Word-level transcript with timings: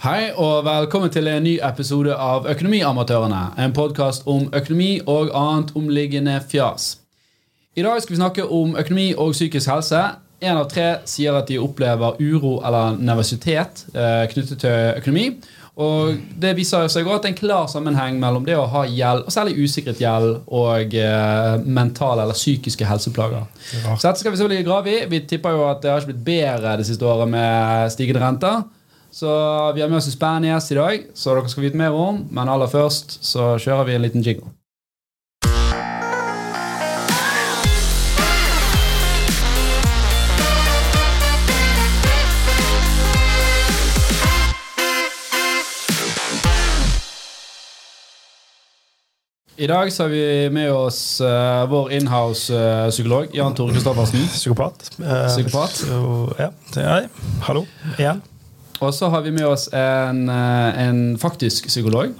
Hei 0.00 0.30
og 0.32 0.62
velkommen 0.64 1.10
til 1.12 1.26
en 1.28 1.42
ny 1.44 1.58
episode 1.60 2.14
av 2.16 2.46
Økonomiamatørene. 2.48 3.40
En 3.60 3.74
podkast 3.76 4.22
om 4.24 4.46
økonomi 4.56 4.94
og 5.04 5.28
annet 5.36 5.74
omliggende 5.76 6.38
fjas. 6.40 6.94
I 7.76 7.84
dag 7.84 8.00
skal 8.00 8.14
vi 8.14 8.20
snakke 8.22 8.46
om 8.48 8.72
økonomi 8.80 9.10
og 9.12 9.34
psykisk 9.36 9.68
helse. 9.68 10.00
En 10.40 10.62
av 10.62 10.70
tre 10.72 10.86
sier 11.04 11.36
at 11.36 11.52
de 11.52 11.60
opplever 11.60 12.16
uro 12.16 12.54
eller 12.64 12.96
nervøsitet 12.96 13.84
eh, 13.92 14.24
knyttet 14.32 14.64
til 14.64 14.78
økonomi. 15.02 15.26
Og 15.76 16.16
Det 16.32 16.56
viser 16.56 16.88
seg 16.88 17.04
at 17.04 17.20
det 17.20 17.34
er 17.34 17.34
en 17.34 17.40
klar 17.42 17.68
sammenheng 17.68 18.16
mellom 18.24 18.48
det 18.48 18.56
å 18.56 18.64
ha 18.72 18.88
gjeld, 18.88 19.28
og 19.28 19.36
særlig 19.36 19.60
usikret 19.60 20.00
gjeld, 20.00 20.40
og 20.48 20.96
eh, 20.96 21.60
mentale 21.60 22.24
eller 22.24 22.40
psykiske 22.40 22.88
helseplager. 22.88 23.44
Så 23.68 24.00
dette 24.00 24.16
skal 24.24 24.32
vi 24.32 24.40
selvfølgelig 24.40 24.72
grave 24.72 24.96
i. 24.96 25.06
Vi 25.12 25.24
tipper 25.28 25.60
jo 25.60 25.68
at 25.68 25.84
det 25.84 25.92
har 25.92 26.00
ikke 26.00 26.14
blitt 26.14 26.28
bedre 26.32 26.78
det 26.80 26.88
siste 26.88 27.04
året 27.04 27.28
med 27.36 27.92
stigende 27.92 28.24
renter. 28.24 28.62
Så 29.12 29.72
vi 29.74 29.80
har 29.80 29.88
med 29.88 29.98
oss 29.98 30.06
en 30.06 30.12
spennende 30.12 30.52
gjest 30.52 30.72
i 30.72 30.78
dag, 30.78 31.04
så 31.14 31.34
dere 31.34 31.50
skal 31.50 31.66
vite 31.66 31.78
mer 31.78 31.96
om. 31.96 32.22
Men 32.30 32.48
aller 32.48 32.70
først 32.70 33.18
så 33.26 33.56
kjører 33.58 33.88
vi 33.88 33.98
en 33.98 34.06
liten 34.06 34.22
jingle. 34.22 34.54
I 49.60 49.66
dag 49.66 49.92
så 49.92 50.06
har 50.06 50.08
vi 50.08 50.48
med 50.48 50.72
oss 50.72 51.20
uh, 51.20 51.66
vår 51.68 51.90
inhouse-psykolog 51.98 53.26
uh, 53.28 53.36
Jan 53.36 53.54
Tore 53.54 53.74
Kristoffersen. 53.74 54.24
Psykopat. 54.32 54.88
Uh, 54.96 55.26
Psykopat. 55.28 55.82
Ja. 56.38 56.52
Hei. 56.78 57.02
Hallo 57.44 57.66
igjen. 57.98 58.22
Og 58.80 58.94
så 58.96 59.10
har 59.12 59.20
vi 59.26 59.32
med 59.36 59.44
oss 59.44 59.66
en, 59.76 60.28
en 60.28 61.00
faktisk 61.20 61.66
psykolog. 61.68 62.14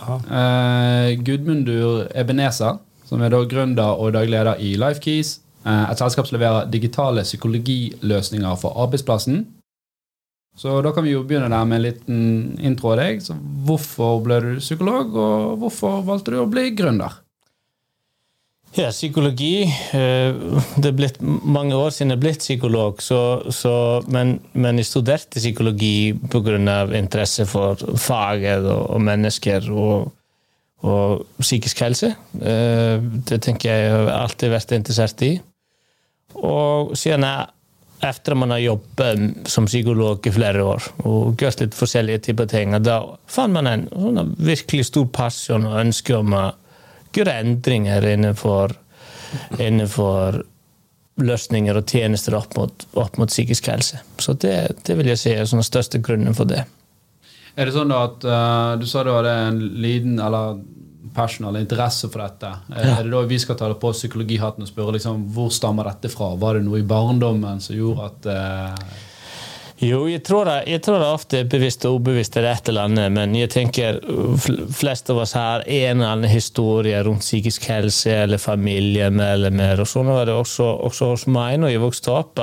Gudmundur 1.25 2.11
Ebeneza, 2.13 2.75
som 3.09 3.23
er 3.25 3.33
da 3.33 3.41
gründer 3.49 3.97
og 3.97 4.13
daglig 4.13 4.35
leder 4.35 4.61
i 4.61 4.75
Lifekeys. 4.77 5.39
et 5.65 5.99
selskap 5.99 6.29
som 6.29 6.37
leverer 6.37 6.69
digitale 6.69 7.25
psykologiløsninger 7.25 8.61
for 8.61 8.77
arbeidsplassen. 8.77 9.47
Så 10.57 10.83
da 10.85 10.93
kan 10.93 11.05
vi 11.07 11.15
jo 11.15 11.25
begynne 11.25 11.49
der 11.49 11.65
med 11.65 11.79
en 11.79 11.85
liten 11.87 12.21
intro 12.61 12.93
av 12.93 13.01
deg. 13.01 13.23
Så 13.24 13.37
hvorfor 13.65 14.21
ble 14.24 14.41
du 14.45 14.51
psykolog, 14.61 15.15
og 15.17 15.59
hvorfor 15.63 16.02
valgte 16.05 16.35
du 16.35 16.43
å 16.43 16.49
bli 16.51 16.71
gründer? 16.77 17.23
Ja, 18.79 18.93
psykologi 18.95 19.65
eh, 19.66 20.37
Det 20.79 20.93
er 20.93 20.95
blitt 20.95 21.18
mange 21.21 21.74
år 21.74 21.90
siden 21.90 22.15
jeg 22.15 22.23
blitt 22.23 22.45
psykolog, 22.45 23.02
så, 23.02 23.43
så, 23.51 23.73
men, 24.07 24.37
men, 24.52 24.79
jeg 24.79 24.87
studerte 24.87 25.43
psykologi 25.43 26.15
pga. 26.30 26.87
interesse 26.95 27.46
for 27.51 27.74
faget 27.99 28.65
og, 28.65 28.90
og 28.95 29.01
mennesker 29.02 29.71
og, 29.73 30.12
og, 30.87 31.27
psykisk 31.40 31.82
helse. 31.82 32.15
Eh, 32.40 33.02
det 33.02 33.43
tenker 33.43 33.74
jeg 33.74 33.90
har 33.90 34.12
alltid 34.21 34.54
vært 34.54 34.77
interessert 34.79 35.23
i. 35.27 35.32
Og 36.38 36.95
siden 36.95 37.27
jeg 37.27 37.51
etter 38.07 38.32
at 38.32 38.38
man 38.38 38.55
har 38.55 38.62
jobbet 38.62 39.49
som 39.51 39.66
psykolog 39.66 40.24
i 40.24 40.32
flere 40.32 40.62
år 40.65 40.87
og 41.05 41.34
gjort 41.43 41.60
litt 41.60 41.74
forskjellige 41.77 42.23
typer 42.30 42.46
ting, 42.49 42.79
da 42.80 43.02
fant 43.29 43.52
man 43.52 43.68
en 43.68 43.82
sånn 43.90 44.30
virkelig 44.38 44.87
stor 44.88 45.10
passion 45.12 45.66
og 45.68 45.80
ønske 45.82 46.16
om 46.16 46.32
å 46.38 46.46
gjøre 47.16 47.37
endringer 47.43 48.07
innenfor, 48.13 48.75
innenfor 49.59 50.43
løsninger 51.21 51.77
og 51.77 51.89
tjenester 51.91 52.37
opp 52.39 52.57
mot, 52.57 52.87
opp 52.99 53.19
mot 53.21 53.30
psykisk 53.30 53.69
helse. 53.73 54.01
Så 54.19 54.37
det, 54.41 54.57
det, 54.87 54.97
vil 54.99 55.11
jeg 55.13 55.21
si 55.21 55.33
er 55.35 55.49
den 55.49 55.67
største 55.67 56.01
grunnen 56.02 56.37
for 56.37 56.49
det. 56.49 56.65
Er 57.59 57.67
det 57.67 57.75
sånn 57.75 57.91
at 57.93 58.23
uh, 58.25 58.79
Du 58.79 58.87
sa 58.89 59.02
du 59.05 59.11
hadde 59.13 59.33
en 59.51 59.59
liten 59.83 60.21
eller 60.23 60.61
personal 61.15 61.59
interesse 61.59 62.07
for 62.09 62.23
dette. 62.23 62.49
Ja. 62.71 62.97
Er 63.01 63.05
det 63.05 63.13
da 63.13 63.24
vi 63.27 63.39
skal 63.43 63.59
ta 63.59 63.69
det 63.73 63.80
på 63.83 63.91
psykologihatten 63.93 64.62
og 64.62 64.71
spørre 64.71 64.95
liksom, 64.95 65.27
hvor 65.34 65.51
stammer 65.53 65.91
dette 65.91 66.13
fra? 66.13 66.37
Var 66.39 66.61
det 66.61 66.67
noe 66.69 66.81
i 66.81 66.87
barndommen 66.87 67.61
som 67.65 67.77
gjorde 67.77 68.11
at 68.11 68.29
uh 68.31 68.99
jo, 69.81 70.03
jeg 70.11 70.21
tror, 70.29 70.45
det, 70.45 70.55
jeg 70.69 70.83
tror 70.85 70.99
det 71.01 71.07
ofte 71.09 71.39
er 71.41 71.47
bevisst 71.49 71.85
og 71.89 71.95
ubevisst 71.97 72.35
er 72.37 72.45
et 72.51 72.67
eller 72.69 72.91
annet, 72.91 73.15
men 73.15 73.33
jeg 73.33 73.49
tenker 73.55 73.97
flest 74.77 75.09
av 75.09 75.23
oss 75.23 75.33
har 75.39 75.65
en 75.65 76.03
eller 76.03 76.11
annen 76.11 76.29
historie 76.29 76.99
rundt 77.07 77.25
psykisk 77.25 77.65
helse 77.71 78.13
eller 78.27 78.43
familiemedlemmer. 78.43 79.81
og 79.81 79.89
Sånn 79.89 80.11
var 80.13 80.29
det 80.29 80.35
også, 80.37 80.67
også, 80.85 81.09
hos 81.15 81.25
meg 81.33 81.57
når 81.63 81.73
jeg 81.73 81.85
vokste 81.87 82.13
opp. 82.13 82.43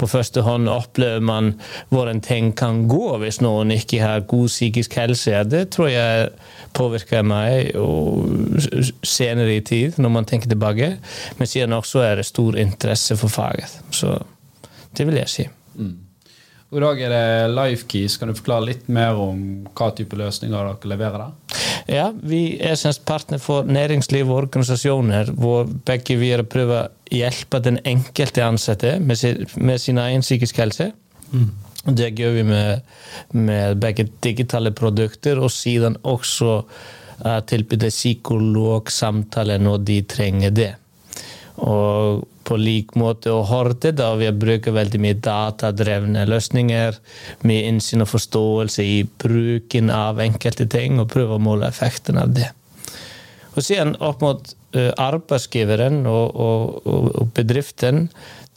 På 0.00 0.08
første 0.08 0.46
hånd 0.46 0.72
opplever 0.72 1.20
man 1.20 1.52
hvordan 1.92 2.24
ting 2.24 2.54
kan 2.56 2.86
gå 2.88 3.18
hvis 3.20 3.42
noen 3.44 3.76
ikke 3.76 4.00
har 4.00 4.24
god 4.30 4.48
psykisk 4.48 4.96
helse. 4.96 5.44
Det 5.44 5.66
tror 5.76 5.92
jeg 5.92 6.32
påvirker 6.72 7.20
meg 7.26 7.76
senere 9.04 9.58
i 9.58 9.62
tid, 9.74 10.00
når 10.00 10.16
man 10.16 10.32
tenker 10.32 10.48
tilbake. 10.48 10.94
Men 11.36 11.52
siden 11.52 11.76
også 11.76 12.06
er 12.08 12.16
det 12.16 12.30
stor 12.32 12.56
interesse 12.56 13.20
for 13.20 13.28
faget. 13.28 13.76
Så 13.92 14.16
det 14.96 15.04
vil 15.04 15.20
jeg 15.20 15.36
si. 15.36 15.50
Mm. 15.76 16.07
I 16.68 16.80
dag 16.84 16.98
er 17.00 17.12
det 17.12 17.52
Lifekeys. 17.56 18.18
Kan 18.20 18.28
du 18.28 18.36
forklare 18.36 18.66
litt 18.68 18.88
mer 18.92 19.16
om 19.16 19.38
hva 19.72 19.88
type 19.96 20.16
løsninger 20.20 20.52
dere 20.68 20.90
leverer 20.92 21.22
der? 21.22 21.62
Ja, 21.88 22.10
Vi 22.12 22.58
er 22.60 22.76
partner 23.08 23.40
for 23.40 23.64
næringsliv 23.64 24.28
og 24.28 24.42
organisasjoner, 24.42 25.32
hvor 25.32 25.64
begge 25.64 26.18
vi 26.20 26.28
er 26.36 26.44
å 26.44 26.82
hjelpe 27.10 27.62
den 27.64 27.78
enkelte 27.88 28.44
ansatte 28.44 28.98
med 29.00 29.16
sin, 29.16 29.46
med 29.56 29.80
sin 29.80 29.98
egen 29.98 30.20
psykisk 30.20 30.60
helse. 30.60 30.92
Mm. 31.32 31.48
Det 31.96 32.10
gjør 32.18 32.36
vi 32.36 32.42
med, 32.42 32.80
med, 33.32 33.80
begge 33.80 34.04
digitale 34.20 34.70
produkter, 34.70 35.40
og 35.40 35.50
siden 35.50 35.96
også 36.02 36.58
uh, 37.24 37.40
tilby 37.48 37.80
psykologsamtale 37.88 39.56
når 39.58 39.78
de 39.88 40.02
trenger 40.02 40.50
det. 40.52 40.72
Og 41.64 42.26
på 42.48 42.56
lik 42.60 42.94
måte 42.98 43.32
og 43.34 43.46
Horde, 43.50 43.92
da 43.96 44.12
vi 44.18 44.30
bruker 44.32 44.76
veldig 44.76 45.00
mye 45.04 45.18
datadrevne 45.24 46.24
løsninger, 46.28 46.96
med 47.48 47.72
innsyn 47.72 48.04
og 48.04 48.12
forståelse 48.14 48.84
i 48.84 49.02
bruken 49.20 49.92
av 49.92 50.22
enkelte 50.24 50.68
ting, 50.70 50.96
og 51.00 51.10
prøve 51.12 51.36
å 51.36 51.42
måle 51.42 51.68
effekten 51.68 52.20
av 52.20 52.32
det. 52.36 52.48
Og 53.54 53.64
siden 53.64 53.96
opp 54.04 54.22
mot 54.22 54.52
uh, 54.76 54.92
arbeidsgiveren 55.02 56.04
og, 56.06 56.36
og, 56.38 56.86
og, 56.86 57.32
bedriften, 57.36 58.06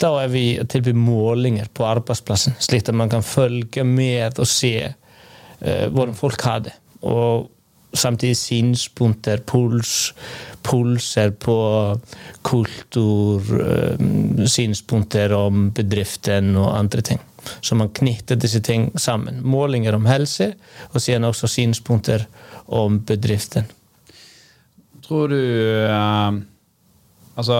da 0.02 0.14
er 0.22 0.30
vi 0.32 0.44
tilbyr 0.70 0.96
målinger 0.98 1.70
på 1.74 1.86
arbeidsplassen, 1.88 2.56
slik 2.62 2.88
at 2.88 2.98
man 2.98 3.10
kan 3.12 3.26
følge 3.26 3.84
med 3.86 4.38
og 4.38 4.48
se 4.48 4.76
uh, 4.88 5.86
hvordan 5.90 6.16
folk 6.18 6.46
har 6.46 6.64
det. 6.68 6.76
Og 7.02 7.50
samtidig 7.94 8.36
synspunkter, 8.36 9.42
puls, 9.46 10.14
pulser 10.62 11.30
på 11.30 11.56
kultur, 12.42 13.42
synspunkter 14.46 15.34
om 15.36 15.70
bedriften 15.74 16.56
og 16.56 16.78
andre 16.78 17.00
ting. 17.00 17.20
Så 17.60 17.74
man 17.74 17.90
knytter 17.90 18.38
disse 18.38 18.60
ting 18.62 18.90
sammen. 19.00 19.40
Målinger 19.42 19.96
om 19.98 20.06
helse, 20.06 20.52
og 20.92 21.02
siden 21.02 21.24
også 21.24 21.50
synspunkter 21.50 22.26
om 22.68 23.00
bedriften. 23.06 23.66
Tror 25.02 25.26
du 25.26 25.40
Altså 27.32 27.56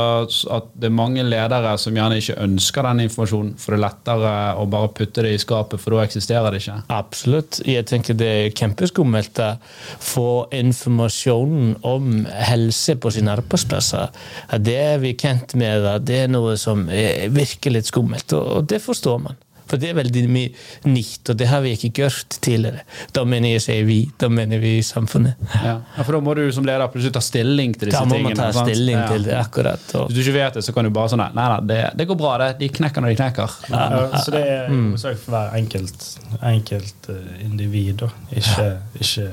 At 0.52 0.68
det 0.76 0.90
er 0.90 0.94
mange 0.94 1.24
ledere 1.24 1.72
som 1.80 1.96
gjerne 1.96 2.18
ikke 2.20 2.36
ønsker 2.44 2.84
den 2.88 3.04
informasjonen, 3.06 3.54
for 3.60 3.72
det 3.72 3.78
er 3.78 3.84
lettere 3.86 4.32
å 4.60 4.66
bare 4.70 4.90
putte 4.92 5.24
det 5.24 5.34
i 5.36 5.40
skapet, 5.40 5.80
for 5.80 5.96
da 5.96 6.04
eksisterer 6.04 6.52
det 6.52 6.62
ikke? 6.62 6.78
Absolutt. 6.92 7.60
Jeg 7.68 7.86
tenker 7.88 8.18
det 8.18 8.30
er 8.32 8.56
kjempeskummelt 8.58 9.40
å 9.42 9.52
få 10.02 10.28
informasjonen 10.56 11.78
om 11.88 12.26
helse 12.28 12.98
på 13.00 13.14
sine 13.14 13.32
arbeidsplasser. 13.38 14.12
Det 14.60 14.76
er 14.76 15.00
vi 15.02 15.14
kjent 15.16 15.56
med, 15.58 15.88
det 16.04 16.24
er 16.26 16.32
noe 16.32 16.58
som 16.60 16.84
er 16.92 17.32
virkelig 17.32 17.86
skummelt, 17.88 18.36
og 18.36 18.68
det 18.68 18.82
forstår 18.84 19.24
man. 19.24 19.40
For 19.72 19.80
det 19.80 19.88
er 19.88 19.96
veldig 19.96 20.22
mye 20.28 20.50
nytt, 20.92 21.30
og 21.32 21.38
det 21.40 21.46
har 21.48 21.62
vi 21.64 21.70
ikke 21.72 21.88
gjort 22.02 22.36
tidligere. 22.44 22.82
Da 23.16 23.22
mener 23.24 23.54
jeg 23.54 23.62
sier 23.64 23.86
vi, 23.88 24.02
da 24.20 24.28
mener 24.28 24.60
vi 24.60 24.74
samfunnet. 24.84 25.40
Ja. 25.62 25.78
ja, 25.80 26.02
For 26.02 26.18
da 26.18 26.20
må 26.26 26.34
du 26.36 26.42
som 26.52 26.66
leder 26.68 26.90
plutselig 26.92 27.14
ta 27.16 27.22
stilling 27.24 27.72
til 27.72 27.88
disse 27.88 28.02
tingene? 28.02 28.12
Da 28.12 28.12
må 28.12 28.32
tingene, 28.34 28.48
man 28.50 28.58
ta 28.58 28.66
stilling 28.66 28.98
ja. 28.98 29.06
til 29.08 29.24
det, 29.30 29.38
akkurat. 29.38 29.86
Og... 29.96 30.10
Hvis 30.10 30.18
du 30.18 30.22
ikke 30.26 30.36
vet 30.36 30.58
det, 30.58 30.64
så 30.66 30.76
kan 30.76 30.88
du 30.88 30.92
bare 30.92 31.12
sånn 31.14 31.22
Nei, 31.22 31.30
nei, 31.38 31.60
det, 31.70 31.78
det 31.96 32.08
går 32.10 32.18
bra, 32.20 32.34
det. 32.42 32.50
De 32.60 32.68
knekker 32.76 33.04
når 33.04 33.14
de 33.14 33.18
knekker. 33.22 33.56
Ja, 33.72 33.86
så 34.18 34.34
det 34.34 34.42
er 34.42 34.68
mm. 34.68 34.84
hovedsak 34.90 35.22
for 35.22 35.36
hver 35.38 35.56
enkelt, 35.56 36.06
enkelt 36.52 37.08
uh, 37.08 37.32
individ, 37.46 38.04
da. 38.04 38.10
Ikke, 38.36 38.68
ikke, 39.00 39.30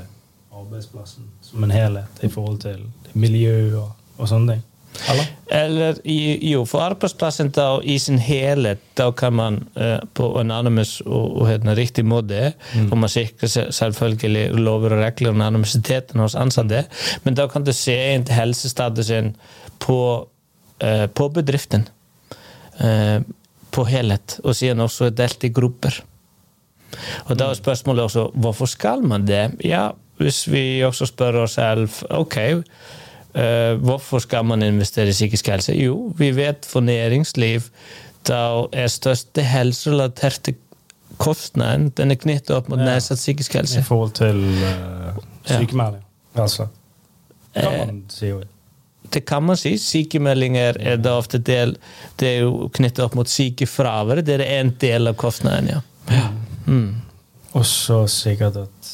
arbeidsplassen 0.56 1.28
som 1.44 1.68
en 1.68 1.76
helhet 1.76 2.24
i 2.24 2.32
forhold 2.32 2.62
til 2.64 2.88
miljø 3.20 3.58
og, 3.82 3.92
og 4.16 4.32
sånne 4.32 4.56
ting. 4.56 4.69
Eller? 5.10 5.28
Eller 5.56 6.00
jo, 6.04 6.64
for 6.68 6.84
arbeidsplassen 6.84 7.52
da, 7.56 7.68
i 7.82 7.96
sin 8.02 8.20
helhet, 8.22 8.82
da 9.00 9.10
kan 9.16 9.34
man 9.38 9.62
uh, 9.78 9.98
på 10.14 10.32
anonymous 10.42 11.00
og, 11.06 11.40
og 11.40 11.52
en 11.54 11.72
riktig 11.78 12.04
måte, 12.06 12.52
mm. 12.76 12.90
og 12.92 12.98
man 13.06 13.12
sikrer 13.14 13.72
selvfølgelig 13.74 14.50
lover 14.60 14.98
og 14.98 15.04
regler 15.06 15.32
om 15.34 15.42
anonymiteten 15.46 16.22
hos 16.22 16.36
ansatte, 16.38 16.84
men 17.24 17.38
da 17.40 17.48
kan 17.50 17.66
du 17.66 17.74
se 17.74 17.96
inn 18.14 18.28
til 18.28 18.38
helsestatusen 18.42 19.34
på, 19.82 20.00
uh, 20.84 21.06
på 21.08 21.32
bedriften. 21.40 21.88
Uh, 22.80 23.24
på 23.72 23.86
helhet, 23.86 24.40
og 24.44 24.56
siden 24.58 24.82
også 24.82 25.12
delt 25.14 25.44
i 25.46 25.52
grupper. 25.54 26.02
Og 27.30 27.36
da 27.38 27.50
er 27.50 27.60
spørsmålet 27.60 28.08
også 28.08 28.30
hvorfor 28.34 28.70
skal 28.70 29.04
man 29.06 29.28
det? 29.28 29.52
Ja, 29.66 29.90
hvis 30.20 30.48
vi 30.52 30.82
også 30.84 31.08
spør 31.10 31.44
oss 31.44 31.58
selv 31.60 31.90
ok, 32.10 32.38
eh, 32.38 32.64
hvorfor 33.84 34.20
skal 34.24 34.46
man 34.46 34.64
investere 34.66 35.12
i 35.12 35.16
psykisk 35.16 35.48
helse? 35.52 35.74
Jo, 35.78 36.14
vi 36.18 36.32
vet 36.36 36.66
for 36.68 36.82
næringsliv 36.86 37.70
da 38.28 38.66
er 38.76 38.88
største 38.92 39.44
helserelaterte 39.48 40.54
kostnaden 41.20 41.90
den 41.98 42.12
er 42.12 42.20
knyttet 42.20 42.52
opp 42.56 42.70
mot 42.70 42.80
Ja. 42.80 42.86
nedsatt 42.94 43.20
psykisk 43.20 43.54
helse. 43.54 43.80
I 43.80 43.84
forhold 43.84 44.12
til 44.16 44.38
uh, 44.64 45.18
sykemelding. 45.46 46.04
Altså. 46.36 46.68
Kan 47.56 47.78
man 47.88 48.04
si 48.10 48.28
jo. 48.30 48.42
Det 49.14 49.26
kan 49.26 49.44
man 49.44 49.58
si. 49.58 49.78
Sykemeldinger 49.78 50.78
er 50.80 50.98
da 51.02 51.16
ofte 51.18 51.38
del 51.38 51.78
Det 52.20 52.28
er 52.28 52.40
jo 52.44 52.70
knyttet 52.74 53.00
opp 53.04 53.16
mot 53.16 53.28
sykefravær. 53.28 54.22
Det 54.22 54.38
er 54.40 54.60
en 54.60 54.70
del 54.82 55.08
av 55.08 55.16
kostnaden, 55.16 55.70
ja. 55.74 56.28
Mm. 56.68 57.02
Og 57.58 57.66
så 57.66 58.04
sikkert 58.08 58.58
at, 58.58 58.92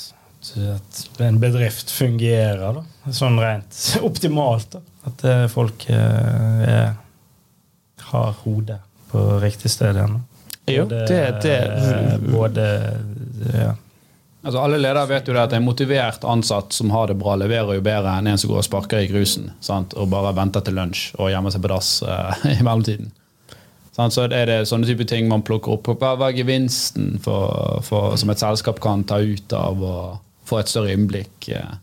at 0.75 1.21
en 1.25 1.39
bedrift 1.41 1.91
fungerer, 1.93 2.77
da. 2.79 3.11
Sånn 3.13 3.39
rent 3.41 3.77
optimalt. 4.09 4.71
da. 4.77 4.81
At 5.09 5.23
eh, 5.29 5.45
folk 5.51 5.85
eh, 5.93 6.61
er, 6.75 6.93
har 8.11 8.35
hodet 8.43 8.79
på 9.11 9.23
riktig 9.43 9.71
sted 9.73 9.95
igjen. 9.99 10.19
Jo, 10.67 10.85
det- 10.89 11.41
det- 11.43 12.19
Både 12.31 12.63
ja. 13.53 13.73
Altså 14.45 14.59
Alle 14.61 14.77
ledere 14.77 15.07
vet 15.09 15.27
jo 15.27 15.33
det 15.33 15.41
at 15.41 15.53
en 15.57 15.63
motivert 15.65 16.23
ansatt 16.29 16.73
som 16.73 16.89
har 16.93 17.07
det 17.09 17.15
bra, 17.17 17.33
leverer 17.35 17.77
jo 17.79 17.81
bedre 17.85 18.11
enn 18.19 18.27
en 18.29 18.37
som 18.37 18.49
går 18.51 18.59
og 18.61 18.65
sparker 18.67 18.99
i 19.01 19.07
grusen 19.09 19.47
sant? 19.59 19.93
og 19.97 20.09
bare 20.11 20.33
venter 20.37 20.61
til 20.61 20.75
lunsj 20.77 21.15
og 21.17 21.31
gjemmer 21.33 21.53
seg 21.53 21.63
på 21.65 21.71
dass 21.71 21.89
eh, 22.05 22.43
i 22.59 22.63
mellomtiden. 22.65 23.09
Sant? 23.95 24.13
Så 24.13 24.25
er 24.27 24.45
det 24.49 24.59
sånne 24.69 24.85
type 24.89 25.05
ting 25.09 25.29
man 25.31 25.41
plukker 25.45 25.77
opp. 25.77 25.87
Hva 25.97 26.13
hva 26.19 26.29
er 26.29 26.37
gevinsten 26.37 27.15
for, 27.23 27.79
for, 27.87 28.17
som 28.21 28.29
et 28.33 28.41
selskap 28.43 28.81
kan 28.83 29.05
ta 29.07 29.17
ut 29.23 29.53
av 29.57 29.81
å 29.81 29.95
få 30.45 30.61
et 30.61 30.71
større 30.71 30.95
innblikk? 30.95 31.49
eh? 31.49 31.73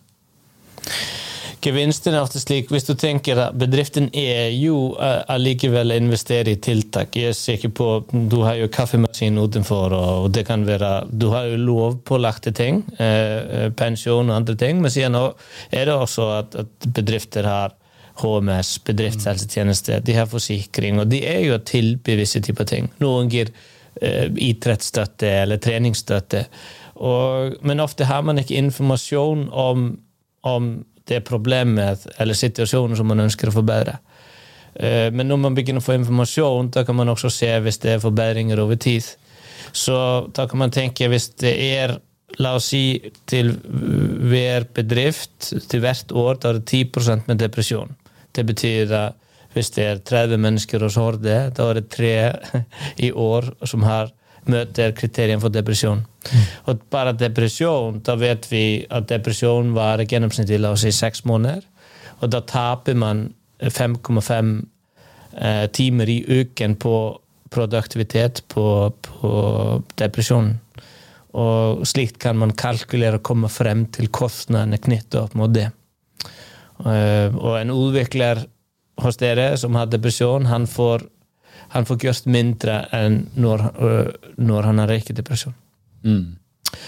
Gevinsten 1.62 2.16
er 2.16 2.24
ofte 2.24 2.40
slik, 2.42 2.72
hvis 2.74 2.88
du 2.88 2.96
tenker 2.98 3.38
at 3.38 3.54
bedriften 3.54 4.08
er 4.18 4.48
jo 4.56 4.96
eh, 4.98 5.20
allikevel 5.30 5.94
å 5.94 5.98
investere 6.00 6.56
i 6.56 6.58
tiltak. 6.58 7.14
Jeg 7.14 7.30
er 7.30 7.38
sikker 7.38 7.70
på, 7.70 7.90
Du 8.10 8.40
har 8.42 8.56
jo 8.58 8.70
kaffemaskin 8.72 9.38
utenfor, 9.38 9.94
og 9.94 10.32
det 10.34 10.42
kan 10.48 10.66
være 10.66 11.06
Du 11.06 11.28
har 11.30 11.46
jo 11.46 11.60
lovpålagte 11.62 12.50
ting, 12.58 12.82
eh, 12.98 13.70
pensjon 13.78 14.26
og 14.26 14.40
andre 14.40 14.58
ting, 14.58 14.82
men 14.82 14.90
siden 14.90 15.14
er 15.14 15.86
det 15.86 15.94
også 15.94 16.28
at, 16.40 16.58
at 16.64 16.90
bedrifter 16.98 17.46
har 17.46 17.76
HMS, 18.18 18.78
bedriftshelsetjeneste, 18.84 20.00
de 20.04 20.18
har 20.18 20.26
forsikring, 20.26 20.98
og 21.00 21.08
de 21.14 21.22
er 21.24 21.46
jo 21.46 21.56
å 21.56 21.62
tilby 21.64 22.18
typer 22.26 22.66
ting. 22.68 22.90
Noen 23.00 23.30
gir 23.30 23.52
eh, 24.00 24.26
idrettsstøtte 24.26 25.30
eller 25.44 25.62
treningsstøtte, 25.62 26.44
og, 27.02 27.58
men 27.66 27.82
ofte 27.82 28.06
har 28.06 28.22
man 28.22 28.38
ikke 28.38 28.58
informasjon 28.60 29.49
om, 29.50 29.88
om 30.46 30.72
det 31.10 31.25
problemet 31.26 32.06
eller 32.22 32.38
situasjonen 32.38 32.99
som 32.99 33.10
man 33.10 33.25
ønsker 33.25 33.50
å 33.50 33.56
forbedre. 33.56 33.99
Uh, 34.78 35.10
Men 35.12 35.28
når 35.28 35.40
man 35.43 35.56
begynner 35.56 35.82
å 35.82 35.84
få 35.84 35.99
informasjon, 35.99 36.70
da 36.72 36.87
kan 36.87 36.96
man 36.96 37.10
også 37.12 37.31
se 37.31 37.50
hvis 37.60 37.82
det 37.82 37.96
er 37.96 38.04
forbedringer 38.04 38.62
over 38.62 38.78
tid. 38.81 39.04
Så 39.72 39.96
da 40.34 40.46
kan 40.49 40.62
man 40.62 40.72
tenke 40.72 41.10
hvis 41.10 41.32
det 41.43 41.52
er 41.75 41.99
La 42.40 42.54
oss 42.56 42.70
si 42.72 42.96
til 43.28 43.50
hver 43.52 44.64
bedrift 44.72 45.50
til 45.69 45.82
hvert 45.84 46.14
år 46.16 46.38
da 46.40 46.52
er 46.52 46.60
det 46.60 46.78
10% 46.96 47.26
med 47.28 47.43
depresjon. 47.43 47.93
Det 48.32 48.46
betyr 48.48 48.94
at 48.96 49.19
hvis 49.52 49.69
det 49.75 49.84
er 49.84 50.00
30 50.00 50.40
mennesker 50.40 50.81
hos 50.81 50.96
Horde, 50.96 51.50
da 51.52 51.66
er 51.69 51.81
det 51.81 51.90
tre 51.93 52.14
i 53.06 53.10
år 53.12 53.50
som 53.69 53.84
har 53.84 54.08
møter 54.48 54.94
kriteriene 54.96 55.43
for 55.43 55.52
depresjon. 55.52 56.06
Og 56.70 56.82
bare 56.92 57.14
depresjon, 57.19 58.00
da 58.06 58.16
vet 58.19 58.46
vi 58.50 58.64
at 58.90 59.08
depresjon 59.10 59.72
varer 59.76 60.08
gjennomsnittlig 60.08 60.60
la 60.62 60.72
oss 60.76 60.84
si 60.86 60.92
seks 60.94 61.24
måneder. 61.28 61.64
Og 62.22 62.30
da 62.30 62.42
taper 62.46 62.98
man 62.98 63.26
5,5 63.62 64.52
eh, 65.38 65.66
timer 65.74 66.10
i 66.10 66.20
uken 66.28 66.76
på 66.82 66.96
produktivitet 67.52 68.44
på, 68.48 68.66
på 69.02 69.32
depresjonen. 70.00 70.58
Og 71.32 71.86
slikt 71.88 72.19
kan 72.20 72.36
man 72.36 72.52
kalkulere 72.56 73.19
og 73.20 73.26
komme 73.26 73.48
frem 73.52 73.86
til 73.92 74.10
kostnadene 74.12 74.80
knyttet 74.82 75.20
opp 75.20 75.36
mot 75.38 75.52
det. 75.52 75.70
Eh, 76.84 77.28
og 77.32 77.56
en 77.58 77.74
utvikler 77.74 78.44
hos 79.02 79.19
dere 79.20 79.54
som 79.58 79.76
har 79.78 79.90
depresjon, 79.90 80.46
han 80.46 80.69
får, 80.69 81.06
han 81.74 81.88
får 81.88 82.00
gjort 82.06 82.30
mindre 82.30 82.82
enn 82.94 83.22
når, 83.34 83.66
når 84.36 84.69
han 84.69 84.82
har 84.82 84.94
ikke 84.98 85.16
depresjon. 85.16 85.56
Mm. 86.04 86.38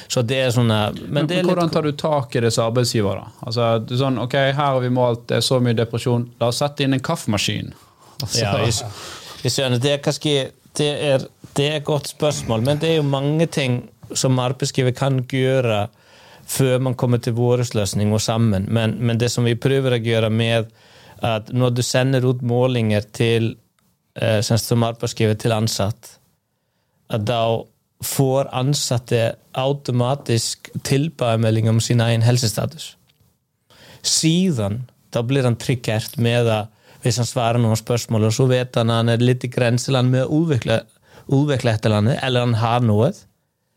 Så 0.09 0.23
det 0.25 0.39
er 0.41 0.53
sånne 0.55 0.79
Men, 1.09 1.27
det 1.29 1.41
er 1.41 1.49
hvordan 1.49 1.71
tar 1.73 1.85
du 1.85 1.93
tak 1.99 2.37
i 2.37 2.43
det 2.45 2.51
som 2.55 2.71
arbeidsgiver? 2.71 3.21
da? 3.21 3.47
Altså, 3.47 3.71
du 3.85 3.97
sånn, 4.01 4.19
ok, 4.23 4.35
Her 4.35 4.55
har 4.57 4.81
vi 4.81 4.93
målt 4.93 5.27
det 5.31 5.41
er 5.41 5.45
så 5.45 5.61
mye 5.63 5.77
depresjon, 5.77 6.29
la 6.41 6.51
oss 6.53 6.63
sette 6.63 6.87
inn 6.87 6.97
en 6.97 7.05
kaffemaskin. 7.05 7.75
Altså, 8.21 8.41
Ja, 8.41 8.55
jeg, 8.65 8.77
jeg 9.45 9.57
skjønner. 9.57 9.83
Det 9.83 9.93
er 9.93 10.05
kanskje 10.05 10.39
det 10.75 10.89
er, 11.07 11.27
det 11.55 11.67
er 11.71 11.77
et 11.79 11.87
godt 11.87 12.09
spørsmål, 12.11 12.65
men 12.67 12.81
det 12.83 12.89
er 12.91 12.97
jo 12.99 13.07
mange 13.07 13.47
ting 13.47 13.85
som 14.15 14.41
arbeidsgiver 14.43 14.95
kan 14.97 15.21
gjøre 15.31 15.85
før 16.51 16.81
man 16.83 16.97
kommer 16.99 17.23
til 17.23 17.37
vår 17.37 17.63
løsning 17.75 18.13
og 18.13 18.21
sammen. 18.21 18.67
Men, 18.69 18.99
men 19.01 19.21
det 19.21 19.31
som 19.33 19.47
vi 19.47 19.55
prøver 19.57 19.97
å 19.97 20.03
gjøre 20.03 20.31
med 20.35 20.73
at 21.25 21.53
når 21.55 21.77
du 21.77 21.83
sender 21.87 22.27
ut 22.27 22.43
målinger 22.45 23.07
til 23.15 23.55
eh, 24.21 24.41
som 24.43 24.85
arbeidsgiver 24.85 25.39
til 25.41 25.55
ansatt, 25.57 26.17
at 27.09 27.25
da 27.29 27.41
får 28.05 28.51
ansatte 28.53 29.35
automatisk 29.59 30.71
tilbakemelding 30.87 31.69
om 31.71 31.81
sin 31.81 32.03
egen 32.05 32.25
helsestatus. 32.27 32.95
Siden 34.03 34.85
da 35.15 35.23
blir 35.23 35.47
han 35.47 35.57
triggert 35.61 36.17
med 36.19 36.49
at 36.51 36.71
hvis 37.05 37.21
han 37.21 37.29
svarer 37.29 37.61
noen 37.61 37.77
spørsmål, 37.77 38.31
og 38.31 38.33
så 38.33 38.47
vet 38.49 38.77
han 38.81 38.91
at 38.91 39.03
han 39.03 39.13
er 39.13 39.23
litt 39.23 39.45
i 39.45 39.51
grenseland 39.53 40.09
med 40.13 40.25
å 40.25 40.43
utvikle, 40.43 40.81
utvikle 41.29 41.75
et 41.75 41.87
eller 41.87 42.01
annet, 42.01 42.23
eller 42.25 42.47
han 42.47 42.55
har 42.63 42.85
noe. 42.85 43.11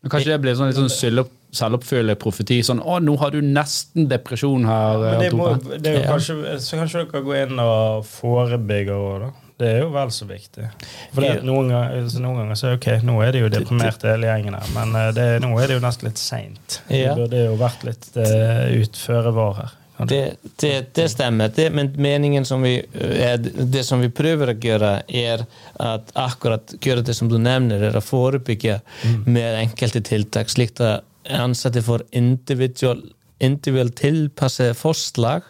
Men 0.02 0.12
Kanskje 0.14 0.32
det 0.32 0.38
blir 0.44 0.56
sånn 0.56 0.70
litt 0.70 0.78
sånn 0.80 0.92
selvopp- 0.92 1.34
selvoppfyllende 1.52 2.16
profeti? 2.20 2.60
Sånn 2.64 2.80
'Å, 2.80 2.98
nå 3.04 3.16
har 3.20 3.30
du 3.30 3.40
nesten 3.42 4.08
depresjon 4.08 4.64
her'. 4.64 5.04
Men 5.04 5.20
det, 5.20 5.32
må, 5.36 5.50
det 5.76 5.92
er 5.92 6.00
jo 6.02 6.12
kanskje, 6.12 6.58
så 6.60 6.80
kanskje 6.80 7.04
dere 7.04 7.22
går 7.24 7.36
inn 7.46 7.60
og 7.60 8.04
forebygger 8.08 8.96
òg, 8.96 9.20
da. 9.26 9.30
Det 9.58 9.66
er 9.72 9.80
jo 9.82 9.88
vel 9.90 10.12
så 10.14 10.28
viktig. 10.28 10.68
For 11.14 11.24
det, 11.24 11.32
noen, 11.46 11.72
ganger, 11.72 11.96
altså 12.04 12.22
noen 12.22 12.42
ganger 12.42 12.60
så 12.60 12.76
ok, 12.76 12.86
nå 13.06 13.16
er 13.24 13.34
det 13.34 13.42
jo 13.42 13.50
deprimerte 13.52 14.12
hele 14.12 14.30
gjengen 14.30 14.54
her, 14.54 14.70
men 14.76 14.94
eh, 15.00 15.10
det, 15.16 15.26
nå 15.42 15.50
er 15.58 15.66
det 15.66 15.80
jo 15.80 15.82
nesten 15.82 16.10
litt 16.10 16.22
seint. 16.22 16.78
Ja. 16.86 17.10
Det 17.10 17.24
burde 17.24 17.42
jo 17.42 17.58
vært 17.58 17.84
litt 17.88 18.08
uh, 18.14 18.64
utføre 18.78 19.34
var 19.34 19.58
her. 19.58 19.74
Det, 20.06 20.20
det, 20.62 20.72
det 20.94 21.08
stemmer. 21.10 21.50
Det, 21.50 21.72
men 21.74 21.90
meningen 21.98 22.46
som 22.46 22.62
vi, 22.62 22.76
eh, 22.78 23.34
det 23.42 23.82
som 23.82 23.98
vi 23.98 24.12
prøver 24.14 24.52
å 24.52 24.56
gjøre, 24.62 24.92
er 25.10 25.42
at 25.82 26.14
akkurat 26.14 26.76
gjøre 26.78 27.02
det 27.08 27.18
som 27.18 27.30
du 27.30 27.34
nevner, 27.42 27.82
er 27.90 27.98
å 27.98 28.04
forebygge 28.04 28.78
med 29.26 29.58
enkelte 29.64 30.04
tiltak, 30.06 30.54
slik 30.54 30.78
at 30.78 31.02
ansatte 31.34 31.82
får 31.82 32.06
individuelt 32.16 33.14
individuelt 33.38 33.94
tilpassede 34.00 34.74
forslag 34.74 35.44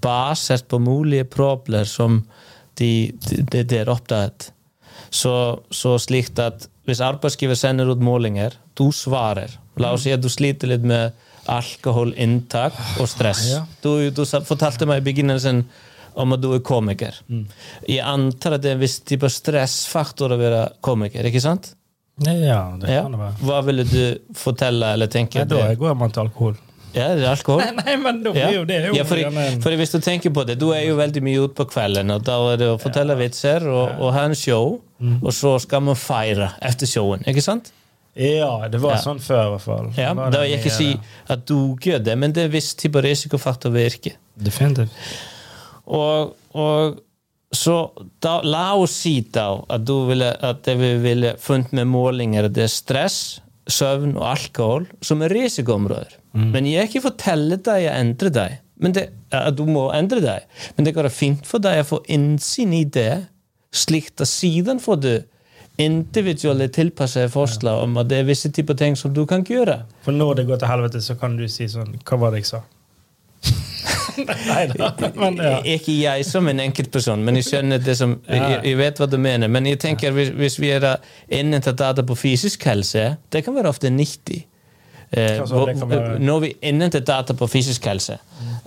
basert 0.00 0.68
på 0.68 0.80
mulige 0.80 1.26
problemer 1.28 1.84
som 1.88 2.22
de, 2.78 2.90
de, 3.28 3.62
de 3.64 3.78
er 3.82 3.90
oppdaget. 3.92 4.50
Så, 5.10 5.32
så 5.70 5.96
slikt 6.02 6.38
at 6.42 6.66
hvis 6.88 7.00
arbeidsgiver 7.04 7.56
sender 7.58 7.90
ut 7.92 8.00
målinger, 8.04 8.54
du 8.78 8.88
svarer. 8.94 9.52
La 9.78 9.92
oss 9.94 10.06
si 10.06 10.12
at 10.14 10.22
du 10.24 10.28
sliter 10.32 10.70
litt 10.72 10.84
med 10.88 11.12
alkoholinntak 11.48 12.76
og 13.00 13.08
stress. 13.08 13.44
Du, 13.84 14.10
du 14.12 14.22
fortalte 14.24 14.88
meg 14.88 15.02
i 15.02 15.06
begynnelsen 15.10 15.62
om 16.18 16.34
at 16.34 16.42
du 16.42 16.50
er 16.56 16.62
komiker. 16.66 17.16
Jeg 17.86 18.02
antar 18.04 18.56
at 18.56 18.64
det 18.64 18.72
er 18.72 18.78
en 18.78 18.82
viss 18.82 18.98
type 19.06 19.28
stressfaktor 19.30 20.34
å 20.34 20.40
være 20.40 20.62
komiker, 20.84 21.28
ikke 21.30 21.42
sant? 21.44 21.72
Ja, 22.18 22.64
det 22.80 22.88
kan 22.90 23.12
det 23.14 23.20
være. 23.20 23.34
Hva 23.46 23.60
ville 23.68 23.84
du 23.86 24.00
fortelle 24.34 24.94
eller 24.96 25.10
tenke? 25.12 25.44
Ja, 25.44 25.46
da 25.46 25.68
det- 25.68 25.78
går 25.78 25.94
man 25.94 26.10
til 26.10 26.24
alkohol. 26.26 26.56
Ja, 26.94 27.08
det 27.14 27.24
er 27.24 27.30
alkohol? 27.34 27.60
Nei, 27.60 27.72
nei, 27.84 27.96
men 28.00 28.22
da 28.24 28.30
Ja. 28.32 28.46
blir 28.48 28.56
jo 28.60 28.64
det 28.64 28.78
jo 28.86 28.94
ja, 28.96 29.04
for, 29.04 29.16
for 29.62 29.76
hvis 29.76 29.92
du 29.92 29.98
tenker 30.00 30.30
på 30.34 30.44
det, 30.48 30.58
du 30.58 30.70
er 30.72 30.86
jo 30.86 30.96
veldig 30.96 31.22
mye 31.22 31.42
ute 31.44 31.54
på 31.58 31.66
kvelden, 31.72 32.10
og 32.14 32.22
da 32.24 32.36
er 32.52 32.56
det 32.62 32.68
å 32.72 32.78
fortelle 32.80 33.16
vitser 33.20 33.66
og, 33.68 33.98
og 34.00 34.12
ha 34.16 34.24
en 34.30 34.34
show, 34.38 34.78
Mm. 34.98 35.20
og 35.22 35.30
så 35.30 35.52
skal 35.62 35.80
man 35.86 35.94
feire 35.94 36.48
etter 36.66 36.88
showen, 36.90 37.20
ikke 37.30 37.40
sant? 37.44 37.68
Ja, 38.18 38.66
det 38.66 38.80
var 38.82 38.96
Ja. 38.96 39.02
sånn 39.04 39.20
før, 39.22 39.44
i 39.46 39.50
hvert 39.52 39.62
fall. 39.62 39.92
Ja, 39.96 40.08
da 40.14 40.40
vil 40.40 40.50
jeg 40.50 40.58
ikke 40.58 40.72
si 40.74 40.88
at 41.30 41.44
du 41.46 41.76
gjør 41.78 42.02
det, 42.02 42.16
men 42.18 42.32
det 42.34 42.44
er 42.48 42.48
viss 42.48 42.72
type 42.74 42.98
risikofaktor 43.04 43.70
virker. 43.70 44.16
Definitivt. 44.34 44.90
Og, 45.86 46.34
og 46.54 46.98
så 47.54 47.76
da, 48.20 48.40
la 48.42 48.74
oss 48.76 48.90
si 49.04 49.20
da 49.32 49.46
at, 49.70 49.84
du 49.86 49.94
ville, 50.10 50.32
at 50.44 50.64
det 50.66 50.74
vi 50.80 50.90
ville 51.06 51.36
funnet 51.40 51.72
med 51.78 51.86
målinger 51.88 52.48
det 52.52 52.64
er 52.66 52.72
stress, 52.72 53.20
søvn 53.68 54.16
og 54.16 54.26
alkohol 54.32 54.86
som 55.04 55.22
er 55.22 55.34
risikoområder. 55.34 56.16
Men 56.38 56.68
jeg 56.70 56.88
ikke 56.88 57.08
forteller 57.08 57.60
deg 57.64 57.88
å 57.88 57.94
endre 57.96 58.30
det, 58.30 58.50
at 59.34 59.56
du 59.58 59.64
må 59.66 59.88
endre 59.94 60.20
deg. 60.22 60.46
Men 60.76 60.86
det 60.86 60.94
går 60.94 61.08
fint 61.10 61.46
for 61.48 61.62
deg 61.62 61.82
å 61.82 61.88
få 61.88 61.98
innsyn 62.14 62.76
i 62.76 62.84
det, 62.84 63.26
slik 63.74 64.12
at 64.16 64.28
siden 64.30 64.78
får 64.80 65.02
du 65.02 65.12
individuelle 65.78 66.68
tilpassede 66.74 67.30
forslag 67.30 67.84
om 67.84 67.98
at 68.00 68.08
det 68.10 68.22
er 68.22 68.26
visse 68.26 68.50
typer 68.54 68.78
ting 68.78 68.96
som 68.98 69.12
du 69.14 69.24
kan 69.30 69.44
gjøre. 69.46 69.82
For 70.02 70.14
når 70.14 70.40
det 70.40 70.48
går 70.48 70.62
til 70.62 70.72
helvete, 70.72 71.02
så 71.02 71.14
kan 71.18 71.36
du 71.38 71.46
si 71.50 71.68
sånn 71.70 71.98
Hva 72.02 72.18
var 72.18 72.34
det 72.34 72.42
jeg 72.42 72.50
sa? 72.50 72.62
Nei 74.48 74.66
da. 74.72 74.90
Men 75.14 75.38
ja. 75.38 75.56
Ikke 75.76 75.94
jeg 75.94 76.26
som 76.26 76.48
en 76.50 76.60
enkeltperson, 76.62 77.22
men 77.24 77.38
jeg 77.38 77.48
skjønner 77.48 77.82
det 77.82 77.94
som 77.98 78.16
jeg, 78.26 78.60
jeg 78.66 78.78
vet 78.80 79.00
hva 79.00 79.08
du 79.10 79.18
mener. 79.22 79.50
Men 79.52 79.68
jeg 79.68 79.80
tenker 79.84 80.14
hvis, 80.16 80.32
hvis 80.36 80.58
vi 80.60 80.72
er 80.74 80.88
innhentet 81.28 81.78
data 81.78 82.04
på 82.06 82.16
fysisk 82.18 82.66
helse, 82.68 83.10
det 83.32 83.44
kan 83.46 83.56
være 83.56 83.70
ofte 83.70 83.92
nyttig. 83.94 84.44
Eh, 85.10 85.40
være? 85.40 86.18
når 86.20 86.40
vi 86.42 86.50
innhenter 86.68 87.00
data 87.00 87.32
på 87.32 87.46
fysisk 87.48 87.86
helse, 87.88 88.18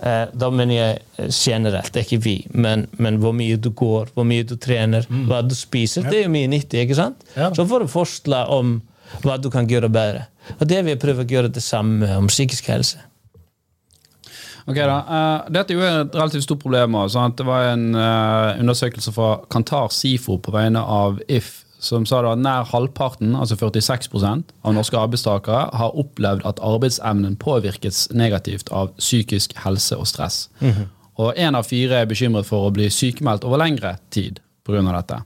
eh, 0.02 0.24
da 0.34 0.48
mener 0.50 0.74
jeg 0.74 0.96
eh, 0.98 1.28
generelt, 1.30 1.96
ikke 1.96 2.18
vi, 2.24 2.34
men, 2.50 2.88
men 2.98 3.20
hvor 3.22 3.36
mye 3.36 3.60
du 3.62 3.70
går, 3.70 4.10
hvor 4.16 4.26
mye 4.26 4.42
du 4.42 4.56
trener, 4.58 5.06
hva 5.28 5.44
du 5.46 5.54
spiser, 5.54 6.08
det 6.10 6.18
er 6.18 6.26
jo 6.26 6.34
mye 6.34 6.50
nyttig. 6.50 6.82
ikke 6.82 6.98
sant? 6.98 7.22
Mm. 7.34 7.38
Ja. 7.44 7.52
Så 7.54 7.68
får 7.70 7.84
du 7.84 7.92
forslag 7.92 8.50
om 8.50 8.80
hva 9.22 9.38
du 9.38 9.52
kan 9.54 9.70
gjøre 9.70 9.92
bedre. 9.92 10.26
Og 10.58 10.66
det 10.66 10.80
vil 10.82 10.96
jeg 10.96 11.02
prøve 11.04 11.22
å 11.22 11.30
gjøre 11.30 11.52
det 11.54 11.62
samme 11.62 12.10
om 12.18 12.26
psykisk 12.32 12.72
helse. 12.72 12.98
Ok 14.66 14.78
da, 14.78 14.98
eh, 14.98 15.50
Dette 15.50 15.74
er 15.74 15.78
jo 15.78 15.82
et 15.88 16.14
relativt 16.14 16.46
stort 16.46 16.62
problem. 16.62 16.94
også? 16.94 17.26
Det 17.36 17.46
var 17.46 17.72
en 17.72 17.94
eh, 17.94 18.60
undersøkelse 18.60 19.12
fra 19.12 19.40
Kantar 19.50 19.90
Sifo 19.90 20.38
på 20.38 20.54
vegne 20.54 20.80
av 20.80 21.20
If 21.28 21.64
som 21.82 22.06
sa 22.06 22.20
da 22.22 22.36
at 22.36 22.38
nær 22.38 22.68
halvparten, 22.70 23.34
altså 23.34 23.56
46% 23.58 24.52
av 24.62 24.74
norske 24.76 24.98
arbeidstakere 24.98 25.64
har 25.74 25.96
opplevd 25.98 26.44
at 26.46 26.62
arbeidsevnen 26.62 27.34
påvirkes 27.42 28.04
negativt 28.14 28.70
av 28.70 28.92
psykisk 29.00 29.56
helse 29.64 29.98
og 29.98 30.06
stress. 30.06 30.44
Og 31.18 31.34
én 31.34 31.58
av 31.58 31.66
fire 31.66 31.98
er 32.02 32.06
bekymret 32.06 32.46
for 32.46 32.68
å 32.68 32.72
bli 32.74 32.86
sykemeldt 32.86 33.44
over 33.44 33.58
lengre 33.58 33.96
tid 34.14 34.38
pga. 34.64 34.80
dette. 34.92 35.22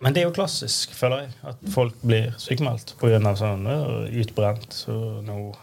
Men 0.00 0.14
det 0.14 0.22
er 0.22 0.28
jo 0.28 0.36
klassisk, 0.36 0.92
føler 0.94 1.24
jeg, 1.24 1.30
at 1.42 1.68
folk 1.72 1.94
blir 2.02 2.34
sykemeldt 2.38 2.94
pga. 3.00 3.36
sånn 3.36 3.66
«Å, 3.66 4.06
utbrent. 4.12 4.72
Så 4.72 5.22
nå 5.26 5.54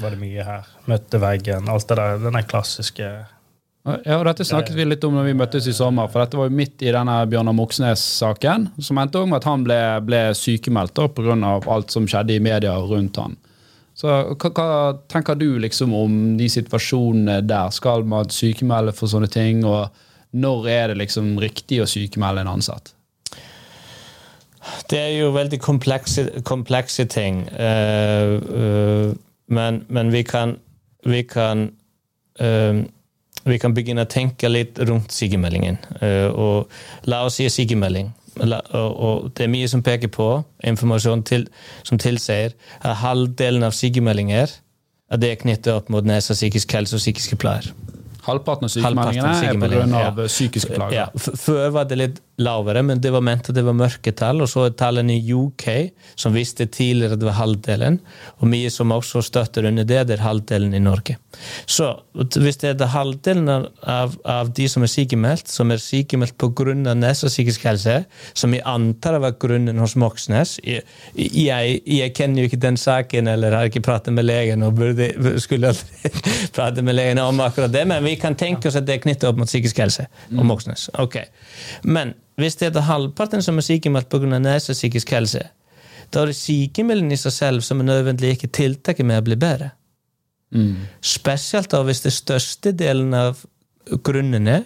var 0.00 0.14
det 0.14 0.20
mye 0.22 0.46
her. 0.46 0.72
Møtte 0.90 1.20
veggen. 1.22 1.68
Alt 1.68 1.88
det 1.88 1.98
der. 2.00 2.18
Den 2.22 2.42
klassiske 2.48 3.12
Ja, 3.82 4.18
og 4.20 4.26
Dette 4.28 4.46
snakket 4.46 4.76
vi 4.78 4.86
litt 4.86 5.04
om 5.04 5.16
når 5.18 5.24
vi 5.26 5.38
møttes 5.40 5.66
i 5.66 5.74
sommer, 5.74 6.06
for 6.06 6.22
dette 6.22 6.38
var 6.38 6.46
jo 6.46 6.54
midt 6.54 6.84
i 6.86 6.92
denne 6.94 7.16
Bjørnar 7.26 7.56
Moxnes-saken, 7.58 8.68
som 8.78 9.00
endte 9.02 9.18
om 9.18 9.32
med 9.32 9.40
at 9.40 9.48
han 9.48 9.64
ble, 9.66 9.78
ble 10.06 10.20
sykemeldt 10.38 11.00
pga. 11.16 11.34
alt 11.66 11.90
som 11.90 12.06
skjedde 12.06 12.36
i 12.36 12.44
media 12.44 12.76
rundt 12.78 13.18
han. 13.18 13.34
Så 13.98 14.08
hva, 14.08 14.52
hva 14.54 14.68
tenker 15.10 15.36
du 15.36 15.58
liksom 15.60 15.92
om 15.94 16.14
de 16.38 16.48
situasjonene 16.48 17.42
der? 17.44 17.74
Skal 17.74 18.06
man 18.08 18.30
sykemelde 18.32 18.94
for 18.96 19.10
sånne 19.10 19.28
ting? 19.28 19.64
Og 19.66 19.90
når 20.32 20.68
er 20.68 20.92
det 20.92 21.00
liksom 21.02 21.34
riktig 21.42 21.82
å 21.82 21.90
sykemelde 21.90 22.46
en 22.46 22.54
ansatt? 22.54 22.94
Det 24.88 24.98
er 24.98 25.12
jo 25.16 25.32
veldig 25.34 25.58
komplekse, 25.60 26.24
komplekse 26.46 27.06
ting. 27.10 27.42
Uh, 27.50 28.38
eh, 28.38 29.12
men, 29.52 29.84
men 29.92 30.10
vi 30.12 30.24
kan, 30.26 30.56
vi 31.06 31.22
kan 31.28 31.68
eh, 32.40 32.82
vi 33.44 33.58
kan 33.58 33.74
begynne 33.74 34.06
å 34.06 34.10
tenke 34.10 34.50
litt 34.50 34.78
rundt 34.86 35.14
sykemeldingen. 35.14 35.78
Eh, 36.00 36.28
og 36.30 36.70
la 37.10 37.24
oss 37.26 37.40
si 37.40 37.48
sykemelding. 37.50 38.12
Og, 38.42 39.28
det 39.36 39.44
er 39.44 39.52
mye 39.52 39.68
som 39.68 39.82
peker 39.84 40.08
på 40.08 40.28
informasjon 40.64 41.24
til, 41.28 41.48
som 41.84 42.00
tilsier 42.00 42.54
at 42.80 43.00
halvdelen 43.02 43.66
av 43.66 43.74
sykemeldinger 43.76 44.54
er 45.12 45.40
knyttet 45.42 45.68
opp 45.74 45.90
mot 45.92 46.06
nesa 46.08 46.32
psykisk 46.32 46.72
helse 46.72 46.96
og 46.96 47.02
psykiske 47.02 47.36
plager. 47.36 47.68
Halvparten 48.22 48.68
av 48.68 48.72
sykemeldingene 48.72 49.32
er 49.48 49.56
pga. 49.58 50.02
ja. 50.04 50.28
psykiske 50.28 50.76
plager. 50.76 50.94
Ja, 50.94 51.06
før 51.16 51.72
var 51.74 51.88
det 51.90 51.98
litt 51.98 52.20
lavere, 52.42 52.82
men 52.86 53.00
det 53.02 53.12
var 53.12 53.22
ment 53.24 53.48
at 53.50 53.56
det 53.56 53.64
var 53.66 53.76
mørketall. 53.76 54.42
Og 54.44 54.50
så 54.50 54.66
er 54.68 54.76
tallene 54.78 55.16
i 55.18 55.34
UK, 55.34 55.66
som 56.18 56.34
visste 56.36 56.66
tidligere 56.70 57.16
at 57.16 57.22
det 57.22 57.28
var 57.28 57.38
halvdelen. 57.40 57.98
Og 58.40 58.50
mye 58.50 58.70
som 58.72 58.94
også 58.94 59.22
støtter 59.26 59.66
under 59.68 59.86
det, 59.88 60.04
det 60.08 60.18
er 60.18 60.24
halvdelen 60.24 60.74
i 60.74 60.82
Norge. 60.82 61.18
Så 61.66 61.88
hvis 62.12 62.60
det 62.62 62.74
er 62.74 62.92
halvdelen 62.92 63.48
av, 63.50 64.16
av 64.28 64.52
de 64.54 64.68
som 64.68 64.84
er 64.84 64.92
sykemeldt, 64.92 65.50
som 65.50 65.72
er 65.72 65.82
sykemeldt 65.82 66.38
pga. 66.40 66.74
nesa 66.94 67.30
psykisk 67.30 67.64
helse, 67.66 68.02
som 68.34 68.54
jeg 68.54 68.64
antar 68.68 69.18
var 69.22 69.36
grunnen 69.40 69.78
hos 69.80 69.94
Moxnes 69.98 70.58
jeg, 70.62 70.82
jeg, 71.16 71.80
jeg 71.86 72.12
kjenner 72.16 72.42
jo 72.42 72.50
ikke 72.50 72.60
den 72.60 72.78
saken, 72.80 73.28
eller 73.32 73.56
har 73.56 73.70
ikke 73.70 73.82
pratet 73.84 74.14
med 74.14 74.26
legen, 74.26 74.62
og 74.62 74.76
burde, 74.78 75.08
skulle 75.42 75.72
aldri 75.72 76.12
prate 76.56 76.84
med 76.84 76.96
legen 76.96 77.20
om 77.22 77.40
akkurat 77.44 77.72
det, 77.72 77.84
men 77.88 78.04
vi 78.04 78.11
kan 78.20 78.36
tenke 78.38 78.68
oss 78.68 78.76
at 78.76 78.86
det 78.86 78.96
er 78.96 79.02
knyttet 79.04 79.28
opp 79.28 79.38
mot 79.40 79.48
psykisk 79.48 79.78
helse 79.82 80.06
og 80.36 80.44
Moxnes. 80.46 80.88
Ok. 80.98 81.18
Men 81.82 82.14
hvis 82.40 82.56
det 82.60 82.72
er 82.72 82.88
halvparten 82.88 83.42
som 83.42 83.58
er 83.58 83.66
sykemeldt 83.66 84.08
pga. 84.10 84.38
nesa 84.38 84.72
psykisk 84.72 85.10
helse, 85.10 85.44
da 86.12 86.22
er 86.22 86.26
det 86.32 86.36
sykemeldingen 86.36 87.12
i 87.12 87.20
seg 87.20 87.32
selv 87.32 87.60
som 87.64 87.80
er 87.80 87.88
nødvendig 87.88 88.34
ikke 88.36 88.52
tiltaket 88.52 89.06
med 89.06 89.22
å 89.22 89.26
bli 89.26 89.36
bedre. 89.36 89.72
Spesielt 91.00 91.70
da 91.72 91.80
hvis 91.86 92.04
det 92.04 92.12
største 92.12 92.72
delen 92.76 93.14
av 93.16 93.40
grunnene 94.04 94.62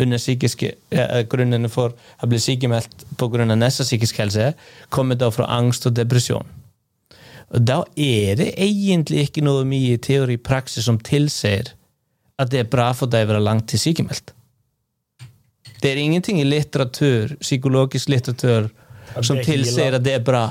under 0.00 0.18
psykiske, 0.18 0.72
eh, 0.90 1.22
grunnene 1.28 1.68
for 1.68 1.92
å 2.22 2.28
bli 2.28 2.38
sykemeldt 2.38 3.04
pga. 3.16 3.56
nesa 3.56 3.84
psykisk 3.84 4.16
helse, 4.16 4.54
kommer 4.88 5.14
da 5.14 5.30
fra 5.30 5.46
angst 5.46 5.86
og 5.86 5.94
depresjon. 5.94 6.46
Og 7.50 7.64
Da 7.64 7.84
er 7.96 8.36
det 8.36 8.54
egentlig 8.56 9.28
ikke 9.28 9.42
noe 9.42 9.64
mye 9.64 9.98
teori 9.98 10.34
i 10.34 10.36
praksis 10.36 10.84
som 10.84 10.98
tilsier 10.98 11.72
at 12.40 12.50
det 12.52 12.62
er 12.64 12.68
bra 12.72 12.90
for 12.96 13.10
deg 13.12 13.26
å 13.26 13.34
være 13.34 13.44
langtidssykemeldt. 13.44 14.32
Det 15.80 15.90
er 15.92 16.00
ingenting 16.00 16.40
i 16.40 16.46
litteratur, 16.48 17.36
psykologisk 17.40 18.10
litteratur 18.12 18.68
som 19.24 19.40
tilsier 19.44 19.96
at 19.96 20.04
det 20.04 20.18
er 20.18 20.24
bra. 20.24 20.44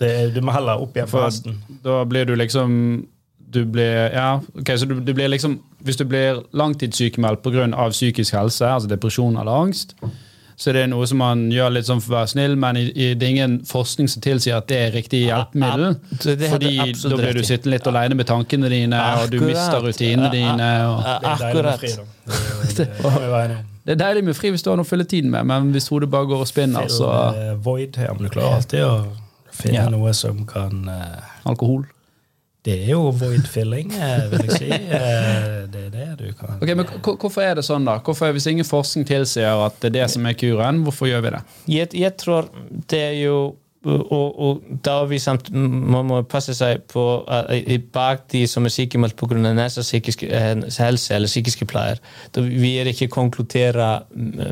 det, 0.00 0.34
Du 0.34 0.40
må 0.44 0.52
heller 0.56 0.80
opp 0.80 0.96
igjen 0.96 1.08
For 1.08 1.26
resten. 1.26 1.58
da 1.84 2.02
blir 2.08 2.28
du 2.28 2.36
liksom 2.36 3.06
du 3.50 3.64
blir, 3.66 4.12
ja, 4.14 4.40
ok, 4.60 4.68
så 4.78 4.86
du, 4.86 5.00
du 5.02 5.12
blir 5.14 5.28
liksom, 5.28 5.56
Hvis 5.82 5.96
du 5.98 6.04
blir 6.04 6.42
langtidssykemeldt 6.54 7.42
pga. 7.42 7.66
psykisk 7.90 8.34
helse, 8.36 8.66
altså 8.66 8.88
depresjon 8.88 9.36
eller 9.40 9.52
angst, 9.64 9.96
så 10.60 10.74
det 10.76 10.82
er 10.84 10.90
noe 10.92 11.06
som 11.08 11.16
man 11.22 11.46
gjør 11.48 11.70
litt 11.72 11.86
sånn 11.88 12.02
for 12.04 12.12
å 12.12 12.18
være 12.18 12.30
snill, 12.34 12.54
men 12.60 12.76
i, 12.76 12.82
i, 12.92 13.06
det 13.16 13.24
er 13.24 13.30
ingen 13.32 13.54
forskning 13.64 14.10
som 14.12 14.20
tilsier 14.20 14.58
at 14.58 14.66
det 14.68 14.76
er 14.76 14.90
riktig 14.92 15.22
hjelpemiddel. 15.24 15.94
Ja, 15.96 16.18
du 16.36 16.44
fordi 16.52 16.72
da 17.00 17.16
blir 17.16 17.38
du 17.38 17.42
sittende 17.48 17.78
litt 17.78 17.88
alene 17.88 18.18
med 18.18 18.28
tankene 18.28 18.68
dine, 18.68 19.00
og 19.22 19.32
du 19.32 19.38
mister 19.40 19.80
rutinene 19.86 20.28
dine. 20.34 20.68
Og. 20.90 21.00
Ja, 21.08 21.16
Det 21.16 21.32
er 21.32 21.40
deilig 21.40 21.64
med 21.64 21.72
Akkurat. 21.72 21.80
fri. 21.80 23.66
Det, 23.80 23.94
er 23.94 23.98
deilig 23.98 24.22
med 24.28 24.36
fri 24.36 24.50
hvis 24.52 24.62
du 24.62 24.68
har 24.70 24.76
noe 24.76 24.84
å 24.84 24.88
fylle 24.90 25.06
tiden 25.08 25.32
med, 25.32 25.48
men 25.48 25.70
hvis 25.74 25.88
hodet 25.90 26.10
bare 26.12 26.28
går 26.28 26.44
og 26.44 26.48
spinner, 26.50 26.90
så 26.92 27.08
void. 27.64 27.96
Ja, 27.96 28.12
men 28.14 28.28
du 28.28 28.34
klarer 28.34 28.60
alltid 28.60 28.84
å 28.84 28.92
finne 29.56 29.80
Ja. 29.80 29.88
noe 29.90 30.12
som 30.14 30.44
kan 30.46 30.84
eh, 30.92 31.24
alkohol. 31.48 31.86
Det 32.64 32.74
er 32.76 32.90
jo 32.92 33.06
void 33.16 33.46
filling, 33.48 33.92
eh, 33.96 34.26
vil 34.30 34.42
jeg 34.48 34.58
si. 34.58 34.68
Eh, 34.70 35.46
Det 35.72 35.84
er 35.86 35.90
det 35.94 36.08
du 36.18 36.32
kan 36.36 36.58
Ok, 36.60 36.74
men 36.76 36.84
Hvorfor 37.00 37.40
er 37.40 37.54
det 37.56 37.64
sånn, 37.64 37.86
da? 37.88 37.98
Hvorfor, 38.04 38.32
Hvis 38.36 38.46
ingen 38.50 38.68
forskning 38.68 39.06
tilsier 39.08 39.64
at 39.64 39.80
det 39.80 39.94
er 39.94 39.96
det 40.02 40.10
som 40.10 40.26
er 40.26 40.36
kuren, 40.36 40.82
hvorfor 40.84 41.08
gjør 41.08 41.24
vi 41.24 41.30
det? 41.36 41.42
Jeg, 41.68 41.94
jeg 41.94 42.16
tror 42.20 42.50
det 42.90 43.00
er 43.00 43.18
jo 43.24 43.40
og, 43.80 44.40
og 44.44 44.58
da 44.84 45.04
vi 45.08 45.16
samt, 45.18 45.46
Man 45.52 46.04
må 46.04 46.18
passe 46.28 46.52
seg 46.52 46.82
på 46.92 47.04
at 47.32 47.48
bak 47.94 48.26
de 48.28 48.42
som 48.50 48.66
er 48.68 48.74
sykemeldt 48.74 49.16
pga. 49.16 49.38
nesa 49.40 49.80
psykisk 49.80 50.22
eh, 50.28 50.52
helse 50.76 51.14
eller 51.16 51.30
psykiske 51.30 51.64
plager. 51.64 51.96
Vi 52.36 52.74
er 52.76 52.90
ikke 52.92 53.08
konkludere 53.08 54.02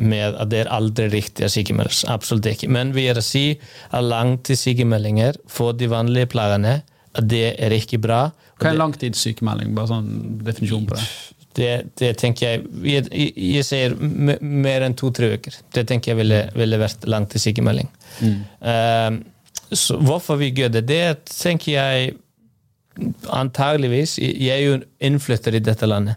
med 0.01 0.33
at 0.35 0.49
det 0.49 0.63
er 0.63 0.73
aldri 0.73 1.11
riktig 1.13 1.45
å 1.45 1.53
sykemeldes. 1.53 2.07
Absolutt 2.09 2.47
ikke. 2.47 2.71
Men 2.73 2.95
vi 2.97 3.05
er 3.13 3.21
å 3.21 3.25
si 3.25 3.59
at 3.91 4.05
langtidssykemeldinger 4.05 5.37
for 5.47 5.77
de 5.77 5.91
vanlige 5.93 6.33
plagene 6.33 6.79
det 7.23 7.57
er 7.57 7.75
ikke 7.77 8.01
bra. 8.03 8.29
Hva 8.59 8.71
er 8.71 8.77
en 8.77 8.83
langtidssykemelding? 8.83 9.75
Bare 9.77 9.91
sånn 9.91 10.39
definisjon 10.45 10.87
på 10.89 10.99
det. 10.99 11.07
det, 11.59 11.71
det 12.01 12.13
tenker 12.21 12.47
jeg 12.47 12.85
Jeg, 12.85 13.09
jeg, 13.33 13.65
sier 13.67 13.97
mer 13.99 14.87
enn 14.87 14.97
to-tre 14.99 15.33
uker. 15.39 15.59
Det 15.75 15.87
tenker 15.89 16.13
jeg 16.13 16.21
ville, 16.23 16.45
ville 16.59 16.81
vært 16.81 17.07
langtidssykemelding. 17.09 17.91
Um, 18.23 19.23
så 19.73 19.99
hvorfor 20.01 20.39
vi 20.41 20.53
gjør 20.57 20.73
det, 20.79 20.87
det 20.89 21.05
tenker 21.29 21.73
jeg 21.75 22.15
antageligvis 23.31 24.17
Jeg 24.19 24.49
er 24.55 24.63
jo 24.65 24.79
innflytter 25.05 25.55
i 25.55 25.61
dette 25.63 25.87
landet, 25.87 26.17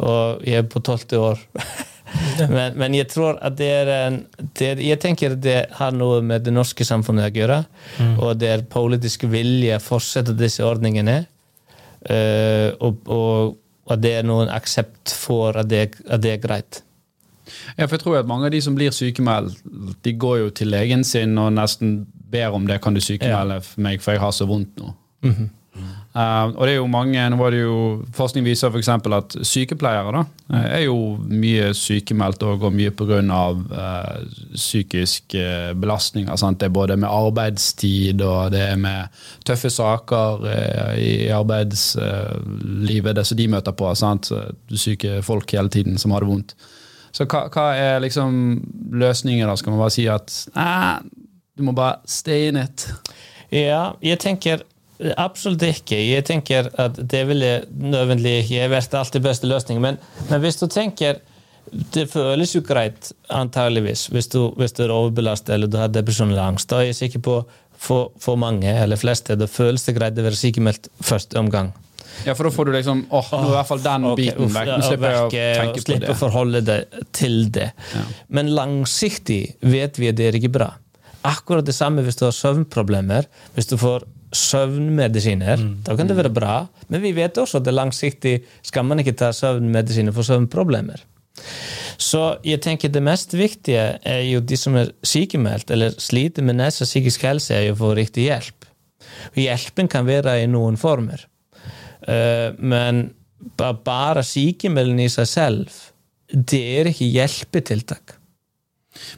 og 0.00 0.40
jeg 0.46 0.62
er 0.62 0.68
på 0.70 0.82
tolvte 0.86 1.18
år. 1.20 1.42
men, 2.50 2.76
men 2.80 2.94
jeg 2.96 3.08
tror 3.12 3.38
at 3.44 3.56
det 3.58 3.68
er 3.70 3.90
en 3.94 4.20
det, 4.58 4.70
Jeg 4.82 4.98
tenker 5.02 5.36
det 5.38 5.58
har 5.78 5.94
noe 5.94 6.20
med 6.24 6.46
det 6.46 6.54
norske 6.54 6.84
samfunnet 6.86 7.30
å 7.30 7.40
gjøre, 7.40 7.58
og 8.18 8.38
det 8.40 8.50
er 8.50 8.66
politisk 8.70 9.28
vilje 9.30 9.78
å 9.78 9.84
fortsette 9.84 10.36
disse 10.38 10.64
ordningene. 10.66 11.22
Uh, 12.00 12.72
og, 12.80 13.10
og 13.12 13.92
at 13.92 14.00
det 14.00 14.14
er 14.20 14.26
noen 14.26 14.50
aksept 14.52 15.12
for 15.12 15.58
at 15.60 15.68
det, 15.70 15.82
at 16.08 16.22
det 16.22 16.36
er 16.36 16.42
greit. 16.42 16.82
Ja, 17.76 17.86
for 17.86 17.96
jeg 17.96 18.04
tror 18.04 18.18
at 18.20 18.28
Mange 18.30 18.46
av 18.46 18.54
de 18.54 18.60
som 18.62 18.76
blir 18.78 18.94
sykemeldt, 18.94 19.58
de 20.04 20.12
går 20.14 20.36
jo 20.44 20.50
til 20.54 20.70
legen 20.70 21.02
sin 21.04 21.38
og 21.40 21.52
nesten 21.56 22.04
ber 22.30 22.54
om 22.54 22.68
det. 22.68 22.80
Kan 22.82 22.94
du 22.94 23.02
sykemelde 23.02 23.58
ja. 23.58 23.66
meg, 23.82 24.02
for 24.02 24.14
jeg 24.14 24.22
har 24.22 24.34
så 24.36 24.46
vondt 24.48 24.78
nå. 24.80 24.94
Eh, 26.10 26.46
og 26.56 26.64
det 26.66 26.72
er 26.72 26.80
jo 26.80 26.88
mange, 26.90 27.22
nå 27.30 27.36
var 27.38 27.54
det 27.54 27.60
jo, 27.60 27.74
Forskning 28.16 28.42
viser 28.42 28.72
f.eks. 28.72 28.88
at 28.90 29.36
sykepleiere 29.46 30.10
da, 30.16 30.22
eh, 30.50 30.64
er 30.80 30.82
jo 30.88 30.96
mye 31.22 31.68
sykemeldt 31.76 32.42
og 32.48 32.64
går 32.64 32.74
mye 32.74 32.94
pga. 32.94 33.20
Uh, 33.20 34.24
psykiske 34.54 35.74
belastninger. 35.78 36.34
Sant? 36.38 36.58
Det 36.60 36.68
er 36.68 36.74
både 36.74 36.96
med 36.98 37.10
arbeidstid 37.10 38.22
og 38.26 38.50
det 38.54 38.62
er 38.72 38.80
med 38.80 39.22
tøffe 39.46 39.70
saker 39.70 40.44
uh, 40.44 40.92
i 40.98 41.30
arbeidslivet, 41.34 43.14
det 43.16 43.26
som 43.26 43.38
de 43.38 43.48
møter 43.54 43.76
på. 43.76 43.92
Sant? 43.98 44.32
Syke 44.74 45.20
folk 45.26 45.54
hele 45.54 45.70
tiden 45.70 45.98
som 45.98 46.14
har 46.14 46.24
det 46.24 46.30
vondt. 46.32 46.56
Så 47.14 47.26
hva, 47.26 47.46
hva 47.50 47.70
er 47.74 48.02
liksom 48.02 48.34
løsningen? 48.98 49.46
da? 49.48 49.56
Skal 49.58 49.74
man 49.74 49.82
bare 49.82 49.94
si 49.94 50.06
at 50.10 50.34
du 51.58 51.64
må 51.66 51.74
bare 51.74 51.98
stay 52.06 52.48
in 52.50 52.58
it? 52.60 52.86
Ja, 53.50 53.96
jeg 54.02 54.20
tenker 54.22 54.62
Absolutt 55.16 55.62
ikke. 55.64 55.96
Jeg 55.96 56.26
tenker 56.28 56.68
at 56.80 56.98
det 56.98 57.22
ville 57.28 57.50
nødvendig 57.72 58.44
vært 58.72 58.94
alltid 58.94 59.24
beste 59.24 59.48
løsning. 59.48 59.80
Men, 59.80 60.00
men, 60.28 60.40
hvis 60.42 60.60
du 60.60 60.66
tenker 60.68 61.22
Det 61.70 62.08
føles 62.10 62.50
jo 62.54 62.64
greit, 62.66 63.12
antageligvis, 63.30 64.08
hvis 64.10 64.26
du, 64.32 64.40
hvis 64.58 64.72
du 64.74 64.80
er 64.82 64.90
overbelastet 64.90 65.52
eller 65.54 65.70
du 65.70 65.76
har 65.78 65.92
depresjon 65.92 66.32
eller 66.32 66.48
angst. 66.48 66.66
Da 66.72 66.80
er 66.80 66.88
jeg 66.88 66.96
sikker 66.98 67.22
på 67.22 67.36
for, 67.80 68.10
for 68.18 68.36
mange, 68.40 68.68
eller 68.68 68.98
fleste, 68.98 69.36
det 69.38 69.46
føles 69.52 69.84
det 69.86 69.94
greit 69.96 70.18
å 70.18 70.24
være 70.26 70.36
sykemeldt 70.36 70.90
første 71.04 71.38
omgang. 71.38 71.70
Ja, 72.26 72.34
for 72.34 72.48
da 72.48 72.52
får 72.52 72.68
du 72.68 72.74
liksom 72.74 73.04
åh, 73.06 73.30
nå 73.32 73.40
er 73.46 73.52
i 73.52 73.54
hvert 73.54 73.68
fall 73.70 73.82
den 73.84 74.06
okay, 74.10 74.24
biten 74.24 74.52
vekk. 74.52 74.70
Nå 74.70 74.88
slipper 74.88 75.14
jeg 75.14 75.22
å 75.22 75.30
tenke 75.30 75.84
på 75.84 75.98
det. 76.02 76.10
å 76.10 76.16
forholde 76.18 76.62
deg 76.66 77.02
til 77.16 77.36
det. 77.54 77.70
Ja. 77.94 78.04
Men 78.36 78.50
langsiktig 78.56 79.40
vet 79.62 80.00
vi 80.00 80.10
at 80.10 80.18
det 80.18 80.28
er 80.28 80.40
ikke 80.40 80.52
bra. 80.58 80.72
Akkurat 81.28 81.64
det 81.64 81.76
samme 81.76 82.04
hvis 82.04 82.18
du 82.20 82.26
har 82.26 82.34
søvnproblemer. 82.36 83.28
Hvis 83.56 83.70
du 83.70 83.76
får 83.80 84.04
söfnmediciner, 84.32 85.54
mm. 85.54 85.82
då 85.82 85.96
kan 85.96 86.06
det 86.06 86.12
mm. 86.12 86.16
vara 86.16 86.28
bra. 86.28 86.66
Men 86.86 87.02
vi 87.02 87.12
vet 87.12 87.38
också 87.38 87.58
att 87.58 87.64
det 87.64 87.70
langsiktigt 87.70 88.48
ska 88.62 88.82
man 88.82 89.00
inte 89.00 89.12
ta 89.12 89.32
sömnmediciner 89.32 90.12
för 90.12 90.22
sömnproblem. 90.22 90.92
Så 91.96 92.36
jag 92.42 92.62
tänker 92.62 92.88
det 92.88 93.00
mest 93.00 93.34
viktiga 93.34 93.96
är 94.02 94.18
ju 94.18 94.40
de 94.40 94.56
som 94.56 94.76
är 94.76 94.92
psykemält 95.02 95.70
eller 95.70 95.90
sliter 95.90 96.42
med 96.42 96.56
näsa 96.56 96.84
psykisk 96.84 97.22
hälsa 97.22 97.54
är 97.54 97.60
ju 97.60 97.72
att 97.72 97.78
få 97.78 97.94
riktig 97.94 98.24
hjälp. 98.24 98.64
Och 99.22 99.38
hjälpen 99.38 99.88
kan 99.88 100.06
vara 100.06 100.40
i 100.40 100.46
någon 100.46 100.76
former. 100.76 101.26
Eh, 102.00 102.54
men 102.58 103.10
bara 103.84 104.22
psykemälden 104.22 105.00
i 105.00 105.10
sig 105.10 105.26
själv, 105.26 105.66
det 106.32 106.80
är 106.80 106.86
inte 106.86 107.04
hjälpetiltak. 107.04 108.19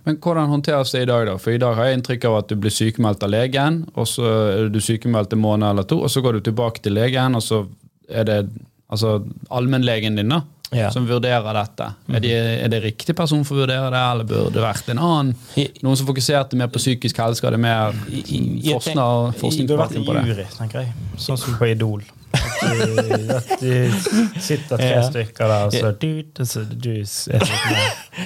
Men 0.06 0.18
hvordan 0.22 0.50
håndteres 0.52 0.94
det 0.94 1.04
i 1.04 1.10
dag, 1.10 1.26
da? 1.28 1.36
For 1.40 1.54
i 1.54 1.60
dag 1.62 1.76
har 1.78 1.90
jeg 1.90 2.00
inntrykk 2.00 2.26
av 2.30 2.38
at 2.40 2.50
du 2.52 2.56
blir 2.60 2.74
sykemeldt 2.74 3.24
av 3.26 3.32
legen, 3.32 3.82
og 3.94 4.08
så 4.10 4.32
er 4.52 4.72
du 4.72 4.80
sykemeldt 4.82 5.36
en 5.36 5.42
måned 5.42 5.68
eller 5.70 5.88
to, 5.88 6.00
og 6.02 6.12
så 6.12 6.24
går 6.24 6.38
du 6.38 6.46
tilbake 6.50 6.84
til 6.84 6.96
legen, 6.98 7.38
og 7.38 7.44
så 7.44 7.64
er 8.10 8.28
det 8.28 8.40
altså 8.92 9.22
allmennlegen 9.48 10.16
din 10.16 10.34
da, 10.34 10.42
ja. 10.70 10.90
som 10.92 11.06
vurderer 11.08 11.56
dette. 11.56 11.88
Er, 12.12 12.24
de, 12.24 12.32
er, 12.36 12.72
det 12.72 12.82
riktig 12.84 13.16
person 13.16 13.44
for 13.48 13.56
å 13.56 13.62
vurdere 13.64 13.90
det, 13.92 14.02
eller 14.14 14.28
burde 14.28 14.54
det 14.56 14.64
vært 14.64 14.90
en 14.92 15.02
annen? 15.02 15.36
Noen 15.84 16.00
som 16.00 16.08
fokuserte 16.08 16.58
mer 16.60 16.72
på 16.72 16.82
psykisk 16.82 17.22
helse? 17.22 17.40
Skal 17.40 17.56
det 17.56 17.62
mer 17.62 17.94
forskning, 17.96 19.38
forskningspartner 19.40 20.08
på 20.08 20.18
det? 20.18 20.26
Jury, 20.32 20.48
tenker 20.58 20.84
jeg. 20.84 20.98
Sånn 21.20 21.40
som 21.40 21.56
på 21.60 21.72
Idol. 21.72 22.04
At 22.32 23.50
du, 23.60 23.72
sitter 24.40 24.80
tre 24.80 25.02
stykker 25.08 25.50
der, 25.52 25.66
og 25.66 25.74
så 25.74 25.90
du, 26.00 26.44
så 26.48 26.64
du, 26.64 26.94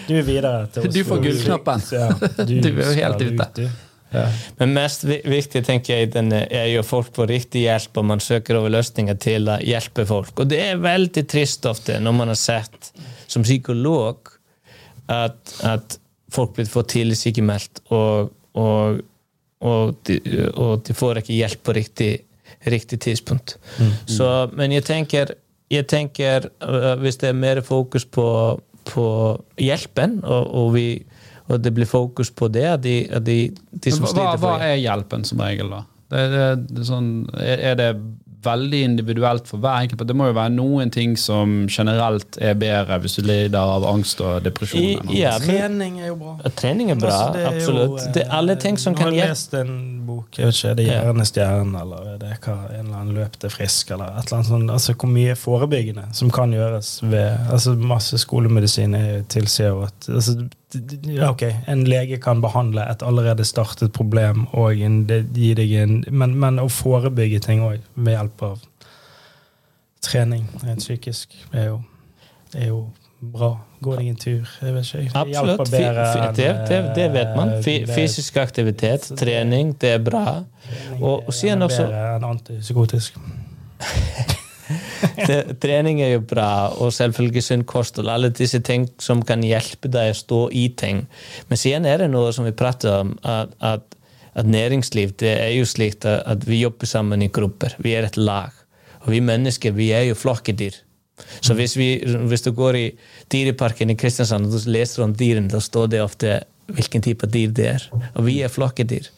du 0.09 0.15
er 0.19 0.25
videre 0.27 0.67
til 0.73 0.87
Oslo. 0.87 0.93
Du 0.95 1.09
får 1.09 1.21
gullknappen. 1.25 1.85
Ja, 1.95 2.09
du, 2.39 2.55
du, 2.65 2.71
er 2.71 2.81
jo 2.83 2.95
helt 2.99 3.27
ute. 3.27 3.69
Ja. 4.15 4.25
Men 4.61 4.73
mest 4.77 5.05
viktig 5.07 5.65
tenker 5.67 5.99
jeg 5.99 6.13
den 6.15 6.31
er 6.33 6.69
jo 6.71 6.85
folk 6.87 7.11
får 7.17 7.31
riktig 7.33 7.67
hjelp, 7.67 8.01
og 8.01 8.09
man 8.13 8.23
søker 8.23 8.61
over 8.61 8.73
løsninger 8.77 9.19
til 9.23 9.51
å 9.51 9.59
hjelpe 9.65 10.07
folk. 10.09 10.35
Og 10.43 10.51
det 10.51 10.63
er 10.69 10.83
veldig 10.83 11.27
trist 11.31 11.67
ofte 11.69 11.99
når 12.03 12.17
man 12.21 12.33
har 12.33 12.41
sett 12.41 12.93
som 13.27 13.45
psykolog 13.47 14.31
at, 15.13 15.39
at 15.67 15.99
folk 16.33 16.55
blir 16.57 16.71
for 16.71 16.87
tidlig 16.89 17.19
sykemeldt, 17.21 17.83
og, 17.95 18.33
og, 18.59 19.03
og, 19.63 19.99
de, 20.09 20.21
og 20.55 20.87
de 20.87 20.97
får 20.97 21.23
ikke 21.23 21.37
hjelp 21.37 21.67
på 21.67 21.77
riktig 21.77 22.15
riktig 22.67 23.01
tidspunkt. 23.01 23.59
Mm. 23.79 23.91
Så, 24.07 24.51
men 24.53 24.73
jeg 24.73 24.85
tenker, 24.85 25.35
jeg 25.71 25.87
tenker 25.91 26.49
uh, 26.65 26.95
hvis 27.01 27.19
det 27.23 27.31
er 27.31 27.39
mer 27.39 27.61
fokus 27.65 28.05
på, 28.05 28.27
på 28.89 29.07
hjelpen, 29.61 30.21
og, 30.25 30.53
og, 30.61 30.71
vi, 30.77 30.87
og, 31.47 31.59
det 31.63 31.75
blir 31.77 31.89
fokus 31.91 32.31
på 32.31 32.51
det 32.53 32.67
at 32.77 32.85
de, 32.87 33.01
at 33.11 33.27
de, 33.27 33.41
de 33.71 33.95
som 33.95 34.07
hva, 34.09 34.35
hva 34.41 34.57
er 34.67 34.79
hjelpen 34.81 35.27
som 35.27 35.43
regel, 35.45 35.73
da? 35.73 35.83
Det, 36.07 36.23
det, 36.31 36.47
det, 36.71 36.87
sånn, 36.87 37.11
er, 37.43 37.75
det 37.79 37.91
veldig 38.47 38.81
individuelt 38.87 39.49
for 39.51 39.63
hver 39.63 39.85
enkelt. 39.85 40.05
Det 40.07 40.15
må 40.17 40.29
jo 40.31 40.37
være 40.37 40.53
noen 40.55 40.93
ting 40.95 41.17
som 41.19 41.65
generelt 41.67 42.39
er 42.39 42.55
bedre 42.59 43.01
hvis 43.03 43.19
du 43.19 43.27
lider 43.27 43.59
av 43.59 43.87
angst 43.89 44.23
og 44.23 44.45
depresjon. 44.45 45.11
I, 45.11 45.21
ja, 45.21 45.37
trening 45.43 46.01
er 46.03 46.13
jo 46.13 46.19
bra. 46.21 46.37
Trening 46.59 46.93
er 46.95 47.01
bra, 47.01 47.17
altså, 47.27 47.43
er 47.43 47.49
absolutt. 47.51 47.99
Jo, 48.05 48.13
det 48.15 48.27
er 48.27 48.37
alle 48.39 48.59
ting 48.63 48.79
som 48.81 48.97
kan 48.99 49.15
hjelpe. 49.17 49.65
En 50.07 50.13
bok, 50.13 50.39
jeg 50.39 50.47
vet 50.47 50.55
ikke, 50.55 50.69
Er 50.69 50.75
det 50.79 50.85
er 50.87 51.07
Hjernestjernen, 51.07 51.75
eller 51.81 52.19
det 52.21 52.29
er 52.31 52.39
hva, 52.45 52.55
en 52.71 52.85
eller 52.85 52.99
annen 53.01 53.17
løp 53.17 53.39
til 53.43 53.51
frisk, 53.51 53.91
eller 53.91 54.13
et 54.13 54.29
eller 54.29 54.37
annet 54.37 54.51
sånt. 54.51 54.71
Altså 54.71 54.95
hvor 54.95 55.11
mye 55.11 55.35
forebyggende 55.35 56.05
som 56.15 56.31
kan 56.31 56.55
gjøres 56.55 56.91
ved 57.03 57.51
altså 57.51 57.75
Masse 57.75 58.19
skolemedisin 58.23 58.95
tilsier 59.33 59.83
at 59.89 60.09
altså, 60.09 60.37
Ok, 61.27 61.43
en 61.71 61.85
lege 61.89 62.19
kan 62.21 62.43
behandle 62.43 62.85
et 62.91 63.03
allerede 63.03 63.45
startet 63.47 63.95
problem 63.97 64.47
og 64.53 64.77
gi 64.77 65.53
deg 65.57 65.73
en 65.81 65.99
men, 66.11 66.35
men, 66.37 66.59
å 66.61 66.69
forebygge 66.69 67.41
ting 67.47 67.63
òg 67.65 67.85
ved 67.95 68.13
hjelp 68.13 68.43
av 68.51 68.65
trening 70.05 70.45
rent 70.63 70.83
psykisk 70.83 71.33
er 71.55 71.71
jo, 71.71 71.79
er 72.55 72.69
jo 72.69 72.83
bra. 73.21 73.51
Gå 73.81 73.97
deg 73.99 74.09
en 74.09 74.17
tur. 74.17 74.49
jeg 74.63 74.75
vet 74.75 74.95
ikke. 74.95 75.21
Absolutt. 75.21 75.71
Det, 75.71 76.49
det, 76.69 76.79
det, 76.97 77.09
vet 77.13 77.35
man. 77.37 77.53
Eh, 77.59 77.89
fysisk 77.89 78.37
aktivitet, 78.41 79.11
trening, 79.19 79.75
det 79.81 79.91
er 79.99 80.05
bra. 80.05 80.43
Og, 81.01 81.27
og 81.27 81.35
siden 81.35 81.63
også 81.63 81.87
Bedre 81.87 82.17
enn 82.17 82.31
antipsykotisk. 82.31 83.21
trening 85.63 86.01
er 86.03 86.17
jo 86.17 86.23
bra, 86.27 86.69
og 86.81 86.93
selvfølgelig 86.97 87.45
sunn 87.45 87.67
kosthold. 87.69 88.11
Alle 88.11 88.33
disse 88.35 88.61
ting 88.65 88.89
som 89.03 89.23
kan 89.27 89.45
hjelpe 89.47 89.91
deg 89.93 90.13
å 90.13 90.17
stå 90.17 90.41
i 90.57 90.69
ting. 90.79 91.05
Men 91.51 91.61
siden 91.61 91.89
er 91.89 92.03
det 92.03 92.11
noe 92.13 92.33
som 92.35 92.49
vi 92.49 92.55
prater 92.57 93.03
om, 93.03 93.15
at, 93.23 93.53
at, 93.61 93.97
at 94.37 94.49
næringsliv 94.49 95.15
det 95.21 95.35
er 95.37 95.53
jo 95.57 95.69
slik 95.69 96.05
at 96.07 96.49
vi 96.49 96.63
jobber 96.65 96.87
sammen 96.91 97.23
i 97.23 97.33
grupper. 97.33 97.77
Vi 97.79 97.95
er 97.97 98.09
et 98.09 98.19
lag. 98.21 98.53
Og 99.05 99.13
vi 99.15 99.23
mennesker 99.23 99.77
vi 99.77 99.93
er 99.95 100.09
jo 100.09 100.19
flokkedyr. 100.19 100.83
Så 101.41 101.55
hvis, 101.57 101.77
vi, 101.79 101.91
hvis, 102.29 102.45
du 102.45 102.53
går 102.57 102.77
i 102.77 102.87
dyreparken 103.33 103.93
i 103.93 103.97
Kristiansand 103.99 104.49
og 104.49 104.57
du 104.57 104.71
leser 104.71 105.05
om 105.07 105.15
dyrene, 105.17 105.51
da 105.53 105.61
står 105.63 105.93
det 105.95 106.03
ofte 106.05 106.41
hvilken 106.67 107.05
type 107.05 107.29
dyr 107.31 107.55
det 107.55 107.69
er. 107.77 107.87
Og 108.15 108.27
vi 108.27 108.41
er 108.45 108.53
flokkedyr. 108.53 109.09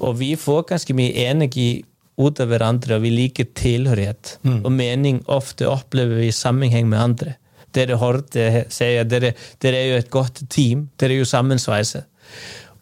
Og 0.00 0.18
vi 0.20 0.34
får 0.40 0.66
ganske 0.72 0.96
mye 0.96 1.28
energi 1.28 1.82
ut 2.20 2.40
av 2.42 2.50
hverandre, 2.50 2.98
og 2.98 3.04
vi 3.04 3.12
liker 3.14 3.48
tilhørighet. 3.56 4.36
Mm. 4.44 4.58
Og 4.64 4.72
mening 4.74 5.20
ofte 5.32 5.68
opplever 5.70 6.20
vi 6.20 6.28
i 6.28 6.36
sammenheng 6.36 6.88
med 6.90 7.00
andre. 7.00 7.36
Dere 7.76 8.00
hørte 8.00 8.64
sier 8.72 9.06
dere, 9.06 9.34
dere 9.62 9.78
er 9.78 9.92
jo 9.92 10.00
et 10.02 10.10
godt 10.12 10.42
team. 10.50 10.88
Dere 11.00 11.16
er 11.16 11.22
jo 11.22 11.28
sammensveiset. 11.28 12.08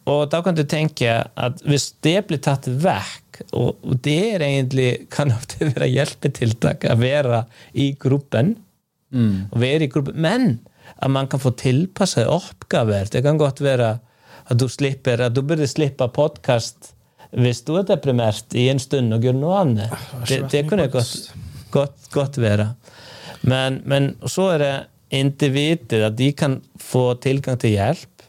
Og 0.09 0.25
da 0.31 0.41
kan 0.41 0.57
du 0.57 0.63
tenke 0.67 1.19
at 1.21 1.63
hvis 1.67 1.91
det 2.05 2.23
blir 2.27 2.41
tatt 2.41 2.65
vekk, 2.67 3.28
og 3.55 3.95
det 4.05 4.17
er 4.35 4.45
egentlig, 4.45 4.89
kan 5.13 5.31
ofte 5.35 5.69
være 5.71 5.89
hjelpetiltak 5.91 6.87
å 6.89 6.97
være 6.99 7.43
i 7.79 7.91
gruppen, 7.99 8.55
mm. 9.15 9.49
være 9.55 9.87
i 9.87 9.91
gruppen, 9.91 10.19
men 10.21 10.51
at 10.97 11.11
man 11.11 11.29
kan 11.31 11.41
få 11.41 11.53
tilpasse 11.59 12.25
oppgaver. 12.27 13.09
Det 13.11 13.23
kan 13.25 13.39
godt 13.39 13.61
være 13.63 13.97
at 14.49 14.57
du 14.57 14.67
slipper, 14.71 15.21
at 15.27 15.35
du 15.35 15.43
burde 15.45 15.67
slippe 15.69 16.07
podkast 16.13 16.93
hvis 17.29 17.61
du 17.67 17.75
er 17.77 17.85
deprimert 17.85 18.55
i 18.57 18.65
en 18.71 18.81
stund 18.81 19.13
og 19.13 19.25
gjør 19.25 19.35
noe 19.37 19.57
annet. 19.61 19.93
Det, 20.25 20.41
det 20.49 20.63
kunne 20.69 20.87
godt, 20.89 21.29
godt, 21.69 22.07
godt 22.13 22.39
være. 22.41 22.71
Men, 23.45 23.83
men, 23.85 24.15
så 24.25 24.47
er 24.55 24.63
det 24.63 24.73
individet, 25.19 26.01
at 26.09 26.17
de 26.17 26.31
kan 26.33 26.57
få 26.81 27.13
tilgang 27.21 27.59
til 27.61 27.75
hjelp. 27.77 28.25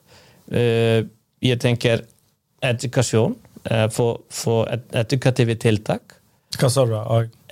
Uh, 0.52 1.08
jeg 1.40 1.60
tenker 1.62 2.04
edukasjon. 2.60 3.38
Uh, 3.68 3.86
for 3.92 4.68
et, 4.72 4.86
edukative 4.96 5.58
tiltak. 5.60 6.16
Hva 6.58 6.70
sa 6.72 6.86
du? 6.88 6.96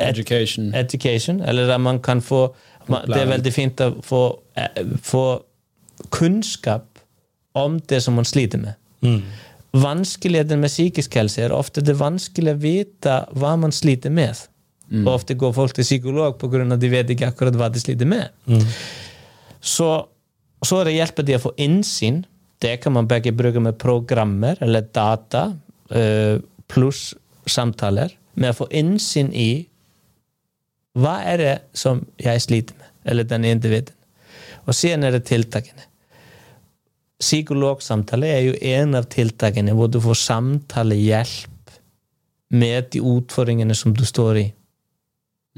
Education. 0.01 0.73
Et, 0.73 0.81
education. 0.87 1.43
Eller 1.45 1.71
at 1.71 1.81
man 1.81 2.01
kan 2.03 2.23
få 2.25 2.55
man, 2.89 3.05
Det 3.05 3.21
er 3.21 3.29
veldig 3.29 3.53
fint 3.53 3.81
å 3.85 3.91
få, 4.03 4.23
uh, 4.57 4.95
få 5.05 5.25
kunnskap 6.15 7.03
om 7.59 7.81
det 7.91 8.01
som 8.03 8.15
man 8.17 8.25
sliter 8.25 8.59
med. 8.63 8.79
Mm 9.05 9.23
vanskeligheten 9.77 10.61
med 10.61 10.71
psykisk 10.71 11.17
helse 11.19 11.43
er 11.45 11.55
ofte 11.55 11.83
det 11.85 11.97
vanskelig 11.99 12.55
å 12.55 12.63
vite 12.63 13.17
hva 13.39 13.55
man 13.61 13.75
sliter 13.75 14.13
med. 14.15 14.39
Mm. 14.89 15.05
Og 15.05 15.13
ofte 15.19 15.37
går 15.37 15.53
folk 15.53 15.75
til 15.77 15.85
psykolog 15.85 16.39
pga. 16.41 16.65
at 16.73 16.81
de 16.81 16.89
vet 16.89 17.11
ikke 17.11 17.29
akkurat 17.29 17.57
hva 17.57 17.69
de 17.69 17.81
sliter 17.81 18.07
med. 18.09 18.31
Mm. 18.47 18.65
Så, 19.61 19.89
så 20.65 20.81
er 20.81 20.85
det 20.85 20.97
hjelper 20.97 21.23
de 21.23 21.37
å 21.37 21.43
få 21.43 21.53
innsyn. 21.57 22.25
Det 22.59 22.81
kan 22.81 22.93
man 22.93 23.07
begge 23.07 23.33
bruke 23.33 23.61
med 23.61 23.79
programmer 23.79 24.57
eller 24.61 24.81
data 24.81 25.53
pluss 26.69 27.15
samtaler. 27.49 28.13
Med 28.39 28.53
å 28.53 28.59
få 28.61 28.69
innsyn 28.71 29.33
i 29.35 29.67
Hva 30.99 31.19
er 31.31 31.39
det 31.41 31.55
som 31.79 32.03
jeg 32.21 32.43
sliter 32.43 32.77
med? 32.79 32.89
Eller 33.09 33.27
den 33.29 33.45
individen. 33.47 33.95
Og 34.69 34.75
siden 34.77 35.07
er 35.07 35.15
det 35.15 35.25
tiltakene. 35.29 35.85
Psykologsamtale 37.19 38.29
er 38.31 38.43
jo 38.47 38.59
en 38.77 38.99
av 38.99 39.09
tiltakene 39.11 39.75
hvor 39.75 39.89
du 39.91 39.99
får 40.03 40.21
samtalehjelp 40.21 41.73
med 42.55 42.91
de 42.93 43.01
utfordringene 43.03 43.75
som 43.77 43.95
du 43.97 44.05
står 44.07 44.43
i. 44.43 44.45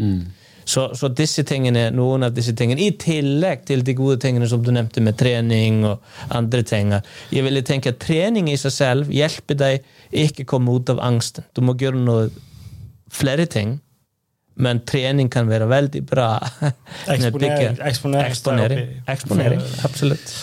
Mm. 0.01 0.31
Så, 0.71 0.85
så 0.95 1.09
disse 1.11 1.43
tingene, 1.47 1.89
noen 1.95 2.29
av 2.29 2.35
disse 2.37 2.55
tingene, 2.57 2.85
i 2.85 2.95
tillegg 3.01 3.65
til 3.67 3.83
de 3.87 3.95
gode 3.99 4.21
tingene 4.23 4.47
som 4.51 4.63
du 4.63 4.71
nevnte 4.75 5.03
med 5.03 5.19
trening 5.19 5.83
og 5.89 6.05
andre 6.31 6.63
ting 6.67 6.93
Jeg 7.33 7.43
ville 7.47 7.63
tenke 7.67 7.91
at 7.91 8.01
trening 8.03 8.51
i 8.53 8.59
seg 8.61 8.75
selv 8.75 9.11
hjelper 9.11 9.59
deg 9.59 9.89
ikke 10.11 10.47
komme 10.49 10.75
ut 10.75 10.91
av 10.93 11.03
angsten. 11.03 11.47
Du 11.55 11.63
må 11.67 11.75
gjøre 11.79 11.99
noe 11.99 12.29
flere 13.11 13.47
ting, 13.51 13.79
men 14.61 14.83
trening 14.87 15.31
kan 15.33 15.51
være 15.51 15.67
veldig 15.71 16.03
bra. 16.07 16.33
Eksponering. 17.15 17.79
Eksponering. 17.91 18.31
Eksponering. 18.31 18.91
Eksponering. 19.11 19.63
Absolutt. 19.87 20.35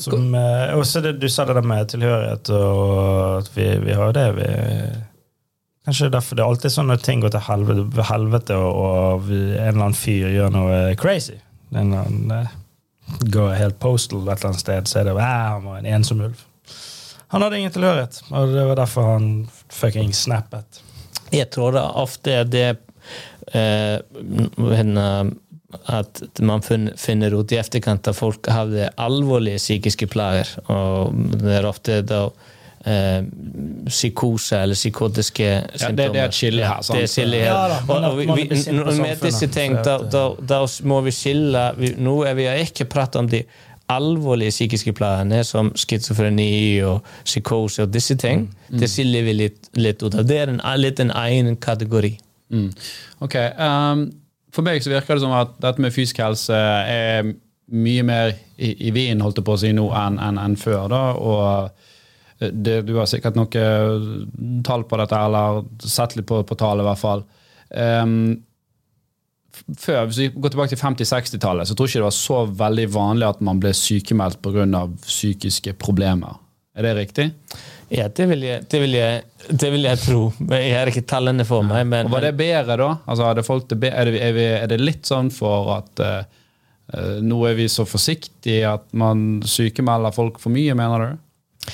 Som, 0.00 0.32
eh, 0.34 0.72
også 0.76 1.02
det, 1.04 1.18
du 1.20 1.28
sa 1.28 1.44
det 1.48 1.56
der 1.58 1.66
med 1.66 1.88
tilhørighet, 1.92 2.50
og 2.56 3.48
vi, 3.54 3.68
vi 3.84 3.96
har 3.96 4.10
jo 4.10 4.16
det. 4.16 4.28
vi 4.38 4.50
Kanskje 5.88 6.10
derfor 6.12 6.36
det 6.36 6.44
er 6.44 6.50
alltid 6.52 6.74
sånn 6.74 6.90
når 6.90 7.00
ting 7.04 7.22
går 7.22 7.32
til 7.32 7.44
helvete, 7.46 8.04
helvete 8.10 8.56
og, 8.56 8.80
og 8.80 9.30
en 9.32 9.54
eller 9.54 9.78
annen 9.78 9.96
fyr 9.96 10.28
gjør 10.34 10.52
noe 10.52 10.80
crazy. 11.00 11.38
En 11.72 11.80
eller 11.86 12.04
annen, 12.04 12.34
eh, 12.36 13.24
går 13.32 13.56
helt 13.58 13.78
postal 13.82 14.26
et 14.26 14.36
eller 14.36 14.52
annet 14.52 14.62
sted, 14.62 14.90
så 14.90 15.00
er 15.00 15.08
det 15.08 15.16
"Æ, 15.16 15.30
han 15.54 15.64
var 15.64 15.78
en 15.78 15.90
ensom 15.96 16.20
ulv. 16.20 16.44
Han 17.30 17.42
hadde 17.42 17.58
ingen 17.58 17.72
tilhørighet, 17.72 18.22
og 18.30 18.54
det 18.54 18.66
var 18.66 18.76
derfor 18.76 19.12
han 19.12 19.48
fucking 19.70 20.12
snappet. 20.14 20.82
Jeg 21.32 21.50
tror 21.50 21.72
det 21.72 21.82
ofte 21.94 22.32
er 22.40 22.44
det 22.44 22.78
eh, 23.54 23.98
at 25.86 26.40
man 26.42 26.62
finner 26.62 27.34
ut 27.34 27.52
i 27.52 27.58
etterkant 27.60 28.08
at 28.10 28.18
folk 28.18 28.48
hadde 28.50 28.90
alvorlige 28.98 29.60
psykiske 29.62 30.08
plager. 30.10 30.48
Og 30.66 31.14
det 31.38 31.52
er 31.60 31.68
ofte 31.68 32.00
da 32.02 32.24
eh, 32.86 33.22
psykose 33.86 34.56
eller 34.56 34.74
psykotiske 34.74 35.44
symptomer. 35.44 35.78
symptomer. 35.78 36.12
det 36.12 36.20
er 36.20 36.28
et 36.28 36.34
skille 36.34 36.66
her, 36.66 36.82
sant? 36.82 36.96
Det 36.96 37.02
er 37.02 37.12
skille 37.14 37.36
her. 37.36 37.74
Ja 37.88 39.00
med 39.00 39.24
disse 39.24 39.46
ting, 39.46 39.78
at, 39.78 40.12
da, 40.12 40.28
da 40.48 40.60
må 40.84 41.00
vi 41.06 41.10
skille 41.14 41.66
vi, 41.78 41.94
Nå 41.98 42.22
er 42.28 42.38
vi 42.38 42.48
ikke 42.60 42.84
pratet 42.84 43.20
om 43.20 43.28
de 43.28 43.42
alvorlige 43.90 44.50
psykiske 44.54 44.92
plagene 44.94 45.42
som 45.44 45.72
schizofreni 45.76 46.80
og 46.86 47.00
psykose 47.24 47.82
og 47.82 47.92
disse 47.94 48.14
ting. 48.14 48.46
Det 48.70 48.90
skiller 48.90 49.26
vi 49.26 49.34
litt, 49.34 49.70
litt 49.74 50.02
ut 50.02 50.14
av. 50.14 50.26
Det 50.28 50.38
er 50.38 50.52
en, 50.52 50.60
litt 50.78 51.00
en 51.02 51.10
egen 51.24 51.56
kategori. 51.56 52.12
Mm. 52.54 52.70
Ok. 53.20 53.36
um, 53.58 54.10
for 54.54 54.66
meg 54.66 54.82
så 54.82 54.90
virker 54.90 55.14
det 55.14 55.22
som 55.22 55.34
at 55.34 55.54
dette 55.62 55.82
med 55.82 55.94
fysisk 55.94 56.18
helse 56.22 56.54
er 56.54 57.34
mye 57.70 58.02
mer 58.02 58.32
i, 58.58 58.72
i 58.88 58.90
vinden 58.90 59.22
holdt 59.22 59.38
jeg 59.38 59.46
på 59.46 59.54
å 59.54 59.60
si 59.62 59.70
nå 59.74 59.84
enn 59.94 60.18
en, 60.22 60.38
en 60.42 60.56
før. 60.58 60.88
da, 60.90 61.02
og 61.14 61.70
det, 62.40 62.80
Du 62.88 62.94
har 62.96 63.08
sikkert 63.10 63.36
noe 63.36 63.64
tall 64.66 64.84
på 64.88 65.00
dette, 65.00 65.16
eller 65.16 65.64
sett 65.84 66.16
litt 66.16 66.28
på, 66.28 66.42
på 66.48 66.58
tallet, 66.58 66.84
i 66.84 66.88
hvert 66.88 67.02
fall. 67.02 67.24
Um, 67.70 68.14
før, 69.78 70.06
Hvis 70.08 70.20
vi 70.22 70.28
går 70.34 70.54
tilbake 70.54 70.74
til 70.74 70.80
50-60-tallet, 70.80 71.68
så 71.68 71.76
tror 71.76 71.86
jeg 71.88 71.94
ikke 71.94 72.04
det 72.04 72.08
var 72.08 72.16
så 72.16 72.44
veldig 72.64 72.86
vanlig 72.94 73.28
at 73.28 73.42
man 73.44 73.60
ble 73.62 73.74
sykemeldt 73.76 74.40
pga. 74.42 74.86
psykiske 75.04 75.76
problemer. 75.80 76.38
Er 76.76 76.86
det 76.86 76.96
riktig? 76.96 77.26
Ja, 77.90 78.06
det 78.08 78.26
vil 78.30 78.44
jeg, 78.46 78.62
det 78.70 78.80
vil 78.80 78.92
jeg, 78.94 79.22
det 79.50 79.70
vil 79.74 79.86
jeg 79.88 79.98
tro. 79.98 80.20
Men 80.38 80.62
Jeg 80.62 80.76
har 80.78 80.90
ikke 80.92 81.06
tallene 81.10 81.44
for 81.44 81.66
meg. 81.66 81.86
Men, 81.86 82.06
Og 82.06 82.14
Var 82.14 82.28
det 82.28 82.36
bedre 82.38 82.76
da? 82.78 82.90
Altså, 83.06 83.32
det 83.34 83.78
bedre? 83.80 83.96
er, 83.96 84.04
det, 84.04 84.20
er, 84.22 84.32
vi, 84.36 84.44
er 84.60 84.68
det 84.70 84.78
litt 84.80 85.10
sånn 85.10 85.32
for 85.34 85.72
at 85.74 86.02
eh, 86.06 86.20
eh, 86.94 87.16
nå 87.26 87.40
er 87.50 87.58
vi 87.58 87.66
så 87.68 87.84
forsiktige 87.88 88.70
at 88.70 88.86
man 88.94 89.42
sykemelder 89.42 90.14
folk 90.14 90.38
for 90.38 90.54
mye, 90.54 90.76
mener 90.78 91.04
du? 91.04 91.72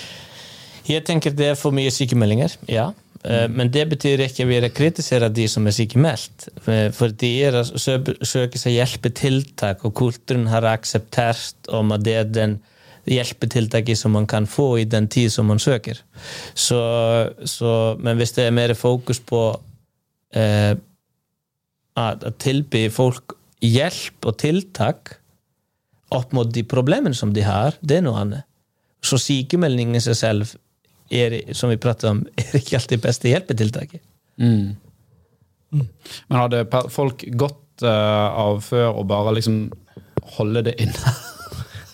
Jeg 0.87 1.05
tenker 1.07 1.35
det 1.35 1.53
er 1.53 1.59
for 1.59 1.75
mye 1.75 1.91
sykemeldinger, 1.91 2.57
ja. 2.71 2.93
Eh, 3.25 3.49
Men 3.51 3.71
det 3.73 3.89
betyr 3.91 4.23
ikke 4.23 4.45
at 4.45 4.49
vi 4.49 4.69
kritiserer 4.71 5.33
de 5.35 5.49
som 5.49 5.67
er 5.67 5.75
sykemeldt. 5.75 6.49
Eh, 6.67 6.91
For 6.93 7.09
de 7.09 7.33
er 7.43 7.63
søker 7.65 8.59
seg 8.59 8.77
hjelpetiltak, 8.79 9.85
og 9.85 9.95
kulturen 9.95 10.47
har 10.47 10.63
akseptert 10.63 11.69
om 11.69 11.93
at 11.93 12.05
det 12.05 12.15
er 12.15 12.25
den 12.25 12.59
hjelpetiltaket 13.07 13.99
som 13.99 14.13
man 14.13 14.27
kan 14.27 14.47
få 14.47 14.79
i 14.81 14.85
den 14.85 15.07
tid 15.09 15.31
som 15.31 15.47
man 15.47 15.59
søker. 15.63 15.99
Så, 16.55 16.81
så, 17.45 17.97
men 17.99 18.17
hvis 18.17 18.33
det 18.33 18.47
er 18.47 18.55
mer 18.55 18.75
fokus 18.75 19.21
på 19.21 19.61
eh, 20.35 20.75
at 21.97 22.27
tilby 22.43 22.89
folk 22.91 23.37
hjelp 23.63 24.27
og 24.27 24.37
tiltak 24.43 25.17
opp 26.15 26.35
mot 26.37 26.51
de 26.53 26.63
problemene 26.67 27.15
som 27.15 27.33
de 27.35 27.43
har, 27.47 27.79
det 27.81 27.99
er 27.99 28.07
noe 28.07 28.21
annet. 28.21 28.47
Så 29.03 29.19
sykemeldingen 29.23 29.99
i 29.99 30.03
seg 30.03 30.19
selv, 30.19 30.57
er, 31.11 31.39
som 31.55 31.71
vi 31.71 31.79
prater 31.81 32.13
om, 32.13 32.25
er 32.41 32.59
ikke 32.61 32.81
alltid 32.81 33.05
beste 33.05 33.31
hjelpetiltaket. 33.31 34.03
Men 35.77 36.39
hadde 36.41 36.65
folk 36.93 37.25
gått 37.39 37.85
uh, 37.85 38.29
av 38.47 38.61
før 38.65 39.01
og 39.03 39.09
bare 39.11 39.35
liksom 39.37 39.67
holde 40.37 40.67
det 40.71 40.77
inne? 40.83 41.17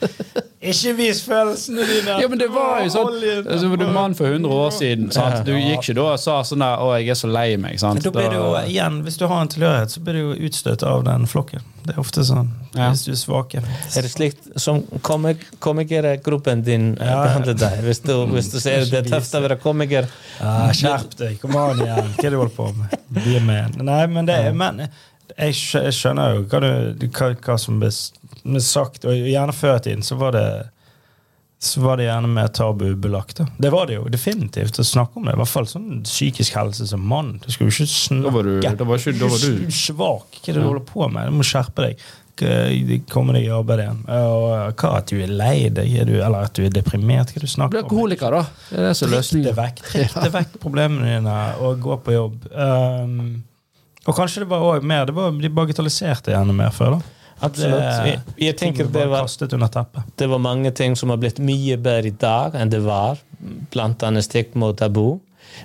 Ikke 0.63 0.93
vis 0.95 1.21
følelsene 1.27 1.83
dine! 1.89 2.17
ja, 2.23 2.29
men 2.31 2.39
det 2.39 2.47
var 2.55 2.85
jo 2.85 2.91
sånn 2.95 3.17
altså, 3.19 3.71
Du 3.75 3.83
var 3.83 3.93
mann 3.97 4.15
for 4.15 4.31
100 4.31 4.53
år 4.55 4.71
siden. 4.77 5.09
Sant? 5.15 5.41
Du 5.47 5.51
gikk 5.57 5.83
ikke 5.83 5.97
da 5.99 6.05
og 6.13 6.21
sa 6.23 6.37
sånn 6.47 6.63
der 6.63 6.79
'Å, 6.79 6.93
jeg 7.01 7.11
er 7.11 7.19
så 7.19 7.31
lei 7.31 7.57
meg'. 7.59 7.81
Sant? 7.83 8.05
Da 8.05 8.13
blir 8.15 8.31
du 8.31 8.37
jo, 8.39 8.53
igjen, 8.63 9.03
Hvis 9.03 9.19
du 9.19 9.27
har 9.27 9.43
en 9.43 9.51
tilhørighet, 9.51 9.91
så 9.91 10.05
blir 10.07 10.15
du 10.15 10.23
jo 10.23 10.49
utstøtt 10.49 10.87
av 10.87 11.03
den 11.09 11.27
flokken. 11.27 11.67
Det 11.83 11.97
er 11.97 11.99
ofte 11.99 12.23
sånn. 12.23 12.53
Ja. 12.77 12.93
Hvis 12.93 13.05
du 13.09 13.11
er 13.11 13.19
svak. 13.19 13.55
Er 13.59 14.07
det 14.07 14.11
slikt 14.13 14.53
som 14.57 14.85
komik 15.03 15.43
komikergruppen 15.59 16.63
din 16.63 16.97
eh, 17.01 17.07
Ja. 17.11 17.25
behandler 17.27 17.59
deg? 17.59 17.83
Hvis 17.83 18.03
du, 18.07 18.13
hvis 18.31 18.53
du 18.53 18.61
ser 18.61 18.85
det 18.87 19.01
er 19.03 19.09
tøft 19.19 19.35
å 19.35 19.43
være 19.43 19.59
komiker 19.59 20.07
Ja, 20.39 20.71
skjerp 20.71 21.17
deg. 21.19 21.41
Kom 21.43 21.57
an 21.57 21.83
igjen. 21.83 22.13
Hva 22.15 22.23
er 22.23 22.31
det 22.31 22.31
du 22.31 22.39
holder 22.39 22.55
på 22.55 22.71
med? 22.79 22.99
Bli 23.11 23.41
med. 23.41 23.83
Nei, 23.83 24.07
men 24.07 24.31
det 24.31 24.55
men 24.55 24.87
jeg, 25.39 25.55
skjønner 25.95 26.37
jo 26.37 26.43
hva, 26.51 26.61
du, 26.61 27.07
hva, 27.09 27.33
hva 27.35 27.59
som 27.59 27.81
ble 27.81 27.91
sagt. 28.61 29.05
Og 29.05 29.15
gjerne 29.15 29.53
før 29.57 29.77
i 29.79 29.85
tiden 29.89 30.03
så 30.07 30.17
var 30.21 30.33
det 30.39 30.47
så 31.63 31.79
var 31.81 31.97
det 32.01 32.09
gjerne 32.09 32.27
mer 32.27 32.49
tabubelagt. 32.51 33.39
Det 33.63 33.71
var 33.71 33.87
det 33.87 33.95
jo 33.95 34.09
definitivt 34.11 34.81
å 34.83 34.85
snakke 34.85 35.21
om 35.21 35.29
det. 35.29 35.37
I 35.37 35.39
hvert 35.39 35.51
fall 35.53 35.69
sånn 35.71 36.01
psykisk 36.03 36.57
helse 36.59 36.89
som 36.91 37.05
mann. 37.07 37.37
Du 37.45 37.53
skal 37.55 37.69
jo 37.69 37.71
ikke 37.77 37.87
snakke 37.87 38.25
Da 38.25 38.33
var 38.35 38.49
du, 38.49 38.57
da 38.65 38.87
var 38.89 38.99
ikke, 38.99 39.13
da 39.21 39.29
var 39.31 39.39
du 39.45 39.61
du 39.61 39.71
svak. 39.71 40.41
Hva 40.41 40.51
er 40.51 40.57
det 40.57 40.65
du 40.65 40.67
holder 40.67 40.89
på 40.89 41.07
med? 41.15 41.31
Du 41.31 41.37
må 41.39 41.47
skjerpe 41.47 41.85
deg. 41.87 42.03
K- 42.43 42.99
Komme 43.13 43.37
deg 43.37 43.47
i 43.47 43.53
arbeid 43.55 43.85
igjen. 43.85 44.01
Og 44.11 44.83
hva 44.83 44.91
at 44.99 45.13
du 45.15 45.21
er 45.23 45.31
lei 45.31 45.69
deg, 45.71 45.95
er 46.03 46.11
du, 46.11 46.17
eller 46.19 46.49
at 46.49 46.59
du 46.59 46.65
er 46.67 46.75
deprimert? 46.75 47.31
Hva 47.31 47.39
er 47.39 47.47
det 47.47 47.53
du 47.53 47.55
snakker 47.55 47.79
om? 47.79 47.85
alkoholiker, 47.87 48.35
da. 48.41 48.43
Det 48.73 48.81
er 48.83 48.89
det 48.89 48.93
som 48.99 49.07
er 49.13 49.15
løsningen. 49.21 49.57
vekk. 49.63 49.85
Det 50.19 50.35
vekk 50.35 50.59
problemene 50.67 51.15
dine, 51.15 51.39
og 51.63 51.79
gå 51.87 52.01
på 52.09 52.17
jobb. 52.19 52.43
Um, 52.59 53.45
og 54.03 54.17
kanskje 54.19 54.43
det 54.43 54.51
var 54.51 54.67
også 54.67 54.83
mer 54.91 55.07
Det 55.07 55.15
var, 55.15 55.31
De 55.39 55.49
bagatelliserte 55.63 56.35
gjerne 56.35 56.59
mer 56.59 56.75
før. 56.75 56.97
da 56.99 57.19
Absolutt. 57.43 58.07
Jeg, 58.07 58.21
jeg 58.39 58.57
tenker 58.59 58.87
det 58.87 59.09
var, 59.11 59.27
det 60.17 60.29
var 60.31 60.43
mange 60.43 60.71
ting 60.71 60.95
som 60.99 61.11
har 61.11 61.19
blitt 61.23 61.41
mye 61.43 61.77
bedre 61.81 62.13
i 62.13 62.15
dag 62.15 62.57
enn 62.59 62.71
det 62.73 62.83
var. 62.87 63.21
Blant 63.75 64.03
annet 64.07 64.29
stikk 64.29 64.55
mot 64.59 64.79
tabu. 64.79 65.19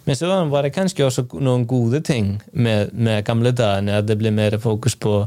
Men 0.04 0.18
så 0.18 0.30
var 0.50 0.66
det 0.66 0.74
kanskje 0.76 1.06
også 1.06 1.28
noen 1.40 1.68
gode 1.70 2.02
ting 2.06 2.38
med, 2.52 2.94
med 2.94 3.26
gamle 3.28 3.54
dager. 3.56 4.02
At 4.02 4.08
det 4.10 4.18
ble 4.20 4.34
mer 4.34 4.58
fokus 4.62 4.98
på 5.00 5.22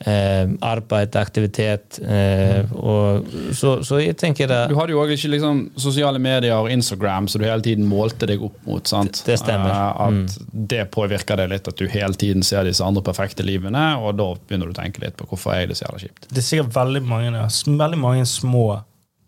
eh, 0.00 0.46
arbeid, 0.60 1.16
aktivitet. 1.16 1.98
Eh, 2.02 2.64
og, 2.74 3.26
så, 3.56 3.76
så 3.86 4.00
jeg 4.02 4.16
tenker 4.20 4.48
det 4.50 4.60
Du 4.70 4.76
hadde 4.78 4.92
jo 4.96 5.02
ikke 5.04 5.30
liksom 5.32 5.60
sosiale 5.80 6.18
medier 6.22 6.56
og 6.58 6.70
Instagram, 6.72 7.28
så 7.28 7.38
du 7.38 7.44
hele 7.44 7.62
tiden 7.64 7.86
målte 7.88 8.26
deg 8.30 8.42
opp 8.44 8.56
mot. 8.66 8.86
sant? 8.88 9.22
Det 9.26 9.38
stemmer. 9.40 9.70
Eh, 9.70 10.06
At 10.06 10.38
Det 10.74 10.84
påvirker 10.94 11.36
deg 11.40 11.50
litt, 11.54 11.68
at 11.68 11.76
du 11.80 11.86
hele 11.88 12.14
tiden 12.14 12.42
ser 12.42 12.64
disse 12.64 12.84
andre 12.84 13.02
perfekte 13.02 13.42
livene, 13.46 13.84
og 14.00 14.16
da 14.18 14.30
begynner 14.34 14.66
du 14.70 14.74
å 14.74 14.80
tenke 14.82 15.00
litt 15.04 15.16
på 15.20 15.26
hvorfor 15.30 15.54
er 15.54 15.66
det 15.70 15.76
så 15.78 15.86
jævla 15.88 16.02
kjipt. 16.06 16.28
Det 16.30 16.42
er 16.42 16.48
sikkert 16.48 16.74
veldig 16.74 17.02
mange, 17.06 17.30
ja, 17.36 17.46
veldig 17.66 17.98
mange 18.02 18.26
små 18.26 18.82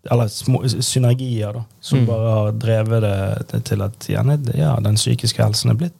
eller 0.09 0.29
små 0.31 0.61
synergier 0.79 1.51
da, 1.57 1.65
som 1.83 1.99
Mm. 1.99 2.05
bare 2.07 2.29
har 2.31 2.51
drevet 2.53 3.01
det 3.51 3.63
til 3.65 3.81
at 3.83 4.05
ja, 4.07 4.21
den 4.79 4.95
psykiske 4.95 5.41
helsen 5.43 5.71
er 5.73 5.75
blitt 5.81 5.97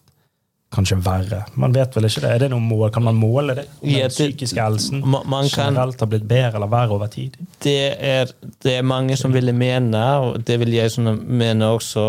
kanskje 0.77 0.97
verre. 1.03 1.41
Man 1.59 1.73
vet 1.75 1.95
vel 1.97 2.07
ikke 2.07 2.23
det. 2.23 2.31
Er 2.31 2.43
det 2.45 2.49
noe 2.53 2.63
mål? 2.63 2.87
Kan 2.95 3.05
man 3.07 3.17
måle 3.19 3.55
det? 3.57 3.67
Om 3.81 3.89
Ja, 3.91 4.07
den 4.07 4.13
psykiske 4.13 4.61
helsen 4.61 5.03
generelt 5.03 5.99
har 5.99 6.09
blitt 6.11 6.27
bedre 6.29 6.55
eller 6.61 6.71
verre 6.71 6.95
over 6.95 7.11
tid? 7.11 7.37
det 7.63 7.79
er, 7.99 8.31
det 8.63 8.77
er 8.77 8.85
mange 8.85 9.17
som 9.17 9.33
ville 9.33 9.53
mene, 9.53 10.03
og 10.23 10.43
det 10.47 10.59
vil 10.61 10.73
jeg 10.75 10.91
mene 11.01 11.71
også, 11.77 12.05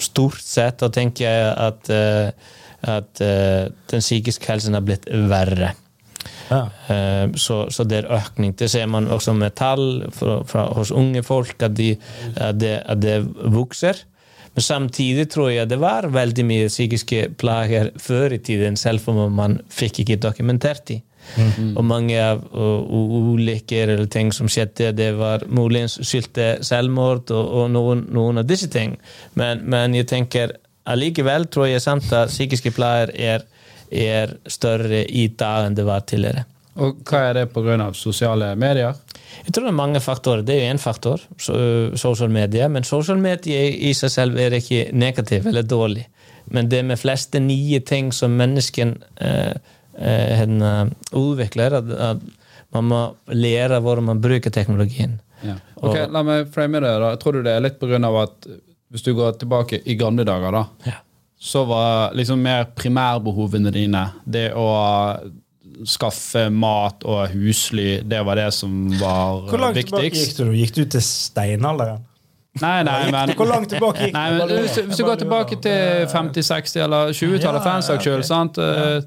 stort 0.00 0.40
sett, 0.42 0.82
og 0.82 0.92
tenker 0.92 1.28
jeg 1.28 1.52
at, 1.68 1.90
eh, 1.92 2.30
at 2.96 3.20
eh, 3.24 3.68
den 3.90 4.00
psykiske 4.04 4.48
helsen 4.48 4.74
har 4.74 4.86
blitt 4.86 5.06
verre. 5.28 5.74
Ja. 6.50 6.62
Eh, 6.88 7.30
Så, 7.36 7.66
så 7.70 7.84
det 7.84 8.04
er 8.04 8.12
økning. 8.18 8.54
Det 8.58 8.70
ser 8.70 8.86
man 8.86 9.08
også 9.12 9.34
med 9.36 9.54
tall 9.58 10.06
fra, 10.12 10.42
fra, 10.48 10.68
hos 10.74 10.90
unge 10.90 11.22
folk, 11.22 11.62
at, 11.62 11.76
de, 11.76 11.96
at, 12.36 12.60
det, 12.60 12.78
at 12.86 13.02
det 13.02 13.18
vokser. 13.52 14.04
Men 14.58 14.62
samtidig 14.66 15.28
tror 15.30 15.52
jeg 15.52 15.68
det 15.70 15.76
var 15.78 16.08
veldig 16.10 16.42
mye 16.42 16.66
psykiske 16.66 17.28
plager 17.38 17.92
før 18.02 18.32
i 18.34 18.40
tiden, 18.42 18.74
selv 18.74 19.04
om 19.06 19.20
man 19.30 19.60
fikk 19.70 20.00
ikke 20.02 20.16
dokumentert 20.18 20.82
de. 20.88 20.96
Og 21.78 21.84
mange 21.86 22.16
av 22.18 22.40
ulykker 22.50 23.92
eller 23.94 24.10
ting 24.10 24.32
som 24.34 24.50
skjedde, 24.50 24.90
det 24.98 25.12
var 25.14 25.44
muligens 25.46 25.94
skyldte 26.02 26.56
selvmord 26.66 27.30
og, 27.30 27.52
og 27.60 27.70
noen, 27.70 28.02
noen 28.10 28.42
av 28.42 28.50
disse 28.50 28.66
ting. 28.72 28.96
Men, 29.38 29.62
men 29.62 29.94
jeg 29.94 30.10
tenker 30.10 30.56
allikevel 30.90 31.46
tror 31.46 31.70
jeg 31.70 31.84
samt 31.84 32.10
at 32.10 32.34
psykiske 32.34 32.74
plager 32.74 33.14
er, 33.14 33.46
er 33.94 34.34
større 34.50 35.04
i 35.06 35.28
dag 35.38 35.68
enn 35.68 35.78
det 35.78 35.86
var 35.86 36.02
tidligere. 36.02 36.48
Og 36.78 37.00
hva 37.08 37.20
er 37.30 37.34
det 37.40 37.48
pga. 37.52 37.92
sosiale 37.94 38.52
medier? 38.56 38.94
Jeg 39.44 39.52
tror 39.54 39.64
det 39.66 39.72
er 39.72 39.78
mange 39.78 40.00
faktorer. 40.00 40.42
Det 40.46 40.54
er 40.54 40.60
jo 40.64 40.74
én 40.74 40.80
faktor, 40.82 41.20
sosiale 41.38 42.32
medier. 42.32 42.68
Men 42.68 42.86
sosiale 42.86 43.20
medier 43.20 43.72
i 43.74 43.92
seg 43.94 44.12
selv 44.14 44.38
er 44.38 44.54
ikke 44.58 44.88
negativ 44.92 45.46
eller 45.46 45.62
dårlig. 45.66 46.06
Men 46.50 46.68
det 46.68 46.84
med 46.84 46.98
fleste 46.98 47.40
nye 47.40 47.80
ting 47.80 48.12
som 48.12 48.36
mennesken 48.38 48.96
eh, 49.20 49.54
eh, 49.98 50.42
eh, 50.42 50.84
utvikler, 51.12 51.76
at, 51.80 51.90
at 51.90 52.22
man 52.72 52.84
må 52.88 53.00
lære 53.32 53.80
hvordan 53.84 54.04
man 54.12 54.22
bruker 54.22 54.52
teknologien. 54.54 55.18
Ja. 55.44 55.58
Ok, 55.76 55.98
La 56.10 56.22
meg 56.26 56.48
frame 56.54 56.80
det. 56.82 56.94
da. 57.02 57.12
Tror 57.20 57.38
du 57.38 57.42
det 57.46 57.52
er 57.54 57.64
litt 57.64 57.78
pga. 57.80 58.00
at 58.22 58.48
hvis 58.90 59.04
du 59.04 59.12
går 59.14 59.36
tilbake 59.38 59.82
i 59.84 59.94
gamle 60.00 60.24
dager, 60.24 60.52
da, 60.52 60.64
Ja. 60.86 60.96
så 61.38 61.64
var 61.68 62.14
liksom 62.14 62.40
mer 62.42 62.64
primærbehovene 62.74 63.70
dine 63.70 64.06
det 64.24 64.52
å 64.56 64.64
skaffe 65.86 66.48
mat 66.50 67.04
og 67.06 67.28
husly, 67.34 68.00
det 68.02 68.20
var 68.26 68.34
det 68.40 68.48
som 68.56 68.88
var 68.98 69.44
viktigst. 69.44 69.50
Hvor 69.52 69.62
langt 69.62 69.80
tilbake 69.84 70.10
gikk 70.16 70.36
du? 70.38 70.44
Gikk 70.58 70.74
du 70.74 70.84
til 70.96 71.04
steinalderen? 71.04 72.04
Nei, 72.58 72.82
nei, 72.82 73.10
men 73.14 73.30
Hvor 73.38 73.46
langt 73.46 73.70
tilbake 73.70 74.08
gikk? 74.08 74.14
Nei, 74.16 74.30
men 74.34 74.50
hvis, 74.64 74.78
hvis 74.88 74.98
du 74.98 75.04
går 75.06 75.20
tilbake 75.20 75.58
til 75.62 76.06
50-, 76.10 76.48
60- 76.48 76.80
eller 76.88 77.12
20-tallet, 77.14 77.42
Ja, 77.44 77.58
for 77.62 77.70
den 77.76 77.86
saks 77.86 78.02
skyld, 78.08 78.24
sant? 78.26 78.58
Eh, 78.58 79.02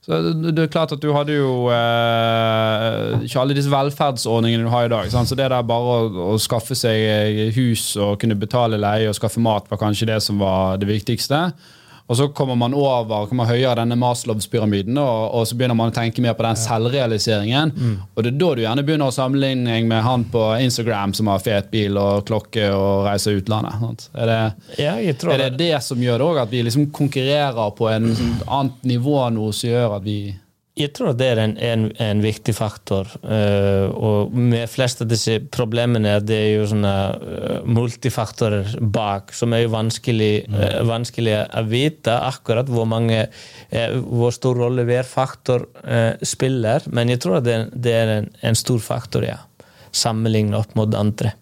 Så 0.00 0.16
det 0.32 0.54
det 0.56 0.62
er 0.64 0.70
klart 0.72 0.92
at 0.96 1.02
du 1.02 1.10
hadde 1.12 1.34
jo 1.36 1.68
eh, 1.70 3.20
ikke 3.26 3.40
alle 3.42 3.54
disse 3.54 3.70
velferdsordningene 3.70 4.64
du 4.64 4.70
har 4.72 4.88
i 4.88 4.92
dag. 4.92 5.10
Sant? 5.12 5.28
Så 5.28 5.36
det 5.38 5.50
der 5.52 5.66
bare 5.68 5.96
å, 6.08 6.30
å 6.32 6.38
skaffe 6.40 6.74
seg 6.78 7.52
hus 7.54 7.92
og 8.00 8.16
kunne 8.22 8.34
betale 8.40 8.80
leie 8.80 9.10
og 9.10 9.14
skaffe 9.18 9.42
mat 9.44 9.68
var 9.70 9.78
kanskje 9.82 10.08
det 10.10 10.18
som 10.24 10.40
var 10.40 10.80
det 10.80 10.88
viktigste. 10.88 11.42
Og 12.10 12.16
så 12.18 12.26
kommer 12.34 12.56
man 12.58 12.74
over, 12.74 13.28
kommer 13.30 13.46
høyere 13.46 13.76
denne 13.78 13.94
Maslows-pyramiden, 14.00 14.96
og, 14.98 15.28
og 15.38 15.44
så 15.46 15.54
begynner 15.54 15.76
man 15.78 15.92
å 15.92 15.94
tenke 15.94 16.18
mer 16.24 16.34
på 16.34 16.42
den 16.42 16.58
selvrealiseringen. 16.58 17.70
Og 18.16 18.24
det 18.26 18.32
er 18.32 18.38
da 18.40 18.48
du 18.58 18.62
gjerne 18.64 18.82
begynner 18.86 19.12
å 19.12 19.14
sammenligne 19.14 19.76
med 19.86 20.02
han 20.02 20.24
på 20.32 20.42
Instagram 20.64 21.14
som 21.14 21.30
har 21.30 21.38
fet 21.44 21.70
bil 21.70 21.94
og 22.02 22.24
klokke 22.26 22.66
og 22.74 23.06
reiser 23.06 23.38
utlandet. 23.38 24.08
Er 24.18 24.26
det, 24.32 24.40
Ja, 24.82 24.96
er 24.98 25.44
det 25.46 25.58
det 25.62 25.82
som 25.86 26.02
gjør 26.02 26.18
det 26.18 26.26
òg, 26.32 26.42
at 26.42 26.50
vi 26.50 26.64
liksom 26.66 26.90
konkurrerer 26.90 27.70
på 27.78 27.88
en 27.94 28.10
sånn 28.18 28.36
annet 28.46 28.82
nivå 28.96 29.20
nå, 29.38 29.52
som 29.54 29.70
gjør 29.70 29.96
at 30.00 30.06
vi 30.10 30.18
Jeg 30.80 30.92
tror 30.96 31.14
det 31.18 31.28
er 31.32 31.42
en, 31.42 31.56
en, 31.60 31.86
en 32.00 32.22
viktig 32.24 32.54
faktor. 32.56 33.08
Uh, 33.24 33.92
og 33.92 34.34
med 34.36 34.68
flest 34.72 35.02
av 35.04 35.10
disse 35.10 35.38
problemene 35.52 36.16
det 36.24 36.38
er 36.38 36.50
jo 36.54 36.68
sånne 36.70 36.94
uh, 37.20 37.68
multifaktorer 37.68 38.76
bak, 38.80 39.34
som 39.36 39.54
er 39.56 39.64
jo 39.66 39.74
vanskelig, 39.74 40.32
uh, 40.50 40.80
vanskelig 40.88 41.36
å 41.60 41.64
vite 41.68 42.16
akkurat 42.30 42.70
hvor 42.70 42.88
mange 42.88 43.26
eh, 43.70 43.98
hvor 44.00 44.32
stor 44.34 44.58
rolle 44.60 44.84
hver 44.88 45.06
faktor 45.06 45.66
eh, 45.84 46.14
spiller. 46.26 46.86
Men 46.92 47.12
jeg 47.12 47.22
tror 47.24 47.44
det, 47.44 47.58
det 47.74 47.94
er 47.94 48.14
en, 48.18 48.32
en 48.46 48.58
stor 48.58 48.80
faktor, 48.84 49.26
ja. 49.26 49.38
Sammenlignet 49.90 50.58
opp 50.60 50.76
mot 50.78 50.94
andre. 50.94 51.34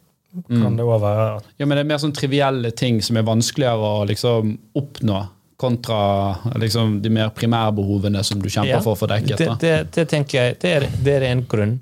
Kan 0.49 0.77
det 0.77 0.85
òg 0.85 1.01
være 1.03 1.41
Ja, 1.59 1.67
men 1.67 1.75
det 1.75 1.83
er 1.83 1.89
mer 1.89 2.01
sånn 2.01 2.15
trivielle 2.17 2.71
ting 2.77 3.01
som 3.05 3.17
er 3.19 3.27
vanskeligere 3.27 3.93
å 3.99 4.05
liksom 4.09 4.55
oppnå, 4.79 5.23
kontra 5.59 6.37
liksom 6.61 7.01
de 7.03 7.11
mer 7.11 7.33
primærbehovene 7.35 8.21
som 8.25 8.39
du 8.43 8.47
kjemper 8.49 8.77
Ja, 8.77 8.81
for 8.85 8.95
å 8.95 9.01
få 9.01 9.09
dekket. 9.11 9.39
Det, 9.41 9.49
det, 9.65 9.75
det 9.97 10.05
tenker 10.13 10.39
jeg 10.39 10.59
det 10.63 10.73
er, 10.77 10.87
det 11.03 11.17
er 11.19 11.27
en 11.33 11.43
grunn. 11.51 11.77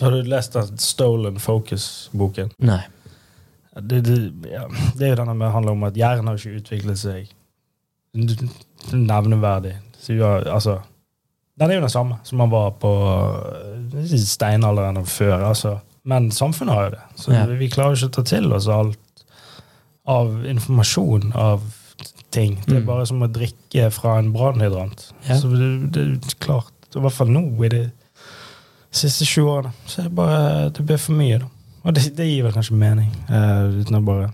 Har 0.00 0.10
du 0.16 0.26
lest 0.26 0.56
den 0.56 0.78
Stolen 0.82 1.36
Focus-boken? 1.38 2.50
Nei. 2.64 2.80
Det, 3.74 4.00
det, 4.06 4.16
ja, 4.52 4.64
det 4.96 5.06
er 5.06 5.12
jo 5.12 5.20
denne 5.20 5.34
med 5.38 5.52
handler 5.54 5.74
om 5.76 5.84
at 5.86 5.96
hjernen 5.98 6.30
har 6.30 6.38
ikke 6.40 6.60
utviklet 6.62 6.98
seg 7.00 7.30
nevneverdig. 8.94 9.76
Så, 9.98 10.12
ja, 10.18 10.32
altså, 10.54 10.78
den 11.58 11.70
er 11.70 11.78
jo 11.78 11.84
den 11.86 11.92
samme 11.92 12.18
som 12.26 12.38
man 12.42 12.52
var 12.52 12.74
på 12.82 12.90
eh, 13.94 14.16
steinalderen 14.24 14.98
og 15.02 15.08
før. 15.10 15.36
Altså. 15.50 15.76
Men 16.04 16.30
samfunnet 16.34 16.74
har 16.76 16.88
jo 16.88 16.94
det. 16.96 17.04
Så 17.22 17.32
Ja. 17.32 17.44
vi 17.46 17.68
klarer 17.70 17.94
jo 17.94 18.00
ikke 18.06 18.12
å 18.12 18.16
ta 18.18 18.26
til 18.34 18.52
oss 18.52 18.68
alt 18.68 18.98
av 20.06 20.44
informasjon 20.46 21.32
av 21.34 21.62
ting. 22.34 22.56
Det 22.66 22.76
er 22.76 22.80
Mm. 22.82 22.86
bare 22.90 23.06
som 23.06 23.22
å 23.22 23.28
drikke 23.30 23.90
fra 23.94 24.18
en 24.18 24.32
brannhydrant. 24.34 25.06
Ja. 25.28 25.36
Så 25.40 25.50
det, 25.54 25.70
det 25.94 26.04
er 26.34 26.38
klart, 26.42 26.72
i 26.96 27.00
hvert 27.02 27.12
fall 27.16 27.30
nå 27.34 27.44
i 27.64 27.68
de 27.72 27.84
siste 28.94 29.24
20 29.26 29.48
årene, 29.50 29.72
så 29.90 30.00
er 30.04 30.08
det 30.10 30.14
bare 30.14 30.70
det 30.74 30.84
blir 30.86 31.00
for 31.02 31.16
mye. 31.18 31.38
da. 31.42 31.48
Og 31.84 31.94
det, 31.96 32.04
det 32.16 32.26
gir 32.30 32.44
vel 32.46 32.54
kanskje 32.54 32.76
mening, 32.80 33.10
Uh, 33.28 33.80
uten 33.82 33.98
å 33.98 34.04
bare 34.06 34.30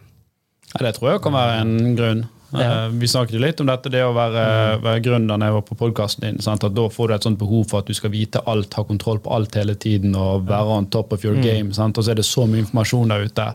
Ja, 0.71 0.85
det 0.87 0.93
tror 0.99 1.13
jeg 1.17 1.23
kan 1.25 1.33
være 1.35 1.57
en 1.65 1.97
grunn. 1.99 2.21
Ja. 2.53 2.87
Uh, 2.87 2.93
Vi 2.99 3.07
snakket 3.11 3.35
jo 3.35 3.41
litt 3.43 3.61
om 3.63 3.67
dette, 3.67 3.91
det 3.91 4.03
å 4.07 4.13
være, 4.15 4.45
være 4.83 5.03
gründer 5.03 5.39
når 5.39 5.47
jeg 5.49 5.57
var 5.57 5.65
på 5.67 5.77
podkasten 5.81 6.21
din. 6.27 6.39
Sant? 6.43 6.65
At 6.67 6.75
da 6.75 6.85
får 6.91 7.09
du 7.09 7.15
et 7.15 7.27
sånt 7.27 7.39
behov 7.41 7.65
for 7.71 7.81
at 7.83 7.87
du 7.91 7.95
skal 7.95 8.11
vite 8.15 8.43
alt, 8.47 8.75
ha 8.79 8.85
kontroll 8.87 9.19
på 9.23 9.33
alt 9.35 9.55
hele 9.59 9.75
tiden 9.75 10.15
og 10.19 10.47
være 10.47 10.77
on 10.79 10.87
top 10.91 11.13
of 11.17 11.25
your 11.25 11.39
game. 11.43 11.73
Sant? 11.75 11.99
Og 11.99 12.05
så 12.07 12.11
er 12.15 12.21
det 12.21 12.27
så 12.29 12.47
mye 12.47 12.63
informasjon 12.65 13.09
der 13.11 13.27
ute 13.27 13.49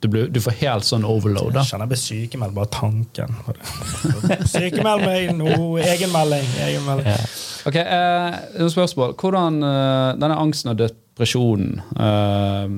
du, 0.00 0.08
blir, 0.12 0.28
du 0.32 0.40
får 0.44 0.58
helt 0.60 0.86
sånn 0.86 1.06
overload. 1.08 1.54
Da. 1.54 1.62
Jeg 1.62 1.72
kjenner 1.72 1.86
jeg 1.86 1.92
blir 1.94 2.02
sykemeldt, 2.02 2.56
bare 2.56 2.72
tanken. 2.74 3.36
på 3.46 3.54
det. 3.56 4.38
Sykemeld 4.54 5.04
meg 5.06 5.32
nå! 5.38 5.52
Egenmelding! 5.82 6.48
egenmelding. 6.66 7.10
Ja. 7.12 7.28
Ok, 7.66 7.80
eh, 7.82 8.38
noen 8.60 8.72
spørsmål. 8.72 9.16
Hvordan 9.18 9.60
eh, 9.66 10.10
denne 10.20 10.38
angsten 10.38 10.72
og 10.74 10.80
depresjonen 10.84 11.80
eh, 11.96 12.76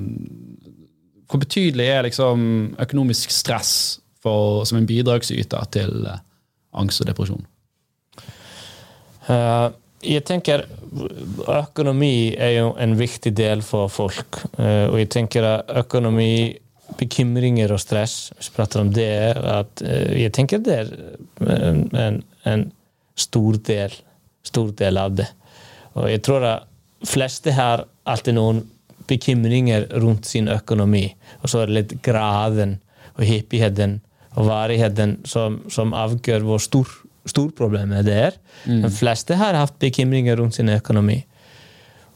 Hvor 1.29 1.43
betydelig 1.43 1.91
er 1.93 2.07
liksom 2.07 2.47
økonomisk 2.81 3.35
stress 3.35 3.75
for, 4.23 4.65
som 4.69 4.81
en 4.81 4.89
bidragsyter 4.89 5.69
til 5.75 6.09
eh, 6.09 6.25
angst 6.79 7.03
og 7.05 7.11
depresjon? 7.11 7.45
Uh, 9.29 9.69
jeg 10.01 10.25
tenker 10.25 10.63
økonomi 11.53 12.33
er 12.33 12.55
jo 12.55 12.71
en 12.81 12.95
viktig 12.97 13.35
del 13.37 13.63
for 13.67 13.91
folk. 13.93 14.41
Uh, 14.57 14.89
og 14.89 14.97
jeg 15.03 15.11
tenker 15.13 15.45
at 15.45 15.73
økonomi, 15.83 16.57
bekymringer 16.97 17.73
og 17.75 17.81
stress, 17.83 18.31
hvis 18.37 18.51
vi 18.51 18.57
prater 18.57 18.81
om 18.81 18.93
det, 18.95 19.11
at 19.37 19.83
eh, 19.85 20.15
jeg 20.25 20.33
tenker 20.37 20.63
det 20.65 20.79
er 20.79 20.93
en, 21.45 21.85
en, 21.93 22.23
en 22.49 22.65
stor 23.19 23.59
del, 23.69 23.95
stor 24.47 24.73
del 24.79 25.01
av 25.01 25.19
det. 25.19 25.29
Og 25.99 26.09
jeg 26.11 26.23
tror 26.25 26.47
at 26.47 27.07
fleste 27.07 27.53
har 27.55 27.85
alltid 28.09 28.39
noen 28.39 28.63
bekymringer 29.09 29.89
rundt 30.03 30.29
sin 30.29 30.49
økonomi. 30.53 31.07
Og 31.43 31.51
så 31.51 31.63
er 31.63 31.71
det 31.71 31.77
litt 31.77 31.97
graden 32.05 32.79
og 33.17 33.25
hyppigheten 33.27 33.99
og 34.39 34.49
varigheten 34.49 35.19
som, 35.27 35.63
som 35.73 35.95
avgjør 35.97 36.45
hvor 36.47 36.63
stor, 36.63 36.91
stor 37.29 37.51
problemet 37.57 38.07
det 38.07 38.19
er. 38.29 38.37
De 38.85 38.91
fleste 38.93 39.39
har 39.39 39.57
hatt 39.59 39.79
bekymringer 39.83 40.39
rundt 40.39 40.59
sin 40.59 40.71
økonomi. 40.73 41.23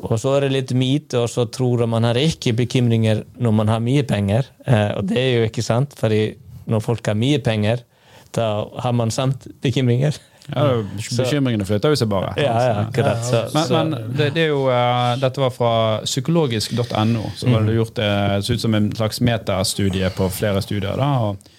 Og 0.02 0.18
så 0.18 0.34
er 0.36 0.46
det 0.46 0.52
litt 0.56 0.74
myte, 0.74 1.20
og 1.22 1.30
så 1.30 1.46
tror 1.50 1.84
man 1.90 2.06
har 2.08 2.18
ikke 2.18 2.54
bekymringer 2.58 3.22
når 3.42 3.54
man 3.54 3.70
har 3.70 3.82
mye 3.84 4.02
penger. 4.06 4.48
Eh, 4.66 4.90
og 4.98 5.06
det 5.10 5.20
er 5.20 5.30
jo 5.36 5.48
ikke 5.48 5.64
sant, 5.64 5.94
for 5.98 6.12
når 6.70 6.82
folk 6.84 7.06
har 7.06 7.18
mye 7.18 7.38
penger, 7.42 7.84
da 8.34 8.48
har 8.82 8.94
man 8.96 9.12
samt 9.14 9.46
bekymringer. 9.62 10.16
Ja, 10.50 10.82
Bekymringene 11.18 11.66
flytter 11.68 11.92
jo 11.92 11.98
seg 12.00 12.10
bare. 12.10 12.32
Ja, 12.40 12.54
ja, 12.66 12.74
akkurat. 12.82 13.22
Så, 13.26 13.44
Men, 13.54 13.92
men 13.92 14.14
det, 14.18 14.32
det 14.34 14.46
er 14.48 14.52
jo, 14.52 14.64
uh, 14.66 15.14
dette 15.22 15.42
var 15.42 15.52
fra 15.54 15.74
psykologisk.no. 16.06 17.28
Så 17.38 17.50
var 17.52 17.66
det 17.66 17.76
gjort 17.78 17.96
det, 17.98 18.12
det 18.34 18.46
så 18.46 18.56
ut 18.56 18.64
som 18.64 18.78
en 18.78 18.90
slags 18.96 19.22
metastudie 19.22 20.10
på 20.16 20.28
flere 20.34 20.62
studier. 20.64 20.98
Da, 20.98 21.10
og, 21.28 21.52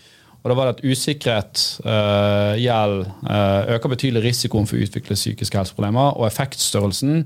og 0.44 0.52
da 0.52 0.58
var 0.60 0.70
det 0.70 0.76
at 0.76 0.84
usikkerhet, 0.84 1.62
uh, 1.88 2.60
gjeld, 2.60 3.06
eh, 3.32 3.76
øker 3.78 3.94
betydelig 3.94 4.26
risikoen 4.26 4.68
for 4.68 4.76
å 4.76 4.84
utvikle 4.84 5.16
psykiske 5.16 5.56
helseproblemer. 5.56 6.18
Og 6.20 6.28
effektstørrelsen 6.28 7.24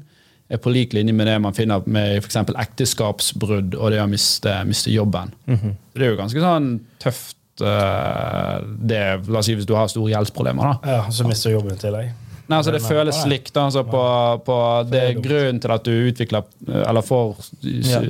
er 0.49 0.61
på 0.63 0.71
lik 0.71 0.93
linje 0.95 1.13
med 1.13 1.27
det 1.27 1.37
man 1.43 1.53
finner 1.57 1.83
med 1.85 2.21
f.eks. 2.21 2.37
ekteskapsbrudd 2.65 3.75
og 3.75 3.91
det 3.91 3.99
å 4.03 4.07
miste, 4.11 4.53
miste 4.67 4.93
jobben. 4.93 5.33
Det 5.47 6.05
er 6.05 6.13
jo 6.13 6.19
ganske 6.19 6.43
sånn 6.43 6.69
tøft. 7.03 7.35
eh, 7.61 8.61
det, 8.87 9.01
la 9.27 9.39
oss 9.41 9.47
si 9.49 9.55
hvis 9.57 9.67
du 9.67 9.75
har 9.75 9.89
store 9.91 10.13
gjeldsproblemer. 10.13 10.77
da 10.83 10.95
Ja, 10.97 11.11
så 11.11 11.27
mister 11.27 11.51
jobben 11.51 11.73
i 11.73 11.81
tillegg. 11.81 12.13
Nei, 12.47 12.57
altså 12.61 12.71
Det 12.71 12.79
føles 12.79 13.17
likt. 13.27 13.57
altså 13.57 13.81
på, 13.83 14.01
på 14.45 14.57
Det 14.87 15.01
er 15.03 15.17
grunnen 15.19 15.59
til 15.59 15.71
at 15.73 15.83
du 15.83 15.91
utvikler 15.91 16.45
eller 16.87 17.03
får 17.03 17.33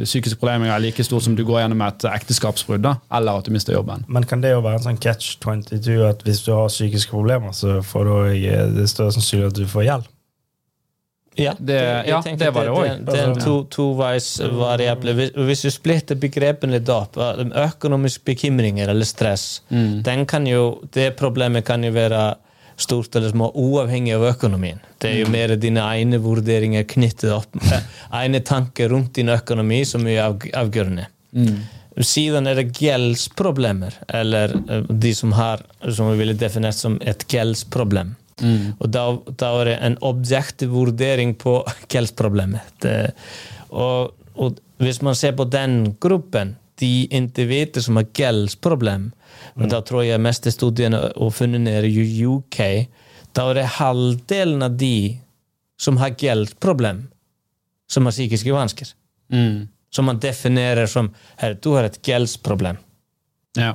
psykiske 0.03 0.37
problemer 0.37 0.69
er 0.69 0.83
like 0.83 1.03
stor 1.03 1.23
som 1.25 1.33
du 1.35 1.41
går 1.47 1.63
gjennom 1.63 1.81
et 1.87 2.05
ekteskapsbrudd, 2.11 2.83
da, 2.85 2.91
eller 3.17 3.39
at 3.41 3.47
du 3.49 3.51
mister 3.55 3.73
jobben. 3.73 4.05
Men 4.07 4.27
kan 4.29 4.43
det 4.43 4.51
jo 4.53 4.61
være 4.61 4.77
en 4.77 4.85
sånn 4.91 5.01
catch 5.01 5.39
22 5.41 5.97
at 6.05 6.21
hvis 6.27 6.43
du 6.45 6.51
har 6.53 6.69
psykiske 6.69 7.09
problemer, 7.15 7.55
så 7.57 7.79
får 7.81 8.05
du 8.05 8.13
også, 8.13 8.61
det 8.77 8.87
større 8.93 9.15
sannsynlig 9.17 9.49
at 9.49 9.57
du 9.57 9.65
får 9.73 9.87
gjeld? 9.89 10.07
Ja, 11.37 11.53
Det- 11.59 12.07
ja, 12.07 12.21
det 12.21 12.49
var 12.53 12.63
det 12.65 12.71
også. 12.71 12.97
Det, 12.97 13.05
det 13.05 13.19
er 13.19 13.27
en 13.29 13.39
to, 13.39 13.63
toveisvariabel. 13.69 15.13
Hvis, 15.15 15.31
hvis 15.35 15.61
du 15.61 15.69
splitter 15.71 16.15
begrepene 16.15 16.71
litt 16.79 16.89
opp 16.89 17.17
Økonomiske 17.17 18.23
bekymringer 18.25 18.89
eller 18.89 19.05
stress 19.05 19.61
Mm. 19.71 20.03
den 20.03 20.25
kan 20.25 20.45
jo, 20.47 20.81
Det 20.91 21.15
problemet 21.17 21.65
kan 21.65 21.83
jo 21.83 21.91
være 21.91 22.35
stort 22.77 23.15
eller 23.15 23.29
små, 23.31 23.51
uavhengig 23.55 24.13
av 24.15 24.21
økonomien. 24.35 24.79
Det 24.99 25.09
er 25.11 25.19
jo 25.23 25.29
mer 25.31 25.55
dine 25.55 25.79
egne 25.81 26.19
vurderinger 26.21 26.83
knyttet 26.85 27.31
opp 27.33 27.47
egne 28.13 28.39
tanker 28.45 28.89
rundt 28.89 29.13
din 29.13 29.29
økonomi 29.29 29.83
som 29.85 30.05
er 30.07 30.21
av, 30.27 30.39
avgjørende. 30.53 31.07
Siden 31.99 32.45
er 32.47 32.55
det 32.59 32.73
gjeldsproblemer, 32.77 33.93
eller 34.13 34.53
eh, 34.69 34.83
de 34.89 35.13
som 35.17 35.31
har 35.33 35.63
som 35.91 36.11
vi 36.11 36.17
ville 36.19 36.33
definert 36.37 36.75
som 36.77 36.99
et 37.01 37.25
gjeldsproblem. 37.27 38.15
Og 38.77 38.91
da, 38.93 39.03
da 39.39 39.51
er 39.61 39.71
det 39.71 39.75
en 39.87 39.97
objektiv 40.05 40.73
vurdering 40.75 41.35
på 41.41 41.59
gjeldsproblemet. 41.91 42.87
Og, 43.69 44.13
og 44.37 44.59
hvis 44.83 45.01
man 45.05 45.17
ser 45.17 45.35
på 45.37 45.47
den 45.49 45.95
gruppen, 46.01 46.55
de 46.77 47.07
individer 47.09 47.81
som 47.81 47.97
har 47.97 48.09
gjeldsproblem, 48.13 49.09
og 49.57 49.69
da 49.71 49.79
tror 49.81 50.03
jeg 50.05 50.21
mest 50.21 50.45
studiene 50.53 50.99
og 51.17 51.33
funnene 51.33 51.79
er 51.79 51.87
i 51.89 52.25
UK, 52.25 52.59
da 53.33 53.47
er 53.49 53.59
det 53.59 53.71
halvdelen 53.79 54.65
av 54.65 54.77
de 54.77 55.17
som 55.81 55.97
har 56.01 56.13
gjeldsproblem, 56.17 57.03
som 57.89 58.05
har 58.05 58.13
psykiske 58.13 58.53
vansker. 58.53 58.93
Mm. 59.33 59.67
Som 59.93 60.09
man 60.09 60.21
definerer 60.21 60.89
som 60.89 61.09
her, 61.41 61.57
du 61.61 61.71
har 61.73 61.87
et 61.87 61.99
gjeldsproblem. 62.05 62.77
Ja. 63.57 63.73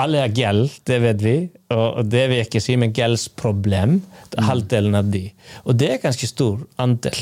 Alle 0.00 0.22
har 0.24 0.32
gjeld, 0.32 0.70
det 0.88 0.98
vet 1.02 1.20
vi, 1.20 1.36
og 1.74 2.06
det 2.08 2.22
vil 2.30 2.38
jeg 2.38 2.48
ikke 2.48 2.64
si, 2.64 2.78
men 2.80 2.94
gjeldsproblem, 2.96 3.98
halvdelen 4.40 4.96
av 4.96 5.10
de. 5.12 5.26
Og 5.66 5.76
det 5.76 5.90
er 5.92 6.04
ganske 6.06 6.28
stor 6.30 6.62
andel 6.80 7.18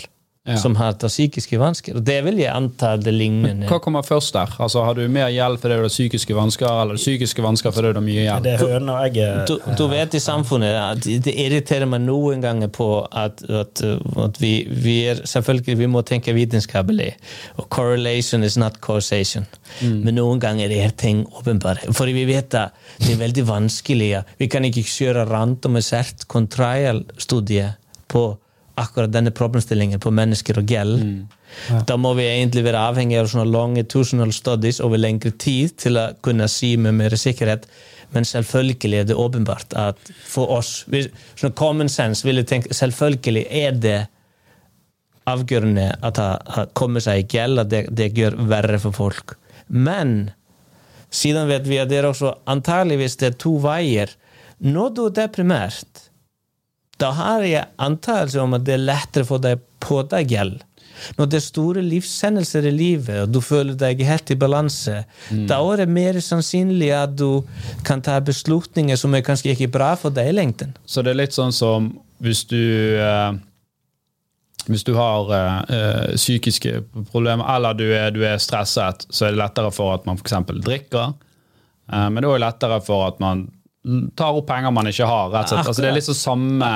Ja. 0.48 0.56
som 0.56 0.72
har 0.76 0.94
tatt 0.96 1.12
psykiske 1.12 1.58
vansker. 1.60 1.98
Og 1.98 2.04
det 2.08 2.14
vil 2.24 2.38
jeg 2.40 2.48
anta 2.48 2.94
det 2.96 3.12
lignende. 3.12 3.66
Hva 3.68 3.76
kommer 3.84 4.00
først 4.00 4.32
der? 4.32 4.54
Altså, 4.56 4.80
Har 4.86 4.96
du 4.96 5.02
mer 5.12 5.28
gjeld 5.28 5.60
fordi 5.60 5.76
du 5.76 5.84
har 5.84 5.92
psykiske 5.92 6.36
vansker, 6.36 6.70
eller 6.80 6.96
psykiske 6.96 7.44
vansker 7.44 7.74
fordi 7.76 7.90
du 7.92 7.98
har 8.00 8.06
mye 8.06 8.24
gjeld? 8.24 8.46
Det 8.48 8.54
er 8.54 8.64
høna 8.64 8.94
og 8.94 9.04
egget. 9.04 9.50
Du, 9.50 9.60
du 9.76 9.84
vet 9.92 10.16
i 10.16 10.22
samfunnet 10.24 10.78
at 10.80 11.04
det 11.26 11.36
irriterer 11.44 11.84
meg 11.92 12.06
noen 12.06 12.40
ganger 12.40 12.72
på 12.72 12.88
at, 13.12 13.44
at, 13.44 13.84
at 14.24 14.40
vi, 14.40 14.54
vi 14.72 14.96
er 15.12 15.20
selvfølgelig 15.28 15.76
vi 15.84 15.92
må 15.92 16.00
tenke 16.08 16.32
vitenskapelig. 16.32 17.12
Og 17.60 17.68
correlation 17.68 18.42
is 18.42 18.56
not 18.56 18.80
causation. 18.80 19.44
Men 19.84 20.16
noen 20.16 20.40
ganger 20.40 20.72
er 20.72 20.96
ting 20.96 21.26
åpenbare. 21.36 21.92
For 21.92 22.08
vi 22.08 22.24
vet 22.24 22.56
at 22.56 22.72
det 22.96 23.12
er 23.12 23.24
veldig 23.28 23.44
vanskelig. 23.44 24.14
Vi 24.40 24.48
kan 24.48 24.64
ikke 24.64 24.88
kjøre 24.88 25.28
randomisert 25.28 26.24
contrial-studie 26.32 27.74
på 28.08 28.30
akkurat 28.80 29.12
denne 29.12 29.32
problemstillingen 29.34 30.00
på 30.02 30.12
mennesker 30.14 30.58
og 30.60 30.72
gjeld. 30.72 31.04
Da 31.86 31.96
må 32.00 32.14
vi 32.18 32.26
egentlig 32.28 32.64
være 32.66 32.82
avhengig 32.90 33.18
av 33.20 33.28
sånne 33.30 33.50
longitudinal 33.50 34.32
studies 34.34 34.80
over 34.84 35.00
lengre 35.00 35.32
tid 35.32 35.76
til 35.82 35.98
å 36.00 36.10
kunne 36.24 36.48
si 36.50 36.76
med 36.80 36.96
mer 36.98 37.16
sikkerhet. 37.18 37.66
Men 38.14 38.26
selvfølgelig 38.26 39.02
er 39.02 39.04
det 39.10 39.18
åpenbart 39.18 39.76
at 39.78 39.98
for 40.26 40.50
oss 40.58 40.84
hvis- 40.90 41.10
sånn 41.36 41.54
Common 41.54 41.88
sense 41.88 42.24
vil 42.26 42.36
jeg 42.36 42.46
tenke 42.46 42.74
selvfølgelig 42.74 43.46
er 43.50 43.72
det 43.72 44.00
avgjørende 45.30 45.86
at 46.02 46.14
det 46.18 46.68
kommer 46.74 47.00
seg 47.00 47.22
i 47.22 47.26
gjeld, 47.36 47.60
at 47.62 47.68
det, 47.68 47.86
det 47.94 48.12
gjør 48.16 48.38
verre 48.50 48.78
for 48.82 48.96
folk. 48.96 49.36
Men 49.68 50.32
siden 51.10 51.48
vet 51.50 51.68
vi 51.68 51.78
at 51.78 51.90
det 51.90 52.00
er 52.00 52.10
også 52.10 52.34
antageligvis 52.50 53.16
det 53.20 53.32
er 53.32 53.38
to 53.38 53.56
veier. 53.62 54.10
Når 54.60 54.94
du 54.94 55.06
er 55.06 55.16
deprimert, 55.22 56.09
da 57.00 57.12
har 57.16 57.44
jeg 57.46 57.68
antagelse 57.80 58.42
om 58.42 58.56
at 58.56 58.66
det 58.66 58.76
er 58.76 58.84
lettere 58.84 59.28
for 59.28 59.42
deg 59.42 59.62
på 59.80 60.02
deg 60.10 60.34
gjeld. 60.34 60.58
Når 61.16 61.28
det 61.30 61.38
er 61.38 61.44
store 61.44 61.82
livshendelser 61.84 62.66
i 62.68 62.72
livet, 62.74 63.22
og 63.22 63.32
du 63.32 63.40
føler 63.44 63.76
deg 63.78 64.02
helt 64.04 64.32
i 64.32 64.36
balanse, 64.38 64.98
da 65.48 65.60
er 65.72 65.82
det 65.82 65.88
mer 65.92 66.18
sannsynlig 66.24 66.90
at 66.96 67.14
du 67.16 67.42
kan 67.86 68.02
ta 68.04 68.18
beslutninger 68.24 68.98
som 69.00 69.14
er 69.16 69.24
kanskje 69.24 69.54
ikke 69.54 69.70
bra 69.78 69.94
for 70.00 70.12
deg 70.14 70.32
i 70.32 70.36
lengden. 70.36 70.74
Så 70.84 71.04
det 71.04 71.14
er 71.14 71.22
litt 71.22 71.36
sånn 71.36 71.54
som 71.56 71.92
hvis 72.20 72.44
du 72.50 72.60
eh, 73.00 73.32
Hvis 74.68 74.84
du 74.84 74.92
har 74.94 75.30
eh, 75.32 76.16
psykiske 76.20 76.82
problemer, 77.10 77.46
eller 77.48 77.74
du 77.74 77.86
er, 77.96 78.10
du 78.12 78.20
er 78.28 78.36
stresset, 78.38 79.06
så 79.08 79.24
er 79.26 79.32
det 79.32 79.40
lettere 79.40 79.70
for 79.72 79.94
at 79.94 80.04
man 80.06 80.20
f.eks. 80.20 80.36
drikker. 80.60 81.14
Eh, 81.90 82.08
men 82.12 82.20
det 82.20 82.28
er 82.28 82.34
òg 82.34 82.42
lettere 82.44 82.76
for 82.84 83.06
at 83.08 83.18
man 83.24 83.48
tar 84.14 84.36
opp 84.36 84.46
penger 84.46 84.70
man 84.76 84.84
ikke 84.90 85.06
har. 85.08 85.30
rett 85.32 85.46
og 85.46 85.48
slett. 85.54 85.66
Altså, 85.70 85.80
det 85.80 85.88
er 85.88 85.94
litt 85.96 86.04
sånn 86.04 86.18
samme 86.20 86.66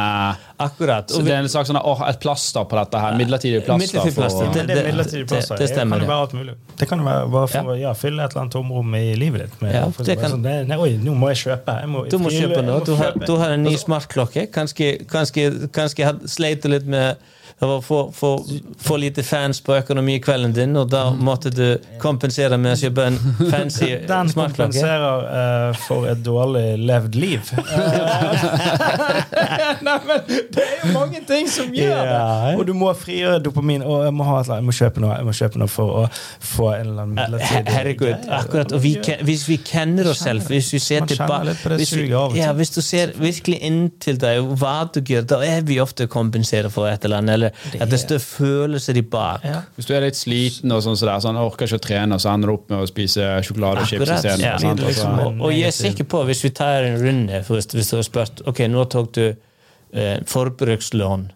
Akkurat. 0.58 1.10
Og 1.12 1.18
vi- 1.20 1.24
Det 1.28 1.32
er 1.34 1.42
en 1.42 1.48
slags 1.52 1.68
sånn, 1.68 1.76
oh, 1.84 2.00
et 2.08 2.18
plaster 2.20 2.64
på 2.64 2.76
dette 2.78 2.98
her. 2.98 3.12
Midlertidig 3.18 3.64
plaster. 3.66 3.82
Midlertidig 4.00 4.14
plaster, 4.14 4.46
for, 4.46 4.52
det- 4.54 4.66
det 4.68 4.78
er 4.78 4.88
midlertidig 4.92 5.28
plass. 5.28 5.48
det- 5.48 5.58
det 5.58 5.68
stemmer, 5.68 5.98
kan 5.98 6.06
jo 6.06 6.12
være 6.12 6.20
alt 6.24 6.32
mulig. 6.32 6.54
Det 6.78 6.88
kan 6.88 6.98
jo 6.98 7.04
være 7.04 7.30
bare 7.30 7.46
for 7.48 7.58
å 7.74 7.78
ja, 7.80 7.92
fylle 7.92 8.24
et 8.24 8.30
eller 8.32 8.40
annet 8.42 8.52
tomrom 8.52 8.94
i 8.94 9.14
livet 9.16 9.40
ditt. 9.42 9.60
Med, 9.62 9.74
Ja, 9.74 9.84
det 10.04 10.18
kan- 10.18 10.30
sånn, 10.30 10.42
det, 10.42 10.68
nei, 10.68 10.76
oi, 10.78 10.96
nå 10.96 11.14
må 11.14 11.28
jeg 11.34 11.44
kjøpe. 11.44 11.80
Jeg 11.80 11.88
må, 11.88 12.08
Du 12.08 12.18
må 12.18 12.30
kjøpe 12.30 12.64
nå. 12.64 12.84
Du 12.84 12.94
har, 12.96 13.12
du 13.12 13.36
har 13.36 13.50
en 13.50 13.62
ny 13.64 13.70
Altså, 13.74 13.84
smartklokke. 13.84 14.50
Kanskje, 14.50 15.06
kanskje, 15.06 15.68
kanskje 15.70 16.04
had- 16.04 16.22
sleit 16.22 16.64
litt 16.64 16.86
med 16.86 17.16
å 17.64 17.78
få, 17.84 18.00
for, 18.14 18.42
for 18.82 18.96
lite 19.00 19.22
fans 19.26 19.60
på 19.64 19.76
økonomikvelden 19.78 20.52
din, 20.56 20.76
og 20.80 20.86
da 20.92 21.04
måtte 21.14 21.50
du 21.54 21.64
kompensere 22.02 22.58
med 22.60 22.72
å 22.74 22.76
kjøpe 22.84 23.02
en 23.10 23.18
fancy 23.50 23.90
Den 24.10 24.28
smartklokke. 24.32 24.72
kompenserer 24.72 25.70
uh, 25.70 25.74
for 25.86 26.00
et 26.10 26.20
dårlig 26.26 26.66
levd 26.84 27.14
liv. 27.18 27.42
Nei, 29.84 29.98
men 30.06 30.20
det 30.28 30.62
er 30.62 30.74
jo 30.82 30.92
mange 30.94 31.20
ting 31.28 31.48
som 31.50 31.72
gjør 31.74 32.02
det! 32.08 32.54
Og 32.58 32.64
du 32.68 32.72
må 32.76 32.90
frigjøre 32.98 33.40
dopamin. 33.44 33.82
Og 33.84 34.04
jeg 34.06 34.14
må, 34.16 34.24
ha 34.28 34.36
et 34.42 34.50
jeg 34.54 34.64
må 34.66 34.72
kjøpe 34.74 35.02
noe 35.02 35.16
Jeg 35.18 35.26
må 35.28 35.34
kjøpe 35.36 35.60
noe 35.62 35.70
for 35.72 35.86
å 36.00 36.02
få 36.44 36.68
en 36.74 36.80
eller 36.84 37.02
annen 37.04 37.16
midlertidig 37.18 37.74
Herregud, 37.74 38.18
akkurat. 38.38 38.74
Og 38.76 38.80
vi, 38.84 38.92
hvis 39.28 39.44
vi 39.48 39.56
kjenner 39.66 40.04
oss 40.12 40.20
selv, 40.24 40.40
hvis 40.50 40.68
vi 40.74 40.80
ser 40.82 41.06
tilbake 41.10 41.54
det 41.54 41.78
hvis, 41.80 41.92
vi- 41.96 42.08
ja, 42.38 42.50
hvis 42.56 42.72
du 42.74 42.80
ser 42.84 43.06
virkelig 43.18 43.58
inntil 43.66 44.16
deg 44.22 44.34
hva 44.60 44.76
du 44.94 45.00
gjør, 45.00 45.24
da 45.34 45.38
er 45.46 45.60
vi 45.66 45.76
ofte 45.82 46.06
kompensert 46.10 46.70
for 46.74 46.88
et 46.90 47.04
eller 47.04 47.18
annet. 47.22 47.33
Eller 47.34 47.54
at 47.80 47.90
det 47.90 48.00
står 48.02 48.20
følelser 48.22 48.98
i 49.00 49.04
bak. 49.14 49.44
Ja. 49.46 49.60
Hvis 49.76 49.88
du 49.90 49.94
er 49.96 50.06
litt 50.06 50.18
sliten 50.18 50.72
og 50.74 50.82
sånn, 50.86 50.98
så 50.98 51.08
der, 51.10 51.22
sånn, 51.24 51.38
orker 51.40 51.68
ikke 51.68 51.80
å 51.80 51.84
trene, 51.88 52.18
så 52.22 52.32
ender 52.32 52.50
du 52.52 52.56
opp 52.56 52.70
med 52.72 52.84
å 52.84 52.88
spise 52.90 53.28
sjokolade 53.46 53.84
og 53.84 53.90
chips 53.90 54.08
isteden. 54.08 54.44
ja. 54.46 54.56
sant? 54.62 54.82
Liksom 54.84 55.14
Altså, 55.14 55.30
Og, 55.30 55.40
og 55.48 55.54
jeg 55.54 55.68
er 55.68 55.74
sikker 55.76 56.06
på, 56.14 56.22
hvis 56.28 56.44
vi 56.44 56.50
tar 56.54 56.86
en 56.86 57.00
runde 57.00 57.40
Hvis, 57.48 57.66
hvis 57.74 57.90
du 57.90 57.96
har 57.98 58.04
spurt 58.06 58.42
Ok, 58.50 58.60
nå 58.70 58.84
tok 58.92 59.10
du 59.16 59.24
eh, 59.26 60.18
forbrukslån 60.28 61.26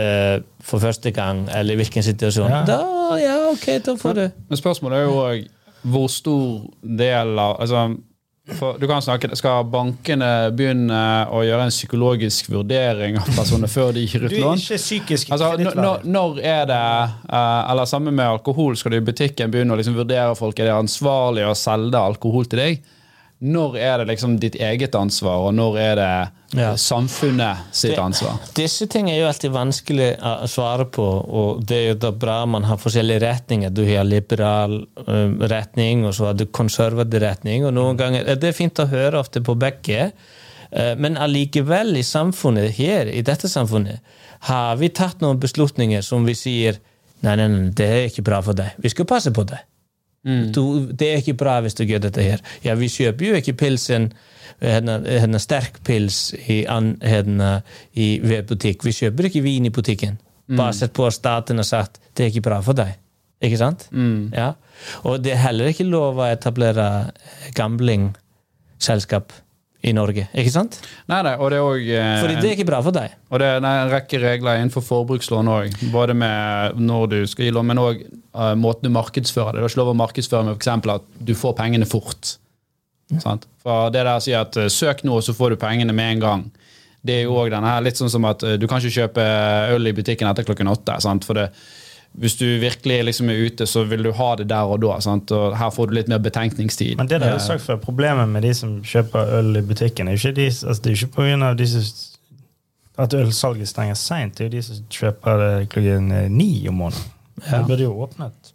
eh, 0.00 0.38
for 0.64 0.82
første 0.82 1.10
gang, 1.14 1.44
eller 1.52 1.76
i 1.76 1.80
hvilken 1.82 2.04
situasjon. 2.06 2.50
Ja. 2.50 2.62
Da, 2.68 2.80
ja, 3.20 3.36
ok, 3.50 3.66
da 3.84 3.96
får 4.00 4.18
du 4.18 4.24
Men 4.48 4.60
spørsmålet 4.60 4.98
er 4.98 5.06
jo 5.08 5.20
òg 5.24 5.44
hvor 5.84 6.06
stor 6.08 6.62
del 6.80 7.38
av 7.38 7.58
altså, 7.60 7.82
for 8.58 8.76
du 8.78 8.86
kan 8.86 9.00
snakke, 9.02 9.30
Skal 9.36 9.64
bankene 9.72 10.50
begynne 10.52 10.98
å 11.32 11.40
gjøre 11.46 11.64
en 11.64 11.72
psykologisk 11.72 12.50
vurdering 12.52 13.16
av 13.16 13.30
personer 13.32 13.70
før 13.72 13.92
de 13.96 14.02
gir 14.04 14.26
ut 14.26 14.30
Du 14.30 14.36
er 14.36 14.42
lån? 14.44 14.60
ikke 14.60 14.76
psykisk 14.76 15.30
Altså, 15.32 15.54
når, 15.58 15.74
når- 15.80 16.04
når 16.04 16.40
er 16.44 16.66
det 16.68 16.80
eh, 17.32 17.70
Eller 17.72 17.84
sammen 17.88 18.14
med 18.14 18.26
alkohol, 18.26 18.76
skal 18.76 18.92
du 18.92 18.96
i 18.98 19.06
butikken 19.06 19.50
begynne 19.50 19.72
å 19.72 19.78
liksom 19.80 19.96
vurdere 19.96 20.36
folk 20.36 20.58
er 20.60 20.64
det 20.68 20.74
ansvarlig 20.76 21.46
å 21.48 21.54
selge 21.56 21.96
alkohol 21.96 22.44
til 22.44 22.58
deg? 22.58 22.82
Når 23.40 23.76
er 23.76 23.98
det 23.98 24.06
liksom 24.08 24.38
ditt 24.40 24.54
eget 24.54 24.94
ansvar, 24.94 25.48
og 25.48 25.54
når 25.54 25.78
er 25.78 25.94
det 25.96 26.28
Ja. 26.56 26.74
samfunnet 26.76 27.56
sitt 27.72 27.90
Det- 27.90 27.98
ansvar? 27.98 28.38
Disse 28.54 28.86
ting 28.86 29.10
er 29.10 29.18
jo 29.18 29.26
alltid 29.26 29.50
vanskelig 29.50 30.18
å 30.20 30.46
svare 30.48 30.84
på, 30.84 31.02
og 31.28 31.66
det 31.66 31.76
er 31.76 31.88
jo 31.88 31.94
da 31.94 32.10
bra 32.12 32.46
man 32.46 32.62
har 32.62 32.76
forskjellige 32.76 33.20
retninger. 33.20 33.70
Du 33.74 33.84
har 33.84 34.04
liberal 34.04 34.86
um, 35.06 35.38
retning, 35.40 36.04
og 36.06 36.14
så 36.14 36.26
har 36.26 36.34
du 36.34 36.46
konservativ 36.46 37.20
retning. 37.20 37.64
og 37.64 37.74
noen 37.74 37.96
ganger, 37.96 38.24
Det 38.24 38.44
er 38.44 38.52
fint 38.52 38.74
å 38.78 38.88
høre 38.88 39.18
ofte 39.18 39.40
på 39.42 39.58
begge, 39.58 40.12
eh, 40.72 40.94
men 40.94 41.16
allikevel 41.16 41.96
i 41.96 42.02
samfunnet, 42.02 42.70
her 42.70 43.06
i 43.08 43.20
dette 43.22 43.48
samfunnet, 43.48 43.98
har 44.40 44.76
vi 44.76 44.88
tatt 44.88 45.20
noen 45.20 45.38
beslutninger 45.40 46.02
som 46.02 46.24
vi 46.24 46.32
sier 46.34 46.78
nei, 47.22 47.36
nei, 47.36 47.48
nei, 47.48 47.70
det 47.70 47.86
er 47.90 48.08
ikke 48.08 48.24
bra 48.24 48.40
for 48.40 48.52
deg. 48.52 48.72
Vi 48.78 48.88
skal 48.88 49.04
passe 49.06 49.30
på 49.30 49.44
deg. 49.46 49.58
Du, 50.24 50.86
det 50.92 51.10
er 51.10 51.20
ikke 51.20 51.36
bra 51.36 51.58
hvis 51.60 51.76
du 51.76 51.84
gjør 51.84 52.06
dette 52.06 52.22
her. 52.24 52.40
Ja, 52.64 52.74
vi 52.80 52.88
kjøper 52.88 53.26
jo 53.28 53.40
ikke 53.40 53.56
pilsen 53.60 54.10
henne, 54.64 54.98
henne 55.04 55.40
sterk 55.42 55.82
pils 55.84 56.30
i, 56.48 56.62
henne, 57.04 57.50
i 57.92 58.08
butikk. 58.48 58.84
Vi 58.86 58.94
kjøper 58.96 59.28
ikke 59.28 59.44
vin 59.44 59.68
i 59.68 59.74
butikken. 59.74 60.18
Basert 60.58 60.92
på 60.96 61.06
at 61.08 61.16
staten 61.16 61.60
har 61.60 61.68
sagt 61.68 62.00
det 62.16 62.26
er 62.26 62.32
ikke 62.32 62.48
bra 62.48 62.60
for 62.64 62.76
deg. 62.76 62.96
Ikke 63.44 63.60
sant? 63.60 63.88
Ja. 64.32 64.52
Og 65.04 65.24
det 65.24 65.34
er 65.34 65.42
heller 65.44 65.68
ikke 65.72 65.84
lov 65.88 66.20
å 66.20 66.28
etablere 66.30 67.10
gamblingselskap 67.56 69.32
i 69.84 69.92
Norge. 69.96 70.26
Ikke 70.32 70.52
sant? 70.54 70.78
Nei, 71.10 71.20
nei, 71.26 71.34
og 71.36 71.50
det 71.52 71.58
er 71.58 71.66
òg 71.66 71.88
Fordi 72.22 72.38
det 72.40 72.48
er 72.48 72.54
ikke 72.56 72.68
bra 72.70 72.78
for 72.84 72.96
deg. 72.96 73.16
Og 73.28 73.42
det 73.42 73.50
er 73.52 73.64
nei, 73.64 73.74
en 73.82 73.92
rekke 73.92 74.20
regler 74.22 74.60
innenfor 74.60 74.84
forbrukslån 74.86 75.50
òg. 75.52 75.76
Både 75.92 76.16
med 76.16 76.80
når 76.80 77.10
du 77.12 77.18
skal 77.28 77.48
gi 77.48 77.52
lån, 77.52 77.68
men 77.68 77.82
òg 77.82 78.06
måten 78.58 78.88
du 78.88 78.94
markedsfører 78.94 79.58
det. 79.58 79.60
Det 79.60 79.68
er 79.68 79.74
ikke 79.74 79.82
lov 79.82 79.92
å 79.92 79.98
markedsføre 80.00 80.48
med 80.48 80.56
f.eks. 80.56 80.72
at 80.96 81.12
du 81.28 81.34
får 81.38 81.54
pengene 81.60 81.88
fort. 81.88 82.38
Sant? 83.20 83.46
For 83.62 83.92
det 83.92 84.04
der 84.06 84.20
sier 84.24 84.44
at 84.44 84.56
uh, 84.58 84.68
søk 84.72 85.04
nå, 85.06 85.20
så 85.22 85.34
får 85.36 85.54
du 85.54 85.60
pengene 85.60 85.94
med 85.96 86.16
en 86.16 86.24
gang. 86.24 86.44
Det 87.04 87.18
er 87.18 87.26
jo 87.26 87.36
også 87.36 87.52
denne 87.52 87.72
her 87.74 87.84
litt 87.84 88.00
sånn 88.00 88.12
som 88.12 88.26
at 88.28 88.44
uh, 88.46 88.56
du 88.60 88.66
kan 88.70 88.80
ikke 88.80 89.02
kjøpe 89.02 89.26
øl 89.74 89.90
i 89.90 89.94
butikken 89.96 90.30
etter 90.30 90.46
klokken 90.48 90.70
åtte. 90.72 90.96
Sant? 91.04 91.26
For 91.28 91.38
det, 91.38 91.50
hvis 92.14 92.36
du 92.38 92.44
virkelig 92.62 93.00
liksom 93.08 93.30
er 93.30 93.40
ute, 93.46 93.66
så 93.66 93.82
vil 93.90 94.04
du 94.06 94.12
ha 94.14 94.30
det 94.38 94.46
der 94.50 94.70
og 94.70 94.82
da. 94.84 95.00
Sant? 95.02 95.32
Og 95.34 95.56
her 95.58 95.70
får 95.74 95.90
du 95.90 95.96
litt 95.96 96.10
mer 96.10 96.22
betenkningstid. 96.22 96.94
Men 97.00 97.10
det 97.10 97.18
der 97.24 97.34
er 97.34 97.42
sagt 97.42 97.64
før, 97.64 97.80
problemet 97.82 98.30
med 98.30 98.46
de 98.46 98.52
som 98.54 98.76
kjøper 98.86 99.32
øl 99.40 99.58
i 99.58 99.64
butikken, 99.66 100.08
er 100.08 100.14
jo 100.14 100.22
ikke, 100.22 100.36
de, 100.38 100.46
altså, 100.52 100.80
det 100.84 100.92
er 100.92 100.94
jo 100.94 101.00
ikke 101.02 101.16
på 101.16 101.26
grunn 101.26 101.42
av 101.42 101.58
de 101.58 101.66
som 101.72 101.82
at 103.02 103.14
ølsalget 103.18 103.68
stenger 103.68 103.98
seint. 103.98 104.36
Det 104.38 104.44
er 104.44 104.50
jo 104.50 104.54
de 104.54 104.62
som 104.62 104.86
kjøper 104.94 105.40
det 105.40 105.50
klokken 105.74 106.12
eh, 106.14 106.30
ni 106.30 106.52
om 106.70 106.78
morgenen. 106.84 107.10
Ja. 107.42 107.58
Det 107.58 107.64
burde 107.66 107.82
jo 107.82 107.94
åpnet 108.04 108.52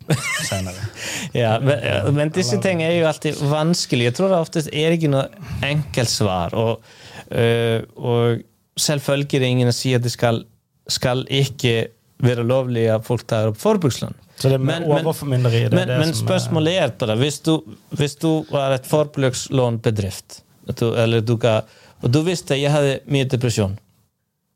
senere. 0.47 0.87
Ja, 1.35 1.57
men, 1.59 2.15
men 2.15 2.31
disse 2.33 2.57
ting 2.63 2.79
er 2.81 2.93
jo 2.95 3.07
alltid 3.09 3.41
vanskelig. 3.51 4.07
Jeg 4.07 4.15
tror 4.17 4.31
det 4.31 4.37
oftest 4.39 4.69
er 4.71 4.95
ikke 4.95 5.11
noe 5.11 5.27
enkelt 5.67 6.09
svar. 6.09 6.55
Og, 6.57 6.79
øh, 7.27 7.83
og 7.99 8.39
selvfølgelig 8.79 9.41
er 9.41 9.45
ingen 9.49 9.73
sier 9.75 9.99
at 9.99 10.07
de 10.07 10.09
skal, 10.13 10.45
skal 10.87 11.25
ikke 11.27 11.89
være 12.23 12.43
lovlig 12.43 12.87
at 12.93 13.05
folk 13.07 13.25
tar 13.27 13.47
opp 13.51 13.57
forbrukslån. 13.57 14.13
Så 14.39 14.49
det 14.49 14.53
er 14.55 14.57
Men- 14.63 14.81
men- 14.87 15.05
overformynderi. 15.05 15.65
er 15.65 15.69
Men, 15.75 15.87
men 15.87 16.09
er- 16.09 16.13
spørsmålet 16.13 16.73
er 16.81 16.87
det. 16.97 17.17
Hvis 17.17 17.39
du, 17.43 17.61
hvis 17.91 18.15
du 18.19 18.45
var 18.51 18.71
et 18.73 18.85
forbrukslånbedrift, 18.85 20.41
du, 20.79 20.93
eller 20.95 21.21
du 21.21 21.35
ga, 21.37 21.61
og 22.03 22.11
du 22.11 22.21
visste 22.23 22.55
jeg 22.59 22.71
hadde 22.71 22.99
mye 23.07 23.25
depresjon, 23.25 23.77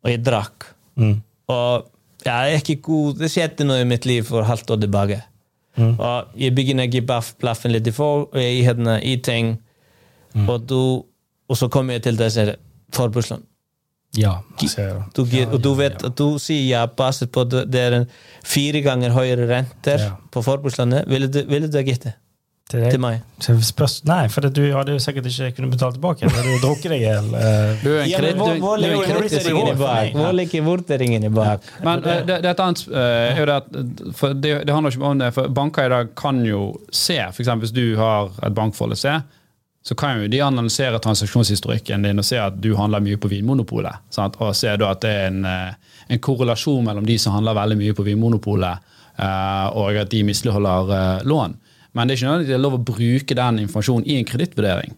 og 0.04 0.10
jeg 0.12 0.24
drakk, 0.24 0.66
Mm. 0.96 1.22
og 1.50 1.86
jeg 2.26 2.54
er 2.54 2.58
ikke 2.60 2.82
god, 2.82 3.18
det 3.18 3.32
skjedde 3.32 3.66
noe 3.66 3.82
i 3.82 3.84
mitt 3.84 4.06
liv 4.06 4.24
for 4.24 4.44
halvt 4.44 4.70
år 4.72 4.80
tilbake. 4.82 5.22
Mm. 5.78 5.96
Og 6.00 6.28
jeg 6.38 6.54
begynner 6.56 6.88
å 6.88 6.92
gi 6.92 7.02
blaffen 7.02 7.72
litt 7.72 7.88
i, 7.88 7.92
for, 7.92 8.28
i, 8.38 8.62
henne, 8.64 9.00
i 9.04 9.16
ting, 9.18 9.58
Mm. 10.36 10.50
og, 10.50 10.68
du, 10.68 11.04
og 11.50 11.58
så 11.58 11.68
kommer 11.70 11.94
jeg 11.94 12.04
til 12.04 12.16
deg 12.16 12.26
og 12.26 12.32
sier 12.32 12.56
forbrukslån. 12.92 13.44
Ja, 14.14 14.36
jeg 14.62 14.70
ser 14.70 14.92
det. 14.94 15.04
Du, 15.18 15.24
Ja, 15.26 15.48
og 15.50 15.62
du 15.66 15.72
vet 15.74 15.96
ja. 16.02 16.10
at 16.12 16.18
du 16.20 16.38
sier 16.42 16.68
ja, 16.68 16.84
baset 16.86 17.32
på 17.34 17.48
at 17.48 17.56
det 17.74 17.80
er 17.82 17.96
en 18.02 18.10
fire 18.46 18.82
ganger 18.86 19.10
høyere 19.16 19.48
renter 19.50 19.98
Ja. 20.04 20.12
på 20.32 20.44
forbrukslandet. 20.46 21.08
Ville 21.10 21.28
du, 21.28 21.40
ville 21.50 21.68
du 21.68 21.78
ha 21.80 21.84
gitt 21.88 22.04
det 22.06 22.14
Til 22.70 22.80
deg? 22.84 22.92
til 22.94 23.02
meg? 23.02 23.24
Spørs, 23.42 24.04
nei, 24.06 24.28
for 24.30 24.46
det, 24.46 24.54
du 24.56 24.62
hadde 24.72 24.94
jo 24.94 25.02
sikkert 25.02 25.26
ikke 25.32 25.50
kunnet 25.58 25.74
betale 25.74 25.98
tilbake. 25.98 26.30
Du 26.30 26.38
hadde 26.38 26.62
drukket 26.62 26.94
deg 26.94 27.02
i 27.02 27.08
hjel. 27.08 27.34
eh. 27.34 27.84
Ja, 28.12 28.22
hvor, 28.62 28.78
er 28.78 30.34
ligger 30.38 30.62
vurderingen 30.70 31.24
i 31.26 31.30
bak? 31.34 31.66
Men 31.84 32.06
eh, 32.06 32.22
det, 32.26 32.38
det, 32.44 32.46
er 32.46 32.54
et 32.54 32.64
annet, 32.64 32.86
eh, 32.88 33.44
det, 34.42 34.74
handler 34.74 34.92
ikke 34.94 35.10
om 35.10 35.20
det, 35.26 35.34
for 35.34 35.48
banker 35.50 35.86
i 35.90 35.90
dag 35.90 36.14
kan 36.16 36.46
jo 36.46 36.68
se, 36.92 37.18
f.eks. 37.34 37.50
hvis 37.66 37.74
du 37.74 37.96
har 37.98 38.30
et 38.46 38.54
bankforhold 38.54 38.96
se, 38.96 39.18
så 39.84 39.96
kan 39.96 40.22
jo 40.22 40.30
de 40.32 40.40
analysere 40.42 41.00
transaksjonshistorikken 41.04 42.06
din 42.08 42.22
og 42.22 42.26
se 42.26 42.40
at 42.40 42.56
du 42.64 42.72
handler 42.80 43.04
mye 43.04 43.20
på 43.20 43.28
Vinmonopolet. 43.32 44.06
Sant? 44.16 44.38
Og 44.40 44.56
se 44.56 44.72
da 44.80 44.94
at 44.94 45.02
det 45.04 45.12
er 45.12 45.28
en, 45.28 45.44
eh, 45.46 45.98
en 46.08 46.22
korrelasjon 46.24 46.86
mellom 46.86 47.06
de 47.06 47.18
som 47.20 47.36
handler 47.36 47.58
veldig 47.58 47.78
mye 47.82 47.98
på 47.98 48.06
Vinmonopolet, 48.08 48.80
eh, 49.20 49.68
og 49.76 50.00
at 50.00 50.10
de 50.10 50.24
misligholder 50.24 50.94
eh, 50.96 51.26
lån. 51.28 51.58
Men 51.94 52.08
det 52.08 52.16
er 52.16 52.22
ikke 52.22 52.32
nødvendigvis 52.32 52.64
lov 52.64 52.78
å 52.80 52.86
bruke 52.88 53.36
den 53.36 53.60
informasjonen 53.66 54.08
i 54.08 54.18
en 54.18 54.26
kredittvurdering. 54.26 54.96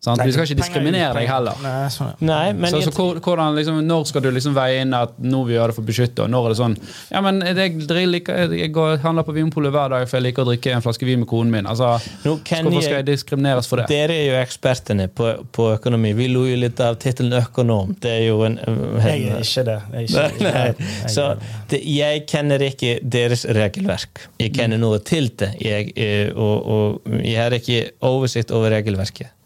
Sant? 0.00 0.22
Vi 0.24 0.32
skal 0.32 0.46
ikke 0.48 0.56
diskriminere 0.62 1.12
deg 1.12 1.26
heller. 1.28 1.58
Nei, 1.60 1.88
sånn, 1.92 2.14
ja. 2.14 2.24
Nei, 2.24 2.52
men 2.56 2.72
Så, 2.72 2.78
så 2.86 3.06
hvordan, 3.20 3.52
liksom, 3.58 3.82
Når 3.84 4.06
skal 4.08 4.22
du 4.24 4.30
liksom 4.32 4.54
veie 4.56 4.78
inn 4.80 4.94
at 4.96 5.18
nå 5.20 5.42
vil 5.44 5.50
vi 5.50 5.56
gjør 5.58 5.72
det 5.72 5.76
for 5.76 5.84
å 5.84 5.88
beskytte, 5.90 6.24
og 6.24 6.30
når 6.32 6.46
er 6.46 6.52
det 6.54 6.58
sånn 6.60 6.76
Ja, 7.10 7.20
men 7.24 7.40
jeg, 7.44 7.74
jeg, 7.82 8.06
liker, 8.08 8.54
jeg 8.56 8.70
går, 8.72 9.00
handler 9.02 9.26
på 9.26 9.34
Vinpolet 9.36 9.74
hver 9.74 9.92
dag, 9.92 10.06
for 10.08 10.16
jeg 10.16 10.26
liker 10.28 10.46
å 10.46 10.48
drikke 10.48 10.72
en 10.76 10.84
flaske 10.84 11.04
vin 11.08 11.20
med 11.20 11.28
konen 11.28 11.52
min. 11.52 11.68
Altså, 11.68 11.90
nå 12.24 12.36
Hvorfor 12.38 12.84
skal 12.86 12.96
jeg 13.00 13.08
diskrimineres 13.10 13.68
for 13.68 13.82
det? 13.82 13.88
dere 13.90 14.16
er 14.16 14.30
jo 14.30 14.38
ekspertene 14.40 15.08
på, 15.12 15.32
på 15.52 15.66
økonomi. 15.74 16.14
Vi 16.16 16.30
lo 16.32 16.46
jo 16.48 16.56
litt 16.62 16.80
av 16.84 16.96
tittelen 17.02 17.36
økonom. 17.42 17.92
Det 18.00 18.14
er 18.22 18.24
jo 18.30 18.38
en 18.46 18.56
Jeg 18.60 19.26
er 19.34 19.44
ikke 19.44 19.66
det. 19.68 19.76
Jeg 19.98 20.08
er 20.22 20.72
ikke, 20.72 21.10
Så 21.12 21.26
det, 21.72 21.82
jeg 21.84 22.24
kjenner 22.30 22.64
ikke 22.70 22.94
deres 23.18 23.44
regelverk. 23.44 24.24
Jeg 24.40 24.54
kjenner 24.56 24.80
noe 24.80 25.02
til 25.04 25.28
det, 25.42 25.52
jeg, 25.60 25.92
eh, 26.00 26.32
og, 26.32 26.56
og 26.72 27.20
jeg 27.20 27.36
har 27.36 27.58
ikke 27.60 27.82
oversikt 28.08 28.54
over 28.56 28.72
regelverket. 28.78 29.36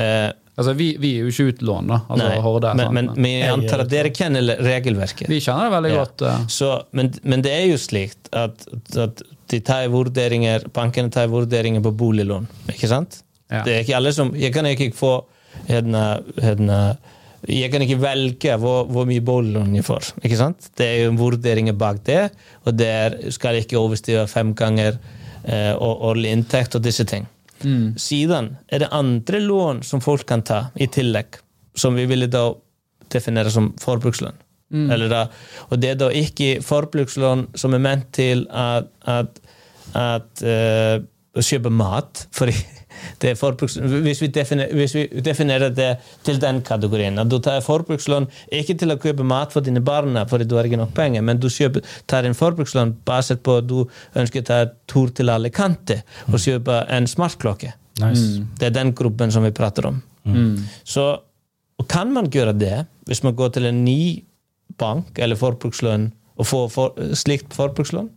Eh, 0.00 0.30
Altså, 0.60 0.74
vi, 0.76 0.90
vi 1.00 1.14
er 1.16 1.22
jo 1.24 1.30
ikke 1.30 1.44
utlån, 1.54 1.86
da. 1.88 1.96
Altså, 2.10 2.24
nei, 2.26 2.40
Horde, 2.44 2.70
men, 2.76 2.90
men, 2.92 3.06
men 3.16 3.30
jeg 3.30 3.44
Jeg 3.46 3.52
antar 3.54 3.82
at 3.84 3.88
dere 3.94 4.10
kjenner 4.12 4.50
regelverket. 4.60 5.28
vi 5.30 5.38
kjenner 5.40 5.70
det 5.70 5.72
veldig 5.72 5.92
Ja. 5.94 6.00
godt. 6.02 6.24
Uh. 6.26 6.42
Så, 6.52 6.68
men, 6.92 7.08
men 7.22 7.44
det 7.46 7.52
er 7.54 7.62
jo 7.70 7.78
slik 7.80 8.12
at, 8.36 8.66
at 9.00 9.22
de 9.48 9.60
tar 9.64 9.86
vurderinger, 9.88 10.66
bankene 10.76 11.08
tar 11.10 11.30
vurderinger 11.32 11.80
på 11.80 11.94
boliglån. 11.96 12.48
Ikke 12.74 12.90
sant? 12.90 13.22
Ja. 13.48 13.62
Det 13.64 13.72
er 13.72 13.80
ikke 13.86 13.96
alle 13.96 14.12
som 14.12 14.34
Jeg 14.36 14.52
kan 14.52 14.66
ikke 14.68 14.92
få 14.94 15.14
hedna, 15.66 16.20
hedna, 16.42 16.96
Jeg 17.48 17.72
kan 17.72 17.82
ikke 17.82 17.96
velge 18.02 18.58
hvor, 18.60 18.84
hvor 18.84 19.08
mye 19.08 19.24
boliglån 19.24 19.74
jeg 19.74 19.86
får. 19.88 20.12
Ikke 20.20 20.36
sant? 20.36 20.68
Det 20.76 20.86
er 20.86 21.04
jo 21.06 21.16
vurderinger 21.18 21.72
bak 21.72 22.04
det, 22.04 22.30
og 22.66 22.76
det 22.76 22.92
skal 23.32 23.32
skal 23.32 23.62
ikke 23.64 23.80
overstige 23.80 24.26
fem 24.28 24.52
ganger 24.54 24.98
eh, 25.48 25.72
årlig 25.80 26.36
inntekt 26.36 26.76
og 26.76 26.84
disse 26.84 27.04
ting. 27.08 27.24
Siden 28.00 28.54
er 28.68 28.84
det 28.84 28.92
andre 28.96 29.40
lån 29.40 29.82
som 29.86 30.00
folk 30.00 30.26
kan 30.28 30.42
ta 30.46 30.66
i 30.74 30.86
tillegg, 30.86 31.40
som 31.74 31.94
vi 31.98 32.06
ville 32.10 32.30
da 32.30 32.48
definere 33.10 33.50
som 33.50 33.72
forbrukslån. 33.80 34.38
Eller 34.94 35.10
da, 35.10 35.24
og 35.68 35.80
det 35.82 35.88
er 35.90 35.96
da 35.98 36.10
ikke 36.14 36.60
forbrukslån 36.62 37.48
som 37.58 37.74
er 37.74 37.82
ment 37.82 38.12
til 38.14 38.44
at, 38.54 38.86
at, 39.02 39.40
at 39.98 40.44
uh, 40.46 41.02
å 41.34 41.42
kjøpe 41.42 41.72
mat. 41.74 42.26
for 42.30 42.52
hvis, 43.20 44.22
vi 44.22 44.28
definer, 44.34 44.72
hvis 44.76 44.94
vi 44.96 45.06
definerer 45.24 45.72
det 45.74 45.90
til 46.26 46.40
den 46.42 46.60
kategorien, 46.66 47.18
at 47.18 47.30
du 47.30 47.38
tar 47.42 47.62
forbrukslån 47.64 48.28
ikke 48.60 48.76
til 48.80 48.94
å 48.94 48.98
kjøpe 49.00 49.26
mat 49.26 49.54
for 49.54 49.64
dine 49.66 49.82
barna 49.84 50.26
fordi 50.30 50.48
du 50.48 50.56
har 50.58 50.68
ikke 50.68 50.80
nok 50.80 50.94
penger, 50.96 51.24
men 51.26 51.40
du 51.40 51.48
kjøper, 51.52 51.86
tar 52.10 52.28
en 52.28 52.36
forbrukslån 52.36 52.96
basert 53.08 53.42
på 53.46 53.60
at 53.60 53.68
du 53.70 53.82
ønsker 54.18 54.44
å 54.44 54.48
ta 54.50 54.60
en 54.66 54.76
tur 54.90 55.10
til 55.14 55.32
alle 55.32 55.52
kanter 55.54 56.04
og 56.28 56.38
kjøpe 56.40 56.84
en 56.90 57.08
smartklokke. 57.10 57.74
Nice. 58.00 58.44
Det 58.58 58.70
er 58.70 58.76
den 58.76 58.94
gruppen 58.96 59.32
som 59.32 59.44
vi 59.44 59.52
prater 59.54 59.90
om. 59.90 60.00
Så 60.84 61.10
og 61.80 61.88
kan 61.88 62.10
man 62.12 62.28
gjøre 62.28 62.52
det 62.60 62.84
hvis 63.08 63.22
man 63.24 63.36
går 63.36 63.54
til 63.56 63.68
en 63.70 63.84
ny 63.86 64.22
bank 64.80 65.18
eller 65.18 65.38
forbrukslån 65.40 66.10
og 66.40 66.48
får 66.48 66.66
for, 66.72 66.98
slikt 67.16 67.54
forbrukslån? 67.56 68.08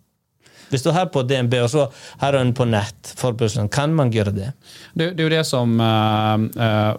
Hvis 0.74 0.86
du 0.86 0.92
har 0.96 1.12
på 1.14 1.22
DNB 1.28 1.54
og 1.62 1.70
så 1.72 1.88
har 2.22 2.36
den 2.38 2.54
på 2.58 2.66
nett, 2.70 3.14
forbrukslån, 3.20 3.70
kan 3.74 3.94
man 3.96 4.12
gjøre 4.14 4.34
det? 4.36 4.52
Det, 4.94 5.12
det 5.14 5.22
er 5.22 5.28
jo 5.28 5.34
det 5.36 5.44
som 5.48 5.76
uh, 5.78 6.96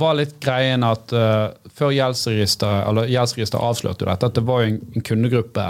var 0.00 0.16
litt 0.18 0.38
greien 0.42 0.86
at 0.86 1.12
uh, 1.12 1.52
før 1.78 1.92
gjeldsregisteret 1.94 3.60
avslørte 3.60 4.04
jo 4.06 4.10
dette, 4.10 4.32
at 4.32 4.40
det 4.40 4.46
var 4.48 4.64
en, 4.64 4.80
en 4.96 5.04
kundegruppe 5.04 5.68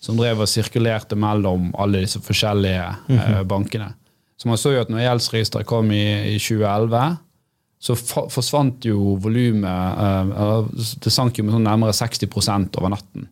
som 0.00 0.18
drev 0.18 0.44
og 0.44 0.50
sirkulerte 0.50 1.18
mellom 1.18 1.72
alle 1.78 2.04
disse 2.04 2.20
forskjellige 2.22 2.84
eh, 3.10 3.40
bankene. 3.48 3.90
Så 4.38 4.50
man 4.50 4.60
så 4.60 4.74
jo 4.74 4.82
at 4.84 4.92
når 4.92 5.02
gjeldsregisteret 5.02 5.66
kom 5.66 5.90
i, 5.90 6.04
i 6.34 6.36
2011, 6.38 7.16
så 7.82 7.94
forsvant 8.30 8.86
jo 8.86 9.16
volumet 9.22 10.02
eh, 10.02 10.70
Det 11.02 11.12
sank 11.14 11.38
jo 11.38 11.46
med 11.46 11.54
sånn 11.54 11.66
nærmere 11.66 11.94
60% 11.94 12.78
over 12.78 12.94
natten. 12.94 13.26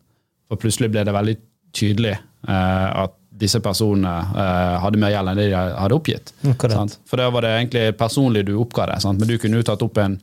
For 0.47 0.62
plutselig 0.62 0.91
ble 0.95 1.07
det 1.07 1.14
veldig 1.14 1.37
tydelig 1.75 2.17
eh, 2.17 2.89
at 3.05 3.14
disse 3.37 3.61
personene 3.64 4.12
eh, 4.32 4.74
hadde 4.82 5.01
mer 5.01 5.12
gjeld 5.12 5.32
enn 5.32 5.41
det 5.41 5.47
de 5.51 5.61
hadde 5.61 5.97
oppgitt. 5.97 6.32
Sant? 6.72 6.99
For 7.09 7.20
da 7.20 7.28
var 7.34 7.45
det 7.45 7.53
egentlig 7.59 7.84
personlig 8.01 8.47
du 8.49 8.55
oppga 8.61 8.89
det. 8.93 9.01
Sant? 9.05 9.20
Men 9.20 9.28
du 9.30 9.37
kunne 9.43 9.61
jo 9.61 9.66
tatt 9.66 9.84
opp 9.84 10.01
en, 10.03 10.16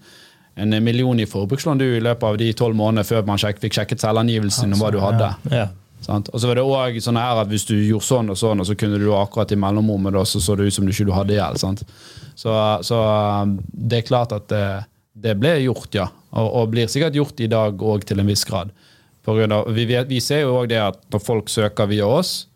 en 0.56 0.78
million 0.84 1.20
i 1.20 1.30
forbrukslån 1.30 1.82
du 1.82 1.88
i 1.92 2.04
løpet 2.04 2.28
av 2.30 2.40
de 2.42 2.50
tolv 2.58 2.78
månedene 2.80 3.06
før 3.08 3.26
man 3.28 3.42
sjek, 3.42 3.62
fikk 3.62 3.78
sjekket 3.80 4.04
selvangivelsen 4.04 4.74
og 4.76 4.82
hva 4.82 4.92
du 4.94 5.00
hadde. 5.04 5.32
Ja. 5.54 5.70
Sant? 6.04 6.30
Og 6.34 6.42
så 6.42 6.50
var 6.50 6.60
det 6.60 6.66
også 6.68 7.06
sånn 7.06 7.22
her 7.22 7.44
at 7.44 7.52
hvis 7.52 7.68
du 7.70 7.76
gjorde 7.78 8.08
sånn 8.08 8.34
og 8.34 8.40
sånn, 8.40 8.60
og 8.60 8.68
så 8.68 8.76
kunne 8.80 9.00
du 9.00 9.08
akkurat 9.16 9.54
i 9.56 9.60
mellomrommet, 9.60 10.18
så 10.28 10.42
så 10.44 10.58
det 10.60 10.68
ut 10.68 10.76
som 10.76 10.88
du 10.88 10.92
ikke 10.92 11.16
hadde 11.16 11.38
gjeld. 11.38 11.62
sant? 11.62 11.86
Så, 12.36 12.52
så 12.84 12.98
um, 13.44 13.58
det 13.72 14.02
er 14.02 14.08
klart 14.10 14.34
at 14.36 14.50
det, 14.52 14.66
det 15.14 15.38
ble 15.40 15.54
gjort, 15.64 15.92
ja. 15.96 16.10
Og, 16.34 16.48
og 16.50 16.74
blir 16.74 16.90
sikkert 16.92 17.16
gjort 17.16 17.40
i 17.46 17.52
dag 17.52 17.78
òg 17.78 18.08
til 18.10 18.20
en 18.20 18.28
viss 18.28 18.44
grad. 18.50 18.74
Av, 19.24 19.70
vi, 19.72 19.86
vet, 19.88 20.10
vi 20.10 20.20
ser 20.20 20.44
jo 20.44 20.58
òg 20.58 20.72
det 20.74 20.82
at 20.84 21.00
når 21.14 21.22
folk 21.24 21.52
søker 21.52 21.88
via 21.88 22.10
oss, 22.10 22.50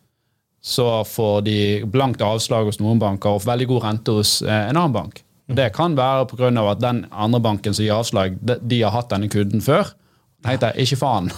så 0.68 0.88
får 1.08 1.42
de 1.48 1.58
blankt 1.88 2.22
avslag 2.26 2.68
hos 2.68 2.82
noen 2.84 3.00
banker 3.00 3.38
og 3.38 3.46
veldig 3.48 3.68
god 3.70 3.84
rente 3.86 4.16
hos 4.20 4.42
eh, 4.44 4.66
en 4.70 4.76
annen 4.76 4.96
bank. 4.96 5.22
Det 5.48 5.70
kan 5.78 5.94
være 5.96 6.26
pga. 6.28 6.50
at 6.74 6.82
den 6.84 7.06
andre 7.12 7.40
banken 7.40 7.74
som 7.74 7.86
gir 7.86 7.96
avslag, 7.96 8.36
de, 8.44 8.82
har 8.84 8.92
hatt 8.92 9.10
denne 9.14 9.30
kunden 9.32 9.62
før. 9.64 9.94
tenkte 10.44 10.74
jeg, 10.76 10.84
ikke 10.88 10.98
faen. 11.00 11.32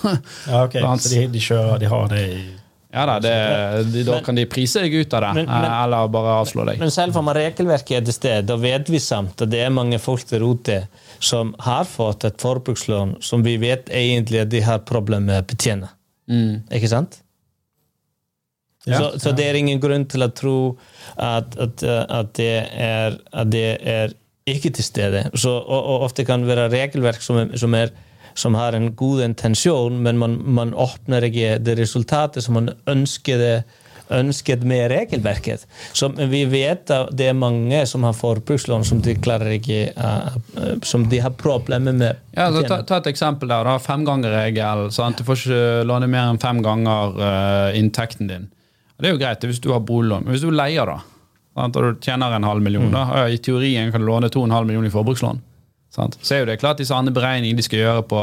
Ja, 0.49 0.63
ok. 0.65 0.79
Så 1.03 1.13
de, 1.13 1.27
de 1.29 1.39
kjører, 1.39 1.77
de 1.79 1.91
har 1.91 2.09
det 2.09 2.23
i 2.29 2.39
Ja 2.89 3.03
da, 3.05 3.19
det, 3.21 3.33
de, 3.93 4.01
Da 4.07 4.15
kan 4.25 4.33
de 4.33 4.47
prise 4.49 4.81
deg 4.81 4.95
ut 4.97 5.13
av 5.13 5.21
det, 5.21 5.33
Men- 5.37 5.45
men- 5.45 5.65
eh, 5.69 5.83
eller 5.83 6.07
bare 6.09 6.39
avslå 6.41 6.65
deg. 6.65 6.79
Men 6.81 6.89
selv 6.89 7.17
om 7.21 7.29
regelverket 7.29 7.99
er 7.99 8.05
til 8.07 8.13
stede, 8.17 8.45
da 8.49 8.55
vet 8.57 8.89
vi 8.89 8.97
samt 8.97 9.41
at 9.45 9.49
det 9.53 9.61
er 9.61 9.69
mange 9.69 9.99
folk 10.01 10.25
der 10.31 10.41
ute 10.41 10.79
som 11.19 11.53
har 11.59 11.85
fått 11.85 12.25
et 12.25 12.41
forbrukslån 12.41 13.17
som 13.21 13.43
vi 13.45 13.57
vet 13.61 13.93
egentlig 13.93 14.41
at 14.41 14.49
de 14.49 14.61
har 14.65 14.79
problemer 14.89 15.27
med 15.29 15.43
å 15.43 15.47
betjene. 15.53 15.89
Mm. 16.29 16.63
Ikke 16.71 16.89
sant? 16.89 17.21
Ja, 18.87 18.99
så, 18.99 19.19
så 19.19 19.31
det 19.35 19.49
er 19.49 19.57
ingen 19.59 19.81
grunn 19.83 20.05
til 20.07 20.23
å 20.23 20.29
tro 20.31 20.57
at, 21.15 21.57
at, 21.59 21.83
uh, 21.83 22.03
at, 22.21 22.31
det, 22.39 22.53
er, 22.79 23.17
at 23.35 23.51
det 23.51 23.65
er 23.83 24.13
ikke 24.47 24.71
til 24.77 24.87
stede. 24.87 25.25
Så, 25.33 25.51
og, 25.51 25.79
og 25.79 26.07
ofte 26.07 26.25
kan 26.27 26.45
det 26.45 26.53
være 26.53 26.69
regelverk 26.71 27.21
som 27.23 27.41
er, 27.41 27.51
som 27.59 27.75
er, 27.75 27.91
som 28.39 28.55
har 28.55 28.77
en 28.77 28.93
god 28.95 29.25
intensjon, 29.27 29.99
men 30.05 30.21
man, 30.21 30.39
man 30.45 30.73
åpner 30.73 31.27
ikke 31.27 31.57
det 31.63 31.75
resultatet 31.81 32.45
som 32.45 32.59
man 32.61 32.73
ønsker 32.89 33.41
det 33.41 33.53
ønsket 34.09 34.63
med 34.65 34.87
regelverket. 34.89 35.67
Så 35.93 36.07
vi 36.09 36.41
vet 36.49 36.89
at 36.89 37.11
det 37.13 37.29
er 37.29 37.37
mange 37.37 37.83
som 37.85 38.07
har 38.07 38.15
forbrukslån 38.17 38.85
som 38.87 39.03
de 39.05 39.13
klarer 39.21 39.53
ikke 39.59 39.91
uh, 39.93 40.33
Som 40.81 41.05
de 41.11 41.19
har 41.21 41.35
problemer 41.37 41.93
med. 41.93 42.21
Ja, 42.33 42.49
så 42.53 42.63
ta, 42.65 42.81
ta, 42.87 42.97
et 43.03 43.11
eksempel 43.11 43.51
der. 43.51 43.67
da, 43.67 43.77
Femgangerregel. 43.77 44.87
Du 44.89 45.23
får 45.27 45.43
ikke 45.43 45.83
låne 45.85 46.09
mer 46.09 46.31
enn 46.31 46.41
fem 46.41 46.63
ganger 46.65 47.19
uh, 47.19 47.77
inntekten 47.77 48.31
din. 48.31 48.49
Det 48.99 49.07
er 49.07 49.15
jo 49.15 49.21
greit 49.21 49.45
hvis 49.47 49.61
du 49.63 49.71
har 49.71 49.83
boliglån, 49.85 50.25
men 50.25 50.35
hvis 50.35 50.43
du 50.43 50.51
leier, 50.51 50.89
da, 50.89 50.99
sant? 51.55 51.77
og 51.79 51.85
du 51.85 52.01
tjener 52.03 52.35
en 52.35 52.47
halv 52.47 52.63
million, 52.63 52.89
mm. 52.89 52.95
da, 52.97 53.27
i 53.31 53.39
teorien 53.39 53.93
kan 53.93 54.03
du 54.03 54.09
låne 54.09 54.31
to 54.31 54.43
og 54.43 54.49
en 54.49 54.57
halv 54.57 54.67
million 54.67 54.87
i 54.87 54.93
forbrukslån. 54.93 55.39
Sant? 55.89 56.19
Så 56.21 56.35
er 56.35 56.43
jo 56.43 56.49
det 56.51 56.59
klart 56.61 56.77
disse 56.77 56.93
andre 56.93 57.13
beregningene 57.15 57.57
de 57.57 57.65
skal 57.65 57.79
gjøre 57.81 58.03
på, 58.11 58.19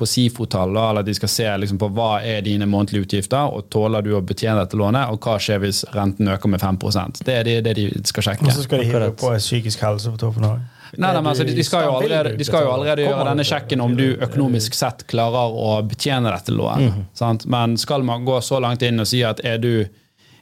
på 0.00 0.06
SIFO-tall, 0.08 0.74
eller 0.82 1.04
de 1.06 1.14
skal 1.14 1.30
se 1.30 1.46
liksom, 1.62 1.78
på 1.78 1.90
hva 1.94 2.08
er 2.26 2.40
dine 2.42 2.66
månedlige 2.66 3.06
utgifter, 3.06 3.52
og 3.54 3.68
tåler 3.70 4.02
du 4.02 4.16
å 4.18 4.22
betjene 4.24 4.64
dette 4.64 4.80
lånet, 4.80 5.12
og 5.12 5.22
hva 5.22 5.36
skjer 5.42 5.62
hvis 5.62 5.84
renten 5.94 6.32
øker 6.32 6.50
med 6.50 6.64
5 6.64 6.80
Det 7.22 7.36
er 7.36 7.46
det, 7.46 7.60
det 7.68 7.76
de 7.78 7.86
skal 8.08 8.30
sjekke. 8.30 8.48
Og 8.48 8.56
så 8.56 8.66
skal 8.66 8.82
de 8.82 8.90
hive 8.90 9.12
på 9.20 9.30
psykisk 9.38 9.86
helse 9.86 10.10
på 10.10 10.18
toppen 10.24 10.48
òg. 10.50 10.66
Nei, 10.96 11.12
nei, 11.12 11.20
men 11.20 11.30
altså, 11.30 11.44
de, 11.44 11.64
skal 11.64 11.84
jo 11.84 11.94
allerede, 11.98 12.34
de 12.38 12.46
skal 12.46 12.64
jo 12.64 12.72
allerede 12.72 13.04
gjøre 13.04 13.24
denne 13.30 13.44
sjekken 13.46 13.82
om 13.84 13.96
du 13.98 14.06
økonomisk 14.14 14.76
sett 14.78 15.04
klarer 15.10 15.54
å 15.54 15.78
betjene 15.88 16.32
dette 16.32 16.54
lånet. 16.54 16.94
Mm. 16.94 17.40
Men 17.52 17.76
skal 17.80 18.06
man 18.06 18.24
gå 18.28 18.40
så 18.44 18.60
langt 18.64 18.84
inn 18.86 19.02
og 19.02 19.08
si 19.10 19.22
at 19.26 19.42
er 19.44 19.60
du 19.62 19.72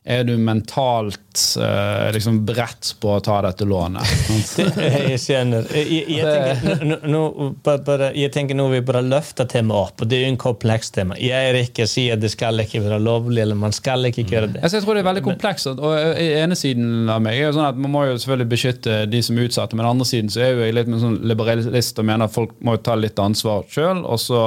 er 0.06 0.22
du 0.22 0.36
mentalt 0.38 1.40
uh, 1.58 2.06
liksom 2.14 2.38
beredt 2.46 2.92
på 3.02 3.10
å 3.16 3.22
ta 3.24 3.40
dette 3.42 3.66
lånet? 3.66 4.06
jeg 5.10 5.18
skjønner. 5.18 5.66
Jeg, 5.74 6.04
jeg, 6.14 6.22
tenker, 6.22 7.08
nå, 7.10 7.22
bare, 7.66 8.12
jeg 8.14 8.30
tenker 8.34 8.58
nå 8.58 8.68
vi 8.70 8.84
bare 8.86 9.02
løfter 9.02 9.48
temaet 9.50 9.90
opp, 9.90 10.04
og 10.04 10.10
det 10.10 10.20
er 10.20 10.24
jo 10.28 10.30
en 10.36 10.40
kompleks 10.46 10.94
tema. 10.94 11.18
Jeg 11.18 11.50
er 11.50 11.58
ikke 11.58 11.88
sier 11.90 12.14
at 12.14 12.22
det 12.22 12.30
skal 12.36 12.62
ikke 12.62 12.84
være 12.86 13.00
lovlig, 13.02 13.42
eller 13.42 13.58
man 13.58 13.74
skal 13.74 14.06
ikke 14.12 14.28
gjøre 14.30 14.54
det. 14.54 14.62
Jeg 14.62 14.86
tror 14.86 14.94
det 14.94 15.02
er 15.02 15.10
veldig 15.10 15.26
komplekst. 15.26 15.72
og 15.74 15.98
ene 16.22 16.58
siden 16.58 17.10
av 17.10 17.22
meg 17.26 17.40
er 17.40 17.48
jo 17.48 17.56
sånn 17.58 17.68
at 17.68 17.78
Man 17.86 17.92
må 17.92 18.06
jo 18.06 18.16
selvfølgelig 18.16 18.50
beskytte 18.54 19.02
de 19.10 19.22
som 19.26 19.38
er 19.38 19.50
utsatte, 19.50 19.74
men 19.74 19.84
den 19.84 19.94
andre 19.96 20.06
siden 20.08 20.30
så 20.32 20.46
er 20.46 20.54
jo 20.54 20.66
jeg 20.68 20.78
litt 20.78 20.90
med 20.90 21.02
sånn 21.02 21.18
liberalist 21.26 21.98
og 21.98 22.06
mener 22.06 22.30
at 22.30 22.34
folk 22.34 22.54
må 22.62 22.78
ta 22.78 22.94
litt 22.98 23.18
ansvar 23.18 23.66
sjøl. 23.72 24.04
og 24.06 24.22
så 24.22 24.42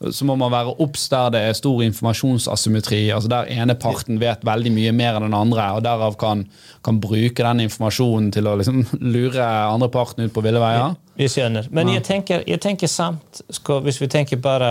så 0.00 0.24
må 0.24 0.34
man 0.40 0.52
være 0.52 0.72
obs 0.80 1.02
der 1.12 1.32
det 1.34 1.40
er 1.44 1.56
stor 1.56 1.82
informasjonsasymmetri. 1.84 3.02
altså 3.12 3.28
Der 3.28 3.50
ene 3.52 3.74
parten 3.76 4.20
vet 4.20 4.44
veldig 4.46 4.72
mye 4.72 4.92
mer 4.96 5.18
enn 5.18 5.26
den 5.26 5.36
andre, 5.36 5.66
og 5.76 5.84
derav 5.84 6.16
kan, 6.20 6.46
kan 6.84 7.00
bruke 7.02 7.44
den 7.44 7.60
informasjonen 7.66 8.30
til 8.32 8.48
å 8.48 8.54
liksom 8.56 8.80
lure 9.14 9.44
andre 9.44 9.90
parten 9.92 10.24
ut 10.24 10.32
på 10.32 10.44
ville 10.44 10.62
veier. 10.62 10.96
Vi 11.20 11.28
skjønner. 11.28 11.68
Men 11.70 11.92
jeg 11.92 12.06
tenker, 12.08 12.46
jeg 12.48 12.62
tenker 12.64 12.88
samt, 12.88 13.42
hvis 13.84 14.00
vi 14.00 14.08
tenker 14.08 14.40
bare 14.40 14.70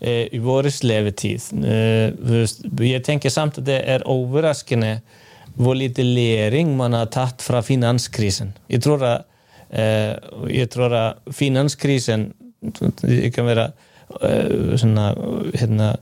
eh, 0.00 0.24
i 0.32 0.40
vår 0.40 0.70
levetid 0.88 1.52
eh, 1.60 2.46
Jeg 2.80 3.02
tenker 3.04 3.32
samt 3.32 3.60
at 3.60 3.68
det 3.68 3.82
er 3.84 4.08
overraskende 4.08 5.00
hvor 5.56 5.76
lite 5.76 6.04
læring 6.04 6.74
man 6.76 6.92
har 6.92 7.08
tatt 7.12 7.44
fra 7.44 7.62
finanskrisen. 7.64 8.54
Jeg 8.68 8.82
tror 8.84 9.04
at, 9.04 9.28
eh, 9.70 10.16
jeg 10.52 10.68
tror 10.72 10.96
at 10.96 11.28
finanskrisen 11.32 12.30
det 12.60 13.32
kan 13.34 13.46
være 13.48 13.70
Eh, 14.22 14.76
sånn, 14.80 14.96
hérna, 15.56 15.96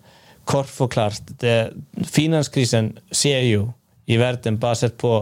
kort 0.45 0.69
forklart 0.69 1.33
klart 1.41 2.07
Finanskrisen 2.07 2.93
ser 3.11 3.41
jo 3.49 3.73
i 4.07 4.19
verden 4.21 4.59
basert 4.61 4.99
på 5.01 5.17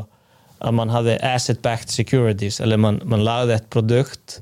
at 0.62 0.74
man 0.74 0.90
hadde 0.90 1.18
asset-backed 1.26 1.90
securities, 1.90 2.61
eller 2.61 2.76
man, 2.76 3.01
man 3.05 3.24
lagde 3.24 3.55
et 3.55 3.70
produkt 3.70 4.40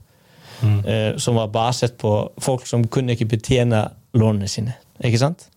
mm. 0.63 0.81
eh, 0.85 1.17
som 1.21 1.37
var 1.41 1.53
basert 1.53 1.97
på 2.01 2.13
folk 2.41 2.67
som 2.69 2.85
kunne 2.89 3.17
ikke 3.17 3.29
betjene 3.37 3.87
lånene 4.17 4.49
sine. 4.49 4.77
Ikke 5.05 5.21
sant? 5.21 5.49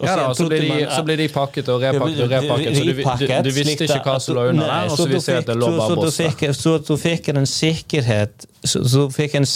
ja 0.00 0.14
da, 0.16 0.34
så 0.34 0.46
blir, 0.48 0.60
de, 0.60 0.86
så 0.96 1.02
blir 1.04 1.18
de 1.20 1.26
pakket 1.28 1.68
og 1.68 1.82
repakket 1.82 2.22
og 2.24 2.30
repakket, 2.30 2.76
så 2.76 2.84
du, 2.84 2.92
du, 2.94 3.50
du 3.50 3.50
visste 3.56 3.84
ikke 3.84 3.98
hva 4.04 4.14
som 4.22 4.36
lå 4.38 4.46
under 4.52 4.70
der. 4.70 4.92
og 4.92 4.96
Så 4.96 5.08
viser 5.10 5.40
at 5.40 5.50
det 5.50 5.56
lå 5.60 5.68
bare 5.76 5.96
boss 5.98 6.16
Så 6.56 6.76
du 6.86 6.94
fikk 7.00 7.28
en 7.34 7.46
sikkerhet 7.46 8.46
Så 8.64 8.80
du 8.86 9.12
fikk 9.12 9.36
en 9.40 9.48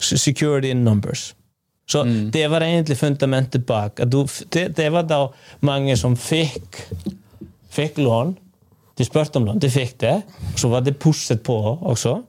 security 0.00 0.70
in 0.72 0.84
numbers. 0.84 1.34
Så 1.90 2.04
mm. 2.06 2.30
det 2.30 2.46
var 2.48 2.62
egentlig 2.62 2.98
fundamentet 2.98 3.66
bak. 3.66 4.00
Det, 4.50 4.68
det, 4.76 4.88
var 4.94 5.08
da 5.10 5.24
mange 5.66 5.96
som 5.98 6.14
fikk, 6.16 6.84
fikk 7.74 7.98
lån. 7.98 8.36
De 8.98 9.06
spurte 9.06 9.40
om 9.40 9.48
lån, 9.48 9.58
de 9.58 9.70
fikk 9.72 9.96
det. 10.04 10.20
Så 10.56 10.70
var 10.70 10.84
det 10.86 10.94
pusset 11.02 11.42
på 11.42 11.56
også. 11.80 12.20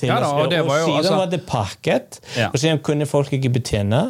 Ja, 0.00 0.16
da, 0.16 0.32
og, 0.32 0.50
det 0.50 0.62
var 0.64 0.80
jo, 0.80 0.84
og 0.84 0.88
siden 0.88 0.98
altså... 0.98 1.16
var 1.20 1.30
det 1.30 1.40
pakket, 1.46 2.18
ja. 2.32 2.48
og 2.48 2.58
siden 2.58 2.80
kunne 2.82 3.06
folk 3.06 3.32
ikke 3.36 3.52
betjene. 3.60 4.02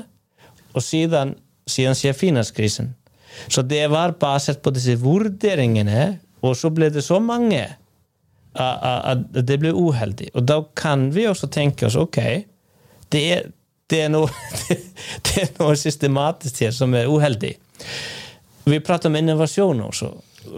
Og 0.73 0.83
siden, 0.87 1.35
siden 1.67 1.99
skjer 1.99 2.17
finanskrisen. 2.17 2.95
Så 3.51 3.63
det 3.67 3.85
var 3.91 4.15
basert 4.21 4.63
på 4.63 4.73
disse 4.75 4.97
vurderingene, 5.03 6.21
og 6.47 6.57
så 6.57 6.71
ble 6.73 6.89
det 6.95 7.03
så 7.05 7.19
mange 7.21 7.67
at 8.55 9.29
det 9.35 9.61
ble 9.63 9.71
uheldig. 9.77 10.33
Og 10.35 10.47
da 10.47 10.63
kan 10.79 11.11
vi 11.15 11.29
også 11.31 11.51
tenke 11.53 11.87
oss 11.87 11.99
ok, 11.99 12.19
det 13.13 13.23
er 13.35 13.51
det 13.91 14.05
er 14.07 14.11
noe, 14.13 14.31
det 15.27 15.37
er 15.45 15.53
noe 15.59 15.77
systematisk 15.79 16.63
her 16.65 16.75
som 16.75 16.95
er 16.95 17.11
uheldig. 17.11 17.55
Vi 18.71 18.81
prater 18.85 19.11
om 19.11 19.19
innovasjon 19.19 19.81
også. 19.83 20.11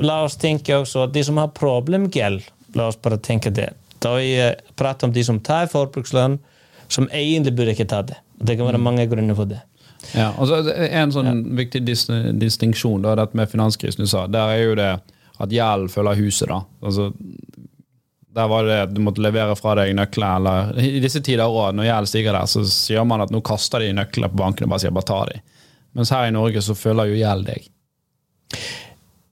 La 0.04 0.22
oss 0.26 0.36
tenke 0.40 0.76
også 0.76 1.06
at 1.06 1.14
de 1.14 1.24
som 1.24 1.38
har 1.40 1.52
problemgjeld, 1.56 2.42
la 2.76 2.88
oss 2.90 2.98
bare 3.00 3.20
tenke 3.22 3.52
det. 3.54 3.70
Da 4.02 4.16
jeg 4.20 4.58
prater 4.78 5.08
om 5.08 5.14
de 5.14 5.24
som 5.24 5.40
tar 5.44 5.70
forbrukslønn, 5.72 6.38
som 6.92 7.08
egentlig 7.14 7.54
burde 7.56 7.76
ikke 7.76 7.88
ta 7.88 8.02
det. 8.06 8.18
Det 8.36 8.58
kan 8.58 8.68
være 8.68 8.80
mm. 8.80 8.84
mange 8.84 9.06
grunner 9.08 9.38
for 9.38 9.48
det. 9.48 9.62
Ja, 10.18 10.32
og 10.34 10.48
så 10.50 10.58
En 10.66 11.12
sånn 11.14 11.28
ja. 11.28 11.34
viktig 11.62 11.84
dis 11.86 12.08
distinksjon 12.10 13.04
da, 13.04 13.14
dette 13.20 13.38
med 13.38 13.50
finanskrisen 13.50 14.02
du 14.02 14.10
sa, 14.10 14.26
der 14.26 14.50
er 14.56 14.62
jo 14.64 14.74
det 14.78 14.90
at 15.42 15.54
gjeld 15.54 15.90
følger 15.90 16.18
huset. 16.18 16.50
da. 16.50 16.60
Altså, 16.82 17.12
der 18.34 18.48
var 18.48 18.64
det 18.64 18.78
du 18.94 19.00
måtte 19.04 19.22
levere 19.24 19.56
fra 19.58 19.74
deg 19.76 19.92
nøkler. 19.96 20.36
eller 20.36 20.78
I 20.80 21.00
disse 21.04 21.20
tider 21.20 21.44
også, 21.44 21.72
når 21.76 21.88
gjeld 21.88 22.08
stiger 22.08 22.36
der, 22.36 22.48
så 22.48 22.64
sier 22.68 23.04
man 23.08 23.24
at 23.24 23.32
nå 23.32 23.42
kaster 23.44 23.84
de 23.84 23.92
nøklene 23.96 24.30
på 24.32 24.40
bankene 24.40 24.68
og 24.68 24.74
bare 24.74 24.84
sier 24.84 24.94
bare 24.94 25.08
ta 25.10 25.20
de. 25.28 25.42
Mens 25.92 26.12
her 26.14 26.30
i 26.30 26.32
Norge 26.34 26.62
så 26.64 26.76
følger 26.78 27.12
jo 27.12 27.20
gjeld 27.20 27.50
deg. 27.50 27.68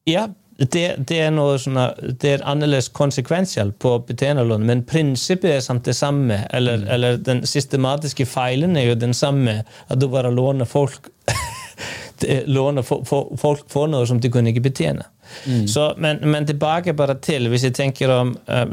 Ja, 0.08 0.26
det, 0.60 0.84
det, 1.08 1.16
er 1.16 1.30
noe 1.32 1.56
sånne, 1.60 1.86
det 2.20 2.34
er 2.34 2.42
annerledes 2.44 2.90
konsekvensielt 2.92 3.78
på 3.80 3.94
betjenerlån, 4.10 4.66
men 4.68 4.82
prinsippet 4.88 5.54
er 5.54 5.62
samt 5.64 5.88
det 5.88 5.96
samme. 5.96 6.42
Eller, 6.52 6.82
mm. 6.82 6.90
eller, 6.96 7.22
den 7.24 7.40
systematiske 7.48 8.26
feilen 8.28 8.76
er 8.76 8.90
jo 8.90 8.98
den 9.00 9.16
samme. 9.16 9.62
At 9.88 10.02
du 10.02 10.10
bare 10.12 10.32
låner 10.34 10.68
folk 10.68 11.08
låner 12.44 12.84
folk 12.84 13.64
for 13.72 13.88
noe 13.88 14.04
som 14.04 14.20
de 14.20 14.28
kunne 14.32 14.52
ikke 14.52 14.66
betjene. 14.68 15.06
Mm. 15.46 15.68
Så, 15.68 15.94
men, 15.98 16.18
men, 16.22 16.46
tilbake 16.46 16.94
bare 16.96 17.14
til, 17.22 17.48
hvis 17.48 17.64
om 18.08 18.34
uh, 18.48 18.64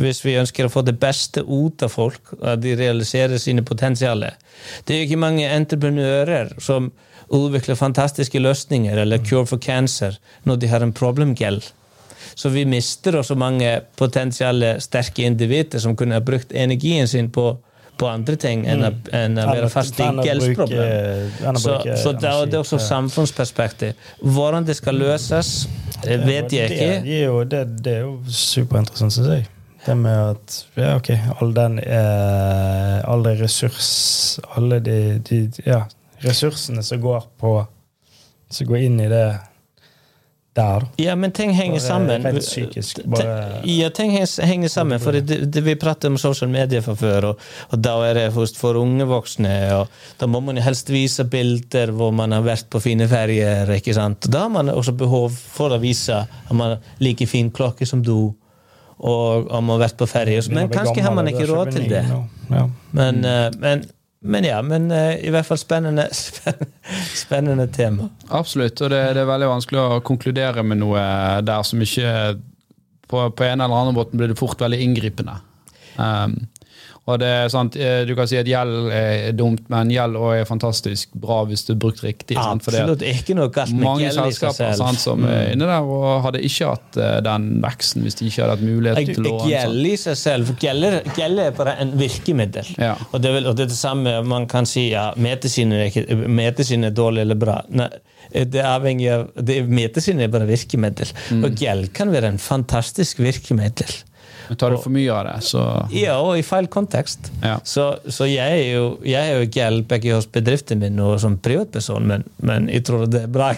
hvis 0.00 0.24
vi 0.24 0.36
ønsker 0.40 0.66
å 0.66 0.72
få 0.72 0.82
det 0.82 0.98
beste 1.00 1.42
ut 1.42 1.82
av 1.82 1.92
folk, 1.92 2.34
at 2.42 2.62
de 2.62 2.74
realiserer 2.76 3.38
sine 3.38 3.62
potensialer 3.62 4.34
Det 4.84 4.94
er 4.94 4.98
jo 4.98 5.06
ikke 5.06 5.20
mange 5.20 5.48
entreprenører 5.48 6.54
som 6.58 6.92
utvikler 7.28 7.74
fantastiske 7.74 8.38
løsninger 8.38 8.96
eller 9.02 9.18
cure 9.18 9.46
for 9.46 9.58
cancer 9.58 10.18
når 10.44 10.56
de 10.56 10.70
har 10.70 10.82
en 10.82 10.92
problemgjeld. 10.92 11.62
Så 12.34 12.48
vi 12.48 12.64
mister 12.64 13.16
også 13.16 13.34
mange 13.34 13.80
potensielle 13.96 14.76
sterke 14.80 15.24
individer 15.24 15.80
som 15.82 15.96
kunne 15.96 16.18
ha 16.18 16.24
brukt 16.24 16.52
energien 16.52 17.08
sin 17.08 17.30
på 17.30 17.56
på 17.98 18.08
andre 18.10 18.36
ting 18.40 18.64
enn, 18.68 18.84
mm. 18.84 19.10
enn 19.16 19.40
å 19.40 19.46
være 19.48 19.68
fast 19.72 19.98
i 20.00 20.06
gjeldsproblem. 20.26 21.58
Så, 21.60 21.78
så 22.02 22.12
det, 22.16 22.30
er 22.30 22.58
også 22.60 22.78
samfunnsperspektiv. 22.82 23.96
Hvordan 24.20 24.66
det 24.68 24.76
skal 24.78 24.98
løses, 25.00 25.52
det 26.04 26.20
vet 26.26 26.52
jeg 26.52 26.72
ikke. 26.76 26.94
Det, 27.04 27.18
er 27.20 27.28
jo, 27.28 27.42
det, 27.48 27.62
det 27.84 27.98
er 28.00 28.06
jo 28.06 28.16
superinteressant, 28.28 29.16
syns 29.16 29.30
jeg. 29.32 29.46
Det 29.86 29.94
med 29.94 30.16
at 30.32 30.56
ja, 30.74 30.96
ok, 30.98 31.12
all 31.38 31.52
den 31.54 31.76
eh, 31.78 32.96
Alle 33.06 33.36
ressurs 33.38 34.40
Alle 34.58 34.80
de, 34.82 34.96
de 35.22 35.44
ja, 35.62 35.84
ressursene 36.24 36.82
som 36.82 36.98
går 37.04 37.28
på 37.38 37.52
Som 38.50 38.66
går 38.66 38.88
inn 38.88 38.98
i 39.04 39.06
det 39.12 39.28
der. 40.56 40.86
Ja, 41.00 41.14
men 41.16 41.32
ting 41.36 41.52
henger 41.56 41.80
sammen. 41.84 42.24
Rent 42.24 42.40
psykisk. 42.44 43.00
Bare... 43.04 43.60
Ja, 43.68 43.90
ting 43.94 44.12
henger 44.12 44.68
sammen. 44.72 45.00
For 45.02 45.16
det, 45.16 45.38
det, 45.52 45.62
vi 45.66 45.76
pratet 45.80 46.08
om 46.10 46.18
sosiale 46.20 46.52
medier 46.52 46.84
fra 46.84 46.96
før, 46.98 47.30
og, 47.32 47.44
og, 47.70 47.76
da 47.84 47.96
er 48.08 48.20
det 48.20 48.26
for 48.56 48.80
unge 48.80 49.06
voksne. 49.08 49.54
og 49.76 49.92
Da 50.20 50.28
må 50.30 50.40
man 50.44 50.60
helst 50.62 50.90
vise 50.92 51.26
bilder 51.28 51.92
hvor 51.96 52.14
man 52.16 52.34
har 52.36 52.46
vært 52.46 52.70
på 52.72 52.82
fine 52.82 53.08
ferger. 53.10 53.70
ikke 53.76 53.94
sant? 53.96 54.30
Da 54.32 54.46
har 54.46 54.54
man 54.56 54.72
også 54.72 54.96
behov 54.96 55.36
for 55.36 55.76
å 55.76 55.80
vise 55.82 56.24
at 56.26 56.52
man 56.56 56.76
har 56.76 57.04
like 57.04 57.28
fin 57.30 57.52
klokke 57.52 57.86
som 57.86 58.04
du. 58.04 58.32
Og 58.96 59.50
om 59.52 59.66
man 59.68 59.76
har 59.76 59.90
vært 59.90 60.00
på 60.00 60.08
ferie. 60.08 60.40
Men 60.50 60.72
kanskje 60.72 61.04
har 61.04 61.12
man 61.14 61.28
ikke 61.28 61.50
råd 61.50 61.74
til 61.76 61.90
det. 61.90 62.04
Men, 62.96 63.24
eh, 63.24 63.50
men 63.60 63.84
men 64.26 64.46
ja, 64.46 64.58
men 64.62 64.90
uh, 64.92 65.14
i 65.16 65.32
hvert 65.34 65.48
fall 65.48 65.60
spennende, 65.66 66.08
spennende 67.14 67.68
tema. 67.72 68.10
Absolutt, 68.28 68.80
og 68.82 68.92
det, 68.92 69.02
det, 69.16 69.22
er 69.22 69.30
veldig 69.30 69.52
vanskelig 69.54 69.82
å 69.82 70.02
konkludere 70.06 70.64
med 70.66 70.82
noe 70.82 71.00
der 71.46 71.64
som 71.66 71.82
ikke 71.82 72.12
På, 73.06 73.28
på 73.30 73.44
en 73.46 73.60
eller 73.62 73.70
annen 73.70 73.94
måte 73.94 74.18
blir 74.18 74.32
det 74.32 74.38
fort 74.38 74.58
veldig 74.58 74.80
inngripende. 74.82 75.36
Um, 75.94 76.32
Og 77.06 77.20
det 77.22 77.28
er 77.30 77.50
sant, 77.52 77.76
eh, 77.78 78.00
Du 78.06 78.14
kan 78.18 78.26
si 78.26 78.38
at 78.38 78.48
gjeld 78.50 78.90
er 78.90 79.32
dumt, 79.36 79.68
men 79.70 79.92
gjeld 79.94 80.18
også 80.18 80.40
er 80.40 80.48
fantastisk 80.48 81.12
bra 81.14 81.44
hvis 81.46 81.62
du 81.68 81.72
er 81.74 81.78
brukt 81.84 82.02
riktig. 82.02 82.34
sant? 82.34 82.64
For 82.64 82.74
det 82.74 82.82
Absolutt 82.82 83.04
ikke 83.06 83.36
noe 83.38 83.52
galt 83.54 83.72
med 83.74 83.84
mange 83.86 84.08
gjeld 84.08 84.18
selskaper 84.18 84.74
sant, 84.78 84.98
som 85.02 85.22
er 85.28 85.52
inne 85.54 85.68
der 85.70 85.86
og 85.86 86.24
hadde 86.26 86.42
ikke 86.46 86.72
hatt 86.72 86.98
eh, 86.98 87.20
den 87.26 87.46
veksten 87.62 88.02
hvis 88.06 88.18
de 88.18 88.26
ikke 88.30 88.42
hadde 88.42 88.56
hatt 88.56 88.66
mulighet 88.66 89.12
til 89.12 89.22
å 89.22 89.36
låne. 89.36 89.52
Gjeld 89.52 89.86
i 89.92 89.94
seg 90.02 90.18
selv. 90.22 90.50
for 90.50 90.66
Gjeld 90.66 91.38
er- 91.46 91.54
bare 91.56 91.76
en 91.80 91.94
virkemiddel. 91.96 92.74
Ja. 92.76 92.96
Og, 93.12 93.22
det 93.22 93.32
vel, 93.32 93.46
og 93.46 93.56
det 93.56 93.68
er 93.68 93.70
det 93.70 93.78
samme 93.78 94.16
man 94.26 94.48
kan 94.50 94.66
si 94.66 94.90
ja, 94.90 95.12
metesyn 95.16 95.72
er, 95.72 95.94
er 95.94 96.90
dårlig 96.90 97.22
eller 97.22 97.38
bra. 97.38 97.60
Nei, 97.70 97.88
det 98.32 98.58
er 98.60 98.66
avhengig 98.72 99.08
av 99.12 99.28
det, 99.38 99.60
Metesyn 99.70 100.20
er 100.20 100.28
bare 100.32 100.48
virkemiddel. 100.48 101.12
Mm. 101.30 101.44
Og 101.46 101.62
gjeld 101.62 101.92
kan 101.96 102.10
være 102.10 102.34
en 102.34 102.42
fantastisk 102.42 103.22
virkemiddel. 103.22 103.94
Men 104.48 104.58
tar 104.60 104.74
du 104.74 104.78
for 104.78 104.94
mye 104.94 105.10
av 105.12 105.24
det, 105.28 105.36
så 105.48 105.62
Ja, 105.94 106.18
og 106.22 106.36
i 106.38 106.44
feil 106.46 106.68
kontekst. 106.72 107.30
Ja. 107.42 107.56
Så, 107.66 107.88
så 108.12 108.28
jeg 108.30 108.60
er 108.60 108.76
jo 108.76 108.84
jeg 109.06 109.32
er 109.32 109.40
jo 109.42 109.48
gjeld 109.56 109.86
begge 109.90 110.14
hos 110.14 110.28
bedriften 110.30 110.82
min 110.82 111.00
og 111.02 111.18
som 111.22 111.38
privatperson, 111.42 112.06
men, 112.06 112.26
men 112.42 112.70
jeg 112.72 112.86
tror 112.86 113.06
det 113.10 113.24
er 113.26 113.32
bra. 113.32 113.52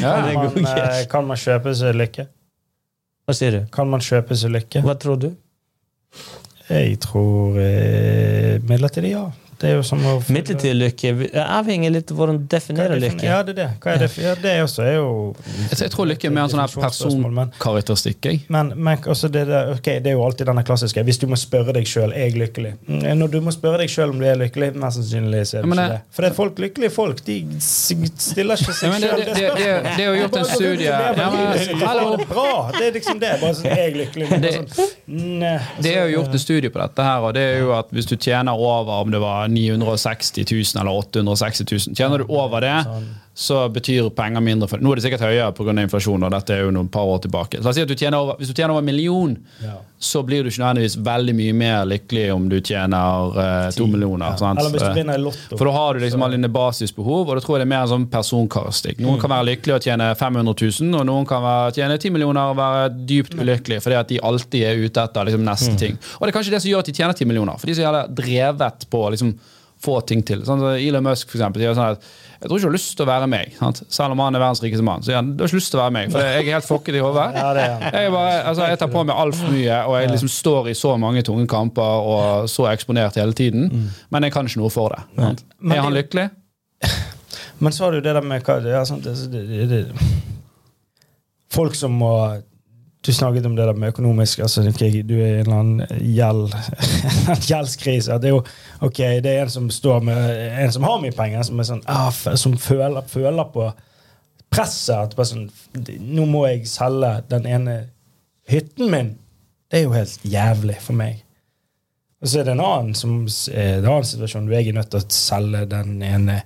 Ja, 0.00 0.18
det 0.24 0.34
er 0.34 0.40
Man, 0.40 0.50
god 0.50 0.68
eh, 0.76 1.04
kan 1.10 1.28
man 1.28 1.40
kjøpe 1.40 1.74
seg 1.76 1.96
lykke? 1.96 2.26
Hva 3.26 3.36
sier 3.36 3.54
du? 3.54 3.60
Kan 3.72 3.90
man 3.92 4.02
kjøpe 4.04 4.36
seg 4.36 4.52
lykke? 4.56 4.82
Hva 4.84 4.96
tror 5.00 5.20
du? 5.22 5.30
Jeg 6.70 6.98
tror 7.02 7.56
eh, 7.58 8.58
midlertidig 8.66 9.14
ja. 9.14 9.24
Det 9.60 9.68
er 9.68 9.74
jo 9.76 9.82
som 9.84 10.00
å 10.08 10.14
Midlertidig 10.32 10.72
lykke 10.78 11.10
avhenger 11.44 11.92
litt 11.92 12.10
av 12.12 12.16
hvordan 12.16 12.38
du 12.40 12.44
er 12.46 12.52
definerer 12.54 13.00
lykke. 13.00 13.26
Ja, 13.26 13.40
det 13.44 13.52
er 13.52 13.58
det. 13.58 13.66
Hva 13.82 13.92
er 13.92 14.02
det? 14.04 14.08
Ja, 14.20 14.32
det 14.40 14.52
er 14.56 14.62
også 14.64 14.86
er 14.86 14.94
jo 14.96 15.10
Jeg, 15.66 15.78
jeg 15.82 15.92
tror 15.92 16.08
lykke 16.08 16.28
er 16.30 16.34
mer 16.34 16.46
en 16.46 16.52
sånn 16.54 16.62
personkarakteristikk. 16.80 18.30
Men, 18.52 18.72
men 18.76 19.04
også 19.10 19.28
det, 19.32 19.44
der, 19.50 19.72
okay, 19.74 20.00
det 20.00 20.14
er 20.14 20.16
jo 20.16 20.24
alltid 20.24 20.48
denne 20.48 20.64
klassiske 20.66 21.04
Hvis 21.06 21.20
du 21.20 21.26
må 21.30 21.38
spørre 21.40 21.74
deg 21.76 21.88
sjøl 21.88 22.14
er 22.14 22.30
jeg 22.30 22.38
lykkelig. 22.40 22.72
Mm, 22.88 23.04
Når 23.20 23.34
du 23.34 23.38
må 23.44 23.54
spørre 23.54 23.82
deg 23.82 23.92
sjøl 23.92 24.14
om 24.14 24.22
du 24.22 24.26
er 24.28 24.40
lykkelig, 24.40 24.72
mest 24.80 25.00
sannsynlig 25.00 25.44
så 25.50 25.60
er 25.60 25.66
du 25.66 25.68
ja, 25.68 25.76
ikke 25.76 25.88
det-. 25.92 26.00
For 26.16 26.24
det 26.24 26.30
er 26.30 26.38
folk 26.38 26.64
lykkelige 26.64 26.94
folk. 26.94 27.22
De 27.26 27.38
stiller 27.60 28.64
ikke 28.64 28.76
seg 28.80 28.94
men 28.94 29.04
det, 29.04 29.12
sjøl 29.12 29.24
det, 29.26 29.36
det, 29.36 29.52
det, 29.60 29.68
det 29.84 30.06
er 30.06 30.08
jo 30.08 30.16
gjort 30.22 30.40
en 30.40 30.48
studie 30.54 30.88
ja, 30.88 31.28
men, 31.34 31.60
er 31.60 32.24
bra! 32.30 32.48
Det 32.78 32.84
er 32.88 32.96
liksom 32.96 33.20
det. 33.20 33.34
Bare 33.44 33.58
sånn, 33.60 33.70
er 33.70 33.84
jeg 33.84 33.96
lykkelig? 33.98 34.30
Sånn, 34.56 34.90
nei, 35.44 35.54
Det 35.82 35.94
er 35.94 36.08
jo 36.08 36.16
gjort 36.18 36.36
en 36.36 36.42
studie 36.42 36.72
på 36.72 36.80
dette, 36.80 37.04
her, 37.04 37.28
og 37.28 37.36
det 37.36 37.44
er 37.52 37.62
jo 37.64 37.74
at 37.76 37.92
hvis 37.94 38.08
du 38.08 38.16
tjener 38.16 38.56
over 38.70 39.04
om 39.04 39.12
det 39.12 39.20
var 39.22 39.49
960 39.50 40.44
000 40.50 40.80
eller 40.80 40.92
860 40.92 41.64
000, 41.70 41.96
tjener 41.96 42.18
du 42.18 42.24
over 42.28 42.60
det, 42.60 42.76
så 43.34 43.68
betyr 43.72 44.08
penger 44.12 44.42
mindre. 44.42 44.66
For, 44.68 44.82
nå 44.82 44.90
er 44.90 44.98
det 44.98 45.04
sikkert 45.04 45.22
høyere 45.24 45.52
pga. 45.54 45.72
inflasjon, 45.80 46.24
og 46.26 46.32
dette 46.34 46.50
er 46.52 46.64
jo 46.66 46.72
noen 46.74 46.88
par 46.92 47.06
år 47.08 47.20
tilbake. 47.24 47.60
Så 47.60 47.64
la 47.64 47.70
oss 47.70 47.76
si 47.78 47.84
at 47.84 47.88
du 47.88 47.94
tjener 47.94 48.18
over, 48.18 48.36
Hvis 48.40 48.48
du 48.50 48.54
tjener 48.54 48.74
over 48.74 48.82
en 48.82 48.84
million, 48.90 49.36
Ja. 49.62 49.76
så 49.98 50.22
blir 50.26 50.42
du 50.42 50.50
ikke 50.50 50.60
nødvendigvis 50.64 50.96
veldig 51.06 51.34
mye 51.38 51.54
mer 51.54 51.84
lykkelig 51.86 52.34
om 52.34 52.48
du 52.48 52.60
tjener 52.60 53.38
eh, 53.38 53.70
to 53.70 53.86
millioner. 53.86 54.36
sant? 54.36 54.58
Eller 54.58 54.70
hvis 54.70 54.82
du 54.82 54.94
vinner 54.98 55.14
i 55.14 55.22
Lotto. 55.22 55.56
For 55.56 55.64
da 55.64 55.72
har 55.72 55.94
du 55.94 56.00
liksom 56.00 56.22
alle 56.22 56.36
dine 56.36 56.48
basisbehov, 56.52 57.28
og 57.28 57.34
da 57.36 57.40
tror 57.40 57.58
jeg 57.58 57.62
det 57.62 57.68
er 57.68 57.72
mer 57.76 57.82
en 57.86 57.92
sånn 57.94 58.08
personkarakteristikk. 58.10 58.98
Noen 59.00 59.20
kan 59.20 59.30
være 59.30 59.46
lykkelige 59.54 59.76
og 59.78 59.86
tjene 59.86 60.10
500 60.16 60.54
000, 60.80 60.98
og 61.00 61.06
noen 61.06 61.26
kan 61.30 61.42
være, 61.42 61.72
tjene 61.78 61.98
10 61.98 62.10
millioner 62.16 62.50
og 62.50 62.56
være 62.56 62.90
dypt 63.06 63.38
ulykkelige 63.38 63.80
fordi 63.86 63.96
at 64.00 64.08
de 64.10 64.20
alltid 64.20 64.62
er 64.66 64.82
ute 64.84 65.00
etter 65.06 65.24
liksom, 65.30 65.44
neste 65.46 65.78
ting. 65.78 65.96
Og 66.18 66.26
det 66.26 66.34
er 66.34 66.38
kanskje 66.40 66.52
det 66.56 66.62
som 66.64 66.70
gjør 66.74 66.84
at 66.84 66.90
de 66.90 66.92
tjener 66.98 67.14
10 67.16 67.30
millioner, 67.30 67.56
for 67.56 67.66
de 67.70 67.72
er 67.72 67.80
så 67.80 68.04
drevet 68.10 68.86
på 68.90 69.06
å 69.06 69.10
liksom, 69.14 69.32
få 69.80 70.00
ting 70.04 70.20
til. 70.26 70.42
Sånn, 70.44 70.60
så 70.60 70.74
Elon 70.76 71.06
Musk 71.06 71.30
for 71.30 71.38
eksempel, 71.40 71.62
sier 71.62 71.72
sånn 71.72 71.94
at 71.96 72.02
jeg 72.40 72.48
tror 72.48 72.56
ikke 72.56 72.64
du 72.64 72.70
har 72.70 72.72
lyst 72.72 72.92
til 72.96 73.04
å 73.04 73.08
være 73.10 73.26
meg, 73.28 73.50
sant? 73.58 73.82
selv 73.92 74.14
om 74.14 74.20
han 74.24 74.36
er 74.36 74.40
verdens 74.40 74.62
rikeste 74.64 74.84
mann. 74.86 75.02
Så 75.04 75.12
igjen, 75.12 75.34
du 75.36 75.42
har 75.42 75.50
ikke 75.50 75.58
lyst 75.58 75.74
til 75.74 75.76
å 75.76 75.82
være 75.82 75.92
meg, 75.92 76.12
for 76.14 76.24
jeg 76.24 76.40
er 76.40 76.54
helt 76.56 76.66
fucket 76.66 76.96
i 76.96 77.02
hodet. 77.04 77.26
Jeg, 77.36 78.12
altså, 78.16 78.68
jeg 78.70 78.80
tar 78.80 78.90
på 78.94 79.02
meg 79.04 79.20
altfor 79.26 79.52
mye, 79.52 79.80
og 79.84 79.96
jeg 79.98 80.12
liksom 80.14 80.32
står 80.32 80.70
i 80.72 80.74
så 80.78 80.94
mange 81.02 81.22
tunge 81.26 81.44
kamper 81.50 82.08
og 82.14 82.48
så 82.48 82.70
eksponert 82.72 83.20
hele 83.20 83.36
tiden. 83.36 83.68
Men 84.08 84.24
jeg 84.24 84.32
kan 84.32 84.48
ikke 84.48 84.62
noe 84.62 84.72
for 84.72 84.96
det. 84.96 85.04
Sant? 85.20 85.44
Er 85.68 85.84
han 85.84 85.96
lykkelig? 85.96 86.30
Men 87.60 87.76
så 87.76 87.84
har 87.84 87.92
du 87.92 88.00
det 88.00 88.14
der 88.16 88.24
med 88.24 88.40
hva 88.46 88.56
ja, 88.64 88.80
sant, 88.88 89.04
det, 89.04 89.44
det, 89.48 89.66
det, 89.68 89.80
Folk 91.52 91.76
som 91.76 91.92
må 92.00 92.14
Du 93.00 93.12
snakket 93.12 93.46
om 93.46 93.56
det 93.56 93.64
der 93.64 93.72
med 93.72 93.88
økonomisk 93.88 94.38
altså, 94.44 94.60
okay, 94.68 95.02
Du 95.02 95.14
er 95.14 95.26
i 95.26 95.40
en 95.40 95.46
eller 95.46 95.56
annen 95.56 96.02
gjeld 96.14 96.52
gjeldskrise. 97.48 98.18
Det 98.20 98.28
er 98.28 98.34
jo 98.34 98.42
ok, 98.84 98.98
det 99.24 99.30
er 99.30 99.46
en 99.46 99.52
som 99.52 99.70
står 99.72 100.02
med 100.04 100.34
En 100.64 100.72
som 100.72 100.84
har 100.84 101.00
mye 101.00 101.16
penger, 101.16 101.42
som, 101.48 101.62
sånn, 101.64 101.80
ah, 101.88 102.10
som 102.12 102.58
føler, 102.60 103.00
føler 103.08 103.48
på 103.54 103.70
presset. 104.52 104.98
At 104.98 105.16
bare 105.16 105.30
sånn, 105.30 105.48
Nå 106.10 106.28
må 106.28 106.44
jeg 106.50 106.68
selge 106.68 107.14
den 107.30 107.48
ene 107.48 107.78
hytten 108.50 108.92
min. 108.92 109.14
Det 109.70 109.80
er 109.80 109.86
jo 109.86 109.96
helt 109.96 110.26
jævlig 110.26 110.76
for 110.82 110.98
meg. 111.00 111.24
Og 112.20 112.28
så 112.28 112.42
er 112.42 112.50
det 112.50 112.52
en 112.52 112.66
annen, 112.66 112.94
som, 112.98 113.22
er 113.54 113.78
en 113.78 113.88
annen 113.94 114.08
situasjon 114.10 114.44
hvor 114.44 114.58
jeg 114.58 114.68
er 114.68 114.76
nødt 114.76 114.90
til 114.92 115.00
å 115.00 115.14
selge 115.14 115.64
den 115.70 116.02
ene 116.04 116.42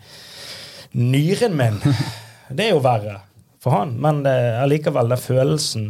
nyren 0.95 1.59
min. 1.59 1.83
Det 2.55 2.69
er 2.69 2.75
jo 2.77 2.83
verre 2.85 3.19
for 3.65 3.73
han, 3.73 3.97
men 3.99 4.21
er 4.29 4.61
allikevel 4.61 5.09
den 5.11 5.19
følelsen 5.19 5.87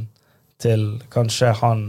til 0.64 0.88
kanskje 1.14 1.52
han 1.60 1.84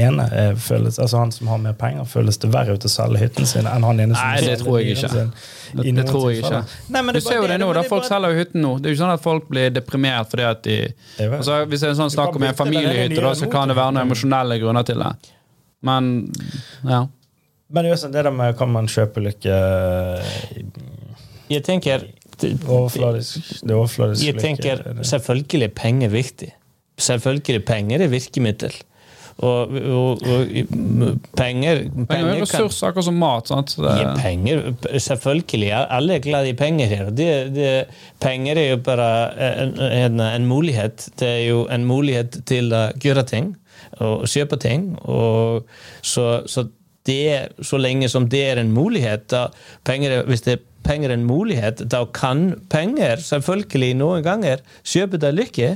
ene 0.00 0.22
er 0.32 0.54
føles, 0.56 0.96
altså 1.02 1.18
han 1.18 1.32
som 1.34 1.48
har 1.50 1.58
mer 1.60 1.74
penger, 1.76 2.06
føles 2.08 2.38
det 2.40 2.48
verre 2.54 2.76
ut 2.78 2.84
å 2.86 2.88
selge 2.88 3.18
hytten 3.20 3.46
sin 3.50 3.66
enn 3.68 3.82
han 3.84 3.98
ene 4.00 4.14
som 4.16 4.28
Nei, 4.30 4.44
det 4.46 4.54
tror 4.62 4.78
jeg 4.78 4.94
ikke. 4.94 5.10
sin 5.12 5.32
Det, 5.76 5.94
det 5.98 6.04
tror 6.08 6.28
jeg 6.30 6.38
ikke. 6.44 6.60
Nei, 6.94 7.02
men 7.02 7.16
Du 7.16 7.18
er 7.18 7.24
ser 7.26 7.36
jo 7.40 7.42
det, 7.42 7.56
det 7.56 7.58
nå, 7.64 7.72
da 7.74 7.82
folk 7.82 8.04
bare- 8.04 8.08
selger 8.12 8.32
jo 8.32 8.38
hytten 8.38 8.62
nå. 8.64 8.70
Det 8.78 8.86
er 8.86 8.94
jo 8.94 8.96
ikke 8.96 9.02
sånn 9.02 9.12
at 9.18 9.24
folk 9.24 9.48
blir 9.50 9.74
deprimert 9.74 10.30
fordi 10.30 10.46
at 10.46 10.62
de 10.62 10.76
altså, 11.26 11.58
Hvis 11.66 11.82
det 11.84 11.90
er 11.90 11.98
sånn 11.98 12.12
Du 12.12 12.16
snakk 12.16 12.38
om 12.38 12.46
en 12.48 12.54
familiehytte, 12.62 13.20
da, 13.26 13.34
så 13.42 13.50
kan 13.52 13.68
det 13.68 13.76
være 13.76 13.96
noen 13.98 14.06
emosjonelle 14.06 14.60
grunner 14.62 14.86
til 14.88 15.02
det. 15.02 15.10
Men 15.82 16.08
ja. 16.86 17.02
Men 17.70 17.84
det 17.84 17.90
er 17.90 17.94
jo 17.96 18.00
sånn, 18.04 18.14
det 18.14 18.24
der 18.26 18.34
med 18.34 18.56
kan 18.58 18.70
man 18.78 18.86
kjøpe 18.90 19.20
lykke 19.26 19.58
Jeg 21.50 21.62
tenker 21.66 22.06
overfladisk 22.40 23.60
Det 23.66 23.74
er 23.74 23.76
overfladisk 23.76 24.24
Jeg 24.24 24.38
tenker 24.40 24.80
er 24.86 25.02
selvfølgelig 25.06 25.66
er 25.68 25.74
penger 25.76 26.14
viktig. 26.14 26.50
Selvfølgelig 27.00 27.64
penger 27.68 28.04
er 28.06 28.12
virkemiddel. 28.12 28.74
Og, 29.40 29.70
og, 29.72 30.18
og 30.28 30.46
penger, 31.38 31.78
Penger 31.78 31.78
er 31.80 32.06
penger 32.10 32.34
jo 32.42 32.44
kan 32.44 32.60
ressurs, 32.60 32.82
akkurat 32.84 33.06
som 33.06 33.14
mat. 33.22 33.48
sant? 33.48 33.70
Gi 33.78 34.02
penger, 34.20 34.58
selvfølgelig. 35.00 35.70
Alle 35.96 36.18
er 36.18 36.24
glad 36.26 36.46
i 36.50 36.52
penger 36.58 36.90
her. 36.90 37.08
Det, 37.10 37.28
det, 37.54 37.70
penger 38.20 38.58
er 38.60 38.66
jo 38.74 38.76
bare 38.84 39.06
en, 39.62 39.72
en, 39.80 40.20
en 40.20 40.46
mulighet. 40.50 41.08
Det 41.20 41.28
er 41.28 41.46
jo 41.48 41.62
en 41.72 41.86
mulighet 41.88 42.42
til 42.50 42.68
å 42.76 42.82
gjøre 43.00 43.24
ting 43.32 43.54
og 44.04 44.26
kjøpe 44.28 44.58
ting. 44.60 44.90
Og 45.08 45.64
så, 46.04 46.42
så, 46.46 46.66
det, 47.08 47.22
så 47.64 47.80
lenge 47.80 48.10
som 48.12 48.28
det 48.28 48.42
er 48.50 48.60
en 48.60 48.74
mulighet 48.76 49.24
da, 49.32 49.46
penger, 49.88 50.18
er- 50.18 50.28
Hvis 50.28 50.44
det 50.44 50.58
er 50.58 50.66
penger 50.86 51.12
en 51.14 51.24
mulighet, 51.28 51.82
da 51.92 52.02
kan 52.16 52.54
penger 52.72 53.20
selvfølgelig 53.24 53.92
noen 54.00 54.24
ganger 54.24 54.62
kjøpe 54.86 55.20
deg 55.20 55.36
lykke. 55.36 55.70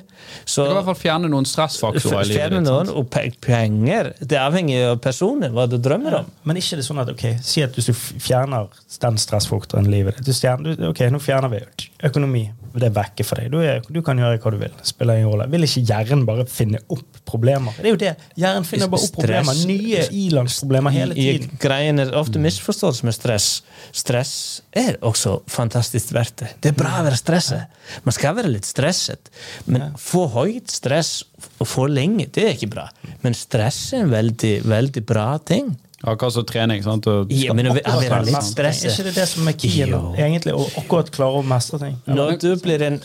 Så 0.49 0.67
i 0.67 0.75
hvert 0.75 0.89
fall 0.89 0.99
fjerne 0.99 1.31
noen 1.33 1.49
stressfaktorer 1.49 2.29
fjerne 2.31 2.63
noen, 2.65 2.93
og 2.93 3.11
penger. 3.45 4.13
Det 4.21 4.41
avhenger 4.41 4.95
av 4.95 5.03
personen, 5.05 5.53
hva 5.55 5.67
du 5.71 5.77
drømmer 5.83 6.21
om. 6.23 6.31
Men 6.49 6.61
ikke 6.61 6.81
det 6.81 6.87
sånn 6.87 7.03
at 7.03 7.13
ok, 7.13 7.27
si 7.45 7.65
at 7.65 7.77
hvis 7.77 7.91
du 7.91 7.95
fjerner 7.95 8.71
den 9.05 9.21
stressfaktoren 9.21 9.89
i 9.91 9.99
livet 9.99 10.19
ditt. 10.19 10.29
Du 10.29 10.37
stjerner, 10.37 10.81
Ok, 10.89 11.05
nå 11.13 11.21
fjerner 11.23 11.53
vi 11.53 11.63
økonomi. 12.05 12.45
Det 12.75 12.89
er 12.89 12.95
vekke 12.95 13.25
for 13.27 13.39
deg. 13.39 13.53
Du, 13.53 13.61
er, 13.63 13.85
du 13.87 14.01
kan 14.05 14.19
gjøre 14.19 14.41
hva 14.43 14.51
du 14.51 14.57
vil. 14.59 14.73
Spiller 14.87 15.21
ingen 15.21 15.31
rolle. 15.31 15.47
Vil 15.53 15.67
ikke 15.67 15.83
hjernen 15.87 16.25
bare 16.27 16.47
finne 16.51 16.81
opp 16.93 17.21
problemer? 17.29 17.77
Det 17.79 17.87
er 17.87 17.95
jo 17.95 18.01
det. 18.01 18.13
Hjernen 18.41 18.67
finner 18.67 18.91
bare 18.91 19.07
opp 19.07 19.15
problemer. 19.15 19.61
Nye 19.69 20.03
ilandsproblemer 20.25 20.95
hele 20.95 21.17
tiden. 21.19 21.55
Greien 21.63 22.03
er 22.03 22.11
ofte 22.19 22.43
misforstått 22.43 23.05
med 23.07 23.15
stress. 23.17 23.49
Stress 23.95 24.35
er 24.75 24.99
også 25.07 25.37
fantastisk 25.51 26.13
verdt 26.17 26.43
det. 26.43 26.51
Det 26.65 26.75
er 26.75 26.79
bra 26.83 26.97
å 27.01 27.07
være 27.07 27.21
stresset. 27.21 27.79
Man 28.07 28.17
skal 28.17 28.37
være 28.41 28.53
litt 28.53 28.69
stresset. 28.69 29.31
Men 29.71 29.95
for 30.01 30.33
høyt 30.35 30.75
stress 30.75 31.21
og 31.61 31.69
for 31.69 31.93
lenge, 31.93 32.27
det 32.35 32.49
er 32.49 32.57
ikke 32.57 32.73
bra. 32.75 32.89
Men 33.23 33.39
stress 33.39 33.81
er 33.95 34.05
en 34.05 34.15
veldig, 34.15 34.55
veldig 34.67 35.07
bra 35.07 35.29
ting. 35.47 35.75
Akkurat 36.05 36.33
som 36.35 36.45
trening. 36.45 36.83
sant? 36.85 37.07
Og 37.09 37.31
Ja, 37.33 37.55
men 37.57 37.71
være 37.73 37.81
er, 37.81 38.25
litt 38.27 38.35
mestre 38.37 38.69
Er 38.69 38.77
ikke 38.91 39.05
det 39.09 39.15
det 39.17 39.27
som 39.31 39.49
er 39.49 39.57
keyen? 39.59 39.95
Egentlig 40.21 40.55
å 40.55 40.67
akkurat 40.83 41.11
klare 41.15 41.41
å 41.41 41.45
mestre 41.49 41.81
ting? 41.81 41.97
Når 42.07 42.39
du 42.43 42.51
blir 42.61 42.83
en 42.85 42.99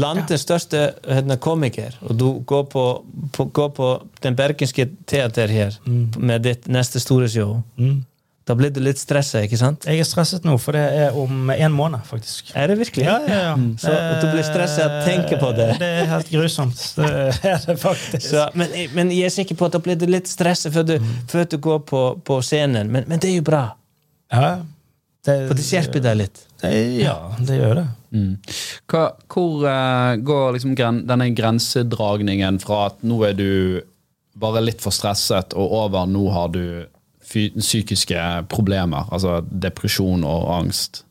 landets 0.00 0.42
største 0.46 0.82
komiker, 1.44 1.98
og 2.02 2.16
du 2.16 2.26
går 2.48 2.64
på, 2.72 2.84
på, 3.36 3.48
går 3.52 3.72
på 3.76 3.90
den 4.24 4.38
bergenske 4.38 4.88
teater 5.06 5.52
her 5.52 5.76
med 5.86 6.42
ditt 6.48 6.68
neste 6.68 7.00
store 7.04 7.28
show, 7.28 7.58
Mm. 7.78 8.04
Da 8.48 8.54
blir 8.56 8.70
du 8.72 8.78
litt 8.80 8.96
stressa, 9.00 9.42
ikke 9.44 9.58
sant? 9.60 9.84
Jeg 9.84 10.00
er 10.00 10.06
stresset 10.08 10.46
nå, 10.48 10.54
for 10.62 10.72
det 10.76 10.80
er 11.02 11.16
om 11.20 11.50
en 11.52 11.74
måned, 11.76 12.00
faktisk. 12.08 12.48
Er 12.56 12.70
det 12.72 12.78
virkelig? 12.80 13.04
Ja, 13.04 13.18
ja, 13.28 13.40
ja. 13.50 13.56
Så 13.82 13.92
du 14.22 14.26
blir 14.32 14.46
stresset 14.46 14.84
av 14.86 14.94
å 14.96 15.02
tenke 15.04 15.36
på 15.40 15.50
det? 15.58 15.66
Det 15.82 15.90
er 16.00 16.08
helt 16.14 16.30
grusomt. 16.32 16.80
Det 16.96 17.10
er 17.52 17.60
det 17.66 17.76
faktisk. 17.82 18.24
Så, 18.30 18.46
men, 18.58 18.72
men 18.96 19.12
jeg 19.12 19.28
er 19.28 19.34
sikker 19.36 19.58
på 19.60 19.68
at 19.68 19.76
da 19.76 19.82
blir 19.84 20.00
du 20.00 20.06
litt 20.08 20.30
stressa 20.32 20.72
før, 20.74 20.88
du- 20.94 21.12
før 21.28 21.44
du 21.52 21.58
går 21.68 21.84
på, 21.92 22.02
på 22.24 22.40
scenen. 22.48 22.88
Men, 22.94 23.04
men 23.12 23.20
det 23.22 23.30
er 23.34 23.36
jo 23.38 23.46
bra, 23.50 23.62
Ja, 24.32 24.50
det, 25.28 25.36
for 25.50 25.54
det 25.58 25.64
skjerper 25.68 26.00
deg 26.08 26.16
litt. 26.22 26.42
det, 26.62 26.72
ja, 27.04 27.14
det 27.44 27.60
gjør 27.60 27.74
det. 27.82 27.86
Mm. 28.16 28.30
Hva, 28.88 29.02
hvor 29.28 29.66
uh, 29.68 30.14
går 30.24 30.54
liksom 30.56 30.72
gren, 30.78 31.02
denne 31.08 31.26
grensedragningen 31.36 32.56
fra 32.62 32.86
at 32.88 33.02
nå 33.04 33.18
er 33.28 33.34
du 33.36 33.48
bare 34.38 34.62
litt 34.64 34.80
for 34.80 34.94
stresset, 34.94 35.52
og 35.58 35.72
over 35.82 36.06
nå 36.08 36.22
har 36.32 36.48
du 36.54 36.62
psykiske 37.28 38.22
problemer, 38.52 39.08
altså 39.12 39.40
depresjon 39.50 40.24
og 40.24 40.48
angst? 40.58 41.04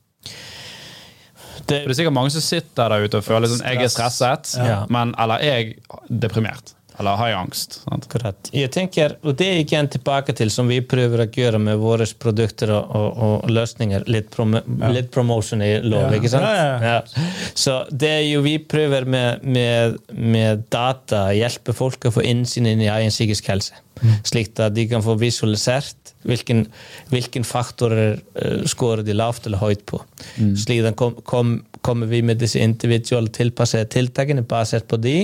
Det, 1.68 1.82
det 1.84 1.90
er 1.90 1.98
sikkert 2.00 2.16
mange 2.16 2.32
som 2.32 2.44
sitter 2.46 2.90
der 2.94 3.06
ute 3.08 3.20
og 3.20 3.26
føler 3.28 3.50
sånn 3.52 3.64
jeg 3.66 3.84
er 3.84 3.92
stresset, 3.92 4.54
Ja. 4.62 4.80
men, 4.94 5.12
eller 5.20 5.44
jeg 5.44 5.74
er 5.90 6.04
deprimert. 6.24 6.74
Eller 7.00 7.18
har 7.20 7.32
angst. 7.38 7.82
Sant? 7.84 8.08
Korrekt. 8.10 8.50
Jeg 8.58 8.72
tenker, 8.74 9.18
og 9.22 9.36
det 9.38 9.48
er 9.52 9.60
igjen 9.62 9.90
tilbake 9.94 10.34
til 10.38 10.50
som 10.54 10.70
vi 10.72 10.80
prøver 10.82 11.22
å 11.24 11.28
gjøre 11.30 11.60
med 11.62 11.78
våre 11.82 12.08
produkter 12.18 12.72
og, 12.74 13.20
og, 13.28 13.50
løsninger. 13.54 14.08
Litt, 14.10 14.32
prom 14.34 14.56
litt 14.96 15.12
promotion 15.14 15.62
i 15.62 15.76
lov, 15.86 16.08
Ja. 16.08 16.18
ikke 16.18 16.32
sant? 16.34 16.48
Ja, 16.48 16.78
ja, 16.82 17.28
Så 17.54 17.78
det 17.92 18.10
er 18.16 18.26
jo 18.26 18.42
vi 18.46 18.58
prøver 18.58 19.06
med, 19.06 19.46
med, 19.46 20.00
med 20.10 20.66
data, 20.74 21.28
hjelpe 21.38 21.76
folk 21.78 22.10
å 22.10 22.16
få 22.18 22.26
innsyn 22.26 22.66
inn 22.66 22.82
i 22.82 22.90
egen 22.90 23.14
psykisk 23.14 23.54
helse. 23.54 23.78
Mm. 24.02 24.14
Slik 24.26 24.58
at 24.62 24.76
de 24.76 24.86
kan 24.90 25.06
få 25.06 25.18
visualisert 25.22 26.14
hvilken, 26.28 26.66
hvilken 27.14 27.46
faktorer 27.48 28.18
uh, 28.18 28.66
scorer 28.70 29.06
de 29.06 29.16
lavt 29.16 29.48
eller 29.48 29.62
høyt 29.62 29.86
på. 29.90 30.02
Mm. 30.38 30.54
Slik 30.60 30.86
at 30.86 30.98
kom, 31.00 31.18
kom, 31.30 31.60
kommer 31.86 32.10
vi 32.10 32.24
med 32.26 32.42
disse 32.42 32.62
individuelle 32.62 33.32
tilpassede 33.34 33.90
tiltakene 33.94 34.46
basert 34.48 34.90
på 34.90 35.00
de, 35.02 35.18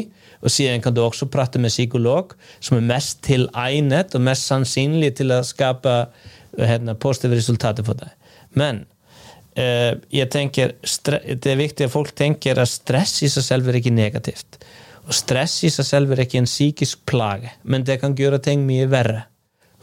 og 0.44 0.52
siden 0.52 0.82
kan 0.84 0.96
du 0.96 1.02
også 1.04 1.30
prate 1.32 1.60
med 1.62 1.72
psykolog 1.72 2.34
som 2.60 2.78
er 2.78 2.88
mest 2.94 3.22
tilegnet 3.24 4.16
og 4.16 4.26
mest 4.28 4.50
sannsynlig 4.50 5.14
til 5.20 5.32
å 5.32 5.42
skape 5.48 5.94
henne, 6.60 6.98
positive 7.00 7.40
resultater 7.40 7.86
for 7.88 7.98
deg. 7.98 8.12
Men 8.60 8.84
eh, 9.56 9.96
jeg 10.14 10.30
tenker 10.34 10.76
det 10.76 11.52
er 11.54 11.62
viktig 11.62 11.88
at 11.88 11.94
folk 11.96 12.12
tenker 12.18 12.60
at 12.62 12.72
stress 12.72 13.22
i 13.24 13.32
seg 13.32 13.48
selv 13.48 13.72
er 13.72 13.80
ikke 13.80 13.96
negativt. 13.96 14.60
Og 15.08 15.16
stress 15.16 15.58
i 15.68 15.72
seg 15.74 15.88
selv 15.88 16.14
er 16.14 16.24
ikke 16.24 16.42
en 16.44 16.50
psykisk 16.50 17.04
plage, 17.10 17.52
men 17.64 17.84
det 17.88 18.00
kan 18.04 18.16
gjøre 18.16 18.42
ting 18.44 18.64
mye 18.68 18.88
verre. 18.92 19.26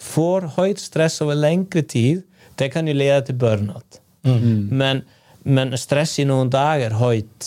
For 0.00 0.46
høyt 0.56 0.80
stress 0.80 1.20
over 1.24 1.36
lengre 1.36 1.82
tid, 1.84 2.22
det 2.60 2.70
kan 2.72 2.88
jo 2.88 2.96
lede 2.96 3.26
til 3.28 3.36
burnout. 3.40 4.00
Men, 4.24 5.02
men 5.44 5.72
stress 5.80 6.18
i 6.20 6.24
noen 6.28 6.50
dager 6.52 6.92
høyt, 7.00 7.46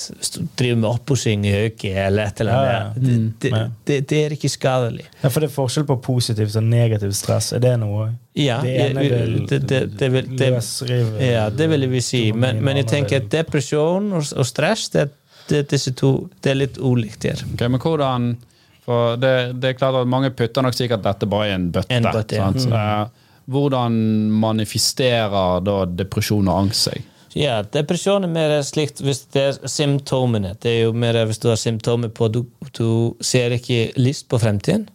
driver 0.57 0.79
med 0.81 0.89
oppussing 0.89 1.43
i 1.45 1.51
øyet 1.53 1.83
eller 1.85 2.25
et 2.31 2.39
eller 2.41 2.51
Ja, 2.53 2.63
ja. 2.71 2.79
annet, 2.89 3.35
det, 3.43 3.51
det, 3.51 3.61
det, 3.85 3.97
det 4.09 4.21
er 4.25 4.33
ikke 4.33 4.49
skadelig. 4.49 5.05
Ja, 5.21 5.29
for 5.29 5.39
det 5.43 5.49
er 5.51 5.53
forskjell 5.53 5.85
på 5.85 5.97
positivt 6.01 6.55
og 6.57 6.63
negativt 6.63 7.15
stress. 7.19 7.51
Er 7.53 7.59
det 7.61 7.75
noe? 7.83 8.07
Ja, 8.33 8.61
det 8.65 8.73
ene 8.89 9.03
vil 9.05 9.35
det- 9.47 9.67
det- 9.69 9.97
det 9.99 10.11
vil- 10.11 10.31
det- 10.37 10.53
løsrive 10.55 11.21
Ja, 11.21 11.49
det 11.49 11.69
vil 11.69 11.87
vi 11.89 12.01
si. 12.01 12.31
Men, 12.31 12.63
men 12.63 12.77
jeg 12.77 12.87
tenker 12.87 13.17
at 13.21 13.29
depresjon 13.29 14.11
og, 14.13 14.23
og 14.35 14.45
stress, 14.45 14.89
det, 14.89 15.11
det, 15.49 15.67
disse 15.69 15.91
to, 15.93 16.29
det 16.41 16.51
er 16.51 16.55
litt 16.55 16.77
ulikt 16.81 17.23
her. 17.29 17.43
Okay, 17.53 17.67
men 17.67 17.79
hvordan 17.79 18.37
For 18.85 19.15
det, 19.15 19.61
det 19.61 19.69
er 19.69 19.73
klart 19.79 19.95
at 19.95 20.07
mange 20.11 20.29
putter 20.35 20.61
nok 20.61 20.73
sikkert 20.75 21.03
dette 21.05 21.25
bare 21.25 21.45
i 21.47 21.53
en 21.55 21.69
bøtte. 21.71 21.87
En 21.95 22.03
bøtte, 22.03 22.35
ja. 22.35 22.49
sant? 22.51 22.65
Eh, 22.73 23.05
hvordan 23.47 23.93
manifesterer 24.31 25.61
da 25.63 25.85
depresjon 25.85 26.47
og 26.51 26.57
angst 26.65 26.89
seg? 26.89 27.01
Ja, 27.37 27.61
depresjon 27.65 28.27
er 28.27 28.31
mer 28.33 28.55
slikt 28.65 29.01
hvis 29.01 29.23
det 29.33 29.43
er 29.43 29.69
symptomene. 29.69 30.53
Det 30.61 30.69
er 30.71 30.81
jo 30.87 30.93
mer 30.93 31.17
hvis 31.25 31.41
du 31.41 31.47
har 31.49 31.57
symptomer 31.57 32.11
på 32.13 32.27
du, 32.29 32.43
du 32.77 32.89
ser 33.25 33.55
ikke 33.55 33.87
lyst 33.97 34.27
på 34.29 34.39
fremtiden. 34.41 34.89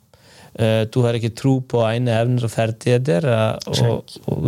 Du 0.90 1.02
har 1.04 1.14
ikke 1.14 1.30
tro 1.38 1.58
på 1.70 1.82
egne 1.86 2.14
evner 2.18 2.46
og 2.48 2.50
ferdigheter. 2.50 3.26
eh, 3.30 3.82
Og, 3.86 4.14
og, 4.26 4.46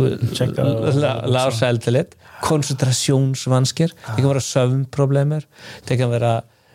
lav 1.31 1.53
selvtillit. 1.55 2.17
Konsentrasjonsvansker. 2.43 3.93
Det 3.93 4.17
kan 4.17 4.27
være 4.33 4.43
søvnproblemer. 4.43 5.45
Det 5.87 5.97
kan 6.01 6.11
være 6.11 6.33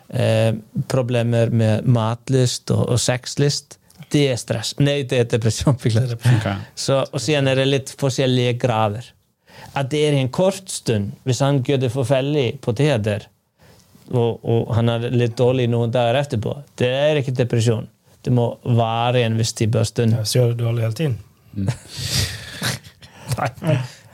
eh, 0.09 0.55
problemer 0.89 1.51
med 1.53 1.85
matlyst 1.85 2.71
og, 2.73 2.87
og 2.95 2.99
sexlyst. 3.03 3.77
Det 4.13 4.23
er 4.31 4.39
stress. 4.41 4.73
Nei, 4.79 5.01
det 5.03 5.19
er 5.19 5.29
depresjon. 5.35 5.77
beklager. 5.83 6.17
Ok. 6.17 6.49
Så, 6.75 7.03
og 7.11 7.21
siden 7.21 7.49
er 7.51 7.61
det 7.61 7.67
litt 7.69 7.93
forskjellige 7.99 8.57
grader. 8.61 9.11
At 9.77 9.91
det 9.91 10.03
er 10.07 10.17
en 10.17 10.29
kort 10.33 10.69
stund, 10.71 11.11
hvis 11.27 11.41
han 11.45 11.61
gjør 11.65 11.83
det 11.83 11.91
forferdelig 11.93 12.47
på 12.63 12.73
teater, 12.77 13.27
og, 14.11 14.39
og 14.43 14.71
han 14.75 14.87
har 14.91 15.03
det 15.03 15.11
litt 15.15 15.35
dårlig 15.37 15.67
noen 15.69 15.91
dager 15.93 16.21
etterpå, 16.21 16.55
det 16.79 16.89
er 16.89 17.19
ikke 17.19 17.35
depresjon. 17.37 17.89
Det 18.23 18.33
må 18.33 18.49
vare 18.77 19.21
en 19.23 19.37
viss 19.39 19.53
type 19.55 19.79
av 19.79 19.85
stund. 19.87 20.15
Ja, 20.17 20.23
Så 20.25 20.39
gjør 20.39 20.53
du 20.53 20.63
dårlig 20.63 20.87
hele 20.87 20.97
tiden. 20.97 21.17
Nei, 23.37 23.51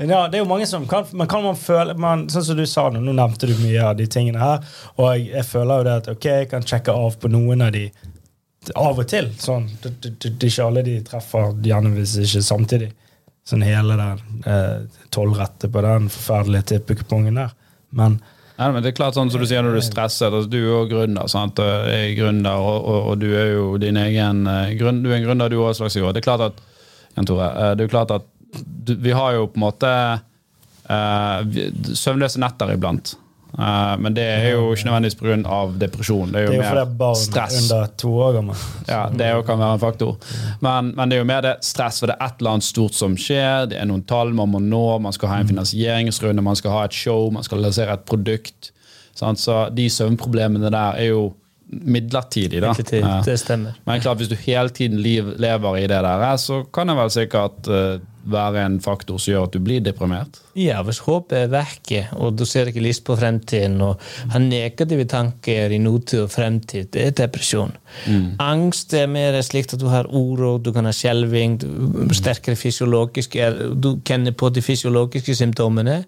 ja, 0.09 0.25
det 0.27 0.39
er 0.39 0.41
jo 0.41 0.49
mange 0.49 0.65
som 0.67 0.87
kan, 0.89 1.05
men 1.13 1.29
kan 1.29 1.43
man 1.45 1.57
føle 1.59 1.93
man, 1.99 2.25
Sånn 2.33 2.45
som 2.47 2.57
du 2.57 2.65
sa 2.67 2.87
nå, 2.91 2.99
nå 3.03 3.13
nevnte 3.15 3.47
du 3.47 3.53
mye 3.61 3.83
av 3.91 3.95
de 3.99 4.07
tingene 4.09 4.41
her, 4.41 4.65
og 4.97 5.13
jeg, 5.13 5.29
jeg 5.35 5.47
føler 5.47 5.79
jo 5.79 5.85
det 5.87 5.93
at 6.01 6.09
ok, 6.15 6.27
jeg 6.41 6.49
kan 6.51 6.65
sjekke 6.67 6.95
av 6.97 7.17
på 7.21 7.31
noen 7.31 7.63
av 7.67 7.71
de 7.75 7.85
av 8.79 8.99
og 8.99 9.07
til. 9.11 9.29
sånn, 9.39 9.67
det 9.83 9.91
er 10.09 10.47
ikke 10.47 10.65
alle 10.65 10.83
de 10.85 10.97
treffer, 11.05 11.53
gjerne 11.67 11.93
hvis 11.97 12.15
ikke 12.23 12.43
samtidig. 12.45 12.91
Sånn 13.47 13.65
hele 13.65 13.97
den 13.99 14.43
eh, 14.47 15.01
tollrette 15.11 15.67
på 15.71 15.81
den 15.83 16.07
forferdelige 16.11 16.73
tippekupongen 16.75 17.41
der. 17.41 17.55
Men 17.91 18.21
Nei, 18.53 18.67
men 18.69 18.83
det 18.85 18.91
er 18.91 18.97
klart 18.99 19.15
sånn 19.17 19.31
som 19.33 19.41
du 19.41 19.47
sier 19.49 19.63
når 19.65 19.73
du 19.73 19.79
er 19.79 19.85
stresset. 19.87 20.29
Altså, 20.29 20.49
du 20.49 20.59
er 20.59 20.67
jo 20.67 20.81
gründer, 20.91 21.25
sant? 21.31 21.57
Er 21.59 22.11
gründer, 22.13 22.61
og, 22.61 22.85
og, 22.85 22.99
og 23.09 23.15
du 23.23 23.31
er 23.33 23.49
jo 23.55 23.63
din 23.81 23.97
egen 23.97 24.45
eh, 24.47 24.75
Du 24.77 24.85
er 24.85 25.17
en 25.17 25.25
gründer, 25.25 25.49
du 25.49 25.57
òg, 25.57 25.73
slags. 25.77 25.97
Det 25.97 26.21
er 26.21 26.27
klart 26.27 26.45
at 26.51 26.61
Jan 27.17 27.27
Tore, 27.29 27.49
eh, 27.49 27.73
det 27.79 27.87
er 27.87 27.91
klart 27.93 28.13
at 28.13 28.29
du, 28.53 28.93
vi 29.01 29.15
har 29.17 29.33
jo 29.39 29.47
på 29.49 29.57
en 29.57 29.65
måte 29.65 29.89
eh, 30.93 31.59
søvnløse 31.97 32.41
netter 32.43 32.75
iblant. 32.75 33.15
Eh, 33.59 33.97
men 34.01 34.15
det 34.17 34.23
er 34.23 34.47
jo 34.55 34.71
ikke 34.73 34.87
nødvendigvis 34.87 35.17
pga. 35.19 35.57
depresjon. 35.79 36.31
Det 36.33 36.39
er 36.41 36.45
jo, 36.47 36.51
det 36.51 36.57
er 36.57 36.63
jo 36.63 36.69
fordi 36.69 36.79
mer 36.79 36.95
barn 36.97 37.19
stress. 37.21 37.57
under 37.61 37.91
to 37.97 38.13
år 38.13 38.33
gammel. 38.33 38.55
Ja, 38.87 39.09
Det 39.09 39.29
jo 39.35 39.41
kan 39.41 39.59
være 39.59 39.73
en 39.73 39.79
faktor. 39.79 40.17
Men, 40.61 40.93
men 40.95 41.09
det 41.09 41.17
er 41.17 41.21
jo 41.21 41.29
mer 41.29 41.41
det 41.41 41.55
stress, 41.61 41.99
for 41.99 42.09
det 42.09 42.15
er 42.19 42.25
et 42.25 42.41
eller 42.41 42.55
annet 42.57 42.63
stort 42.69 42.97
som 42.97 43.17
skjer. 43.17 43.69
Det 43.69 43.77
er 43.77 43.85
noen 43.89 44.03
tall 44.09 44.33
man 44.33 44.49
må 44.49 44.61
nå, 44.63 44.99
man 44.99 45.13
skal 45.13 45.29
ha 45.29 45.41
en 45.43 45.51
finansieringsrunde, 45.53 46.41
man 46.41 46.57
skal 46.57 46.71
ha 46.71 46.85
et 46.89 46.97
show, 46.97 47.29
man 47.31 47.45
skal 47.45 47.61
lansere 47.61 47.93
et 47.93 48.05
produkt. 48.09 48.71
Sant? 49.15 49.39
Så 49.39 49.67
de 49.69 49.89
søvnproblemene 49.89 50.71
der 50.73 50.97
er 50.97 51.11
jo 51.11 51.33
midlertidig. 51.73 52.61
da. 52.61 52.73
Ja. 52.91 53.21
det 53.25 53.37
stemmer. 53.39 53.77
Men 53.85 54.01
klart, 54.01 54.17
hvis 54.17 54.29
du 54.29 54.35
hele 54.35 54.69
tiden 54.69 54.99
lever 55.01 55.77
i 55.77 55.87
det 55.87 56.01
der, 56.05 56.25
så 56.37 56.63
kan 56.73 56.89
det 56.89 56.97
vel 56.97 57.13
sikkert 57.13 57.69
eh, 57.69 58.01
være 58.29 58.65
en 58.65 58.79
faktor 58.81 59.17
som 59.17 59.33
gjør 59.33 59.47
at 59.47 59.53
du 59.55 59.59
blir 59.63 59.81
deprimert. 59.81 60.41
Ja, 60.53 60.83
hvis 60.85 60.99
håpet 61.07 61.33
er 61.33 61.49
vekke, 61.49 62.01
og 62.21 62.35
du 62.37 62.43
ser 62.45 62.69
ikke 62.69 62.83
lyst 62.83 63.01
på 63.07 63.15
fremtiden, 63.17 63.79
og 63.81 64.01
har 64.29 64.43
negative 64.43 65.07
tanker 65.09 65.73
i 65.73 65.79
nåtid 65.81 66.27
og 66.27 66.29
fremtid, 66.29 66.91
det 66.93 67.07
er 67.07 67.15
depresjon. 67.23 67.73
Angst 68.41 68.93
er 68.97 69.09
mer 69.09 69.39
slikt 69.45 69.73
at 69.73 69.81
du 69.81 69.87
har 69.89 70.09
uro, 70.13 70.59
du 70.61 70.69
kan 70.75 70.85
ha 70.85 70.93
skjelving, 70.93 71.59
sterkere 72.13 72.57
fysiologiske 72.57 73.49
Du 73.81 73.89
kjenner 74.05 74.33
på 74.37 74.49
de 74.53 74.61
fysiologiske 74.65 75.35
symptomene, 75.41 76.03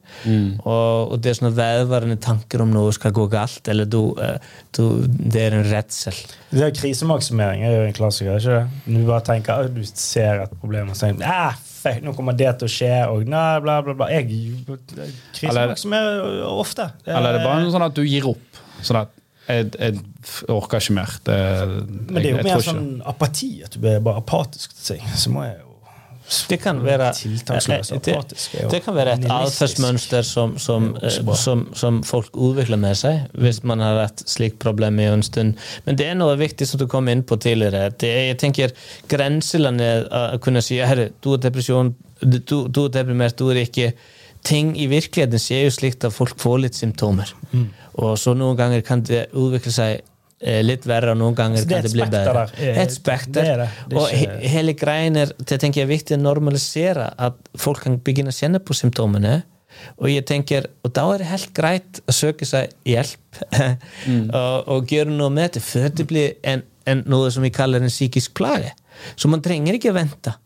og, 0.61 1.11
og 1.13 1.17
det 1.21 1.33
er 1.33 1.39
sånne 1.41 1.55
vedvarende 1.57 2.21
tanker 2.21 2.61
om 2.61 2.73
noe 2.73 2.93
skal 2.93 3.15
gå 3.17 3.25
galt, 3.33 3.65
eller 3.71 3.89
du, 3.89 4.01
eh, 4.21 4.37
du, 4.77 4.85
det 5.05 5.47
er 5.47 5.57
en 5.57 5.69
redsel. 5.73 6.21
Det 6.53 6.69
er 6.69 6.75
Krisemaksimering 6.75 7.65
er 7.65 7.79
jo 7.79 7.85
en 7.89 7.95
klassiker. 7.97 8.37
ikke 8.37 8.61
det? 8.61 8.93
Du 8.93 9.05
bare 9.07 9.25
tenker 9.25 9.71
du 9.73 9.81
ser 9.89 10.45
et 10.45 10.59
problem 10.61 10.93
og 10.93 10.99
tenker 10.99 11.25
ah, 11.25 11.57
fuck, 11.85 12.01
nå 12.03 12.13
kommer 12.17 12.35
det 12.37 12.51
til 12.59 12.67
å 12.67 12.71
skje, 12.71 12.93
og 13.11 13.29
nei, 13.29 13.59
bla, 13.63 13.79
bla, 13.85 13.95
bla. 13.97 14.09
Jeg 14.13 14.27
krisemaksimerer 15.35 16.41
ofte. 16.49 16.89
Eller 17.05 17.33
er 17.33 17.39
det 17.39 17.45
bare 17.45 17.69
sånn 17.73 17.87
at 17.87 17.97
du 17.97 18.03
gir 18.07 18.27
opp? 18.31 18.63
Sånn 18.85 19.03
at 19.03 19.13
jeg, 19.45 19.69
jeg 19.77 19.99
orker 20.49 20.81
ikke 20.81 20.95
mer. 20.97 21.13
Det, 21.25 21.37
Men 21.67 22.17
det 22.17 22.23
er 22.23 22.31
jo 22.31 22.33
jeg 22.39 22.47
mer 22.47 22.49
tror 22.49 22.63
ikke. 22.63 22.71
sånn 22.71 22.89
apati, 23.13 23.51
at 23.65 23.75
du 23.75 23.79
blir 23.83 24.01
bare 24.05 24.23
apatisk 24.23 24.73
til 24.73 24.95
ting. 24.95 25.07
Så 25.13 25.33
må 25.33 25.45
jeg 25.45 25.59
jo 25.59 25.71
Det 26.49 26.57
kan 26.57 26.79
være, 26.81 27.11
Tiltaksløs 27.13 27.91
eh, 27.93 27.99
det, 28.01 28.15
er 28.17 28.69
det 28.71 28.79
kan 28.81 28.95
være 28.95 29.11
et 29.19 29.27
atferdsmønster 29.29 30.25
som, 30.25 30.55
som, 30.57 30.87
Det 30.95 31.11
er 31.11 31.19
eh, 31.21 31.35
som, 31.37 31.67
som 31.77 31.99
folk 32.07 32.33
utvikler 32.33 32.81
med 32.81 32.97
seg, 32.97 33.27
hvis 33.37 33.61
man 33.61 33.83
har 33.85 34.01
et 34.07 34.23
slikt 34.25 34.57
problem 34.63 34.97
i 34.99 35.05
en 35.11 35.21
stund. 35.23 35.53
Men 35.85 36.01
det 36.01 36.09
er 36.09 36.17
noe 36.17 36.33
viktig 36.41 36.65
som 36.65 36.81
du 36.81 36.87
kom 36.89 37.11
inn 37.13 37.21
på 37.21 37.37
tidligere. 37.37 37.91
Det 37.93 38.09
er, 38.09 38.23
jeg 38.31 38.39
tenker 38.41 38.73
Grenselandet 39.11 40.09
å 40.09 40.41
kunne 40.41 40.65
si 40.65 40.81
herre, 40.81 41.11
du 41.21 41.35
har 41.35 41.45
depresjon, 41.45 41.93
du, 42.25 42.39
du 42.41 42.81
er 42.87 42.93
deprimert, 42.97 43.37
du 43.37 43.53
er 43.53 43.61
ikke 43.67 43.93
Ting 44.45 44.73
i 44.77 44.85
virkeligheten 44.91 45.41
skjer 45.41 45.63
jo 45.65 45.71
slik 45.73 45.95
at 46.05 46.13
folk 46.13 46.35
får 46.41 46.59
litt 46.67 46.77
symptomer. 46.77 47.31
Mm. 47.51 47.69
Og 48.03 48.17
så 48.21 48.35
noen 48.37 48.57
ganger 48.59 48.83
kan 48.85 49.01
det 49.07 49.23
utvikle 49.33 49.71
seg 49.73 49.95
eh, 50.43 50.61
litt 50.65 50.85
verre, 50.85 51.15
og 51.15 51.19
noen 51.21 51.35
ganger 51.37 51.63
det 51.63 51.65
er 51.65 51.71
kan 51.71 51.79
et 51.79 51.87
det 51.89 51.93
bli 51.95 52.05
bedre. 52.13 52.45
der. 52.59 52.77
Et 52.83 52.93
spekter. 52.93 53.41
Det 53.41 53.49
er 53.55 53.63
det. 53.63 53.67
Det 53.89 53.97
og 53.97 54.07
he- 54.13 54.51
hele 54.55 54.75
greien 54.77 55.17
er 55.23 55.33
det 55.39 55.59
tenker 55.63 55.81
jeg 55.81 55.87
er 55.89 55.93
viktig 55.95 56.17
å 56.19 56.21
normalisere 56.21 57.09
at 57.17 57.39
folk 57.57 57.81
kan 57.87 57.97
begynne 58.05 58.33
å 58.33 58.37
kjenne 58.37 58.61
på 58.61 58.77
symptomene. 58.77 59.41
Og 59.99 60.07
jeg 60.07 60.23
tenker, 60.29 60.69
og 60.87 60.93
da 60.95 61.03
er 61.11 61.19
det 61.23 61.27
helt 61.33 61.49
greit 61.57 61.99
å 62.07 62.13
søke 62.15 62.45
seg 62.47 62.71
hjelp 62.87 63.41
og, 64.31 64.69
og 64.71 64.87
gjøre 64.93 65.11
noe 65.11 65.33
med 65.33 65.57
det 65.57 65.63
før 65.65 65.89
det 65.91 66.05
blir 66.07 66.33
en, 66.47 66.61
en, 66.87 67.01
noe 67.11 67.31
som 67.33 67.43
vi 67.43 67.51
kaller 67.51 67.83
en 67.83 67.91
psykisk 67.91 68.37
plage. 68.39 68.71
Så 69.19 69.27
man 69.27 69.43
trenger 69.43 69.75
ikke 69.75 69.91
vente. 69.95 70.31
Eh, 70.31 70.44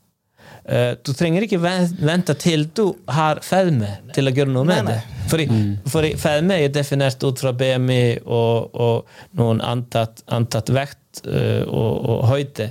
Du 1.05 1.13
trenger 1.17 1.45
ikke 1.47 1.57
vente 1.61 2.35
til 2.37 2.67
du 2.77 2.91
har 3.09 3.39
fedme 3.45 3.95
til 4.13 4.29
å 4.29 4.33
gjøre 4.35 4.53
noe 4.53 4.67
med 4.69 4.89
det. 4.91 4.99
Fordi, 5.29 5.45
fordi 5.89 6.15
fedme 6.17 6.57
er 6.61 6.71
definert 6.73 7.21
ut 7.23 7.41
fra 7.41 7.53
BMI 7.57 8.01
og, 8.25 8.73
og 8.73 9.39
noen 9.39 9.61
antatt, 9.65 10.23
antatt 10.33 10.69
vekt 10.73 11.23
eh, 11.25 11.63
og, 11.65 12.05
og 12.09 12.23
høyde. 12.29 12.69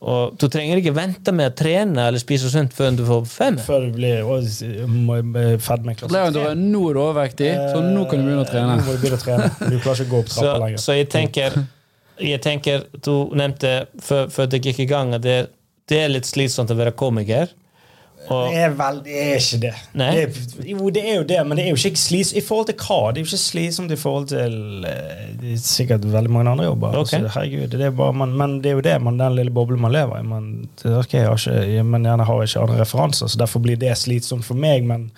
Og 0.00 0.36
du 0.40 0.46
trenger 0.48 0.80
ikke 0.80 0.94
vente 0.96 1.32
med 1.36 1.50
å 1.50 1.56
trene 1.56 2.06
eller 2.08 2.22
spise 2.22 2.48
sunt 2.52 2.72
før 2.76 2.94
du 2.96 3.02
får 3.08 3.26
fedme. 3.28 3.64
Før 3.66 3.84
du 3.84 3.98
blir 3.98 5.60
fedme 5.60 5.96
klasse 5.98 6.14
Leon, 6.14 6.32
du 6.32 6.40
er 6.40 6.56
nå 6.56 6.86
er 6.88 6.96
du 6.96 7.02
overvektig, 7.02 7.50
så 7.74 7.82
nå 7.84 8.06
kan 8.08 8.22
du 8.22 8.30
begynne 8.30 8.44
å 8.44 8.48
Eh, 8.48 8.52
trene. 8.54 8.78
Nå 8.80 8.86
må 8.86 8.96
du 8.96 9.02
begynne 9.02 9.20
å 9.20 9.24
trene. 9.24 9.50
Du 9.60 9.76
klarer 9.84 10.00
ikke 10.00 10.08
å 10.08 10.14
gå 10.14 10.22
opp 10.24 10.32
trappa 10.32 10.56
lenger. 10.64 10.82
så 10.84 10.96
jeg 10.96 11.10
tenker 11.12 11.60
jeg 12.20 12.40
tenker, 12.44 12.82
Du 13.00 13.30
nevnte 13.36 13.86
før, 14.04 14.28
før 14.28 14.48
det 14.52 14.60
gikk 14.64 14.82
i 14.84 14.88
gang 14.88 15.14
at 15.16 15.22
det, 15.24 15.38
det 15.88 15.98
er 16.04 16.08
litt 16.08 16.26
slitsomt 16.26 16.70
å 16.70 16.76
være 16.76 16.92
komiker. 16.92 17.48
Og, 18.28 18.50
Det 18.52 18.58
er 18.60 18.74
vel 18.76 18.98
Det 19.02 19.14
er 19.16 19.38
ikke 19.40 19.58
det. 19.62 19.70
Nei? 19.96 20.10
det 20.12 20.24
er, 20.28 20.66
jo, 20.68 20.90
det 20.92 21.02
er 21.08 21.14
jo 21.16 21.22
det, 21.24 21.38
men 21.48 21.56
det 21.56 21.64
er 21.64 21.70
jo 21.70 21.78
ikke 21.80 21.96
slitsomt 21.96 22.36
I 22.36 22.42
forhold 22.44 22.66
til 22.68 22.76
hva? 22.76 22.98
Det 23.14 23.16
er 23.16 23.24
jo 23.24 23.28
ikke 23.30 23.38
slitsomt 23.40 23.90
i 23.90 23.96
forhold 23.96 24.26
til 24.28 24.84
eh, 24.84 25.22
det 25.40 25.54
er 25.54 25.62
sikkert 25.64 26.04
veldig 26.04 26.30
mange 26.30 26.50
andre 26.52 26.66
jobber. 26.66 26.98
Okay. 27.00 27.22
Altså, 27.22 27.32
herregud, 27.38 27.70
det 27.72 27.80
er 27.88 27.90
bare, 27.96 28.12
man, 28.12 28.34
men 28.36 28.58
det 28.60 28.70
er 28.70 28.76
jo 28.76 28.84
det, 28.84 28.98
man, 29.02 29.16
den 29.18 29.34
lille 29.38 29.50
boblen 29.56 29.80
man 29.80 29.92
lever 29.96 30.20
i. 30.20 30.26
Man, 30.28 30.50
det, 30.82 30.92
ok, 31.00 31.14
jeg 31.16 31.26
har 31.30 31.40
ikke, 31.40 31.82
men 31.94 32.04
gjerne 32.10 32.28
har 32.28 32.42
jeg 32.44 32.52
ikke 32.52 32.66
andre 32.66 32.78
referanser, 32.84 33.32
så 33.32 33.40
derfor 33.40 33.64
blir 33.64 33.80
det 33.80 33.96
slitsomt 33.96 34.44
for 34.44 34.54
meg. 34.68 34.84
men 34.84 35.08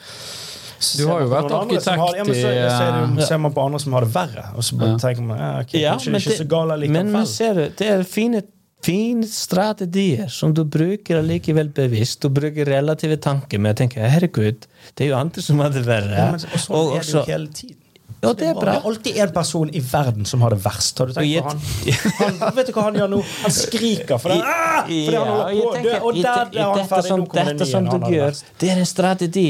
Du 0.99 1.05
har 1.11 1.21
jo 1.27 1.29
vært 1.35 1.51
arkitekt 1.59 1.99
har- 1.99 2.17
ja, 2.17 2.25
men 2.25 2.35
så, 2.35 2.41
så 2.41 2.49
er 2.87 2.93
det, 3.03 3.19
eh, 3.19 3.27
ser 3.27 3.39
man 3.43 3.53
på 3.59 3.67
andre 3.67 3.83
som 3.83 3.93
har 3.99 4.07
det 4.07 4.15
verre, 4.15 4.47
og 4.55 4.63
så 4.63 4.79
bare 4.79 4.95
Ja. 4.95 5.03
tenker 5.09 5.23
man 5.27 5.39
ja, 5.43 5.51
okay, 5.61 5.81
Ja, 5.83 5.95
ikke, 5.99 6.05
det 6.07 6.15
er 6.15 6.19
ikke 6.23 6.31
det- 6.39 6.39
så 6.39 6.49
galt 6.55 6.79
men, 6.79 6.93
men 6.93 7.07
likevel. 7.13 7.27
ser 7.27 7.55
du, 7.55 7.65
det 7.83 7.91
er 7.99 8.03
fine, 8.05 8.43
fine 8.83 9.27
strategier 9.29 10.31
som 10.33 10.55
du 10.55 10.65
bruker 10.65 11.21
allikevel 11.21 11.71
bevisst. 11.75 12.23
Du 12.23 12.33
bruker 12.35 12.69
relative 12.69 13.19
tanker 13.23 13.61
men 13.61 13.73
jeg 13.73 13.83
tenker 13.85 14.09
herregud, 14.11 14.67
det 14.95 15.07
er 15.07 15.13
jo 15.13 15.21
andre 15.21 15.45
som 15.45 15.63
har 15.63 15.73
det 15.75 15.87
verre. 15.87 16.19
Ja, 16.19 16.33
men, 16.35 16.43
og 16.51 16.65
sånn 16.65 16.77
Og 16.79 16.99
er 16.99 17.07
det 17.07 17.15
jo 17.15 17.25
hele 17.29 17.55
tiden. 17.55 17.79
Ja, 18.23 18.31
det 18.39 18.47
er 18.47 18.55
bra. 18.55 18.77
Det 18.77 18.79
er 18.79 18.85
alltid 18.87 19.17
en 19.25 19.31
person 19.35 19.71
i 19.75 19.81
verden 19.83 20.27
som 20.31 20.43
har 20.45 20.55
det 20.55 20.61
verst. 20.63 21.01
Har 21.03 21.09
du 21.11 21.15
tenkt 21.17 21.43
på 21.43 21.49
han? 21.49 22.37
han? 22.39 22.53
Vet 22.55 22.69
du 22.69 22.73
hva 22.77 22.85
han 22.87 22.99
gjør 23.01 23.09
nå? 23.11 23.19
Han 23.43 23.55
skriker 23.57 24.21
for 24.23 24.31
det. 24.31 24.37
Ah! 24.47 24.85
Fordi 24.87 25.17
han 25.17 25.31
holder 25.33 25.57
på 25.59 25.73
å 25.73 25.73
dø, 25.83 25.97
og 25.97 26.21
der 26.21 26.61
er 26.61 26.69
han 26.69 26.91
ferdig. 26.93 27.09
som, 27.09 27.25
dette 27.35 27.67
som 27.67 27.89
du 27.91 28.07
gjør, 28.15 28.39
det 28.63 28.71
er 28.71 28.83
en 28.85 28.87
strategi. 28.87 29.49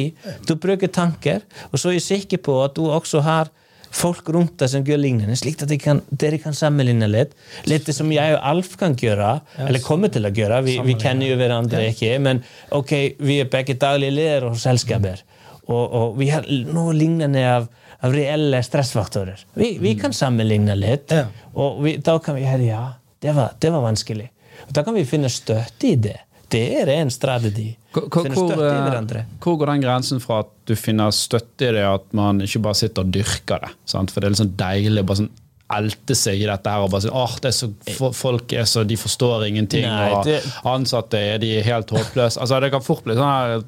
Du 0.49 0.55
bruker 0.57 0.89
tanker, 0.89 1.45
og 1.69 1.83
så 1.83 1.93
er 1.93 1.99
jeg 1.99 2.07
sikker 2.07 2.41
på 2.49 2.57
at 2.65 2.79
du 2.79 2.87
også 2.89 3.21
har 3.27 3.53
folk 3.93 4.29
runt 4.29 4.59
det 4.59 4.69
som 4.69 4.85
gör 4.85 4.97
liknande, 4.97 5.37
slikt 5.37 5.63
att 5.63 5.69
det 5.69 5.79
kan, 5.79 6.01
det 6.09 6.39
kan 6.39 6.55
sammanligna 6.55 7.07
lite. 7.07 7.37
Lite 7.65 7.93
som 7.93 8.13
jag 8.13 8.33
och 8.35 8.47
Alf 8.47 8.77
kan 8.77 8.95
göra, 8.95 9.41
yes. 9.59 9.69
eller 9.69 9.79
kommer 9.79 10.09
till 10.09 10.27
att 10.27 10.37
göra, 10.37 10.61
vi, 10.61 10.81
vi 10.85 11.01
känner 11.01 11.27
ju 11.27 11.37
varandra, 11.37 11.83
yes. 11.83 12.03
inte, 12.03 12.19
men 12.19 12.43
okej, 12.69 13.07
okay, 13.15 13.27
vi 13.27 13.41
är 13.41 13.45
bägge 13.45 13.75
dagliga 13.75 14.11
lärare 14.11 14.51
och 14.51 14.59
sällskaper. 14.59 15.09
Mm. 15.09 15.33
Og, 15.71 15.95
og 15.95 16.19
við 16.19 16.35
erum 16.41 16.75
nú 16.75 16.89
lígnandi 16.97 17.43
af, 17.47 17.69
af 18.03 18.15
reelle 18.15 18.63
stressfaktorer 18.67 19.45
við 19.55 19.79
vi 19.79 19.93
mm. 19.95 20.01
kann 20.01 20.17
samanlígna 20.17 20.75
lit 20.75 21.15
ja. 21.15 21.29
og 21.55 21.85
við, 21.85 22.01
þá 22.03 22.17
kann 22.25 22.39
við, 22.41 22.65
já, 22.67 22.81
það 23.23 23.39
var, 23.39 23.55
var 23.63 23.85
vanskili 23.87 24.27
og 24.67 24.73
þá 24.75 24.81
kann 24.83 24.99
við 24.99 25.11
finna 25.13 25.31
stött 25.31 25.87
í 25.87 25.95
það 25.95 26.25
Det 26.53 26.65
er 26.83 26.91
en 26.95 27.11
strategi. 27.13 27.71
Hvor, 27.93 28.53
eh, 28.57 29.25
hvor 29.43 29.59
går 29.61 29.73
den 29.75 29.85
grensen 29.85 30.21
fra 30.23 30.43
at 30.45 30.51
du 30.69 30.75
finner 30.79 31.13
støtte 31.13 31.69
i 31.69 31.75
det, 31.77 31.85
at 31.85 32.05
man 32.17 32.41
ikke 32.45 32.63
bare 32.65 32.79
sitter 32.79 33.05
og 33.05 33.13
dyrker 33.15 33.65
det? 33.65 33.73
Sant? 33.89 34.13
For 34.13 34.21
det 34.21 34.29
er 34.29 34.35
litt 34.35 34.43
sånn 34.45 34.55
deilig 34.61 35.05
å 35.05 35.09
bare 35.11 35.23
sånn 35.25 35.33
elte 35.73 36.17
seg 36.19 36.43
i 36.43 36.49
dette 36.49 36.69
her 36.69 36.85
og 36.85 36.91
bare 36.93 37.07
si 37.07 37.13
åh, 37.13 37.37
det 37.41 37.49
er 37.49 37.55
så, 37.57 37.69
folk 38.17 38.53
er 38.53 38.67
så, 38.69 38.83
de 38.85 38.99
forstår 39.01 39.47
ingenting, 39.49 39.87
Nei, 39.89 40.11
og 40.13 40.69
ansatte 40.69 41.17
er 41.17 41.41
de 41.41 41.55
helt 41.65 41.93
håpløse. 41.95 42.41
Altså, 42.41 42.61
det 42.61 42.73
kan 42.75 42.85
fort 42.85 43.07
bli 43.07 43.17
sånn 43.17 43.31
her 43.31 43.63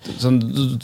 sånn 0.00 0.38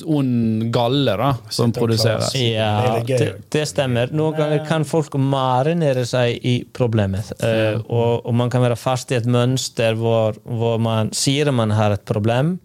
ond 0.04 0.66
galle 0.74 1.14
da, 1.16 1.30
som 1.52 1.72
produseres. 1.74 2.34
Ja, 2.36 2.98
det, 3.06 3.30
det 3.52 3.64
stemmer. 3.70 4.12
Noen 4.12 4.36
ganger 4.36 4.64
kan 4.68 4.84
folk 4.88 5.16
marinere 5.20 6.04
seg 6.08 6.44
i 6.44 6.58
problemet. 6.76 7.32
Uh, 7.40 7.80
og, 7.86 8.26
og 8.26 8.36
man 8.36 8.52
kan 8.52 8.64
være 8.64 8.78
fast 8.80 9.12
i 9.12 9.18
et 9.18 9.28
mønster 9.28 9.96
hvor, 9.98 10.36
hvor 10.44 10.80
man 10.82 11.12
sier 11.16 11.48
man 11.54 11.72
har 11.76 11.96
et 11.96 12.04
problem, 12.08 12.56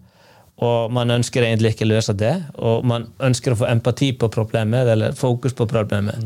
og 0.62 0.92
man 0.94 1.10
ønsker 1.10 1.42
egentlig 1.42 1.72
ikke 1.74 1.86
å 1.86 1.90
løse 1.90 2.14
det. 2.14 2.32
Og 2.62 2.84
man 2.86 3.08
ønsker 3.24 3.54
å 3.54 3.58
få 3.58 3.66
empati 3.66 4.12
på 4.18 4.28
problemet, 4.32 4.86
eller 4.94 5.16
fokus 5.18 5.56
på 5.58 5.66
problemet. 5.70 6.22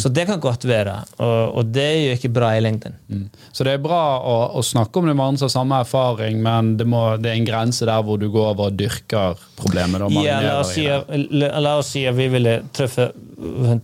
Så 0.00 0.08
det 0.14 0.24
kan 0.30 0.40
godt 0.40 0.64
være. 0.68 0.96
Og, 1.18 1.58
og 1.60 1.72
det 1.74 1.84
er 1.84 1.98
jo 2.00 2.14
ikke 2.16 2.32
bra 2.38 2.54
i 2.56 2.62
lengden. 2.64 2.96
Mm. 3.12 3.26
Så 3.52 3.66
det 3.66 3.76
er 3.76 3.82
bra 3.84 4.00
å, 4.24 4.36
å 4.56 4.64
snakke 4.64 5.02
om 5.02 5.10
det 5.10 5.16
med 5.18 5.26
andre 5.26 5.42
som 5.42 5.50
har 5.50 5.54
samme 5.58 5.82
erfaring, 5.84 6.40
men 6.44 6.74
det, 6.80 6.88
må, 6.88 7.02
det 7.20 7.32
er 7.32 7.40
en 7.42 7.48
grense 7.48 7.88
der 7.88 8.06
hvor 8.06 8.20
du 8.20 8.30
går 8.32 8.54
over 8.54 8.72
og 8.72 8.80
dyrker 8.80 9.44
problemet. 9.60 10.00
Da, 10.00 10.24
Ja, 10.24 10.40
la 10.44 10.56
oss, 10.62 10.72
si, 10.78 10.88
la, 10.88 11.52
la 11.60 11.76
oss 11.82 11.92
si 11.92 12.06
at 12.08 12.16
vi 12.16 12.30
ville 12.32 12.56
treffe, 12.74 13.10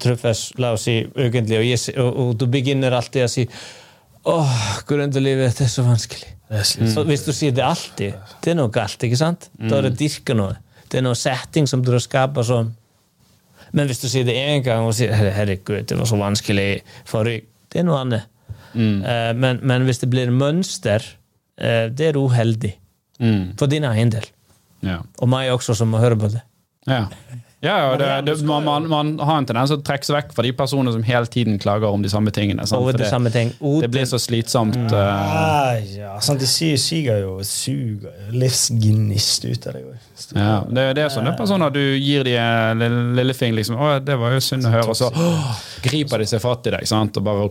treffes 0.01 0.49
la 0.61 0.75
oss 0.79 0.89
si, 0.89 1.03
ukentlig, 1.13 1.61
og, 1.61 2.01
og, 2.01 2.25
og 2.25 2.35
du 2.41 2.49
begynner 2.51 2.97
alltid 2.97 3.29
å 3.29 3.31
si 3.31 3.49
Åh, 4.29 4.57
grunnen 4.85 5.13
til 5.15 5.25
livet 5.25 5.63
er 5.65 5.69
så 5.73 5.81
vanskelig. 5.87 6.40
Så 6.51 7.05
hvis 7.07 7.23
du 7.27 7.31
sier 7.37 7.55
det 7.55 7.63
alltid, 7.63 8.17
det 8.43 8.53
er 8.53 8.59
noe 8.59 8.73
galt. 8.75 8.99
ikke 9.07 9.19
sant? 9.19 9.49
Da 9.55 9.79
er 9.79 9.89
det 9.89 9.99
dyrka 10.01 10.35
noe. 10.35 10.57
Det 10.91 10.99
er 10.99 11.05
noe 11.07 11.19
setting 11.19 11.69
som 11.71 11.85
du 11.87 11.93
har 11.95 12.03
skapa 12.03 12.43
sånn. 12.47 12.73
Men 13.77 13.87
hvis 13.87 14.03
du 14.03 14.09
sier 14.11 14.27
det 14.27 14.35
én 14.35 14.65
gang 14.67 14.83
og 14.83 14.97
sier 14.99 15.15
herregud, 15.15 15.85
det 15.87 15.99
var 15.99 16.09
så 16.11 16.19
vanskelig 16.19 16.83
forrige 17.07 17.47
Det 17.71 17.85
er 17.85 17.87
noe 17.87 18.01
annet. 18.03 18.27
Eh, 18.75 19.31
men, 19.39 19.61
men 19.63 19.85
hvis 19.87 20.03
det 20.03 20.09
blir 20.11 20.33
mønster, 20.35 21.05
eh, 21.55 21.87
det 21.87 22.09
er 22.09 22.19
uheldig. 22.19 22.73
Mm. 23.23 23.53
For 23.61 23.71
din 23.71 23.87
egen 23.87 24.11
del. 24.11 24.27
Ja. 24.83 24.97
Og 25.23 25.31
meg 25.31 25.53
også, 25.53 25.77
som 25.79 25.93
må 25.95 26.01
høre 26.03 26.19
på 26.19 26.33
det. 26.33 26.43
Ja. 26.89 27.05
Ja, 27.63 27.75
ja 27.79 27.97
det, 27.97 28.33
det, 28.33 28.43
man, 28.49 28.65
man, 28.65 28.89
man 28.89 29.19
har 29.21 29.37
en 29.39 29.47
tendens 29.47 29.69
til 29.69 29.77
å 29.77 29.83
trekke 29.85 30.07
seg 30.09 30.17
vekk 30.17 30.31
fra 30.33 30.45
de 30.47 30.53
personene 30.57 30.95
som 30.95 31.03
hele 31.05 31.29
tiden 31.29 31.59
klager 31.61 31.93
om 31.93 32.01
de 32.01 32.09
samme 32.09 32.33
tingene. 32.33 32.65
sant? 32.65 32.81
Over 32.81 32.97
det 32.97 33.11
samme 33.13 33.33
ting. 33.35 33.53
Uten- 33.61 33.83
det 33.85 33.91
blir 33.93 34.07
så 34.09 34.17
slitsomt. 34.19 34.79
Mm. 34.81 34.87
Uh... 34.95 35.91
ja, 35.99 36.15
sant, 36.25 36.41
de 36.41 36.49
sier, 36.49 36.81
siger 36.81 37.21
jo 37.21 37.37
suger 37.45 38.33
livsgnist 38.33 39.45
ut 39.45 39.69
av 39.69 39.77
deg. 39.77 39.93
ja. 40.33 40.57
Det, 40.71 40.87
det 40.97 41.05
er 41.05 41.13
sånne 41.13 41.37
personer 41.37 41.75
du 41.75 41.83
gir 41.83 42.25
de 42.25 42.39
en 42.41 42.81
lille, 42.81 43.05
lillefinger, 43.21 43.61
liksom. 43.61 43.77
'Å, 43.77 43.93
det 44.09 44.17
var 44.25 44.33
jo 44.39 44.43
synd 44.49 44.65
å 44.65 44.73
høre', 44.73 44.89
og 44.89 44.97
så 44.97 45.13
oh, 45.13 45.55
griper 45.85 46.25
de 46.25 46.33
seg 46.33 46.41
fatt 46.41 46.71
i 46.71 46.77
deg, 46.79 46.89
sant, 46.89 47.21
og 47.21 47.29
bare 47.29 47.51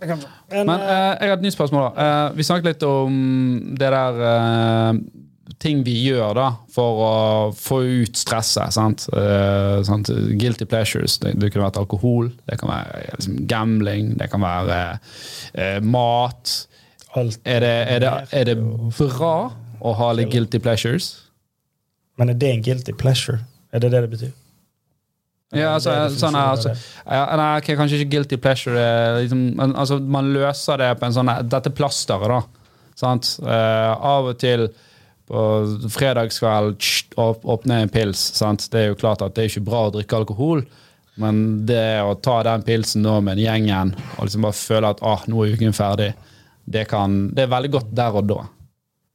Men 0.00 0.70
uh, 0.78 1.18
jeg 1.18 1.28
har 1.28 1.34
et 1.34 1.42
nytt 1.44 1.58
spørsmål. 1.58 1.90
Eh, 1.98 2.26
vi 2.38 2.46
snakket 2.46 2.70
litt 2.70 2.84
om 2.86 3.18
det 3.76 3.90
der 3.92 4.22
eh, 4.30 5.00
ting 5.60 5.82
vi 5.84 5.94
gjør 6.06 6.34
da 6.38 6.46
for 6.72 7.02
å 7.04 7.12
få 7.56 7.82
ut 7.84 8.18
stresset. 8.18 8.72
sant? 8.74 9.06
Uh, 9.12 9.80
sant? 9.86 10.10
Guilty 10.40 10.66
pleasures. 10.68 11.18
Det, 11.22 11.34
det 11.40 11.52
kunne 11.52 11.68
vært 11.68 11.80
alkohol, 11.80 12.32
det 12.48 12.60
kan 12.60 12.72
være 12.72 13.04
liksom, 13.18 13.38
gambling, 13.50 14.14
det 14.20 14.30
kan 14.32 14.44
være 14.44 14.80
uh, 14.96 15.78
mat. 15.84 16.54
Alt. 17.18 17.40
Er 17.44 17.64
det, 17.64 17.74
er, 17.94 18.04
det, 18.04 18.12
er 18.40 18.52
det 18.52 18.58
bra 18.60 19.34
å 19.80 19.96
ha 19.98 20.12
litt 20.16 20.32
guilty 20.32 20.60
pleasures? 20.62 21.12
Men 22.20 22.32
er 22.32 22.38
det 22.40 22.54
en 22.54 22.62
guilty 22.64 22.94
pleasure? 22.96 23.40
Er 23.72 23.82
det 23.82 23.92
det 23.94 24.04
det 24.04 24.12
betyr? 24.12 24.36
Ja, 25.50 25.72
altså, 25.74 25.90
sånn, 25.90 26.36
definisjonen 26.36 26.36
altså, 26.38 26.72
nei, 27.40 27.46
okay, 27.58 27.74
Kanskje 27.74 27.98
ikke 27.98 28.12
guilty 28.12 28.36
pleasure. 28.38 28.82
Liksom, 29.18 29.40
altså, 29.66 29.98
man 29.98 30.28
løser 30.30 30.78
det 30.78 30.92
på 31.00 31.08
en 31.08 31.16
sånn 31.16 31.32
Dette 31.50 31.72
plasteret, 31.74 32.30
da. 32.30 32.68
Sant? 33.00 33.32
Uh, 33.42 33.96
av 33.96 34.30
og 34.30 34.38
til 34.38 34.68
på 35.30 35.90
fredagskveld 35.94 36.82
åpne 37.16 37.82
en 37.84 37.92
pils. 37.92 38.22
Sant? 38.34 38.66
Det 38.72 38.80
er 38.80 38.88
jo 38.90 38.98
klart 38.98 39.22
at 39.22 39.36
det 39.36 39.44
er 39.44 39.52
ikke 39.52 39.68
bra 39.68 39.84
å 39.86 39.92
drikke 39.94 40.18
alkohol, 40.18 40.64
men 41.20 41.42
det 41.68 42.00
å 42.02 42.16
ta 42.18 42.40
den 42.46 42.64
pilsen 42.66 43.04
nå 43.04 43.18
med 43.24 43.38
gjengen 43.38 43.92
og 44.16 44.26
liksom 44.26 44.46
bare 44.46 44.58
føle 44.58 44.90
at 44.90 45.02
ah, 45.06 45.22
nå 45.30 45.44
er 45.44 45.54
uken 45.54 45.76
ferdig, 45.76 46.12
det, 46.64 46.86
kan, 46.90 47.28
det 47.34 47.44
er 47.44 47.52
veldig 47.52 47.70
godt 47.76 47.92
der 47.98 48.18
og 48.18 48.26
da. 48.30 48.40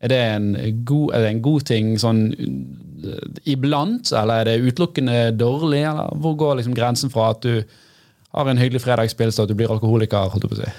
Er 0.03 0.11
det 0.11 0.21
en 0.35 0.49
god, 0.85 1.15
det 1.15 1.31
en 1.31 1.43
god 1.45 1.65
ting 1.67 1.93
sånn 1.99 2.21
uh, 2.35 3.41
iblant, 3.49 4.11
eller 4.11 4.43
er 4.43 4.49
det 4.51 4.71
utelukkende 4.71 5.19
dårlig? 5.39 5.81
Eller 5.87 6.11
hvor 6.21 6.35
går 6.39 6.59
liksom 6.59 6.75
grensen 6.77 7.13
fra 7.13 7.31
at 7.33 7.43
du 7.45 7.63
har 8.35 8.51
en 8.51 8.59
hyggelig 8.59 8.83
fredagspils 8.83 9.37
til 9.37 9.47
at 9.47 9.51
du 9.51 9.57
blir 9.57 9.71
alkoholiker? 9.71 10.31
holdt 10.33 10.45
jeg 10.45 10.51
på 10.51 10.59
å 10.59 10.63
si? 10.63 10.71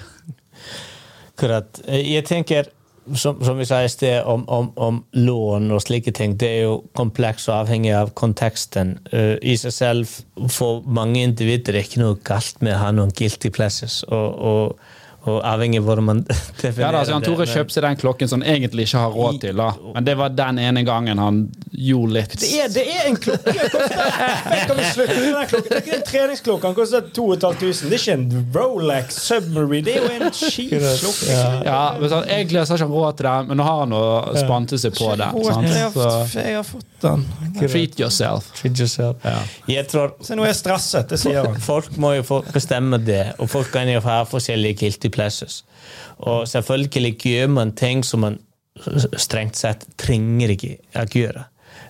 Eh, 1.37 2.13
Jeg 2.13 2.25
tenker, 2.25 2.69
som, 3.15 3.43
som 3.43 3.57
vi 3.57 3.65
sa 3.65 3.81
i 3.83 3.89
sted, 3.89 4.23
om, 4.25 4.43
om, 4.49 4.71
om 4.75 4.99
lån 5.11 5.71
og 5.71 5.81
slike 5.83 6.11
ting, 6.11 6.35
det 6.39 6.49
er 6.49 6.61
jo 6.67 6.77
kompleks 6.97 7.47
og 7.49 7.61
avhengig 7.61 7.93
av 7.95 8.13
konteksten. 8.17 8.97
Uh, 9.13 9.35
I 9.41 9.57
seg 9.59 9.75
selv, 9.75 10.19
for 10.53 10.83
mange 10.85 11.23
individer, 11.23 11.73
er 11.73 11.79
det 11.79 11.87
ikke 11.87 12.03
noe 12.03 12.19
galt 12.27 12.61
med 12.61 12.75
å 12.75 12.81
ha 12.85 12.93
noen 12.95 13.13
guilty 13.15 13.51
pleasures. 13.53 14.01
Og, 14.07 14.27
og, 14.51 14.93
Og 15.27 15.41
avhengig 15.43 15.81
av 15.81 15.87
hvordan 15.89 16.05
man 16.07 16.19
Ja, 16.27 16.35
definerer 16.61 16.91
da, 16.95 16.99
altså, 17.01 17.13
Jan 17.17 17.25
Tore 17.25 17.45
det, 17.45 17.53
kjøpte 17.53 17.75
seg 17.77 17.83
den 17.87 17.97
klokken 17.99 18.29
som 18.31 18.41
han 18.41 18.55
egentlig 18.55 18.85
ikke 18.87 19.01
har 19.03 19.11
råd 19.17 19.39
til. 19.43 19.55
da 19.59 19.69
Men 19.95 20.05
det 20.07 20.15
var 20.19 20.29
den 20.37 20.59
ene 20.63 20.83
gangen 20.87 21.19
han 21.19 21.41
gjorde 21.77 22.13
litt 22.15 22.35
Det 22.39 22.51
er, 22.63 22.69
det 22.73 22.85
er 22.95 23.09
en 23.09 23.17
klokke! 23.21 23.53
Det 23.53 24.61
Kan 24.67 24.77
vi 24.77 24.85
slutte 24.93 25.17
med 25.19 25.33
den 25.33 25.47
klokken? 25.51 25.67
Det 25.67 25.75
er 25.77 25.83
ikke 25.83 25.95
en 25.97 26.05
treningsklokke. 26.11 26.67
Han 26.71 26.77
koster 26.77 27.01
2500. 27.13 27.89
Det 27.89 27.97
er 27.97 28.01
ikke 28.01 28.15
en 28.17 28.51
Rolex 28.55 29.17
Submarine. 29.27 29.83
Det 29.85 29.95
er 29.95 30.05
jo 30.05 30.11
en 30.15 30.33
skiklokke. 30.41 31.29
Ja. 31.31 31.43
Ja, 31.67 31.81
men 31.99 32.11
sånn, 32.11 32.25
Egentlig 32.37 32.61
har 32.61 32.69
han 32.71 32.77
ikke 32.81 32.89
råd 32.93 33.17
til 33.19 33.27
den, 33.29 33.47
men 33.51 33.59
nå 33.61 33.67
har 33.67 33.83
han 33.83 34.39
spante 34.41 34.79
seg 34.81 34.95
på 34.97 35.11
det. 35.19 35.29
Sant? 35.47 35.67
Jeg 35.67 35.91
har, 35.97 36.25
Så 36.31 36.43
jeg 36.47 36.55
har 36.59 36.67
fått 36.67 36.85
den. 37.03 37.25
treat 37.59 37.99
yourself. 38.01 38.47
Treat 38.57 38.79
yourself. 38.81 39.21
Ja. 39.27 39.37
Jeg 39.75 39.87
tror 39.91 40.15
Se, 40.23 40.35
nå 40.37 40.45
er 40.45 40.51
jeg 40.51 40.59
stresset. 40.61 41.09
Det 41.11 41.19
sier 41.21 41.43
han. 41.45 41.59
Folk 41.61 41.91
må 42.01 42.13
jo 42.17 42.23
få 42.27 42.41
bestemme 42.53 42.97
det, 43.03 43.23
og 43.41 43.49
folk 43.51 43.69
kan 43.73 43.89
jo 43.91 44.01
ha 44.05 44.21
forskjellige 44.29 44.79
guilty 44.81 45.11
pleasures. 45.17 45.63
Og 46.17 46.45
selvfølgelig 46.49 47.17
gjør 47.17 47.53
man 47.57 47.75
ting 47.77 48.05
som 48.05 48.25
man 48.25 48.39
strengt 49.17 49.57
sett 49.57 49.85
trenger 49.97 50.53
ikke 50.53 50.75
å 50.93 51.05
gjøre. 51.09 51.47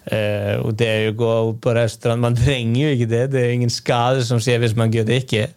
Uh, 0.07 0.63
og 0.63 0.75
det 0.79 0.87
er 0.87 1.01
jo 1.03 1.11
å 1.11 1.15
gå 1.19 1.31
på 1.63 1.71
restaurant 1.75 2.21
Man 2.23 2.35
trenger 2.35 2.77
jo 2.79 2.91
ikke 2.95 3.09
det. 3.11 3.23
Det 3.33 3.41
er 3.41 3.55
ingen 3.57 3.71
skade 3.71 4.21
som 4.23 4.39
skjer 4.39 4.61
hvis 4.63 4.75
man 4.79 4.93
gjør 4.93 5.07
det 5.09 5.17
ikke. 5.25 5.47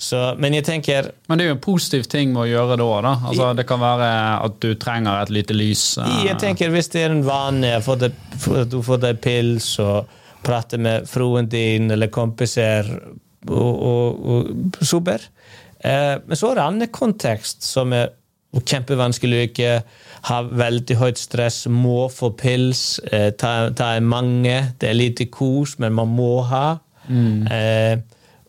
Så, 0.00 0.20
men 0.40 0.56
jeg 0.56 0.64
tenker 0.64 1.10
Men 1.28 1.38
det 1.38 1.44
er 1.44 1.50
jo 1.50 1.56
en 1.58 1.62
positiv 1.62 2.06
ting 2.10 2.32
med 2.32 2.46
å 2.46 2.48
gjøre 2.48 2.78
det 2.80 2.86
òg. 2.86 3.02
da. 3.04 3.12
Altså, 3.28 3.50
det 3.58 3.66
kan 3.68 3.82
være 3.82 4.08
at 4.46 4.56
du 4.64 4.70
trenger 4.80 5.20
et 5.20 5.34
lite 5.36 5.56
lys. 5.56 5.84
Uh. 6.00 6.08
Jeg 6.24 6.38
tenker 6.40 6.72
Hvis 6.72 6.88
det 6.94 7.04
er 7.04 7.14
en 7.14 7.24
vane 7.26 7.74
at 7.76 8.08
du 8.72 8.78
får 8.84 9.04
deg 9.04 9.20
pils 9.24 9.74
og 9.84 10.10
prater 10.44 10.80
med 10.80 11.08
fruen 11.08 11.48
din 11.48 11.92
eller 11.92 12.12
kompiser 12.12 12.88
og, 13.44 13.72
og, 13.84 14.24
og 14.24 14.84
super. 14.84 15.22
Eh, 15.84 16.14
men 16.26 16.36
så 16.40 16.50
er 16.50 16.54
det 16.58 16.64
annen 16.64 16.88
kontekst 16.94 17.62
som 17.66 17.92
er 17.92 18.10
kjempevanskelig 18.54 19.38
å 19.40 19.46
ikke 19.48 19.70
ha 20.30 20.38
veldig 20.46 20.96
høyt 21.00 21.18
stress, 21.20 21.64
må 21.68 22.06
få 22.14 22.30
pils, 22.38 23.00
eh, 23.12 23.30
ta, 23.36 23.70
ta 23.76 23.92
mange, 24.00 24.54
det 24.80 24.88
er 24.92 24.94
lite 24.96 25.26
kos, 25.34 25.76
men 25.82 25.92
man 25.92 26.08
må 26.16 26.30
ha. 26.48 26.78
Eh, 27.50 27.96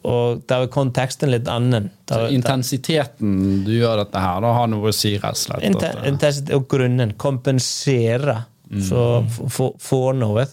og 0.06 0.44
da 0.48 0.60
er 0.62 0.68
konteksten 0.70 1.32
litt 1.34 1.48
annen. 1.50 1.90
Da, 2.06 2.20
Så 2.28 2.36
intensiteten 2.38 3.64
du 3.66 3.72
gjør 3.74 4.04
dette 4.04 4.22
her, 4.22 4.40
da 4.46 4.52
har 4.54 4.68
noe 4.70 4.92
å 4.92 4.94
si, 4.94 5.16
rett 5.18 5.34
og 5.34 5.42
slett. 5.42 5.66
Intensitet 6.06 6.54
og 6.56 6.68
grunnen. 6.70 7.16
Kompensere. 7.18 8.44
Så 8.82 9.02
f- 9.26 9.42
få- 9.54 9.76
få 9.80 10.00
noe. 10.18 10.46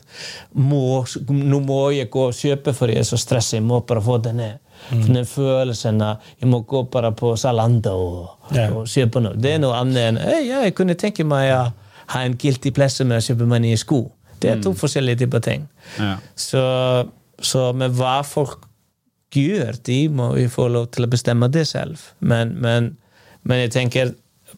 Må, 0.57 1.05
nå 1.29 1.61
må 1.65 1.79
jeg 1.95 2.11
gå 2.13 2.27
og 2.29 2.35
kjøpe 2.37 2.75
for 2.77 2.89
jeg 2.89 2.99
er 3.05 3.09
så 3.09 3.17
stressa. 3.21 3.57
Jeg 3.57 3.65
må 3.69 3.81
bare 3.87 4.01
få 4.05 4.19
det 4.23 4.35
ned. 4.37 4.59
mm. 4.91 5.27
förelserna. 5.27 6.19
Jag 6.39 6.49
må 6.49 6.61
gå 6.61 6.83
bara 6.83 7.13
på 7.13 7.37
Zalando 7.37 7.91
och, 7.91 8.57
yeah. 8.57 8.77
och 8.77 8.89
köpa 8.89 9.21
något. 9.21 9.43
Det 9.43 9.53
är 9.53 9.59
nog 9.59 9.73
annat 9.73 9.97
än 9.97 10.17
hey, 10.17 10.49
ja, 10.49 10.65
jag 10.65 10.75
kunde 10.75 10.95
tänka 10.95 11.25
mig 11.25 11.53
att 11.53 11.73
ha 12.07 12.21
en 12.21 12.37
guilty 12.37 12.71
pleasure 12.71 13.09
med 13.09 13.19
att 13.19 13.25
köpa 13.25 13.45
mig 13.45 13.61
nya 13.61 13.77
skor. 13.77 14.11
Det 14.39 14.49
är 14.49 14.53
mm. 14.53 14.63
två 14.63 14.89
olika 14.99 15.19
typer 15.19 15.39
av 15.39 15.43
ting. 15.43 15.69
Yeah. 15.99 16.19
Så, 16.35 17.09
så 17.39 17.73
med 17.73 17.91
vad 17.91 18.27
folk 18.27 18.59
gör, 19.35 19.75
de 19.85 20.09
må 20.09 20.39
ju 20.39 20.49
få 20.49 20.69
lov 20.69 20.87
till 20.87 21.05
att 21.05 21.11
bestämma 21.11 21.49
det 21.49 21.65
själv. 21.65 22.01
Men, 22.19 22.49
men, 22.49 22.97
men 23.43 23.59
jag 23.59 23.73
tänker, 23.73 24.13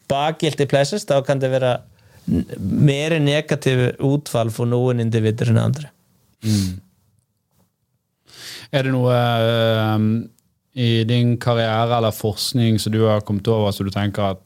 bara 0.07 0.31
guilty 0.31 0.65
pleasures, 0.65 1.05
då 1.05 1.21
kan 1.21 1.39
det 1.39 1.49
vara 1.49 1.79
mer 2.57 3.19
negativ 3.19 3.95
utfall 3.99 4.51
för 4.51 4.65
någon 4.65 4.99
individ 4.99 5.41
än 5.41 5.57
andra. 5.57 5.83
Mm. 6.43 6.81
Er 8.71 8.85
det 8.85 8.93
noe 8.93 9.15
uh, 9.15 9.99
i 10.75 11.03
din 11.07 11.35
karriere 11.41 11.97
eller 11.97 12.15
forskning 12.15 12.79
som 12.81 12.93
du 12.93 13.01
har 13.05 13.23
kommet 13.25 13.47
over 13.47 13.71
som 13.71 13.87
du 13.87 13.93
tenker 13.93 14.35
at 14.35 14.41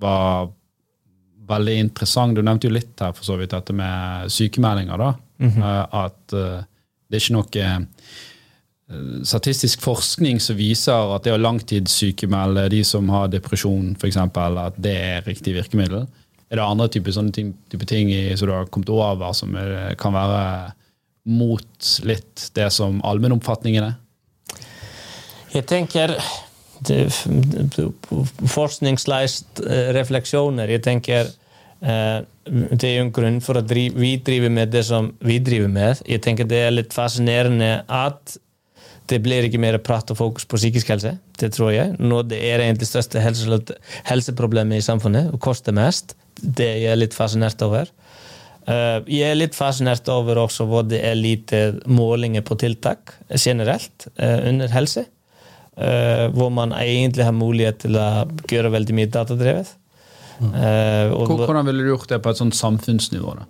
var 0.00 0.50
veldig 1.50 1.76
interessant? 1.86 2.36
Du 2.36 2.42
nevnte 2.44 2.68
jo 2.68 2.74
litt 2.74 3.00
her 3.00 3.14
for 3.16 3.26
så 3.26 3.38
vidt 3.40 3.54
dette 3.54 3.74
med 3.76 4.30
sykemeldinger. 4.32 5.00
da. 5.00 5.14
Eh, 5.40 6.02
At 6.04 6.36
uh, 6.36 6.60
det 7.08 7.16
er 7.16 7.24
ikke 7.24 7.38
noe 7.38 7.70
statistisk 9.22 9.84
forskning 9.84 10.40
som 10.42 10.56
viser 10.58 11.12
at 11.14 11.22
det 11.22 11.30
å 11.36 11.38
langtidssykemelde 11.38 12.64
de 12.72 12.80
som 12.82 13.06
har 13.14 13.28
depresjon, 13.30 13.92
f.eks., 13.94 14.16
at 14.18 14.80
det 14.82 14.94
er 14.98 15.28
riktig 15.28 15.54
virkemiddel. 15.54 16.08
Er 16.50 16.58
det 16.58 16.64
andre 16.64 16.88
typer 16.90 17.14
sånne 17.14 17.30
ting, 17.30 17.52
type 17.70 17.86
ting 17.86 18.10
i, 18.10 18.34
som 18.34 18.50
du 18.50 18.54
har 18.56 18.66
kommet 18.66 18.90
over, 18.90 19.30
som 19.38 19.54
kan 19.94 20.16
være 20.16 20.40
mot 21.30 21.90
litt 22.06 22.50
det 22.58 22.68
som 22.74 23.00
allmennoppfatningen 23.06 23.86
er? 23.90 23.96
Jeg 25.54 25.66
tenker 25.70 26.16
det- 26.86 27.10
Forskningsleist 28.50 29.60
eh, 29.66 29.90
refleksjoner. 29.96 30.70
Jeg 30.76 30.82
tenker 30.86 31.30
eh, 31.82 32.20
det 32.50 32.84
er 32.88 32.96
jo 32.96 33.06
en 33.06 33.12
grunn 33.14 33.40
for 33.44 33.60
at 33.60 33.70
vi 33.70 34.14
driver 34.24 34.50
med 34.52 34.72
det 34.72 34.84
som 34.88 35.12
vi 35.22 35.38
driver 35.44 35.68
med. 35.70 36.00
Jeg 36.08 36.22
tenker 36.24 36.48
det 36.48 36.62
er 36.66 36.74
litt 36.74 36.94
fascinerende 36.96 37.82
at 37.86 38.36
det 39.10 39.18
blir 39.24 39.42
ikke 39.46 39.58
mer 39.58 39.78
prat 39.82 40.10
og 40.12 40.18
fokus 40.20 40.46
på 40.46 40.58
psykisk 40.58 40.92
helse. 40.92 41.16
Det 41.38 41.50
tror 41.56 41.72
jeg. 41.74 41.96
Når 41.98 42.28
det 42.30 42.38
er 42.46 42.62
egentlig 42.62 42.86
største 42.86 43.22
helseproblemet 43.22 44.78
i 44.78 44.84
samfunnet 44.86 45.32
og 45.34 45.40
koster 45.42 45.74
mest. 45.74 46.14
Det 46.40 46.68
er 46.68 46.78
jeg 46.84 47.00
litt 47.00 47.16
fascinert 47.16 47.60
over. 47.66 47.90
Eh, 48.68 49.00
jeg 49.08 49.30
er 49.30 49.38
litt 49.38 49.54
fascinert 49.56 50.08
over 50.12 50.36
også 50.44 50.66
hvor 50.68 50.82
det 50.88 51.00
er 51.04 51.14
lite 51.16 51.60
målinger 51.88 52.42
på 52.46 52.58
tiltak 52.60 53.14
generelt 53.40 54.08
eh, 54.18 54.48
under 54.48 54.68
helse. 54.68 55.06
Eh, 55.80 56.26
hvor 56.36 56.50
man 56.52 56.72
egentlig 56.76 57.24
har 57.24 57.32
mulighet 57.32 57.78
til 57.86 57.96
å 57.96 58.26
gjøre 58.50 58.72
veldig 58.74 58.94
mye 58.98 59.10
datadrevet. 59.10 59.70
Eh, 60.40 61.10
og 61.12 61.26
Hvor- 61.26 61.36
hvor- 61.36 61.46
Hvordan 61.46 61.66
ville 61.66 61.82
du 61.84 61.90
gjort 61.96 62.08
det 62.08 62.22
på 62.22 62.30
et 62.30 62.36
sånt 62.36 62.54
samfunnsnivå? 62.54 63.36
da? 63.38 63.44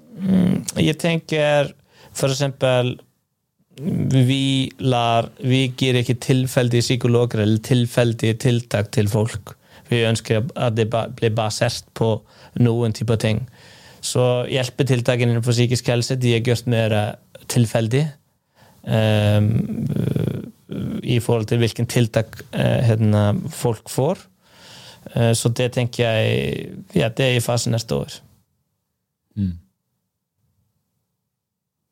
jeg 0.77 0.99
tenker 0.99 1.73
eksempel 2.13 2.99
vi 4.27 4.71
lar 4.81 5.31
Vi 5.43 5.73
gir 5.79 5.95
ikke 5.95 6.19
tilfeldige 6.21 6.83
psykologer 6.83 7.41
eller 7.41 7.59
tilfeldige 7.59 8.35
tiltak 8.39 8.91
til 8.93 9.09
folk. 9.09 9.55
Vi 9.89 10.03
ønsker 10.05 10.51
at 10.57 10.75
det 10.77 10.91
blir 10.91 11.31
basert 11.35 11.85
på 11.95 12.21
noen 12.61 12.93
typer 12.93 13.17
ting. 13.17 13.47
Så 14.01 14.47
hjelpetiltakene 14.49 15.35
innenfor 15.35 15.53
psykisk 15.53 15.89
helse 15.93 16.17
de 16.17 16.35
er 16.37 16.45
gjort 16.45 16.67
mer 16.67 16.97
tilfeldig. 17.49 17.49
tilfeldige. 17.49 18.13
ehm, 18.87 19.51
I 21.03 21.19
forhold 21.21 21.47
til 21.47 21.59
hvilken 21.59 21.87
tiltak 21.87 22.43
eh, 22.53 22.97
folk 23.51 23.89
får. 23.91 24.19
Eh, 25.15 25.33
så 25.35 25.49
det 25.49 25.73
tenker 25.73 26.05
jeg 26.05 26.71
ja, 26.95 27.09
det 27.09 27.25
er 27.25 27.37
i 27.37 27.41
fasen 27.45 27.73
neste 27.73 27.95
år. 27.95 28.21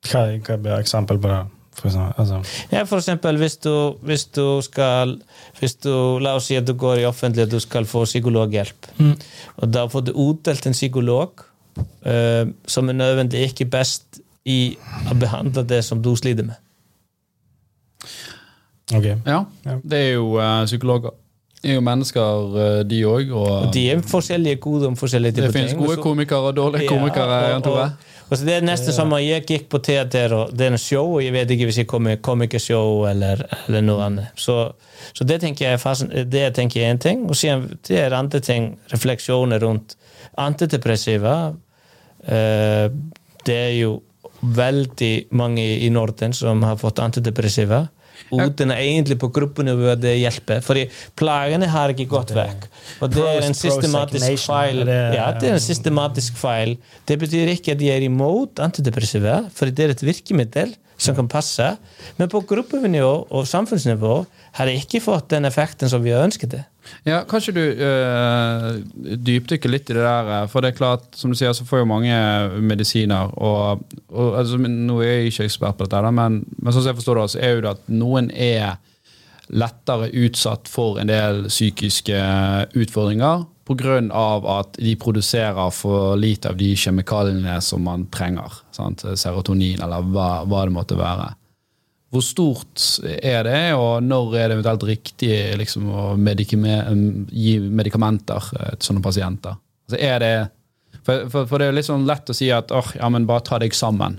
Hva, 0.09 0.21
hva 0.45 0.57
blir 0.57 0.79
eksempel 0.79 1.19
på 1.19 1.31
det? 1.31 1.41
For 1.79 1.87
eksempel, 1.87 2.13
altså, 2.17 2.65
Ja, 2.71 2.83
for 2.83 2.99
eksempel 2.99 3.37
hvis 3.39 3.57
du, 3.63 3.95
hvis 4.03 4.25
du 4.35 4.61
skal 4.61 5.19
hvis 5.59 5.75
du, 5.83 6.19
La 6.19 6.35
oss 6.35 6.49
si 6.49 6.57
at 6.59 6.67
du 6.67 6.73
går 6.73 7.03
i 7.03 7.07
offentlig 7.07 7.45
og 7.45 7.51
du 7.51 7.59
skal 7.63 7.85
få 7.87 8.03
psykologhjelp. 8.05 8.89
Og 9.57 9.73
da 9.73 9.85
får 9.87 10.01
du 10.07 10.11
utdelt 10.13 10.65
en 10.67 10.75
psykolog 10.75 11.31
eh, 11.39 11.48
som 12.67 12.89
er 12.89 12.93
nødvendig 12.93 13.41
ikke 13.49 13.65
best 13.69 14.19
i 14.45 14.77
å 15.11 15.15
behandle 15.19 15.63
det 15.67 15.83
som 15.85 16.01
du 16.01 16.15
sliter 16.15 16.43
med. 16.47 16.55
ok. 18.95 19.05
Ja, 19.25 19.43
Ja. 19.65 19.77
det 19.83 19.97
er 19.99 20.13
jo 20.13 20.37
uh, 20.39 20.65
psykologer. 20.65 21.11
Det 21.61 21.71
er 21.71 21.75
jo 21.75 21.81
mennesker, 21.83 22.53
eh, 22.55 22.83
de 22.87 23.01
òg. 23.03 23.31
Og, 23.35 23.47
Og 23.67 23.73
de 23.73 23.81
er 23.91 23.99
forskjellige 24.07 24.55
gode 24.63 24.87
om 24.87 24.95
forskjellige 24.95 25.35
det 25.41 25.49
finnes 25.51 25.73
gode 25.75 25.97
så- 25.97 26.01
komikere 26.01 26.39
og 26.39 26.55
dårlige 26.55 26.83
Ja, 26.83 26.89
komikere. 26.89 27.55
og- 27.55 27.67
og- 27.67 27.91
og 28.31 28.37
så 28.37 28.45
det 28.45 28.53
er 28.53 28.61
nesten 28.61 28.93
som 28.93 29.11
om 29.11 29.19
jeg 29.19 29.45
gikk 29.45 29.67
på 29.69 29.81
teater, 29.83 30.33
og 30.33 30.57
det 30.57 30.61
er 30.67 30.71
en 30.71 30.77
show, 30.77 31.15
og 31.17 31.21
jeg 31.23 31.33
vet 31.33 31.49
ikke 31.49 31.65
hvis 31.65 31.77
jeg 31.77 31.87
kommer 31.87 32.15
komikershow 32.15 33.03
eller, 33.09 33.43
eller 33.67 33.81
noe 33.81 34.01
annet. 34.05 34.27
Så, 34.37 34.71
så 35.13 35.25
det 35.27 35.41
tenker 35.41 35.65
jeg 35.65 35.73
er 35.73 36.23
det 36.23 36.53
tenker 36.55 36.79
jeg 36.79 36.87
er 36.87 36.91
en 36.91 36.97
ting. 36.97 37.29
Og 37.29 37.35
siden 37.35 37.77
det 37.87 37.99
er 37.99 38.13
andre 38.15 38.39
ting, 38.39 38.79
refleksjoner 38.93 39.59
rundt 39.59 39.95
antidepressiva. 40.39 41.35
Eh, 42.23 42.87
det 43.47 43.55
er 43.55 43.75
jo 43.79 43.99
veldig 44.39 45.13
mange 45.35 45.63
i 45.83 45.89
Norden 45.91 46.33
som 46.35 46.63
har 46.63 46.77
fått 46.79 47.01
antidepressiva. 47.03 47.87
Uten 48.29 48.71
egentlig 48.75 49.17
på 49.19 49.29
gruppenivå 49.33 49.95
det 49.99 50.15
hjelper. 50.19 50.61
Fordi 50.65 50.85
plagene 51.17 51.69
har 51.71 51.93
ikke 51.93 52.07
gått 52.11 52.33
vekk. 52.35 52.67
Og 52.99 53.13
det 53.13 53.25
er 53.25 53.47
en 53.47 53.57
systematisk 53.57 54.45
feil. 54.45 54.83
Ja, 54.85 55.31
det 55.39 55.49
er 55.49 55.57
en 55.57 55.63
systematisk 55.63 56.37
feil. 56.39 56.75
Det 57.09 57.17
betyr 57.21 57.53
ikke 57.55 57.75
at 57.75 57.81
de 57.81 57.89
er 57.93 58.05
imot 58.05 58.61
antidepressiva, 58.63 59.41
for 59.55 59.71
det 59.71 59.87
er 59.87 59.95
et 59.95 60.05
virkemiddel 60.05 60.75
som 60.99 61.15
kan 61.15 61.29
passe. 61.31 61.71
Men 62.19 62.31
på 62.31 62.43
gruppenivå 62.47 63.13
og 63.31 63.47
samfunnsnivå 63.47 64.15
har 64.59 64.67
det 64.67 64.81
ikke 64.83 65.03
fått 65.03 65.31
den 65.33 65.47
effekten 65.47 65.91
som 65.91 66.03
vi 66.03 66.13
har 66.13 66.27
ønsket 66.27 66.57
det. 66.57 66.65
Ja, 67.05 67.21
Kanskje 67.29 67.53
du 67.55 67.61
øh, 67.61 68.67
dypdykker 69.25 69.71
litt 69.71 69.89
i 69.91 69.95
det 69.97 70.03
der, 70.03 70.31
eh, 70.35 70.47
for 70.51 70.63
det 70.63 70.71
er 70.71 70.79
klart, 70.79 71.07
som 71.15 71.31
du 71.31 71.37
sier, 71.37 71.53
så 71.53 71.67
får 71.67 71.83
jo 71.83 71.89
mange 71.91 72.15
medisiner. 72.65 73.33
og, 73.37 73.83
og 74.09 74.39
altså, 74.39 74.57
Nå 74.59 74.99
er 75.03 75.13
jeg 75.13 75.33
ikke 75.33 75.49
ekspert 75.49 75.79
på 75.79 75.87
dette, 75.87 76.13
men, 76.15 76.43
men 76.57 76.73
sånn 76.73 76.83
som 76.83 76.91
jeg 76.93 77.01
forstår 77.01 77.21
det, 77.21 77.27
så 77.35 77.43
er 77.43 77.55
jo 77.55 77.65
det 77.65 77.73
at 77.75 77.91
noen 77.93 78.31
er 78.33 78.79
lettere 79.49 80.11
utsatt 80.13 80.69
for 80.69 80.99
en 81.01 81.09
del 81.09 81.47
psykiske 81.49 82.19
utfordringer 82.77 83.47
pga. 83.69 84.59
at 84.59 84.77
de 84.77 84.95
produserer 84.95 85.69
for 85.71 86.15
lite 86.15 86.49
av 86.49 86.57
de 86.57 86.75
kjemikaliene 86.75 87.61
som 87.61 87.83
man 87.83 88.07
trenger. 88.09 88.51
Sant? 88.71 89.05
Serotonin, 89.15 89.81
eller 89.81 90.01
hva, 90.01 90.43
hva, 90.45 90.65
det 90.65 90.73
måtte 90.73 90.97
være. 90.97 91.33
Hvor 92.09 92.23
stort 92.25 92.85
er 93.05 93.43
det, 93.45 93.73
og 93.77 94.01
når 94.01 94.31
er 94.35 94.47
det 94.49 94.55
eventuelt 94.57 94.85
riktig 94.89 95.33
liksom, 95.59 95.89
å 95.93 96.05
gi 96.17 97.51
medikamenter 97.61 98.47
eh, 98.57 98.71
til 98.77 98.87
sånne 98.89 99.03
pasienter? 99.05 99.59
Altså, 99.85 99.99
er 100.01 100.23
det, 100.23 100.31
for, 101.03 101.29
for, 101.29 101.45
for, 101.45 101.61
det 101.61 101.69
er 101.69 101.77
litt 101.77 101.89
sånn 101.89 102.07
lett 102.09 102.31
å 102.31 102.35
si 102.37 102.49
at 102.53 102.73
oh, 102.73 102.89
ja, 102.97 103.11
men 103.13 103.29
bare 103.29 103.45
ta 103.45 103.61
deg 103.61 103.77
sammen. 103.77 104.17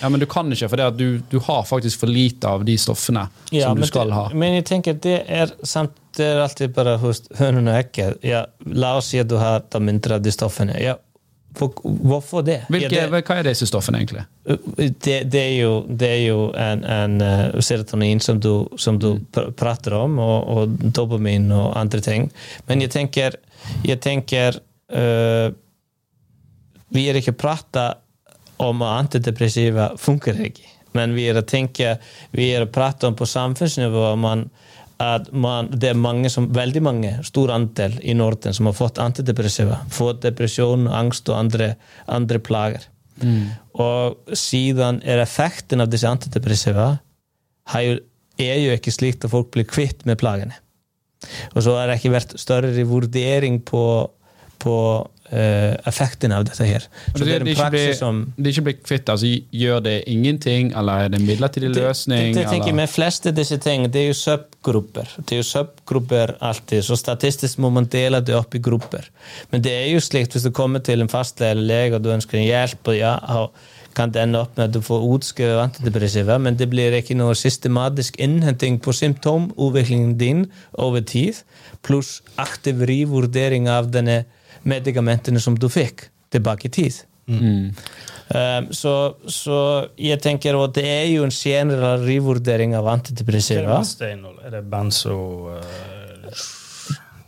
Ja, 0.00 0.08
Men 0.08 0.20
du 0.20 0.26
kan 0.26 0.52
ikke, 0.52 0.68
for 0.68 0.80
du, 0.96 1.20
du, 1.30 1.38
har 1.44 1.64
faktisk 1.68 2.00
for 2.00 2.10
lite 2.10 2.48
av 2.48 2.64
de 2.64 2.74
stoffene 2.80 3.26
ja, 3.52 3.68
som 3.68 3.78
du 3.78 3.86
skal 3.86 4.10
det, 4.10 4.16
ha. 4.16 4.28
Men 4.34 4.56
jeg 4.58 4.66
tenker 4.68 4.96
det 5.04 5.18
er, 5.28 5.52
samt, 5.62 5.96
det 6.16 6.26
er 6.32 6.40
alltid 6.42 6.74
bare 6.76 6.96
hos 7.02 7.22
hønen 7.38 7.68
og 7.70 7.78
ekket. 7.78 8.24
Ja, 8.26 8.44
la 8.64 8.94
oss 8.98 9.12
si 9.12 9.20
at 9.20 9.30
du 9.30 9.36
har 9.40 9.64
mindre 9.80 10.18
av 10.18 10.24
de 10.24 10.32
stoffene. 10.34 10.76
Ja, 10.82 10.96
hvorfor 11.54 12.42
det? 12.42 12.64
Hvilke, 12.68 12.90
ja, 12.94 13.06
det? 13.10 13.22
Hva 13.26 13.38
er 13.38 13.46
disse 13.46 13.66
stoffene, 13.68 14.00
egentlig? 14.02 14.24
Det, 14.44 15.20
det 15.30 15.40
er 15.40 15.54
jo, 15.60 15.72
det 15.88 16.10
er 16.10 16.22
jo 16.24 16.38
en, 16.58 16.84
en 16.84 17.16
uh, 17.22 17.60
serotonin 17.62 18.20
som 18.20 18.40
du, 18.42 18.66
som 18.80 18.98
du 18.98 19.12
mm. 19.20 19.54
prater 19.58 19.94
om, 19.98 20.18
og, 20.18 20.48
og, 20.50 20.78
dopamin 20.96 21.50
og 21.54 21.76
andre 21.78 22.02
ting. 22.04 22.28
Men 22.68 22.82
jeg 22.82 22.94
tenker, 22.96 23.38
jeg 23.86 24.00
tenker 24.02 24.58
uh, 24.92 25.54
Vi 26.94 27.06
har 27.08 27.16
ikke 27.18 27.34
prata 27.38 27.94
om 28.62 28.82
antidepressiva 28.86 29.92
funker 29.98 30.38
ikke. 30.46 30.68
Men 30.94 31.14
vi 31.16 31.26
har 31.26 31.40
tenkt, 31.42 31.80
vi 32.30 32.52
har 32.52 32.66
pratet 32.70 33.08
om 33.08 33.16
på 33.18 33.26
samfunnsnivå 33.26 34.12
man, 34.22 34.44
at 35.02 35.30
man, 35.32 35.68
det 35.74 35.90
er 35.90 35.98
mange 35.98 36.30
som, 36.30 36.46
veldig 36.54 36.82
mange, 36.84 37.12
stor 37.26 37.50
andel 37.54 37.96
i 38.02 38.14
Norden 38.14 38.54
som 38.54 38.68
har 38.70 38.76
fått 38.78 39.00
antidepressiva. 39.02 39.80
Fått 39.92 40.22
depresjon, 40.22 40.86
angst 40.86 41.28
og 41.30 41.38
andre, 41.38 41.74
andre 42.06 42.38
plager. 42.38 42.86
Mm. 43.22 43.54
Og 43.82 44.34
siden 44.38 45.00
er 45.06 45.22
effekten 45.22 45.82
av 45.82 45.90
disse 45.90 46.08
antidepressiva 46.10 46.96
jo, 47.82 47.98
er 48.42 48.58
jo 48.60 48.74
ikke 48.74 48.92
slik 48.94 49.22
at 49.22 49.32
folk 49.32 49.52
blir 49.54 49.66
kvitt 49.70 50.04
med 50.08 50.18
plagene. 50.20 50.56
Og 51.54 51.62
så 51.64 51.76
har 51.78 51.88
det 51.88 52.00
ikke 52.00 52.14
vært 52.14 52.34
større 52.40 52.86
vurdering 52.86 53.60
på, 53.64 53.84
på 54.60 54.76
effekten 55.34 56.32
av 56.32 56.44
dette 56.48 56.66
her. 56.68 56.86
Så 57.14 57.24
det, 57.24 57.34
er 57.34 57.44
en 57.44 57.50
praksis 57.56 58.00
som 58.00 58.20
De 58.36 58.52
ikke 58.52 58.64
blir 58.68 58.76
kvitt, 58.80 59.10
altså 59.10 59.30
gjør 59.50 59.82
det 59.84 59.94
ingenting, 60.10 60.72
eller 60.76 61.04
er 61.04 61.12
det 61.12 61.20
en 61.20 61.26
midlertidig 61.28 61.72
løsning? 61.74 62.30
Det, 62.30 62.34
det, 62.34 62.44
det 62.44 62.52
tenker 62.52 62.72
jeg 62.72 62.78
med 62.80 62.92
fleste 62.92 63.32
av 63.32 63.38
disse 63.38 63.58
ting, 63.62 63.86
det 63.92 64.02
er 64.04 64.10
jo 64.12 64.18
subgrupper. 64.18 65.14
Det 65.20 65.38
er 65.38 65.42
jo 65.42 65.48
subgrupper 65.50 66.36
alltid, 66.44 66.84
så 66.86 66.98
statistisk 66.98 67.62
må 67.64 67.72
man 67.74 67.88
dele 67.90 68.22
det 68.24 68.36
opp 68.38 68.54
i 68.54 68.62
grupper. 68.64 69.10
Men 69.52 69.64
det 69.64 69.74
er 69.84 69.88
jo 69.92 70.02
slikt 70.04 70.36
hvis 70.36 70.46
du 70.46 70.52
kommer 70.54 70.84
til 70.84 71.04
en 71.04 71.12
fastlege 71.12 71.56
eller 71.56 71.70
lege 71.70 71.98
og 71.98 72.04
du 72.04 72.12
ønsker 72.14 72.40
en 72.40 72.46
hjelp, 72.46 72.92
og 72.92 72.98
ja, 72.98 73.16
kan 73.94 74.10
det 74.10 74.22
ende 74.24 74.40
opp 74.42 74.56
med 74.58 74.68
at 74.68 74.74
du 74.74 74.82
får 74.82 75.04
utskrevet 75.16 75.62
antidepressiva, 75.62 76.38
men 76.42 76.58
det 76.58 76.68
blir 76.72 76.94
ikke 76.98 77.16
noe 77.18 77.36
systematisk 77.38 78.18
innhenting 78.22 78.80
på 78.82 78.94
symptomutviklingen 78.96 80.16
din 80.18 80.46
over 80.72 81.04
tid, 81.06 81.38
pluss 81.86 82.18
aktiv 82.40 82.82
rivurdering 82.88 83.68
av 83.70 83.92
denne 83.94 84.24
medikamentene 84.68 85.40
som 85.42 85.56
du 85.58 85.68
fikk, 85.72 86.08
tilbake 86.34 86.68
i 86.68 86.74
tid. 86.74 87.02
Mm. 87.26 87.72
Um, 88.24 88.66
så, 88.72 88.94
så, 89.28 89.58
jeg 90.00 90.20
tenker 90.24 90.56
at 90.60 90.74
det 90.76 90.84
er 90.88 91.06
jo 91.12 91.26
en 91.26 91.32
generell 91.34 92.04
revurdering 92.04 92.74
av 92.76 92.88
antidepressiva. 92.92 93.82
Er 94.00 94.56
det 94.56 94.64
benzo... 94.70 95.18
Uh... 95.54 96.42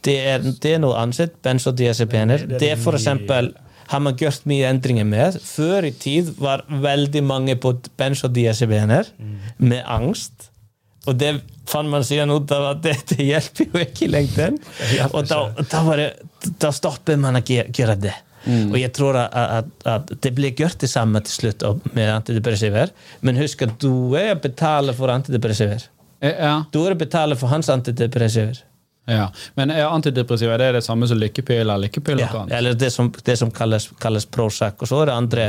Det, 0.07 0.16
er, 0.22 0.43
det 0.62 0.76
er 0.76 0.82
noe 0.82 0.97
annet. 1.01 1.34
Benzodiazepener. 1.43 2.45
Det, 2.47 2.61
det, 2.62 2.74
er 2.76 2.78
for 2.78 2.95
eksempel 2.95 3.51
har 3.91 4.03
man 4.03 4.16
gjort 4.18 4.47
mye 4.51 4.68
endringer 4.70 5.07
med. 5.07 5.39
Før 5.43 5.87
i 5.89 5.93
tid 5.95 6.32
var 6.39 6.64
veldig 6.70 7.22
mange 7.26 7.57
på 7.59 7.74
benzodiazepener 7.99 9.11
mm. 9.18 9.34
med 9.59 9.82
angst. 9.82 10.51
Og 11.07 11.17
det 11.19 11.33
fant 11.67 11.91
man 11.91 12.05
siden 12.07 12.31
ut 12.31 12.53
av 12.55 12.71
at 12.75 12.85
det, 12.85 12.95
det 13.13 13.27
hjelper 13.27 13.73
jo 13.73 13.83
ikke 13.83 14.07
i 14.07 14.13
lengden. 14.13 14.61
Og 15.13 15.27
da, 15.29 15.41
da, 15.59 15.83
det, 15.99 16.09
da, 16.63 16.71
stopper 16.75 17.19
man 17.21 17.41
å 17.41 17.43
gjøre 17.47 17.99
det. 18.03 18.15
Mm. 18.47 18.71
Og 18.71 18.79
jeg 18.79 18.93
tror 18.95 19.19
at, 19.19 19.35
at, 19.35 19.71
at, 19.91 20.13
det 20.23 20.31
blir 20.37 20.55
gjort 20.55 20.79
det 20.83 20.91
samme 20.91 21.23
til 21.27 21.35
slutt 21.35 21.67
med 21.97 22.13
antidepressiver. 22.13 22.95
Men 23.27 23.41
husk 23.43 23.67
at 23.67 23.75
du 23.83 24.15
er 24.19 24.37
betaler 24.39 24.95
for 24.97 25.11
antidepressiver. 25.11 25.89
Eh, 26.21 26.39
ja. 26.39 26.61
Du 26.73 26.85
er 26.87 26.95
betaler 26.99 27.39
for 27.39 27.51
hans 27.51 27.71
antidepressiver. 27.73 28.63
Ja, 29.07 29.29
Men 29.55 29.71
er 29.71 29.85
antidepressiva 29.87 30.57
det, 30.59 30.73
det 30.75 30.83
samme 30.83 31.07
som 31.07 31.19
lykkepiller? 31.19 31.79
lykkepiller 31.79 32.27
ja, 32.27 32.41
eller 32.59 32.75
det 32.75 32.91
som, 32.91 33.13
det 33.25 33.37
som 33.39 33.53
kalles, 33.55 33.87
kalles 34.03 34.27
Prozac. 34.27 34.81
Og 34.83 34.91
så 34.91 35.03
er 35.03 35.11
det 35.11 35.15
andre, 35.15 35.45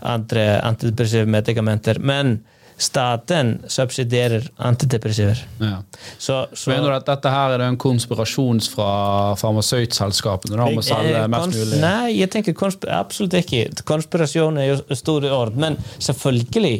andre 0.00 0.44
antidepressive 0.62 1.26
medikamenter. 1.26 1.98
Men 1.98 2.36
staten 2.80 3.62
subsidierer 3.68 4.50
antidepressiver. 4.56 5.46
Ja. 5.58 5.82
Så, 6.18 6.48
så, 6.52 6.70
Mener 6.70 6.88
du 6.88 6.96
at 6.96 7.08
dette 7.10 7.32
her 7.32 7.56
er 7.58 7.64
en 7.66 7.76
konspirasjon 7.80 8.62
fra 8.72 8.92
farmasøytselskapene? 9.40 10.56
om 10.60 10.80
å 10.80 10.84
selge 10.84 11.26
mest 11.32 11.56
mulig? 11.56 11.80
Nei, 11.82 12.14
jeg 12.16 12.30
tenker 12.32 12.56
absolutt 12.96 13.36
ikke. 13.42 13.66
Konspirasjon 13.88 14.60
er 14.62 14.70
jo 14.70 14.96
store 14.96 15.32
ord. 15.34 15.58
Men 15.60 15.76
selvfølgelig, 15.98 16.78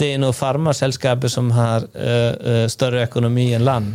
det 0.00 0.14
er 0.14 0.22
noen 0.22 0.36
farmaselskaper 0.36 1.32
som 1.32 1.52
har 1.56 1.84
uh, 1.92 2.64
større 2.72 3.04
økonomi 3.10 3.50
enn 3.56 3.68
land. 3.68 3.92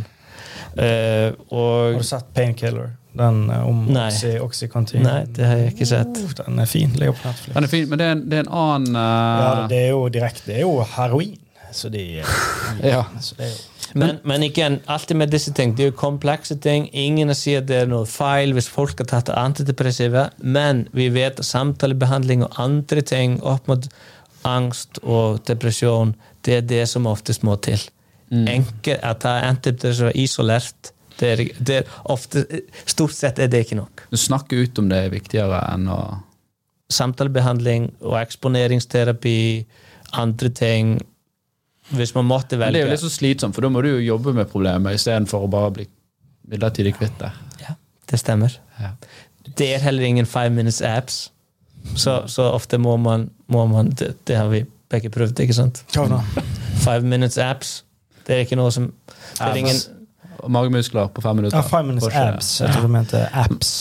Uh, 0.78 1.34
og, 1.50 1.98
har 1.98 1.98
du 1.98 2.06
sett 2.06 2.32
Painkiller? 2.36 2.94
Den 3.18 3.48
om 3.50 3.82
Nei. 3.90 4.12
Oxycontin. 4.44 5.02
Nei, 5.02 5.24
det 5.34 5.46
har 5.48 5.58
jeg 5.58 5.74
ikke 5.74 5.90
sett. 5.90 6.22
Uh, 6.22 6.30
den 6.38 6.62
er 6.62 6.70
fin. 6.70 6.94
Ligger 6.94 7.18
på 7.18 7.26
Netflix. 7.32 7.54
Den 7.56 7.66
er 7.66 7.72
fin, 7.72 7.90
Men 7.90 7.98
det 7.98 8.08
er, 8.12 8.22
det 8.22 8.38
er 8.38 8.46
en 8.46 8.54
annen 8.62 8.94
uh... 8.94 9.02
Ja, 9.02 9.52
det 9.72 9.82
er 9.88 9.92
jo 9.96 10.06
direkte. 10.12 10.46
Det 10.52 10.58
er 10.60 10.66
jo 10.68 10.76
heroin. 10.94 11.36
Så 11.72 11.90
de 11.92 12.04
ja. 12.82 13.04
så 13.20 13.34
det 13.38 13.48
er 13.48 13.52
jo 13.52 13.78
men, 13.96 14.18
men 14.22 14.42
igjen, 14.42 14.80
alltid 14.86 15.16
med 15.16 15.30
disse 15.32 15.52
ting, 15.56 15.74
det 15.76 15.84
er 15.84 15.90
jo 15.92 15.96
komplekse 15.96 16.58
ting. 16.60 16.88
Ingen 16.92 17.32
sier 17.36 17.62
det 17.64 17.82
er 17.82 17.88
noe 17.90 18.08
feil 18.08 18.52
hvis 18.56 18.68
folk 18.68 19.00
har 19.00 19.08
tatt 19.08 19.32
antidepressiva, 19.32 20.28
men 20.38 20.86
vi 20.96 21.08
vet 21.14 21.40
at 21.40 21.48
samtalebehandling 21.48 22.44
og 22.44 22.60
andre 22.60 23.04
ting 23.06 23.38
opp 23.40 23.68
mot 23.70 23.88
angst 24.48 25.00
og 25.02 25.40
depresjon, 25.48 26.14
det 26.46 26.60
er 26.60 26.68
det 26.68 26.84
som 26.90 27.08
oftest 27.10 27.44
må 27.46 27.56
til. 27.64 27.80
Mm. 28.28 28.46
Enkel, 28.58 29.00
at 29.00 29.22
ta 29.24 29.38
antidepressiva 29.48 30.12
isolert, 30.14 30.92
det 31.18 31.32
er, 31.32 31.44
det 31.58 31.80
er 31.80 31.98
ofte, 32.12 32.44
stort 32.86 33.16
sett 33.16 33.40
er 33.42 33.48
det 33.50 33.64
ikke 33.64 33.80
nok. 33.80 34.04
Du 34.12 34.20
snakker 34.20 34.60
ut 34.62 34.78
om 34.78 34.90
det 34.90 35.04
er 35.06 35.14
viktigere 35.14 35.64
enn 35.72 35.90
å 35.92 36.00
Samtalebehandling 36.88 37.90
og 38.00 38.14
eksponeringsterapi, 38.16 39.40
andre 40.16 40.48
ting 40.56 40.94
hvis 41.94 42.14
man 42.14 42.28
måtte 42.28 42.58
velge. 42.60 42.76
Det 42.76 42.82
er 42.82 42.88
jo 42.88 42.94
litt 42.96 43.04
så 43.04 43.12
slitsomt, 43.12 43.56
for 43.56 43.64
da 43.64 43.70
må 43.72 43.82
du 43.84 43.90
jo 43.92 44.02
jobbe 44.02 44.34
med 44.36 44.50
problemet 44.50 44.98
istedenfor 44.98 45.46
å 45.46 45.50
bare 45.52 45.72
bli 45.78 45.88
midlertidig 46.48 46.94
kvitt 46.98 47.16
det. 47.20 47.32
Ja, 47.64 47.74
det 48.10 48.20
stemmer. 48.20 48.54
Ja. 48.80 48.92
Det 49.48 49.68
er 49.74 49.82
heller 49.82 50.04
ingen 50.04 50.28
five 50.28 50.50
minutes 50.54 50.82
apps. 50.84 51.28
Så, 51.96 52.22
så 52.28 52.50
ofte 52.52 52.78
må 52.78 52.96
man, 53.00 53.30
må 53.48 53.64
man 53.70 53.92
det, 53.96 54.12
det, 54.28 54.36
har 54.36 54.50
vi 54.52 54.64
begge 54.92 55.10
prøvd, 55.14 55.40
ikke 55.40 55.56
sant? 55.56 55.84
Ja, 55.96 56.04
five 56.82 57.06
minutes 57.06 57.38
apps. 57.40 57.78
Det 58.26 58.36
er 58.36 58.44
ikke 58.44 58.58
noe 58.60 58.72
som 58.74 58.90
det 59.38 59.46
er 59.46 59.62
ingen 59.62 59.78
Magemuskler 60.48 61.08
på 61.10 61.22
fem 61.22 61.36
minutter. 61.36 61.58
Ja, 61.58 61.62
five 61.66 61.82
minutes 61.82 62.14
abs. 62.14 62.60
Jeg 62.60 62.70
tror 62.70 62.84
du 62.86 62.92
mente 62.92 63.24
apps. 63.34 63.72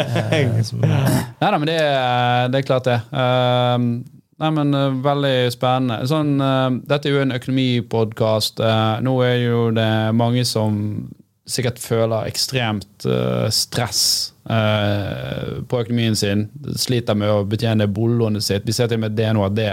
Nei 0.30 0.40
da, 1.38 1.52
men 1.54 1.68
det 1.70 1.76
er, 1.78 2.48
det 2.50 2.58
er 2.58 2.66
klart, 2.66 2.88
det. 2.88 2.96
Uh, 3.14 4.02
Nei, 4.40 4.50
men 4.56 4.74
uh, 4.74 4.88
Veldig 5.04 5.52
spennende. 5.54 6.00
Sånn, 6.08 6.36
uh, 6.40 6.68
dette 6.88 7.10
er 7.10 7.16
jo 7.16 7.24
en 7.24 7.36
økonomipodkast. 7.36 8.62
Uh, 8.64 9.00
nå 9.04 9.16
er 9.26 9.36
jo 9.44 9.64
det 9.76 9.90
mange 10.16 10.46
som 10.48 10.78
sikkert 11.50 11.80
føler 11.82 12.28
ekstremt 12.30 13.04
stress 13.50 14.02
på 14.46 15.78
økonomien 15.80 16.14
sin. 16.14 16.44
Sliter 16.78 17.16
med 17.18 17.32
å 17.32 17.40
betjene 17.48 17.88
boliglånet 17.90 18.44
sitt. 18.46 18.68
Vi 18.68 18.74
ser 18.76 18.86
til 18.86 19.00
og 19.00 19.02
med 19.02 19.16
det 19.18 19.32
nå 19.34 19.42
at 19.42 19.56
det, 19.56 19.66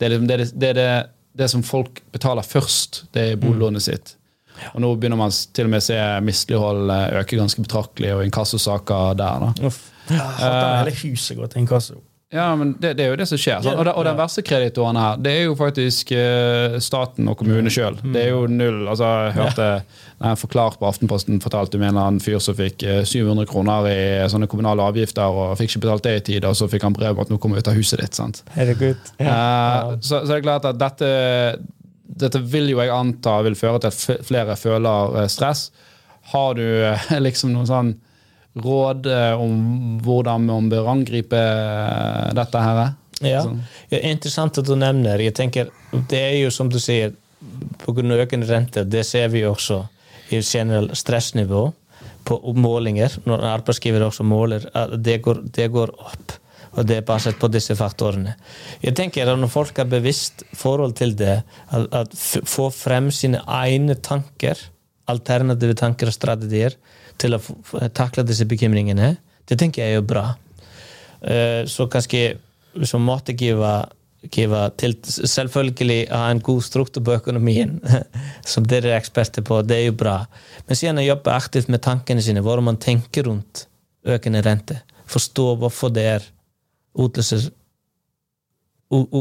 det, 0.00 0.06
er 0.06 0.14
liksom, 0.14 0.30
det, 0.30 0.38
det, 0.54 0.70
det, 0.78 0.86
det, 1.36 1.48
som 1.52 1.64
folk 1.68 2.00
betaler 2.16 2.46
først, 2.48 3.02
det 3.12 3.26
er 3.26 3.42
boliglånet 3.42 3.82
mm. 3.82 3.84
sitt. 3.84 4.14
Og 4.70 4.80
nå 4.86 4.94
begynner 4.96 5.20
man 5.20 5.36
til 5.52 5.68
og 5.68 5.74
med 5.74 5.84
å 5.84 5.86
se 5.90 6.00
mislighold 6.24 6.94
øke 7.20 7.42
ganske 7.42 7.66
betraktelig, 7.66 8.14
og 8.16 8.24
inkassosaker 8.30 9.20
der. 9.20 9.44
da. 9.44 9.68
Uff. 9.68 9.82
Ja, 10.08 10.30
hele 10.80 10.96
huset 11.02 11.36
går 11.36 11.52
til 11.52 11.66
inkasso. 11.66 12.00
Ja, 12.32 12.46
men 12.56 12.72
det, 12.80 12.94
det, 12.96 13.04
er 13.04 13.12
jo 13.12 13.18
det 13.20 13.26
som 13.28 13.40
skjer. 13.40 13.60
Sant? 13.60 13.76
Og, 13.76 13.84
det, 13.84 13.92
og, 13.92 14.06
den 14.08 14.16
verste 14.16 14.44
kreditoren 14.46 14.96
her, 14.96 15.18
det 15.20 15.34
er 15.36 15.42
jo 15.50 15.56
faktisk 15.58 16.14
uh, 16.16 16.78
staten 16.80 17.28
og 17.28 17.36
kommunene 17.40 17.68
mm. 17.68 17.74
sjøl. 17.74 17.98
Det 18.02 18.22
er 18.22 18.32
jo 18.32 18.46
null. 18.48 18.86
altså 18.88 19.10
Jeg 19.26 19.36
hørte 19.36 19.68
en 20.22 20.40
forklart 20.40 20.78
på 20.80 20.88
Aftenposten 20.88 21.42
fortalte 21.44 21.76
om 21.76 21.84
en 21.84 21.92
eller 21.92 22.08
annen 22.08 22.24
fyr 22.24 22.40
som 22.40 22.56
fikk 22.56 22.86
uh, 22.88 23.02
eh, 23.02 23.04
700 23.08 23.48
kroner 23.50 23.90
i 23.90 24.00
sånne 24.32 24.48
kommunale 24.48 24.88
avgifter 24.88 25.28
og 25.28 25.58
fikk 25.60 25.74
ikke 25.74 25.84
betalt 25.84 26.08
det 26.08 26.16
i 26.16 26.24
tide, 26.32 26.48
og 26.48 26.56
så 26.56 26.70
fikk 26.72 26.88
han 26.88 26.96
brev 26.96 27.14
om 27.14 27.22
at 27.26 27.30
nå 27.32 27.38
kommer 27.42 27.60
ut 27.60 27.68
av 27.68 27.76
huset 27.76 28.00
ditt. 28.00 28.16
sant? 28.16 28.42
Herregud. 28.56 29.12
Ja. 29.20 29.36
Uh, 29.36 29.94
så, 30.00 30.22
så 30.22 30.32
det 30.32 30.40
er 30.40 30.48
klart 30.48 30.68
at 30.72 30.80
dette 30.80 31.12
dette 32.12 32.40
vil 32.52 32.72
jo 32.72 32.80
jeg 32.82 32.92
anta 32.92 33.38
vil 33.46 33.56
føre 33.58 33.82
til 33.82 33.92
at 33.92 34.24
flere 34.26 34.56
føler 34.58 35.18
eh, 35.22 35.28
stress. 35.32 35.70
Har 36.32 36.56
du 36.58 36.64
eh, 36.64 37.12
liksom 37.26 37.54
noen 37.54 37.70
sånn 37.70 37.92
råd 38.58 39.06
eh, 39.06 39.40
om 39.40 39.98
hvordan 40.04 40.46
man 40.48 40.68
bør 40.72 40.90
angripe 40.92 41.38
eh, 41.38 42.32
dette 42.36 42.64
her? 42.64 42.82
Ja. 43.22 43.44
Sånn. 43.46 43.62
ja, 43.92 44.00
Interessant 44.10 44.58
at 44.58 44.66
du 44.66 44.74
nevner. 44.76 45.22
Jeg 45.22 45.36
tenker, 45.38 45.70
Det 46.08 46.18
er 46.18 46.38
jo 46.42 46.50
som 46.50 46.68
du 46.68 46.78
sier, 46.82 47.14
pga. 47.82 48.02
økende 48.02 48.46
rente, 48.48 48.84
det 48.84 49.04
ser 49.06 49.28
vi 49.28 49.44
også 49.46 49.84
i 50.30 50.40
generelt 50.40 50.96
stressnivå 50.96 51.72
på 52.24 52.38
målinger, 52.54 53.18
når 53.26 53.42
arbeidsgiver 53.50 54.04
også 54.06 54.24
måler, 54.24 54.64
det 54.96 55.18
går, 55.22 55.42
det 55.54 55.68
går 55.72 55.90
opp. 55.98 56.38
Og 56.72 56.86
det 56.88 56.96
er 56.96 57.04
basert 57.04 57.36
på 57.36 57.50
disse 57.52 57.74
faktorene. 57.76 58.32
Jeg 58.80 58.94
tenker 58.96 59.28
at 59.28 59.38
Når 59.38 59.50
folk 59.52 59.76
har 59.76 59.84
bevisst 59.84 60.42
forhold 60.56 60.94
til 60.96 61.12
det, 61.18 61.42
at, 61.68 61.88
at 61.92 62.14
få 62.16 62.70
frem 62.72 63.10
sine 63.10 63.42
egne 63.44 63.94
tanker, 63.94 64.56
alternative 65.06 65.74
tanker 65.74 66.08
og 66.08 66.16
strategier, 66.16 66.78
til 67.20 67.36
å 67.36 67.40
takle 67.94 68.24
disse 68.26 68.46
bekymringene, 68.48 69.16
det 69.48 69.58
tenker 69.58 69.82
jeg 69.82 69.94
er 69.94 70.00
jo 70.00 70.06
bra. 70.06 70.24
Eh, 71.22 71.62
så 71.70 71.88
kanskje 71.90 72.36
som 72.88 73.04
matgiver 73.04 73.90
til 74.78 74.94
Selvfølgelig 75.02 76.06
ha 76.12 76.28
en 76.30 76.40
god 76.40 76.62
struktur 76.62 77.02
på 77.02 77.16
økonomien, 77.16 77.80
som 78.52 78.66
dere 78.66 78.92
er 78.92 79.00
eksperter 79.00 79.42
på, 79.42 79.62
det 79.66 79.80
er 79.80 79.88
jo 79.88 79.96
bra. 79.98 80.20
Men 80.68 80.78
siden 80.78 81.00
å 81.02 81.06
jobbe 81.08 81.34
aktivt 81.34 81.68
med 81.68 81.82
tankene 81.82 82.22
sine, 82.22 82.40
hvordan 82.40 82.68
man 82.70 82.78
tenker 82.78 83.26
rundt 83.26 83.66
økende 84.06 84.44
rente, 84.46 84.78
forstå 85.10 85.48
hvorfor 85.58 85.90
det 85.90 86.06
er 86.16 86.28
utløser 86.94 87.50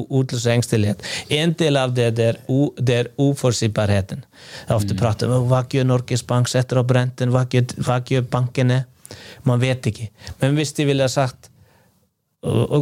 utlösningstillighet. 0.10 1.04
En 1.28 1.54
del 1.54 1.78
av 1.78 1.94
det 1.94 2.20
är, 2.20 2.36
det 2.82 2.96
är 2.96 3.08
oförutsägbarheten. 3.16 4.26
Jag 4.68 4.76
ofta 4.76 4.90
mm. 4.90 4.98
pratar 4.98 5.28
um, 5.28 5.34
om 5.34 5.50
vad 5.50 5.74
gör 5.74 5.84
Norges 5.84 6.28
bank, 6.28 6.48
sätter 6.48 6.78
upp 6.78 6.92
räntan, 6.92 7.32
vad 7.32 7.54
gör, 7.54 7.66
vad 7.78 8.12
gör 8.12 8.22
bankerna? 8.22 8.84
Man 9.44 9.60
vet 9.60 9.86
inte. 9.86 10.08
Men 10.40 10.56
visst 10.56 10.76
de 10.76 10.86
vill 10.86 11.02
ha 11.02 11.10
sagt 11.10 11.50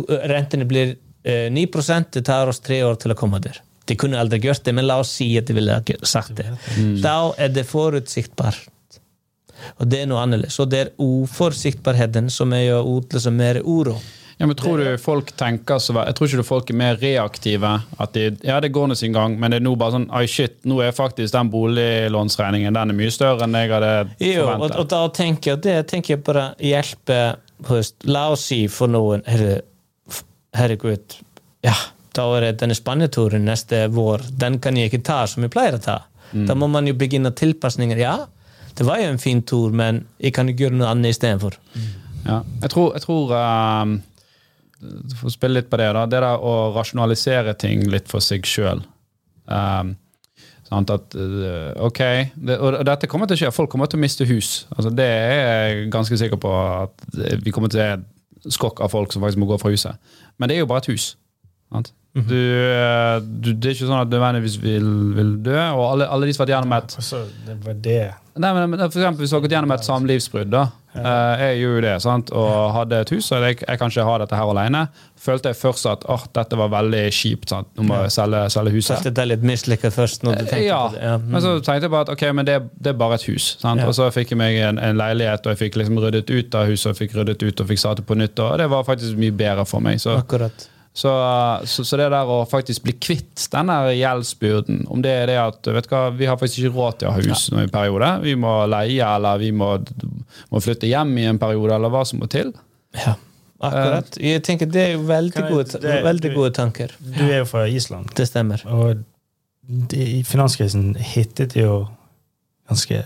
räntorna 0.10 0.66
blir 0.66 0.96
eh, 1.24 1.52
9 1.52 1.68
procent, 1.68 2.12
det 2.12 2.22
tar 2.22 2.48
oss 2.48 2.60
tre 2.60 2.84
år 2.84 2.96
till 2.96 3.12
att 3.12 3.18
komma 3.18 3.40
där. 3.40 3.62
De 3.86 3.96
kunde 3.96 4.20
aldrig 4.20 4.46
gjort 4.46 4.64
det, 4.64 4.74
men 4.74 4.88
låt 4.88 5.00
oss 5.00 5.12
säga 5.12 5.42
att 5.42 5.48
de 5.48 5.54
ville 5.54 5.74
ha 5.74 5.84
sagt 6.04 6.36
det. 6.36 6.58
Mm. 6.78 7.02
Då 7.02 7.36
är 7.38 7.50
det 7.50 7.64
förutsägbart. 7.64 8.68
Og 9.80 9.88
det 9.92 10.02
er 10.04 10.08
noe 10.10 10.22
annerledes. 10.24 10.60
Og 10.60 10.70
det 10.72 10.80
er 10.80 10.92
uforsiktbarheten 11.04 12.30
som 12.34 12.54
er 12.56 12.78
å 12.78 12.98
utløse 13.00 13.32
mer 13.34 13.62
uro. 13.64 13.98
Ja, 14.40 14.48
men 14.48 14.56
tror 14.56 14.80
du 14.80 14.98
folk 14.98 15.34
tenker 15.36 15.82
så 15.84 15.92
Jeg 15.98 16.16
tror 16.16 16.30
ikke 16.32 16.44
folk 16.48 16.70
er 16.72 16.78
mer 16.80 16.96
reaktive. 17.02 17.74
At 18.00 18.14
de, 18.16 18.30
ja, 18.48 18.62
det 18.64 18.70
går 18.72 18.88
nå 18.88 18.96
sin 18.96 19.12
gang, 19.12 19.36
men 19.40 19.52
det 19.52 19.60
er 19.60 19.66
nå 19.66 19.74
bare 19.80 19.98
sånn 19.98 20.06
Oi, 20.16 20.24
shit, 20.32 20.56
nå 20.64 20.78
er 20.86 20.96
faktisk 20.96 21.34
den 21.36 21.52
boliglånsregningen 21.52 22.78
den 22.78 22.94
er 22.94 22.98
mye 23.02 23.12
større 23.12 23.44
enn 23.44 23.58
jeg 23.60 23.74
hadde 23.74 23.92
forventet. 24.08 24.30
Jo, 24.30 24.48
og, 24.54 24.78
og 24.80 24.88
da 24.96 25.02
tenker 25.20 25.54
jeg 25.54 25.64
det 25.68 25.78
tenker 25.92 26.16
jeg 26.16 26.24
bare 26.24 26.46
hjelpe 26.64 27.20
høst. 27.68 27.98
La 28.08 28.30
oss 28.32 28.48
si 28.48 28.62
for 28.72 28.92
noen 28.92 29.26
herre, 29.28 29.60
Herregud, 30.56 31.20
ja, 31.62 31.76
da 32.18 32.24
er 32.38 32.48
det 32.48 32.56
denne 32.64 32.74
Spania-turen 32.74 33.44
neste 33.46 33.84
vår. 33.94 34.24
Den 34.40 34.58
kan 34.64 34.80
jeg 34.80 34.90
ikke 34.90 35.04
ta 35.06 35.20
som 35.30 35.44
jeg 35.46 35.52
pleier 35.54 35.78
å 35.78 35.84
ta. 35.84 35.98
Da 36.32 36.56
må 36.58 36.68
man 36.72 36.88
jo 36.88 36.96
begynne 36.98 37.32
tilpasninger. 37.36 38.00
Ja, 38.02 38.16
det 38.78 38.86
var 38.88 39.02
jo 39.02 39.12
en 39.12 39.22
fin 39.22 39.42
tur, 39.44 39.74
men 39.76 40.06
jeg 40.18 40.34
kan 40.34 40.50
jo 40.50 40.56
gjøre 40.58 40.80
noe 40.80 40.90
annet 40.94 41.14
istedenfor. 41.14 41.58
Ja. 42.26 42.42
Jeg 42.64 42.72
tror, 42.74 42.94
jeg 42.96 43.04
tror 43.06 43.34
ehm, 43.38 43.96
For 45.20 45.34
spille 45.34 45.60
litt 45.60 45.72
på 45.72 45.80
det, 45.82 45.90
da. 45.96 46.06
Det 46.08 46.22
der 46.24 46.44
å 46.46 46.72
rasjonalisere 46.76 47.56
ting 47.60 47.84
litt 47.92 48.08
for 48.12 48.24
seg 48.24 48.48
sjøl. 48.48 48.84
sant, 50.70 50.92
at 50.94 51.16
eh, 51.18 51.72
OK 51.82 52.00
det, 52.36 52.60
Og 52.60 52.78
dette 52.86 53.10
kommer 53.10 53.28
til 53.28 53.36
å 53.36 53.42
skje. 53.42 53.52
Folk 53.56 53.72
kommer 53.74 53.90
til 53.90 54.00
å 54.00 54.04
miste 54.06 54.28
hus. 54.30 54.68
Altså, 54.76 54.94
det 54.94 55.08
er 55.10 55.34
jeg 55.34 55.90
ganske 55.92 56.20
sikker 56.22 56.40
på 56.40 56.54
at 56.54 57.10
vi 57.44 57.52
kommer 57.52 57.72
til 57.72 57.82
å 57.82 57.88
se 57.88 58.56
skokk 58.56 58.80
av 58.86 58.94
folk 58.94 59.12
som 59.12 59.24
faktisk 59.24 59.42
må 59.42 59.50
gå 59.50 59.58
fra 59.60 59.74
huset. 59.74 60.00
Men 60.40 60.50
det 60.50 60.56
er 60.56 60.64
jo 60.64 60.70
bare 60.70 60.86
et 60.86 60.94
hus. 60.94 61.12
Sant? 61.70 61.94
Du, 62.14 62.36
eh, 62.36 63.20
du, 63.22 63.52
det 63.54 63.70
er 63.70 63.76
ikke 63.76 63.86
sånn 63.86 64.02
at 64.02 64.10
du 64.10 64.16
nødvendigvis 64.18 64.58
vil, 64.64 64.88
vil 65.16 65.36
dø. 65.46 65.60
Og 65.78 65.84
alle, 65.92 66.10
alle 66.10 66.28
de 66.28 66.34
som 66.34 66.42
har 66.42 66.48
vært 66.48 66.56
gjennom 66.58 66.76
et 66.80 66.98
Altså, 66.98 67.22
det 67.46 67.56
var 67.64 67.78
det 67.86 68.02
Nei, 68.40 68.52
men, 68.56 68.76
for 68.80 69.02
eksempel, 69.02 69.20
Hvis 69.22 69.34
du 69.34 69.36
har 69.36 69.42
gått 69.44 69.54
gjennom 69.54 69.74
et 69.76 69.86
samlivsbrudd, 69.86 70.52
da. 70.54 70.62
ja. 70.96 71.14
jeg 71.42 71.58
gjorde 71.60 71.76
jo 71.76 71.82
det, 71.84 71.96
sant? 72.06 72.30
og 72.32 72.54
hadde 72.72 73.02
et 73.04 73.12
hus, 73.12 73.28
og 73.36 73.44
jeg, 73.44 73.58
jeg 73.66 73.82
kan 73.82 73.92
ikke 73.92 74.06
ha 74.08 74.14
dette 74.22 74.40
her 74.40 74.52
alene. 74.54 74.84
Følte 75.20 75.52
jeg 75.52 75.60
først 75.60 75.90
at 75.92 76.06
oh, 76.08 76.24
dette 76.38 76.60
var 76.62 76.72
veldig 76.72 77.02
kjipt. 77.18 77.52
Sant? 77.52 77.70
Nå 77.76 77.90
må 77.90 78.00
jeg 78.06 78.16
selge, 78.16 78.46
selge 78.56 78.74
huset. 78.78 78.96
Følte 78.96 79.14
deg 79.20 79.30
litt 79.34 79.46
mislykket 79.52 79.98
først 79.98 80.24
når 80.24 80.40
du 80.40 80.44
tenkte 80.46 80.64
Ja, 80.70 80.80
på 80.88 80.96
det. 80.96 81.04
Ja. 81.04 81.20
mm. 81.20 81.30
men 81.36 81.46
så 81.46 81.54
tenkte 81.60 81.90
jeg 81.90 81.96
bare 81.98 82.08
at 82.08 82.14
ok, 82.16 82.26
men 82.40 82.48
det, 82.48 82.58
det 82.80 82.94
er 82.94 82.98
bare 83.04 83.20
et 83.20 83.28
hus. 83.28 83.52
Sant? 83.60 83.84
Ja. 83.84 83.92
Og 83.92 84.00
så 84.00 84.08
fikk 84.16 84.32
jeg 84.34 84.40
meg 84.40 84.64
en, 84.72 84.80
en 84.88 85.04
leilighet, 85.04 85.44
og 85.44 85.58
jeg 85.58 85.66
fikk 85.66 85.82
liksom 85.84 86.00
ryddet 86.00 86.32
ut 86.32 86.60
av 86.62 86.72
huset, 86.72 86.94
og 86.94 87.04
fikk 87.04 87.20
ryddet 87.20 87.44
ut 87.44 87.66
og 87.66 87.72
fikk 87.74 87.84
satt 87.84 88.00
det 88.00 88.08
på 88.08 88.18
nytt. 88.24 88.40
Og 88.40 88.56
det 88.64 88.72
var 88.72 88.88
faktisk 88.88 89.20
mye 89.20 89.36
bedre 89.36 89.68
for 89.68 89.84
meg. 89.84 90.00
Så, 90.00 90.16
Akkurat. 90.24 90.70
Så, 91.00 91.12
så, 91.70 91.84
så 91.88 91.98
det 92.02 92.10
der 92.12 92.28
å 92.34 92.42
faktisk 92.50 92.84
bli 92.84 92.94
kvitt 93.00 93.46
denne 93.54 93.78
gjeldsbyrden, 93.96 94.82
om 94.92 95.02
det 95.06 95.14
er 95.22 95.30
det 95.32 95.38
at 95.42 95.70
vet 95.78 95.88
du 95.88 95.94
hva, 95.96 96.02
vi 96.20 96.28
har 96.28 96.40
faktisk 96.42 96.64
ikke 96.66 96.76
råd 96.76 96.98
til 97.00 97.08
å 97.10 97.14
ha 97.16 97.22
hus 97.24 97.46
i 97.54 97.56
en 97.64 97.72
periode, 97.74 98.10
vi 98.26 98.34
må 98.40 98.54
leie 98.68 99.08
eller 99.16 99.40
vi 99.42 99.52
må, 99.56 99.72
må 100.52 100.62
flytte 100.66 100.90
hjem 100.92 101.14
i 101.22 101.28
en 101.32 101.40
periode, 101.42 101.78
eller 101.78 101.94
hva 101.94 102.04
som 102.10 102.20
må 102.20 102.28
til. 102.32 102.52
Ja, 102.98 103.14
akkurat. 103.62 104.18
Jeg 104.20 104.44
tenker 104.48 104.68
Det 104.72 104.82
er 104.88 104.92
jo 104.98 105.06
veldig, 105.08 105.36
jeg- 105.44 105.52
gode, 105.54 105.80
det- 105.86 106.04
veldig 106.04 106.30
du- 106.34 106.36
gode 106.36 106.52
tanker. 106.58 106.92
Du 107.00 107.24
er 107.30 107.38
jo 107.44 107.46
fra 107.46 107.66
Island, 107.68 108.12
Det 108.16 108.28
stemmer. 108.28 108.66
og 108.68 109.04
de, 109.90 110.24
finanskrisen 110.26 110.96
hittet 110.98 111.54
jo 111.56 111.88
ganske 112.70 113.04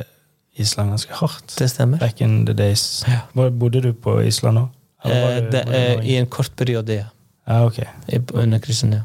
Island 0.57 0.91
ganske 0.93 1.13
hardt. 1.17 1.55
Det 1.57 1.69
stemmer. 1.71 1.97
Back 1.99 2.21
in 2.21 2.45
the 2.45 2.53
days. 2.53 3.03
Ja. 3.07 3.21
Hvor- 3.33 3.49
Bodde 3.51 3.81
du 3.81 3.91
på 3.93 4.21
Island 4.25 4.57
nå? 4.57 4.69
Eh? 5.05 5.99
I 6.05 6.15
en 6.17 6.27
kort 6.31 6.55
periode, 6.55 6.93
ja. 7.01 7.09
Ja, 7.47 7.65
ok. 7.67 7.79
I- 8.07 8.21
Under 8.33 8.59
krisen, 8.63 8.93
ja. 8.93 9.01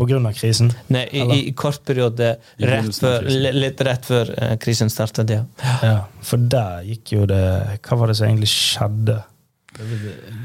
På 0.00 0.06
grunn 0.08 0.24
av 0.26 0.32
krisen? 0.32 0.70
Nei, 0.88 1.02
i, 1.12 1.20
i 1.50 1.52
kort 1.52 1.82
periode, 1.84 2.30
rett 2.56 2.94
før, 2.96 3.26
litt 3.52 3.80
rett 3.84 4.06
før 4.08 4.30
uh, 4.32 4.54
krisen 4.62 4.88
startet, 4.88 5.28
ja. 5.34 5.42
Ja, 5.84 5.96
for 6.24 6.40
der 6.40 6.86
gikk 6.88 7.12
jo 7.18 7.26
det 7.28 7.40
Hva 7.84 7.98
var 8.00 8.08
det 8.08 8.16
som 8.16 8.30
egentlig 8.30 8.48
skjedde 8.48 9.18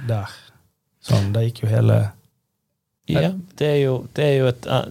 der? 0.10 0.34
Sånn, 1.06 1.32
der 1.36 1.48
gikk 1.48 1.64
jo 1.64 1.72
hele 1.72 2.02
Ja, 3.08 3.30
det 3.60 3.68
er 3.70 3.80
jo, 3.86 3.96
det 4.18 4.28
er 4.28 4.38
jo 4.42 4.52
et 4.52 4.68
uh, 4.68 4.84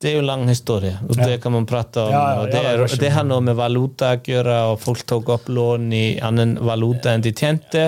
det 0.00 0.14
er 0.14 0.14
jo 0.16 0.22
lang 0.24 0.46
historie, 0.48 0.94
og 1.04 1.18
Ja. 1.18 1.26
det 1.28 1.42
kan 1.42 1.52
man 1.52 1.66
prate 1.68 2.00
om. 2.00 2.08
Ja, 2.08 2.20
ja, 2.20 2.36
ja, 2.38 2.44
det, 2.48 2.52
det 2.52 2.92
er, 2.94 3.00
det 3.02 3.10
har 3.12 3.24
noe 3.28 3.42
med 3.44 3.56
valuta 3.58 4.14
å 4.16 4.22
gjøre, 4.24 4.54
og 4.70 4.78
folk 4.80 5.02
tok 5.04 5.28
opp 5.28 5.50
lån 5.52 5.90
i 5.92 6.04
annen 6.24 6.54
valuta 6.64 7.12
enn 7.12 7.20
de 7.26 7.34
tjente, 7.36 7.82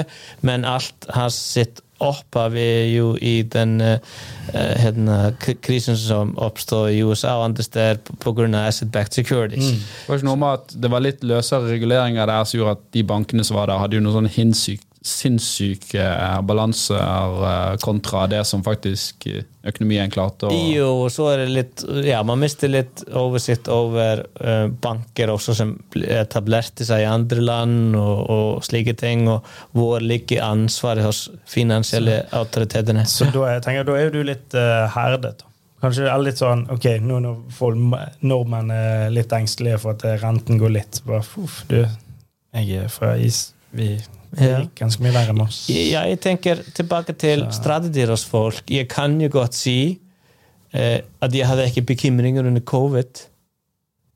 men 0.45 0.67
alt 0.69 1.07
har 1.17 1.31
sitt 1.33 1.81
opphav 2.03 2.57
er 2.59 2.87
jo 2.93 3.13
i 3.17 3.43
den 3.43 3.77
uh, 3.81 5.33
krisen 5.63 5.97
som 5.99 6.35
oppstod 6.41 6.91
i 6.93 7.03
USA 7.07 7.37
og 7.39 7.51
andre 7.51 7.67
steder 7.67 8.01
pga. 8.23 8.49
asset-backed 8.67 9.15
securities. 9.15 9.73
Mm. 9.73 9.83
Det 9.83 10.09
var 10.09 10.21
ikke 10.21 10.31
noe 10.31 10.43
med 10.45 10.61
at 10.61 10.77
det 10.83 10.91
var 10.91 11.05
litt 11.05 11.25
løsere 11.25 11.71
reguleringer 11.71 12.27
der 12.27 12.45
som 12.45 12.59
gjorde 12.59 12.79
at 12.79 12.89
de 12.95 13.05
bankene 13.07 13.45
som 13.45 13.57
var 13.57 13.71
der, 13.71 13.81
hadde 13.83 13.99
jo 13.99 14.05
noen 14.05 14.23
sånn 14.23 14.35
hinsyk- 14.37 14.89
sinnssyke 15.03 16.01
eh, 16.03 16.41
balanser 16.47 16.99
eh, 17.49 17.77
kontra 17.83 18.27
det 18.31 18.45
som 18.47 18.63
faktisk 18.65 19.27
eh, 19.27 19.45
økonomien 19.67 20.11
klarte 20.11 20.49
å 20.49 20.55
Jo, 20.73 20.89
og 21.05 21.11
så 21.15 21.29
er 21.33 21.43
det 21.45 21.53
litt 21.55 21.85
Ja, 22.07 22.23
man 22.27 22.41
mister 22.43 22.71
litt 22.71 23.05
oversikt 23.19 23.69
over 23.71 24.25
banker 24.83 25.31
også 25.31 25.55
som 25.59 25.75
ble- 25.93 26.09
etablerte 26.23 26.87
seg 26.87 27.05
i 27.05 27.09
andre 27.11 27.43
land 27.45 27.97
og, 27.99 28.23
og 28.33 28.65
slike 28.67 28.95
ting, 28.99 29.27
og 29.31 29.47
hvor 29.77 30.03
ligger 30.03 30.43
ansvaret 30.47 31.07
hos 31.07 31.25
finansielle 31.47 32.23
autoritetene. 32.35 33.05
Så 33.07 33.29
da, 33.31 33.47
jeg 33.55 33.65
tenker, 33.67 33.87
da 33.87 33.97
er 33.99 34.09
jo 34.09 34.15
du 34.17 34.23
litt 34.27 34.57
uh, 34.59 34.89
herdet. 34.97 35.43
da. 35.43 35.51
Kanskje 35.83 36.05
det 36.07 36.11
er 36.13 36.25
litt 36.27 36.39
sånn 36.43 36.67
ok, 36.71 36.89
nå 37.03 37.21
når 37.25 37.39
folk, 37.55 37.79
nordmenn 38.23 38.71
er 38.75 39.09
litt 39.15 39.33
engstelige 39.35 39.81
for 39.83 39.97
at 39.97 40.05
renten 40.23 40.61
går 40.63 40.75
litt 40.77 41.01
bare, 41.07 41.25
uff, 41.43 41.63
du, 41.71 41.81
jeg 42.55 42.85
er 42.85 42.93
fra 42.93 43.15
is 43.19 43.49
Vi 43.75 43.97
ganske 44.33 45.03
mye 45.05 45.13
verre 45.15 45.35
med 45.37 45.47
oss. 45.47 45.65
Ja, 45.73 46.05
jeg 46.09 46.21
tenker 46.25 46.63
tilbake 46.75 47.15
til 47.19 47.45
strategier 47.53 48.13
hos 48.15 48.25
folk. 48.25 48.63
Jeg 48.71 48.89
kan 48.93 49.19
jo 49.21 49.29
godt 49.33 49.57
si 49.59 49.99
eh, 50.73 51.03
at 51.03 51.35
jeg 51.37 51.49
hadde 51.49 51.69
ikke 51.69 51.85
bekymringer 51.93 52.47
under 52.49 52.65
covid. 52.65 53.27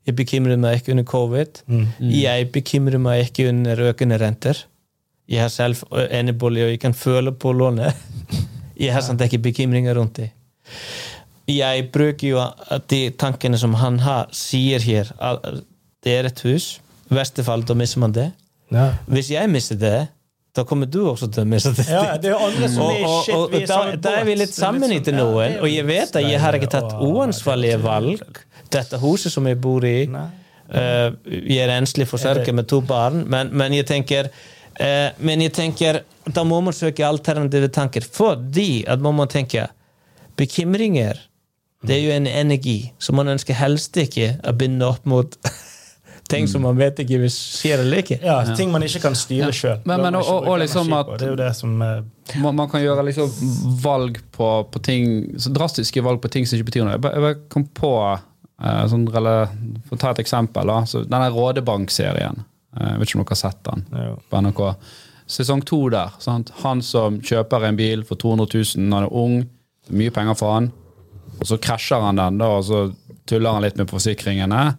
Jeg 0.07 0.15
bekymrer 0.15 0.57
meg 0.57 0.79
ikke 0.79 0.95
under 0.95 1.07
covid. 1.07 1.61
Mm. 1.67 1.85
Jeg 1.99 2.49
bekymrer 2.55 3.01
meg 3.01 3.27
ikke 3.27 3.49
under 3.51 3.83
økende 3.89 4.17
renter. 4.21 4.63
Jeg 5.27 5.43
har 5.43 5.51
selv 5.51 5.83
enebolig, 5.91 6.63
og 6.63 6.69
jeg 6.69 6.79
kan 6.79 6.93
føle 6.95 7.31
på 7.31 7.51
lånet. 7.51 7.93
Jeg 8.77 8.93
har 8.93 9.01
sånn 9.01 9.17
ikke 9.17 9.39
bekymringer 9.41 9.95
rundt 9.97 10.19
det. 10.19 10.27
Jeg 11.49 11.87
bruker 11.89 12.27
jo 12.27 12.43
de 12.91 12.99
tankene 13.17 13.57
som 13.57 13.73
han 13.81 13.97
har, 14.03 14.27
sier 14.29 14.83
her. 14.85 15.09
Det 16.05 16.13
er 16.13 16.29
et 16.29 16.43
hus. 16.45 16.75
I 17.09 17.17
verste 17.17 17.41
fall, 17.47 17.63
da 17.65 17.73
mister 17.73 18.03
man 18.03 18.13
det. 18.13 18.27
Ja. 18.73 18.89
Hvis 19.07 19.29
jeg 19.31 19.49
mister 19.49 19.75
det, 19.79 20.07
da 20.57 20.63
kommer 20.65 20.89
du 20.89 21.03
også 21.11 21.27
til 21.31 21.43
å 21.45 21.47
miste 21.47 21.71
det. 21.77 21.85
ja, 21.89 22.17
det 22.17 22.31
er 22.33 22.41
andre 22.41 22.67
som 22.73 22.83
Og, 22.83 22.91
er 22.95 23.05
shit, 23.23 23.35
og, 23.35 23.51
vi 23.51 23.61
er 23.61 23.67
da, 23.69 23.77
da 24.01 24.15
er 24.19 24.25
vi 24.25 24.35
litt 24.39 24.53
sammen 24.55 24.89
sånn- 24.89 24.97
etter 24.97 25.13
ja, 25.13 25.23
noen, 25.23 25.57
og 25.61 25.69
jeg 25.69 25.85
vet 25.85 26.15
at 26.17 26.25
jeg 26.25 26.39
har 26.41 26.57
ikke 26.57 26.69
tatt 26.73 26.93
og- 26.97 27.03
uansvarlige 27.13 27.77
valg. 27.83 28.23
dette 28.73 28.97
huset 28.99 29.31
som 29.31 29.45
jeg 29.47 29.61
bor 29.61 29.85
i. 29.85 30.01
Eh, 30.67 31.11
jeg 31.47 31.59
er 31.63 31.71
enslig 31.77 32.07
forsørger 32.09 32.53
med 32.53 32.67
to 32.67 32.81
barn, 32.81 33.23
men, 33.29 33.53
men 33.55 33.71
jeg 33.73 33.85
tenker 33.87 34.27
uh, 34.81 35.09
Men 35.17 35.39
jeg 35.41 35.53
tenker 35.53 36.01
da 36.27 36.43
må 36.43 36.59
man 36.61 36.73
søke 36.75 37.05
alternative 37.07 37.69
tanker, 37.71 38.01
fordi 38.03 38.83
at 38.87 38.99
man 38.99 39.15
må 39.15 39.25
tenke 39.31 39.69
bekymringer 40.37 41.17
det 41.87 41.95
er 41.95 42.01
jo 42.03 42.11
en 42.17 42.27
energi 42.27 42.91
som 42.99 43.15
man 43.15 43.27
ønsker 43.31 43.53
helst 43.55 43.95
ikke 44.01 44.39
å 44.43 44.51
binde 44.57 44.83
opp 44.89 45.05
mot 45.05 45.37
ting 46.29 46.47
som 46.47 46.61
man 46.61 46.75
vet 46.77 46.99
ikke 47.03 47.19
hvis 47.21 47.35
skjer 47.61 47.79
eller 47.83 48.01
ikke. 48.03 48.17
Ja, 48.23 48.41
ting 48.55 48.71
man 48.71 48.83
ikke 48.83 49.01
kan 49.01 49.15
styre 49.15 49.51
sjøl. 49.55 49.79
Men- 49.85 50.01
men 50.01 50.15
og- 50.15 50.47
og 50.47 50.59
liksom 50.59 50.91
at- 50.93 51.17
Det 51.19 51.27
er 51.27 51.31
jo 51.31 51.35
det 51.35 51.55
som 51.55 51.81
uh, 51.81 52.01
Man, 52.41 52.55
man 52.55 52.67
kan 52.69 52.81
gjøre 52.81 53.05
liksom 53.05 53.29
valg 53.81 54.17
på, 54.31 54.67
på 54.71 54.81
ting 54.83 55.33
så 55.39 55.49
Drastiske 55.53 56.03
valg 56.03 56.19
på 56.21 56.29
ting 56.29 56.45
som 56.45 56.59
ikke 56.59 56.71
betyr 56.71 56.83
noe. 56.83 56.91
Jeg 56.97 57.01
bare, 57.01 57.13
jeg 57.13 57.21
bare 57.21 57.39
kom 57.49 57.63
på 57.65 57.91
uh, 58.19 58.85
sånn, 58.87 59.07
eller, 59.15 59.47
For 59.87 59.95
å 59.95 59.99
ta 59.99 60.09
et 60.11 60.19
eksempel. 60.25 60.65
Da, 60.67 60.81
så 60.85 61.03
denne 61.07 61.29
Rådebank-serien. 61.31 62.43
eh, 62.79 62.87
Jeg 62.91 62.99
vet 62.99 63.07
ikke 63.09 63.19
om 63.19 63.23
dere 63.25 63.35
har 63.35 63.35
sett 63.35 63.63
den 63.63 63.85
ja. 63.93 64.15
på 64.29 64.41
NRK. 64.41 64.75
Sesong 65.27 65.61
to 65.65 65.89
der. 65.89 66.09
Sant? 66.19 66.51
Han 66.63 66.81
som 66.81 67.19
kjøper 67.21 67.63
en 67.67 67.75
bil 67.75 68.03
for 68.03 68.15
200 68.15 68.47
000 68.77 68.93
han 68.93 69.03
er 69.03 69.13
ung. 69.13 69.45
Mye 69.89 70.09
penger 70.11 70.35
for 70.35 70.53
han. 70.53 70.71
Og 71.39 71.45
så 71.47 71.57
krasjer 71.59 72.01
han 72.01 72.15
den, 72.15 72.37
da, 72.39 72.45
og 72.57 72.63
så 72.65 72.93
tuller 73.27 73.51
han 73.53 73.61
litt 73.63 73.77
med 73.77 73.87
forsikringene. 73.91 74.77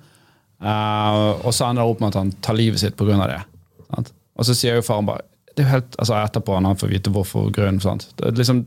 Eh, 0.62 1.18
og 1.46 1.54
så 1.54 1.68
ender 1.68 1.84
det 1.84 1.92
opp 1.92 2.00
med 2.02 2.12
at 2.12 2.20
han 2.22 2.32
tar 2.44 2.58
livet 2.58 2.82
sitt 2.82 2.96
pga. 2.98 3.18
det. 3.26 3.42
Sant? 3.88 4.12
Og 4.38 4.46
så 4.46 4.54
sier 4.54 4.78
jo 4.78 4.86
faren 4.86 5.08
bare 5.08 5.26
det 5.58 5.64
er 5.64 5.66
jo 5.66 5.74
helt, 5.74 5.94
altså 5.98 6.14
Etterpå 6.14 6.54
når 6.54 6.70
han 6.70 6.78
får 6.78 6.90
vite 6.92 7.10
hvorfor 7.10 7.48
grunnen. 7.50 7.80
Sant? 7.82 8.04
Det 8.20 8.30
liksom, 8.38 8.60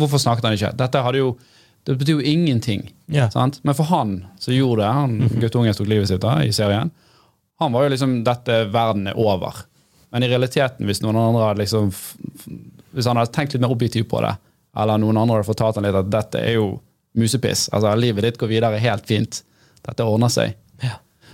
hvorfor 0.00 0.20
snakket 0.22 0.46
han 0.48 0.54
ikke? 0.56 0.70
Dette 0.80 1.02
hadde 1.04 1.20
jo 1.20 1.34
det 1.84 1.96
betyr 1.98 2.20
jo 2.20 2.22
ingenting. 2.22 2.86
Yeah. 3.10 3.30
Sant? 3.30 3.58
Men 3.66 3.74
for 3.74 3.84
han 3.90 4.14
som 4.38 4.54
gjorde 4.54 4.84
det, 4.84 4.92
han 4.94 5.40
guttungen 5.42 5.74
tok 5.74 5.88
livet 5.90 6.08
sitt 6.08 6.22
da, 6.22 6.36
i 6.44 6.52
serien, 6.54 6.92
han 7.58 7.74
var 7.74 7.84
jo 7.84 7.92
liksom 7.92 8.14
dette 8.24 8.62
verden 8.72 9.10
er 9.10 9.18
over. 9.18 9.64
Men 10.14 10.22
i 10.22 10.30
realiteten, 10.30 10.86
hvis 10.86 11.02
noen 11.02 11.18
andre 11.18 11.48
hadde 11.48 11.62
liksom 11.62 11.90
Hvis 12.92 13.06
han 13.08 13.16
hadde 13.16 13.32
tenkt 13.32 13.54
litt 13.54 13.62
mer 13.64 13.72
objektivt 13.72 14.10
på 14.10 14.20
det, 14.20 14.34
eller 14.76 15.00
noen 15.00 15.16
andre 15.16 15.38
hadde 15.38 15.48
fortalt 15.48 15.78
han 15.78 15.86
litt 15.86 15.96
at 15.96 16.10
dette 16.12 16.40
er 16.40 16.58
jo 16.58 16.66
musepiss, 17.16 17.66
altså 17.72 17.94
livet 17.96 18.24
ditt 18.26 18.38
går 18.40 18.50
videre 18.50 18.80
helt 18.80 19.06
fint, 19.08 19.42
dette 19.84 20.04
ordner 20.04 20.32
seg. 20.32 20.52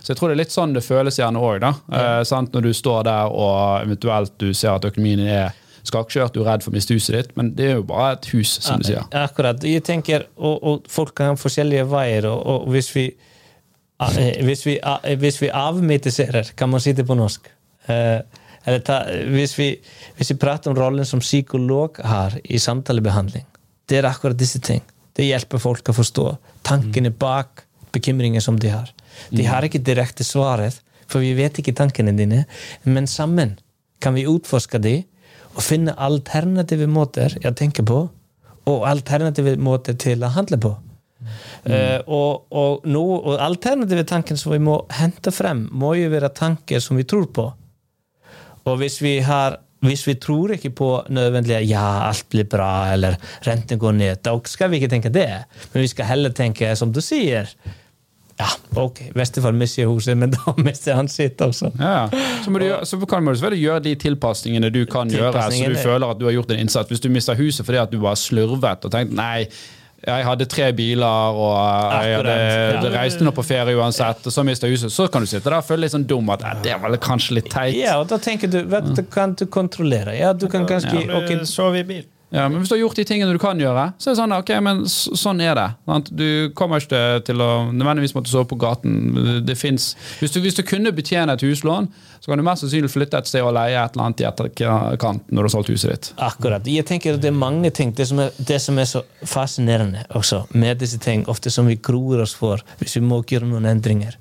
Så 0.00 0.12
jeg 0.12 0.18
tror 0.18 0.30
det 0.30 0.36
er 0.36 0.42
litt 0.42 0.54
sånn 0.54 0.74
det 0.76 0.84
føles 0.86 1.18
gjerne 1.20 1.40
òg, 1.42 1.60
da. 1.64 1.72
Eh, 1.92 2.20
sant? 2.28 2.52
Når 2.54 2.68
du 2.68 2.72
står 2.76 3.06
der 3.08 3.32
og 3.32 3.86
eventuelt 3.86 4.36
du 4.40 4.52
ser 4.52 4.76
at 4.76 4.86
økonomien 4.88 5.24
er 5.26 5.56
skakkjørt, 5.88 6.34
du 6.34 6.42
er 6.42 6.50
redd 6.52 6.64
for 6.64 6.72
å 6.72 6.76
miste 6.76 6.96
huset 6.96 7.16
ditt, 7.16 7.36
men 7.38 7.52
det 7.56 7.70
er 7.70 7.78
jo 7.78 7.86
bare 7.88 8.16
et 8.16 8.28
hus, 8.34 8.58
som 8.64 8.80
du 8.80 8.88
sier. 8.90 9.06
Akkurat. 9.16 9.62
Jeg 9.64 9.84
tenker, 9.86 10.26
og, 10.36 10.58
og 10.58 10.90
folk 10.92 11.14
kan 11.18 11.32
ha 11.32 11.38
forskjellige 11.38 11.86
veier, 11.88 12.28
og, 12.30 12.42
og 12.44 12.74
hvis 12.74 12.90
vi 12.96 13.06
eh, 13.08 14.42
hvis 14.44 14.66
vi, 14.66 14.76
eh, 14.78 15.14
hvis 15.20 15.40
vi 15.42 15.52
avmytiserer, 15.54 16.52
kan 16.58 16.70
man 16.72 16.84
si 16.84 16.94
det 16.96 17.06
på 17.08 17.16
norsk 17.18 17.48
eh, 17.88 18.20
eller 18.68 18.82
ta, 18.84 19.00
hvis, 19.32 19.54
vi, 19.58 19.70
hvis 20.18 20.34
vi 20.34 20.36
prater 20.40 20.70
om 20.70 20.76
rollen 20.76 21.06
som 21.08 21.22
psykolog 21.24 22.00
har 22.04 22.34
i 22.44 22.60
samtalebehandling, 22.60 23.46
det 23.88 24.00
er 24.00 24.08
akkurat 24.10 24.36
disse 24.36 24.60
ting. 24.60 24.82
Det 25.16 25.24
hjelper 25.24 25.62
folk 25.62 25.88
å 25.88 25.96
forstå 25.96 26.26
tankene 26.68 27.10
bak 27.10 27.64
bekymringer 27.94 28.44
som 28.44 28.58
de 28.60 28.74
har. 28.74 28.90
De 29.30 29.46
har 29.48 29.66
ikke 29.66 29.82
direkte 29.84 30.26
svaret, 30.26 30.80
for 31.08 31.24
vi 31.24 31.34
vet 31.38 31.58
ikke 31.60 31.76
tankene 31.76 32.12
dine, 32.16 32.44
men 32.84 33.08
sammen 33.08 33.56
kan 34.02 34.14
vi 34.14 34.26
utforske 34.28 34.80
de 34.82 35.00
og 35.54 35.64
finne 35.64 35.94
alternative 35.98 36.86
måter 36.90 37.34
å 37.48 37.54
tenke 37.56 37.82
på, 37.86 38.04
og 38.68 38.84
alternative 38.86 39.56
måter 39.58 39.96
til 39.98 40.22
å 40.22 40.30
handle 40.34 40.58
på. 40.60 40.74
Eh, 41.66 41.98
og, 42.06 42.44
og, 42.54 42.84
noe, 42.86 43.16
og 43.18 43.40
alternative 43.42 44.04
tanken 44.06 44.38
som 44.38 44.52
vi 44.54 44.60
må 44.62 44.78
hente 45.00 45.32
frem, 45.34 45.66
må 45.72 45.94
jo 45.98 46.12
være 46.12 46.30
tanker 46.36 46.82
som 46.84 47.00
vi 47.00 47.06
tror 47.08 47.26
på. 47.34 47.48
Og 48.68 48.78
hvis 48.82 49.00
vi 49.02 49.18
har 49.24 49.58
hvis 49.86 50.02
vi 50.08 50.16
tror 50.18 50.56
ikke 50.56 50.72
på 50.74 50.86
nødvendig 51.14 51.60
ja, 51.68 52.08
alt 52.08 52.26
blir 52.32 52.48
bra, 52.50 52.88
eller 52.90 53.14
renten 53.46 53.78
går 53.78 53.92
ned, 53.94 54.22
da 54.26 54.32
skal 54.50 54.72
vi 54.72 54.80
ikke 54.80 54.90
tenke 54.90 55.12
det. 55.14 55.28
Men 55.72 55.84
vi 55.84 55.90
skal 55.92 56.08
heller 56.08 56.34
tenke, 56.34 56.72
som 56.74 56.90
du 56.90 56.98
sier 57.04 57.46
Ja, 58.38 58.48
ok, 58.78 59.00
bestefar 59.14 59.52
mister 59.52 59.88
huset, 59.90 60.14
men 60.18 60.30
da 60.36 60.54
mister 60.62 60.94
han 60.94 61.08
sitt 61.10 61.40
også. 61.42 61.72
Ja, 61.78 62.08
ja. 62.12 62.26
så, 62.44 62.52
må 62.54 62.60
du 62.62 62.68
så 62.86 63.00
kan 63.06 63.26
du 63.26 63.32
selvfølgelig 63.34 63.64
gjøre 63.64 63.82
de 63.88 63.94
tilpasningene 64.04 64.70
du 64.74 64.84
kan 64.86 65.10
gjøre, 65.10 65.32
så 65.32 65.48
du 65.48 65.56
Tilpasningene. 65.56 65.82
føler 65.82 66.12
at 66.14 66.20
du 66.20 66.28
har 66.28 66.36
gjort 66.36 66.54
en 66.54 66.62
innsats. 66.62 66.88
Hvis 66.92 67.02
du 67.02 67.10
mister 67.10 67.34
huset 67.38 67.66
fordi 67.66 67.82
at 67.82 67.90
du 67.92 67.98
bare 68.02 68.16
slurvet 68.16 68.86
og 68.86 68.94
tenkte 68.94 69.18
nei, 69.18 69.48
jeg 70.06 70.22
hadde 70.24 70.46
tre 70.46 70.68
biler 70.78 71.34
og 71.34 71.56
jeg 72.04 72.18
hadde, 72.20 72.34
ja. 72.86 72.90
reiste 72.94 73.24
nå 73.26 73.32
på 73.34 73.42
ferie 73.42 73.74
uansett, 73.74 74.22
og 74.30 74.32
så 74.32 74.44
jeg 74.46 74.70
huset, 74.70 74.92
så 74.94 75.08
kan 75.10 75.24
du 75.24 75.26
sitte 75.26 75.50
der 75.50 75.58
og 75.58 75.66
føle 75.66 75.82
litt 75.82 75.94
sånn 75.96 76.06
dum 76.06 76.30
at 76.30 76.44
"Eh, 76.46 76.60
det 76.62 76.76
var 76.78 76.92
vel 76.92 77.00
kanskje 77.02 77.40
litt 77.40 77.50
teit. 77.50 77.74
Ja, 77.74 77.98
og 77.98 78.06
da 78.08 78.20
tenker 78.22 78.46
du, 78.46 78.62
vet 78.70 78.94
du, 78.94 79.02
kan 79.02 79.34
du 79.34 79.46
kontrollere? 79.46 80.14
Ja, 80.14 80.32
du 80.32 80.46
kan 80.48 80.66
ganske 80.70 80.94
ja. 80.94 81.18
ok, 81.18 81.40
du 81.42 81.46
sove 81.50 81.82
i 81.82 81.82
bil? 81.82 82.06
Ja, 82.30 82.44
men 82.48 82.60
hvis 82.60 82.68
du 82.68 82.74
har 82.74 82.82
gjort 82.82 82.98
de 82.98 83.06
tingene 83.08 83.32
du 83.32 83.40
kan 83.40 83.60
gjøre, 83.60 83.86
så 83.96 84.10
er 84.10 84.14
det 84.14 84.20
sånn 84.20 84.34
ok, 84.36 84.50
men 84.64 84.82
sånn 84.88 85.40
er 85.40 85.54
det. 85.56 85.68
Sant? 85.88 86.10
Du 86.12 86.50
kommer 86.58 86.82
ikke 86.82 87.22
til 87.24 87.40
å 87.40 87.48
nødvendigvis 87.72 88.12
måtte 88.16 88.32
sove 88.32 88.50
på 88.50 88.58
gaten. 88.60 89.40
Det 89.48 89.56
finnes, 89.56 89.94
hvis, 90.20 90.36
hvis 90.36 90.58
du 90.58 90.62
kunne 90.68 90.92
betjene 90.92 91.38
et 91.38 91.44
huslån, 91.46 91.88
så 92.20 92.28
kan 92.28 92.42
du 92.42 92.44
mest 92.44 92.64
sannsynlig 92.64 92.90
flytte 92.92 93.22
et 93.22 93.30
sted 93.30 93.46
og 93.46 93.54
leie 93.56 93.78
et 93.80 93.96
eller 93.96 94.04
annet 94.04 94.20
i 94.20 94.28
etterkant 94.28 95.32
når 95.32 95.40
du 95.40 95.48
har 95.48 95.54
solgt 95.54 95.72
huset 95.72 95.94
ditt. 95.94 96.10
Akkurat. 96.28 96.68
Jeg 96.68 96.84
tenker 96.88 97.16
at 97.16 97.24
det 97.24 97.32
er 97.32 97.38
mange 97.38 97.72
ting. 97.72 97.94
Det 97.96 98.08
som 98.10 98.20
er, 98.20 98.36
det 98.36 98.60
som 98.60 98.76
er 98.76 98.88
så 98.90 99.04
fascinerende 99.24 100.04
også 100.18 100.44
med 100.52 100.82
disse 100.82 101.00
ting, 101.00 101.24
ofte 101.32 101.52
som 101.54 101.70
vi 101.70 101.78
gruer 101.80 102.26
oss 102.26 102.36
for 102.36 102.60
hvis 102.82 102.98
vi 102.98 103.06
må 103.08 103.22
gjøre 103.24 103.48
noen 103.48 103.70
endringer. 103.72 104.18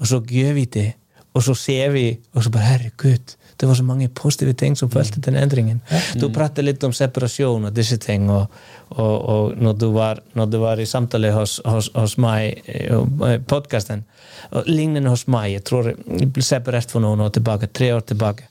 Og 0.00 0.10
så 0.10 0.18
gjør 0.18 0.56
vi 0.58 0.66
det, 0.74 0.88
og 1.36 1.44
så 1.46 1.54
ser 1.54 1.92
vi, 1.94 2.08
og 2.34 2.42
så 2.42 2.50
bare 2.52 2.72
herregud, 2.72 3.36
det 3.56 3.66
var 3.66 3.74
så 3.74 3.84
mange 3.84 4.08
positive 4.08 4.52
ting 4.52 4.76
som 4.76 4.90
fulgte 4.90 5.20
den 5.24 5.36
endringen. 5.40 5.80
Du 6.20 6.28
prater 6.32 6.64
litt 6.66 6.82
om 6.84 6.92
separasjon 6.92 7.68
og 7.68 7.76
disse 7.76 7.96
ting, 8.02 8.28
og, 8.30 8.52
og, 8.92 9.14
og 9.32 9.56
når, 9.62 9.78
du 9.80 9.86
var, 9.94 10.20
når 10.36 10.50
du 10.52 10.58
var 10.60 10.80
i 10.80 10.86
samtale 10.86 11.30
hos, 11.32 11.56
hos, 11.64 11.88
hos 11.94 12.16
meg, 12.20 12.60
eh, 12.68 13.38
podkasten, 13.48 14.04
og 14.52 14.68
lignende 14.68 15.12
hos 15.12 15.24
meg, 15.32 15.54
jeg 15.54 15.64
tror 15.68 15.90
jeg 15.92 16.28
ble 16.32 16.44
separert 16.44 16.92
for 16.92 17.04
noen 17.04 17.24
år 17.24 17.32
tilbake, 17.38 17.70
tre 17.72 17.94
år 17.96 18.04
tilbake. 18.12 18.48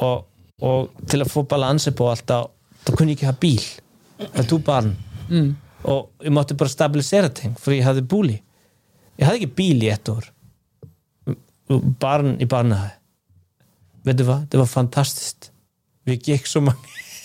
Og, 0.00 0.24
og 0.64 1.06
til 1.10 1.24
å 1.24 1.28
få 1.28 1.44
balanse 1.48 1.92
på 1.96 2.08
alt, 2.08 2.24
da, 2.30 2.42
da 2.86 2.94
kunne 2.94 3.12
jeg 3.12 3.20
ikke 3.20 3.32
ha 3.32 3.40
bil. 3.40 3.66
Jeg 4.20 4.30
har 4.38 4.48
to 4.48 4.60
barn. 4.64 4.94
Og 5.90 6.24
jeg 6.24 6.32
måtte 6.36 6.56
bare 6.58 6.72
stabilisere 6.72 7.28
ting, 7.32 7.52
for 7.60 7.76
jeg 7.76 7.84
hadde 7.86 8.04
bolig. 8.08 8.40
Jeg 9.20 9.28
hadde 9.28 9.42
ikke 9.42 9.58
bil 9.60 9.84
i 9.84 9.92
ett 9.92 10.08
år. 10.08 10.30
Barn 12.00 12.34
i 12.40 12.48
barnehage 12.48 12.99
vet 14.04 14.18
du 14.18 14.24
vad, 14.24 14.46
det 14.50 14.58
var 14.58 14.66
fantastiskt. 14.66 15.50
Vi 16.04 16.16
gick 16.16 16.46
så 16.46 16.60
många 16.60 16.76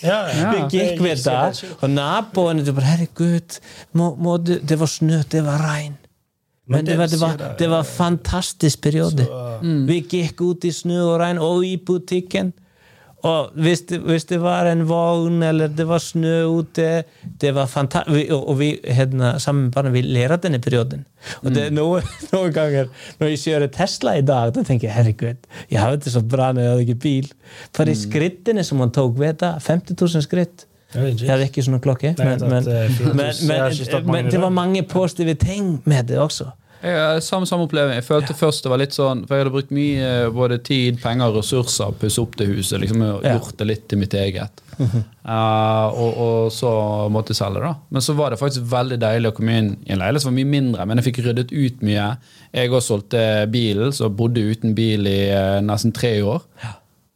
Ja, 0.02 0.28
ja. 0.28 0.50
vi 0.52 0.78
gikk 0.78 1.00
við 1.00 1.22
það. 1.26 1.62
og 1.80 1.90
nabóinu, 1.90 2.60
þetta 2.60 2.74
var 2.76 2.88
herregud 2.90 3.56
það 3.96 4.76
var 4.82 4.90
snöð, 4.92 5.24
það 5.32 5.46
var 5.46 5.64
ræn. 5.64 5.96
Men 6.66 6.86
det 6.86 6.98
var, 6.98 7.06
det 7.08 7.20
var, 7.20 7.42
det 7.58 7.68
var 7.70 7.84
fantastisk 7.86 8.80
periode 8.82 9.26
mm. 9.62 9.84
vi 9.86 10.00
gikk 10.02 10.42
út 10.42 10.66
í 10.66 10.72
snöð 10.74 11.12
og 11.12 11.20
ræn 11.22 11.38
og 11.38 11.62
í 11.64 11.76
butikken 11.78 12.52
och 13.24 13.50
visst, 13.54 13.90
visst 13.90 14.28
det 14.28 14.38
var 14.38 14.66
en 14.66 14.86
vagn 14.86 15.42
eller 15.42 15.68
det 15.68 15.84
var 15.84 15.98
snö 15.98 16.42
ute 16.60 17.04
det 17.22 17.52
var 17.52 17.66
fantastiskt 17.66 18.32
och, 18.32 18.48
och 18.48 18.60
vi 18.60 18.80
hérna, 18.84 19.38
sammanbarnade, 19.40 19.92
vi 19.94 20.02
lärde 20.02 20.36
den 20.36 20.54
i 20.54 20.58
perioden 20.58 21.04
og 21.42 21.54
det 21.54 21.66
er 21.66 21.72
nógu, 21.74 22.00
nógu 22.32 22.52
gangar 22.54 22.90
når 23.18 23.32
ég 23.32 23.40
séu 23.40 23.56
að 23.58 23.72
Tesla 23.74 24.16
í 24.18 24.22
dag, 24.26 24.52
þá 24.54 24.68
tenk 24.68 24.84
ég 24.86 24.94
herregud, 24.94 25.48
ég 25.72 25.80
hafði 25.80 25.98
þetta 25.98 26.12
svo 26.14 26.22
bra 26.34 26.52
neðið 26.54 26.68
að 26.68 26.76
það 26.76 26.82
ekki 26.84 26.96
bíl. 27.02 27.30
Bara 27.78 27.92
í 27.92 27.98
skrittinni 27.98 28.64
sem 28.66 28.82
hann 28.84 28.92
tók 28.94 29.16
við 29.18 29.32
þetta, 29.32 29.50
50.000 29.64 30.26
skritt. 30.26 30.66
Ég 30.94 31.24
hafði 31.26 31.48
ekki 31.48 31.64
svona 31.66 31.80
klokki 31.82 32.12
men, 32.20 32.44
men, 32.46 32.68
men, 33.18 34.06
men 34.06 34.30
det 34.30 34.38
var 34.40 34.52
mange 34.54 34.84
positive 34.86 35.34
ting 35.40 35.80
með 35.84 36.12
þetta 36.12 36.22
också 36.22 36.52
Jeg 36.86 37.22
samme, 37.26 37.48
samme 37.48 37.66
opplevelse. 37.66 37.98
Jeg 37.98 38.06
følte 38.06 38.36
først 38.36 38.66
det 38.66 38.72
var 38.72 38.80
litt 38.80 38.94
sånn 38.96 39.24
For 39.26 39.36
jeg 39.36 39.44
hadde 39.44 39.54
brukt 39.54 39.74
mye 39.74 40.06
eh, 40.06 40.28
både 40.34 40.58
tid, 40.66 41.00
penger 41.02 41.32
og 41.32 41.40
ressurser 41.40 41.90
på 41.90 41.96
å 41.96 42.00
pusse 42.04 42.22
opp 42.22 42.38
det 42.40 42.48
huset. 42.50 42.78
Liksom 42.82 43.04
og 43.06 43.26
Gjort 43.26 43.58
det 43.60 43.68
litt 43.70 43.84
til 43.90 44.00
mitt 44.00 44.16
eget. 44.16 44.62
Uh, 44.76 45.86
og, 46.02 46.18
og 46.22 46.40
så 46.54 46.70
måtte 47.12 47.34
jeg 47.34 47.40
selge, 47.40 47.64
da. 47.64 47.74
Men 47.90 48.04
så 48.04 48.16
var 48.18 48.32
det 48.32 48.40
faktisk 48.40 48.66
veldig 48.70 49.00
deilig 49.02 49.32
å 49.32 49.36
komme 49.36 49.60
inn 49.60 49.70
i 49.84 49.94
en 49.94 50.02
leilighet 50.02 50.26
som 50.26 50.32
var 50.32 50.38
mye 50.38 50.54
mindre, 50.54 50.88
men 50.88 51.00
jeg 51.00 51.08
fikk 51.08 51.22
ryddet 51.26 51.54
ut 51.54 51.86
mye. 51.86 52.08
Jeg 52.52 52.72
også 52.72 52.92
solgte 52.94 53.22
bilen, 53.52 53.94
så 53.96 54.12
bodde 54.12 54.44
uten 54.44 54.76
bil 54.76 55.08
i 55.10 55.20
uh, 55.32 55.62
nesten 55.64 55.94
tre 55.96 56.18
år. 56.24 56.44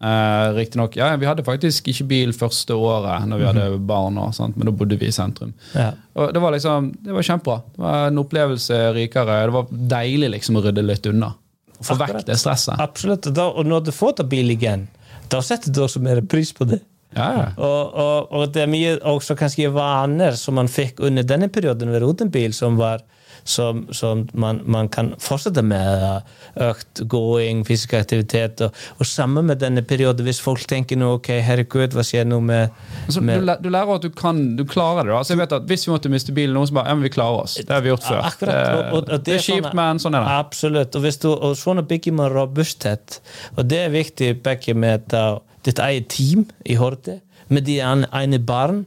Uh, 0.01 0.55
Riktignok. 0.57 0.95
Ja, 0.97 1.11
vi 1.21 1.27
hadde 1.29 1.45
faktisk 1.45 1.91
ikke 1.93 2.07
bil 2.09 2.31
første 2.33 2.73
året 2.73 3.27
når 3.29 3.41
vi 3.41 3.49
hadde 3.51 3.65
barn, 3.85 4.17
og, 4.17 4.31
sant? 4.33 4.57
men 4.57 4.71
da 4.71 4.73
bodde 4.73 4.97
vi 4.97 5.11
i 5.11 5.13
sentrum. 5.13 5.53
Ja. 5.75 5.91
Og 6.17 6.33
det 6.33 6.41
var 6.41 6.55
liksom, 6.55 6.89
det 7.05 7.13
var 7.13 7.27
kjempebra. 7.27 7.59
Det 7.75 7.85
var 7.85 8.07
en 8.09 8.23
opplevelse 8.23 8.79
rikere. 8.97 9.37
Det 9.45 9.57
var 9.59 9.75
deilig 9.93 10.31
liksom 10.39 10.57
å 10.57 10.65
rydde 10.65 10.87
litt 10.89 11.11
unna. 11.11 11.35
Og 11.77 11.85
få 11.85 11.99
vekk 12.01 12.23
det 12.29 12.39
stresset. 12.41 12.81
Absolutt. 12.81 13.29
Da, 13.37 13.51
og 13.53 13.69
når 13.69 13.91
du 13.91 13.93
får 13.93 14.17
ta 14.17 14.25
bil 14.29 14.55
igjen, 14.57 14.89
da 15.33 15.43
setter 15.45 15.73
du 15.73 15.83
også 15.85 16.01
mer 16.05 16.23
pris 16.25 16.55
på 16.57 16.65
det. 16.71 16.81
Ja, 17.17 17.29
ja. 17.35 17.47
Og, 17.59 17.95
og, 18.01 18.33
og 18.33 18.53
det 18.55 18.65
er 18.65 18.71
mye 18.71 18.97
også 19.11 19.35
kanskje 19.37 19.69
vaner 19.75 20.37
som 20.39 20.57
man 20.57 20.71
fikk 20.71 21.03
under 21.05 21.27
denne 21.27 21.51
perioden 21.53 21.91
ved 21.91 22.05
Rodenbil 22.05 22.55
som 22.57 22.79
var 22.81 23.03
som, 23.45 23.87
som 23.93 24.27
man, 24.35 24.61
man 24.65 24.89
kan 24.89 25.15
fortsette 25.19 25.63
med. 25.63 26.23
Økt 26.61 27.03
gåing, 27.11 27.63
fysisk 27.67 27.95
aktivitet. 27.95 28.61
Og, 28.67 28.73
og 28.99 29.07
sammen 29.07 29.47
med 29.47 29.61
denne 29.63 29.83
perioden, 29.87 30.25
hvis 30.27 30.41
folk 30.43 30.65
tenker 30.71 30.97
nå 31.01 31.15
ok, 31.19 31.29
herregud, 31.47 31.95
hva 31.97 32.05
skjer 32.07 32.25
nå 32.29 32.41
med, 32.41 32.71
med 33.07 33.15
du, 33.15 33.21
med 33.27 33.45
læ- 33.49 33.59
du 33.63 33.69
lærer 33.71 33.95
at 33.97 34.03
du 34.03 34.11
kan 34.11 34.57
du 34.57 34.65
klarer 34.69 35.05
det. 35.05 35.13
da. 35.13 35.19
Altså, 35.19 35.35
jeg 35.37 35.43
vet 35.43 35.53
at 35.61 35.69
Hvis 35.71 35.87
vi 35.87 35.93
måtte 35.95 36.11
miste 36.13 36.33
bilen, 36.37 36.55
noen 36.57 36.67
som 36.71 36.81
bare 36.81 36.89
ja, 36.93 36.95
men 36.99 37.07
vi 37.07 37.13
klarer 37.15 37.45
oss. 37.45 37.55
Det 37.61 37.71
har 37.71 37.85
vi 37.85 37.93
gjort 37.93 38.07
før. 38.09 38.23
Akkurat. 38.31 38.55
Det, 38.55 38.75
Og- 38.75 38.95
og- 39.03 39.13
og 39.15 39.25
det 39.27 39.35
er 39.35 39.45
kjipt, 39.47 39.67
sånn- 39.71 39.75
men 39.81 39.99
sånn 39.99 40.15
er 40.19 40.25
det. 40.27 40.35
Absolutt. 40.41 40.97
Og, 40.97 41.03
du, 41.23 41.29
og 41.35 41.57
sånn 41.57 41.85
bygger 41.87 42.13
man 42.13 42.33
robusthet. 42.33 43.21
Og 43.57 43.69
det 43.69 43.79
er 43.87 43.91
viktig 43.95 44.43
begge 44.43 44.75
med 44.75 45.09
da, 45.09 45.39
ditt 45.65 45.79
eget 45.79 46.09
team 46.09 46.47
i 46.65 46.75
Horde, 46.81 47.21
med 47.49 47.65
de 47.65 47.79
egne 47.81 48.39
barn. 48.47 48.85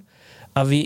At 0.56 0.68
vi, 0.70 0.84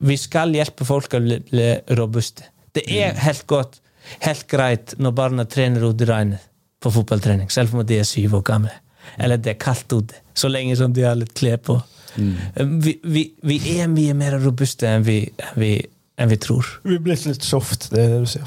vi 0.00 0.16
skal 0.16 0.52
hjelpe 0.56 0.86
folk 0.88 1.12
å 1.12 1.20
bli 1.20 1.36
bli 1.50 1.66
robuste. 1.98 2.46
Det 2.76 2.84
er 2.94 3.14
helt 3.24 3.46
godt, 3.50 3.80
helt 4.24 4.46
greit 4.50 4.94
når 4.98 5.14
barna 5.16 5.44
trener 5.44 5.82
ute 5.90 6.04
i 6.06 6.10
regnet 6.10 6.46
på 6.80 6.92
fotballtrening, 6.94 7.50
selv 7.52 7.74
om 7.76 7.82
de 7.86 7.98
er 8.00 8.06
syv 8.08 8.38
år 8.38 8.44
gamle. 8.46 8.72
Eller 9.18 9.36
det 9.40 9.54
er 9.54 9.58
kaldt 9.60 9.92
ute. 9.92 10.14
Så 10.38 10.48
lenge 10.48 10.76
som 10.78 10.92
de 10.96 11.02
har 11.04 11.16
litt 11.18 11.34
klær 11.36 11.58
på. 11.66 11.78
Vi, 12.16 12.94
vi, 13.04 13.24
vi 13.46 13.56
er 13.78 13.88
mye 13.90 14.14
mer 14.18 14.38
robuste 14.42 14.88
enn 14.88 15.04
vi, 15.06 15.18
enn 15.38 15.58
vi, 15.60 15.72
enn 16.20 16.30
vi 16.32 16.38
tror. 16.42 16.66
Vi 16.84 16.96
er 16.96 17.04
blitt 17.04 17.26
litt 17.28 17.44
soft, 17.46 17.90
det 17.92 18.02
er 18.04 18.14
det 18.14 18.22
du 18.24 18.30
sier. 18.32 18.46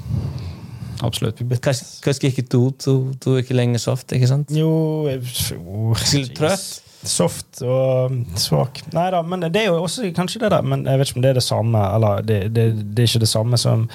Absolutt. 1.04 1.42
Vi 1.44 1.58
Kanskje, 1.60 1.86
kanskje 2.06 2.30
ikke 2.32 2.46
du, 2.54 2.60
du, 2.86 2.92
du 3.24 3.30
er 3.34 3.42
ikke 3.44 3.56
lenger 3.58 3.82
soft, 3.82 4.14
ikke 4.16 4.30
sant? 4.30 4.52
Jo, 4.56 4.70
jeg- 5.10 5.24
jo 5.52 5.94
Litt 6.14 6.34
trøtt? 6.38 6.83
Soft 7.04 7.62
og 7.68 8.14
svak. 8.40 8.80
Nei 8.96 9.10
da, 9.12 9.20
men 9.28 9.44
det 9.44 9.60
er 9.60 9.72
jo 9.72 9.82
også 9.84 10.08
kanskje 10.16 10.46
det 10.46 10.54
der, 10.56 10.64
men 10.64 10.86
jeg 10.88 11.00
vet 11.00 11.10
ikke 11.10 11.20
om 11.20 11.26
det 11.26 11.34
er 11.34 11.40
det 11.40 11.46
samme. 11.46 11.82
Eller 11.96 12.22
det, 12.28 12.38
det, 12.56 12.68
det 12.96 13.04
er 13.04 13.12
ikke 13.12 13.26
det 13.26 13.34
samme 13.34 13.60
som 13.60 13.90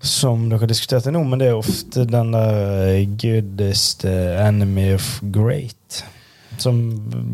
som 0.00 0.44
dere 0.46 0.68
diskuterte 0.70 1.10
nå, 1.10 1.24
men 1.26 1.40
det 1.40 1.48
er 1.50 1.58
ofte 1.58 2.04
den 2.06 2.30
der 2.30 3.00
good 3.18 3.60
is 3.64 3.96
the 3.98 4.14
enemy 4.38 4.92
of 4.94 5.18
great. 5.34 6.04
Som 6.58 6.78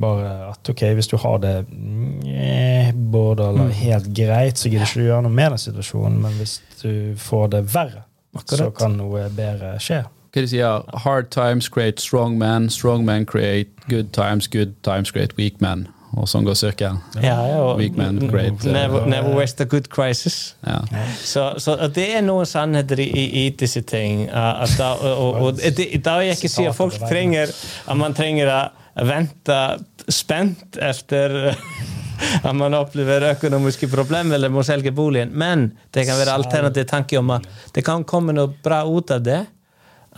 bare 0.00 0.50
at 0.50 0.68
ok, 0.68 0.82
hvis 0.96 1.08
du 1.08 1.16
har 1.20 1.38
det 1.40 1.54
Både 1.64 2.92
borderline 2.94 3.72
helt 3.72 4.08
greit, 4.16 4.58
så 4.58 4.68
gidder 4.68 4.84
ikke 4.88 5.00
du 5.00 5.06
gjøre 5.08 5.24
noe 5.24 5.32
med 5.32 5.54
den 5.54 5.60
situasjonen, 5.62 6.18
men 6.24 6.34
hvis 6.40 6.58
du 6.80 7.14
får 7.20 7.46
det 7.54 7.62
verre, 7.74 8.04
så 8.44 8.68
kan 8.74 8.96
noe 8.98 9.28
bedre 9.32 9.74
skje. 9.82 10.02
Hva 10.34 10.42
de 10.42 10.50
sier 10.50 10.82
Hard 11.04 11.30
times 11.30 11.68
create 11.70 12.02
strong 12.02 12.38
men, 12.38 12.66
strong 12.70 13.04
men 13.06 13.26
create 13.26 13.70
good 13.86 14.12
times, 14.12 14.48
good 14.50 14.74
times 14.82 15.12
create 15.14 15.36
weak 15.38 15.60
men. 15.62 15.86
Og 16.14 16.28
sånn 16.30 16.46
går 16.46 16.54
sirkelen. 16.58 17.00
Ja, 17.22 17.36
ja, 17.48 17.62
Weak 17.78 17.96
men 17.98 18.20
create 18.30 18.62
uh, 18.62 18.70
Never, 18.74 19.06
never 19.10 19.34
waste 19.34 19.64
a 19.64 19.66
good 19.66 19.88
crisis. 19.90 20.54
ja. 20.66 20.80
Så, 21.18 21.46
så 21.58 21.74
det 21.90 22.06
er 22.18 22.22
noen 22.22 22.46
sannheter 22.46 23.02
i, 23.02 23.08
i, 23.44 23.48
disse 23.58 23.82
ting. 23.86 24.28
At 24.30 24.76
da, 24.78 24.92
og, 24.94 25.14
og, 25.24 25.40
og 25.48 25.58
det, 25.58 25.88
da 26.04 26.18
vil 26.20 26.30
jeg 26.30 26.38
ikke 26.38 26.52
si 26.52 26.68
at 26.70 26.78
folk 26.78 26.98
trenger 27.02 27.50
at 27.50 27.98
man 27.98 28.14
trenger 28.14 28.52
å 28.52 29.08
vente 29.08 29.58
spent 30.06 30.78
etter 30.78 31.54
at 32.46 32.54
man 32.54 32.76
opplever 32.78 33.30
økonomiske 33.32 33.88
problemer 33.90 34.38
eller 34.38 34.52
må 34.54 34.62
selge 34.66 34.94
boligen. 34.94 35.34
Men 35.34 35.72
det 35.94 36.06
kan 36.06 36.20
være 36.20 36.36
alternativ 36.38 36.86
tanke 36.90 37.18
om 37.18 37.34
at 37.34 37.48
det 37.74 37.82
kan 37.86 38.06
komme 38.06 38.36
noe 38.36 38.54
bra 38.62 38.84
ut 38.86 39.10
av 39.14 39.24
det. 39.26 39.42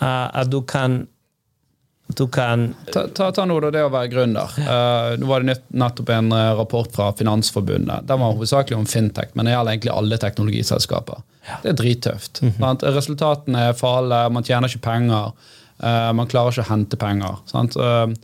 Uh, 0.01 0.29
At 0.43 0.51
du 0.53 0.63
kan 0.67 1.07
du 2.07 2.29
kan 2.31 2.69
Ta, 2.93 3.09
ta, 3.11 3.33
ta 3.35 3.45
nå 3.45 3.57
da 3.65 3.73
det 3.75 3.81
å 3.83 3.91
være 3.91 4.11
gründer. 4.13 4.53
Uh, 4.63 5.17
nå 5.19 5.27
var 5.27 5.43
det 5.43 5.57
nettopp 5.75 6.13
en 6.15 6.31
eh, 6.33 6.53
rapport 6.55 6.93
fra 6.95 7.09
Finansforbundet. 7.19 8.07
Den 8.07 8.23
var 8.23 8.37
hovedsakelig 8.37 8.79
om 8.79 8.87
fintech, 8.87 9.33
men 9.35 9.49
det 9.49 9.57
gjelder 9.57 9.75
egentlig 9.75 9.95
alle 9.97 10.19
teknologiselskaper. 10.23 11.25
Det 11.65 11.73
er 11.73 11.81
drittøft. 11.81 12.45
sant? 12.61 12.87
Resultatene 12.95 13.69
er 13.73 13.75
fale, 13.79 14.23
man 14.31 14.47
tjener 14.47 14.71
ikke 14.71 14.85
penger. 14.87 15.35
Uh, 15.83 16.15
man 16.17 16.31
klarer 16.31 16.55
ikke 16.55 16.65
å 16.65 16.71
hente 16.71 16.99
penger. 17.01 17.43
Sant? 17.51 17.75
Eh, 17.77 18.15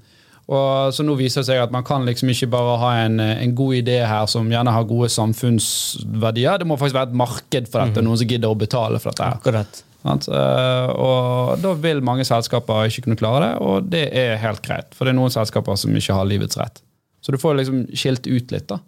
og 0.52 0.92
så 0.92 1.04
nå 1.06 1.14
viser 1.16 1.42
det 1.42 1.48
seg 1.52 1.62
at 1.62 1.72
man 1.72 1.84
kan 1.86 2.04
liksom 2.06 2.30
ikke 2.32 2.48
bare 2.52 2.74
ha 2.80 2.90
en, 3.04 3.20
eh, 3.22 3.38
en 3.44 3.54
god 3.56 3.78
idé 3.78 4.00
her 4.04 4.26
som 4.28 4.50
gjerne 4.50 4.74
har 4.74 4.88
gode 4.88 5.08
samfunnsverdier. 5.14 6.58
Det 6.58 6.66
må 6.68 6.76
faktisk 6.80 6.98
være 6.98 7.12
et 7.12 7.20
marked 7.22 7.70
for 7.70 7.84
dette, 7.84 8.04
noen 8.04 8.18
som 8.20 8.28
gidder 8.28 8.52
å 8.52 8.58
betale 8.58 9.00
for 9.02 9.14
dette. 9.14 9.28
her. 9.28 9.38
Akkurat. 9.38 9.82
Eh, 10.02 10.88
og 10.90 11.58
da 11.62 11.74
vil 11.78 12.02
mange 12.04 12.26
selskaper 12.26 12.88
ikke 12.88 13.06
kunne 13.06 13.18
klare 13.20 13.44
det, 13.44 13.52
og 13.62 13.90
det 13.92 14.06
er 14.18 14.40
helt 14.42 14.62
greit. 14.64 14.94
For 14.96 15.06
det 15.06 15.14
er 15.14 15.20
noen 15.20 15.34
selskaper 15.34 15.78
som 15.78 15.94
ikke 15.96 16.16
har 16.16 16.28
livets 16.28 16.58
rett. 16.58 16.82
Så 17.22 17.34
du 17.34 17.38
får 17.38 17.60
liksom 17.60 17.84
skilt 17.94 18.26
ut 18.26 18.54
litt, 18.54 18.66
da. 18.70 18.80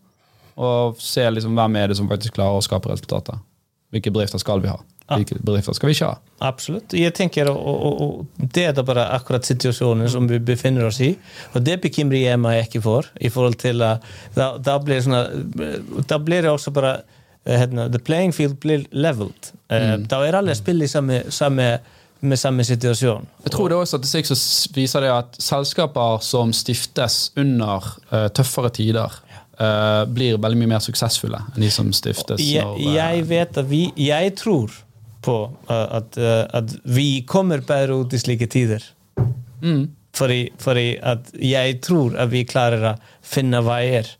Og 0.55 0.99
se 1.03 1.23
liksom 1.31 1.55
hvem 1.59 1.79
er 1.79 1.91
det 1.91 1.99
som 1.99 2.11
faktisk 2.11 2.37
klarer 2.37 2.59
å 2.59 2.65
skape 2.65 2.91
resultater. 2.91 3.39
Hvilke 3.95 4.11
bedrifter 4.15 4.43
skal 4.43 4.63
vi 4.63 4.71
ha? 4.71 4.81
Hvilke 5.05 5.37
bedrifter 5.45 5.77
skal 5.77 5.91
vi 5.91 5.95
ikke 5.95 6.09
ha? 6.09 6.21
Absolutt. 6.49 6.95
Jeg 6.97 7.13
tenker, 7.15 7.51
og, 7.53 7.59
og, 7.61 7.99
og 8.03 8.47
Det 8.55 8.65
er 8.71 8.77
da 8.77 8.83
bare 8.87 9.05
akkurat 9.15 9.47
situasjonen 9.47 10.09
som 10.11 10.27
vi 10.31 10.41
befinner 10.43 10.89
oss 10.89 11.01
i. 11.05 11.13
Og 11.53 11.63
det 11.67 11.77
bekymrer 11.83 12.25
jeg 12.25 12.41
meg 12.41 12.63
ikke 12.65 12.83
for. 12.87 13.11
i 13.21 13.31
forhold 13.31 13.59
til 13.61 13.85
uh, 13.85 14.01
da, 14.35 14.55
sånn, 15.05 15.19
da 16.09 16.19
blir 16.19 16.47
det 16.47 16.55
også 16.55 16.73
bare 16.75 16.97
uh, 17.47 17.89
The 17.93 17.99
playing 17.99 18.33
field 18.33 18.61
blir 18.61 18.87
leveled. 18.91 19.53
mm. 19.71 20.07
Da 20.09 20.23
er 20.27 20.39
alle 20.39 20.55
spill 20.55 20.83
i 20.83 20.89
samme, 20.89 21.23
samme, 21.31 21.79
med 22.21 22.41
samme 22.41 22.65
situasjon. 22.65 23.27
Jeg 23.45 23.53
tror 23.53 23.69
det 23.69 23.77
er 23.77 23.85
også 23.85 23.99
statistikk 23.99 24.31
som 24.31 24.77
viser 24.77 25.05
det 25.05 25.11
at 25.13 25.37
selskaper 25.43 26.23
som 26.25 26.53
stiftes 26.57 27.33
under 27.37 27.85
uh, 28.13 28.29
tøffere 28.33 28.71
tider, 28.73 29.19
uh, 29.61 30.05
blir 30.09 30.39
veldig 30.41 30.61
mye 30.63 30.73
mer 30.77 30.85
suksessfulle 30.85 31.43
enn 31.55 31.67
de 31.67 31.71
som 31.71 31.93
stiftes 31.93 32.41
jeg, 32.41 32.65
når 32.65 32.81
uh, 32.81 32.97
jeg 32.97 33.29
vet 33.29 33.61
at 33.61 33.69
vi 33.69 33.83
Jeg 34.01 34.35
tror 34.41 34.73
på 35.25 35.37
at, 35.73 36.19
at 36.21 36.73
vi 36.85 37.25
kommer 37.25 37.63
bedre 37.65 37.95
ut 37.97 38.13
i 38.13 38.19
slike 38.21 38.45
tider. 38.53 38.83
mm, 39.63 39.87
Fordi, 40.13 40.51
fordi 40.61 40.99
at 41.01 41.31
jeg 41.41 41.81
tror 41.81 42.17
at 42.21 42.29
vi 42.31 42.43
klarer 42.45 42.85
å 42.91 42.93
finne 43.25 43.63
veier 43.65 44.11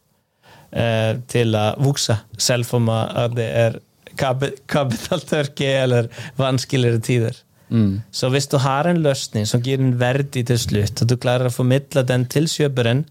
eh, 0.75 1.17
til 1.31 1.57
å 1.57 1.65
vokse, 1.83 2.19
selv 2.39 2.71
om 2.77 2.91
det 3.35 3.49
er 3.49 3.81
kapitaltørke 4.19 5.71
eller 5.85 6.11
vanskeligere 6.39 7.03
tider. 7.03 7.41
mm. 7.69 8.03
Så 8.11 8.31
hvis 8.31 8.47
du 8.47 8.59
har 8.63 8.87
en 8.87 9.03
løsning 9.03 9.47
som 9.47 9.63
gir 9.63 9.81
en 9.81 9.97
verdi 9.99 10.45
til 10.47 10.59
slutt, 10.59 11.03
og 11.03 11.09
du 11.11 11.17
klarer 11.17 11.51
å 11.51 11.55
formidle 11.55 12.05
den 12.07 12.27
til 12.31 12.47
kjøperen, 12.51 13.05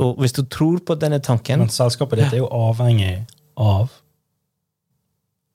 og 0.00 0.20
hvis 0.22 0.36
du 0.36 0.44
tror 0.46 0.78
på 0.86 0.94
denne 0.94 1.18
tanken 1.20 1.64
Men 1.64 1.68
selskapet 1.68 2.20
ditt 2.20 2.32
er 2.32 2.44
jo 2.44 2.48
avhengig 2.54 3.24
av 3.58 3.90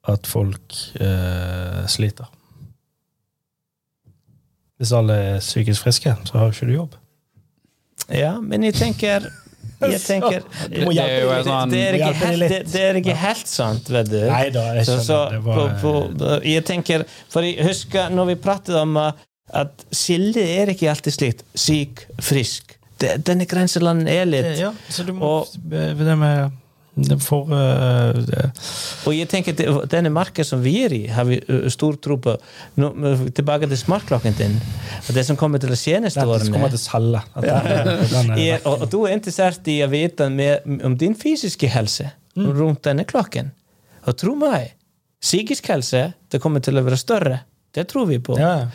at 0.06 0.28
folk 0.28 0.76
eh, 1.00 1.86
sliter. 1.90 2.28
Hvis 4.76 4.92
alle 4.92 5.16
er 5.16 5.40
psykisk 5.40 5.82
friske, 5.82 6.12
så 6.28 6.38
har 6.38 6.46
jo 6.46 6.54
ikke 6.54 6.68
du 6.68 6.74
jobb. 6.74 6.94
Ja, 8.12 8.36
men 8.40 8.62
jeg 8.62 8.76
tenker 8.76 9.26
jeg 9.80 10.00
tenker 10.00 10.44
må 10.86 10.92
Det 10.94 11.04
er 11.04 11.20
jo 11.20 11.36
sånn- 11.44 11.70
det, 11.70 11.80
er 11.84 11.98
ikke 11.98 12.12
helt, 12.22 12.48
det, 12.48 12.60
det 12.72 12.82
er 12.88 12.98
ikke 13.02 13.16
helt 13.20 13.50
sant, 13.50 13.90
vet 13.92 14.10
du. 14.10 14.18
Nei 14.30 14.48
da, 14.54 14.64
jeg 14.78 14.86
Så, 14.88 14.98
så, 15.04 15.18
det 15.32 15.42
på, 15.44 15.66
på, 15.82 15.94
jeg 16.48 16.64
tenker 16.64 17.04
For 17.32 17.46
jeg 17.46 17.66
husker 17.66 18.12
når 18.14 18.32
vi 18.32 18.38
pratet 18.48 18.74
om 18.80 18.96
uh, 18.96 19.10
at 19.52 19.84
skillet 19.94 20.40
er 20.42 20.72
ikke 20.72 20.88
alltid 20.90 21.14
slikt. 21.14 21.44
Syk, 21.54 22.06
frisk. 22.24 22.76
Det, 22.98 23.18
denne 23.28 23.44
grenselandet 23.48 24.08
er 24.08 24.24
litt 24.28 24.54
ja, 24.58 24.72
så 24.88 25.04
du 25.04 25.12
må 25.12 25.34
og- 25.42 25.52
Det 25.68 25.90
med 25.92 26.06
det 26.08 26.16
for 27.20 27.50
uh, 27.52 28.16
det. 28.24 28.46
Og 29.06 29.12
jeg 29.12 29.28
tenker 29.28 29.52
at 29.52 29.90
denne 29.92 30.08
markedet 30.14 30.46
som 30.48 30.62
vi 30.64 30.72
er 30.86 30.94
i, 30.96 31.00
har 31.12 31.24
vi 31.28 31.36
stor 31.72 31.98
tro 32.00 32.16
på. 32.24 32.36
Nå, 32.80 32.90
tilbake 33.36 33.68
til 33.68 33.76
smartklokken 33.76 34.36
din. 34.38 34.54
Og 35.08 35.10
det 35.14 35.26
som 35.28 35.36
kommer 35.36 35.60
til 35.60 35.74
å 35.74 35.76
skje 35.76 36.00
neste 36.06 36.24
år. 36.24 36.46
kommer 36.52 36.72
til 36.72 36.80
å 36.80 36.84
selge. 36.86 37.22
At 37.34 37.44
den- 37.44 38.08
den 38.14 38.30
er- 38.32 38.40
er, 38.56 38.60
og, 38.64 38.82
og 38.86 38.90
du 38.90 39.02
er 39.04 39.12
interessert 39.18 39.68
i 39.68 39.80
å 39.84 39.90
vite 39.92 40.30
mer 40.32 40.60
om 40.84 40.96
din 40.96 41.14
fysiske 41.14 41.68
helse 41.68 42.10
rundt 42.36 42.82
denne 42.82 43.04
klokken. 43.04 43.50
Og 44.06 44.16
tro 44.16 44.34
meg, 44.34 44.72
psykisk 45.20 45.66
helse 45.68 46.14
det 46.30 46.40
kommer 46.40 46.60
til 46.64 46.78
å 46.78 46.84
være 46.86 46.96
større. 47.00 47.40
Det 47.74 47.88
tror 47.88 48.06
vi 48.08 48.18
på. 48.18 48.38
Ja, 48.40 48.54
ja. 48.58 48.66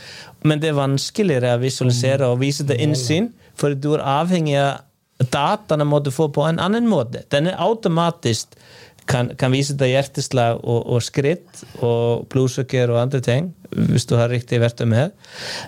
Men 0.43 0.60
det 0.61 0.69
er 0.69 0.77
vanskeligere 0.77 1.56
å 1.57 1.61
visualisere 1.61 2.27
og 2.30 2.39
vise 2.39 2.64
det 2.68 2.77
innsyn, 2.84 3.31
for 3.57 3.73
du 3.73 3.93
er 3.95 4.03
avhengig 4.06 4.57
av 4.61 4.81
dataene 5.30 5.85
må 5.88 5.99
du 6.03 6.11
få 6.14 6.30
på 6.34 6.45
en 6.48 6.61
annen 6.61 6.88
måte. 6.89 7.26
Den 7.34 7.52
er 7.52 7.60
automatisk 7.61 8.57
kan, 9.10 9.31
kan 9.39 9.52
vise 9.53 9.76
deg 9.77 9.95
hjerteslag 9.95 10.61
og, 10.61 10.85
og 10.93 11.02
skritt 11.03 11.64
og 11.84 12.27
blodsukker 12.31 12.91
og 12.93 12.99
andre 13.02 13.22
ting, 13.23 13.49
hvis 13.72 14.06
du 14.10 14.15
har 14.19 14.31
riktig 14.31 14.60
verktøy 14.61 14.85
med. 14.91 15.15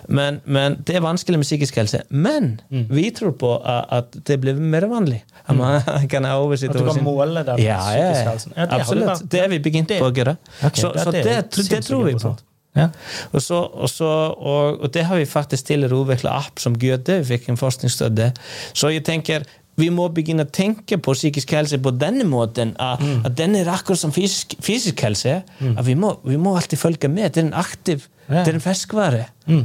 Men, 0.08 0.40
men 0.44 0.78
det 0.86 0.98
er 0.98 1.04
vanskelig 1.04 1.40
med 1.40 1.48
psykisk 1.48 1.80
helse. 1.80 2.04
Men 2.10 2.60
Mm. 2.70 2.86
vi 2.90 3.10
tror 3.14 3.34
på 3.38 3.50
at, 3.60 3.86
at 3.90 4.16
det 4.26 4.38
blir 4.40 4.54
mer 4.58 4.86
vanlig. 4.90 5.22
At 5.46 5.56
man 5.56 5.80
kan 6.12 6.24
ha 6.24 6.38
oversikt 6.40 6.74
At 6.74 6.80
du 6.80 6.84
kan 6.86 6.94
sin 6.94 7.04
måle 7.04 7.44
den 7.46 7.60
ja, 7.62 7.78
ja, 7.94 8.08
psykiske 8.10 8.30
helsen. 8.30 8.52
Ja, 8.56 8.66
det 8.66 8.80
Absolutt. 8.80 9.30
Det 9.32 9.40
er 9.40 9.48
vi 9.52 9.60
begynt 9.62 9.92
på 9.94 10.08
å 10.08 10.12
gjøre. 10.14 10.36
Okay, 10.60 10.80
så, 10.80 10.92
så 10.98 11.12
det, 11.14 11.24
det, 11.24 11.68
det, 11.70 11.80
tror 11.84 12.04
vi 12.08 12.16
på. 12.18 12.34
Ja. 12.74 12.88
Og, 13.32 13.40
så, 13.42 13.60
og, 13.70 13.88
så, 13.90 14.08
og, 14.34 14.80
og 14.82 14.90
det 14.94 15.04
har 15.06 15.20
vi 15.20 15.26
faktisk 15.30 15.68
til 15.68 15.84
å 15.86 15.90
utvikle 16.02 16.32
app 16.34 16.58
som 16.58 16.74
Goethe, 16.78 17.20
fikk 17.24 17.48
en 17.52 17.56
forskningsstøtte. 17.60 18.32
Så 18.74 18.90
jeg 18.90 19.04
tenker, 19.06 19.44
vi 19.78 19.88
må 19.90 20.08
begynne 20.14 20.44
å 20.46 20.50
tenke 20.54 20.98
på 21.02 21.14
psykisk 21.16 21.50
helse 21.54 21.78
på 21.82 21.90
denne 21.98 22.26
måten. 22.30 22.74
At, 22.78 23.00
Mm. 23.02 23.24
at 23.26 23.34
den 23.38 23.54
er 23.58 23.70
akkurat 23.72 23.98
som 23.98 24.12
fysisk, 24.14 24.54
fysisk 24.62 25.00
helse. 25.02 25.40
At 25.76 25.84
vi 25.86 25.94
må, 25.98 26.16
vi 26.24 26.36
må 26.38 26.56
alltid 26.56 26.78
følge 26.78 27.08
med. 27.10 27.32
Det 27.34 27.42
er 27.42 27.46
en 27.48 27.54
aktiv, 27.58 28.08
Ja. 28.28 28.42
det 28.44 28.48
er 28.54 28.54
en 28.54 28.60
ferskvare. 28.66 29.24
Mm. 29.46 29.64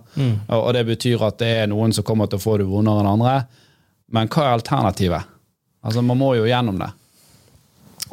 Og, 0.48 0.58
og 0.60 0.72
det 0.76 0.84
betyr 0.92 1.24
at 1.26 1.40
det 1.42 1.52
er 1.64 1.70
noen 1.72 1.94
som 1.96 2.06
kommer 2.06 2.30
til 2.30 2.38
å 2.38 2.44
få 2.44 2.58
det 2.62 2.68
vondere 2.70 3.02
enn 3.02 3.12
andre. 3.16 3.38
Men 4.14 4.30
hva 4.30 4.46
er 4.46 4.58
alternativet? 4.60 5.32
Altså 5.84 6.02
Man 6.02 6.20
må 6.20 6.34
jo 6.38 6.46
gjennom 6.48 6.78
det. 6.80 6.92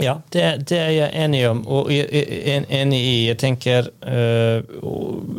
Ja, 0.01 0.15
det, 0.33 0.43
det 0.71 0.77
er 0.79 0.91
jeg 0.95 1.09
enig 1.25 1.41
om. 1.49 1.65
Og 1.67 1.91
jeg 1.93 2.07
jeg 2.11 2.65
enig 2.69 2.99
i 3.05 3.15
Jeg 3.27 3.37
tenker, 3.37 3.89
øh, 4.07 4.63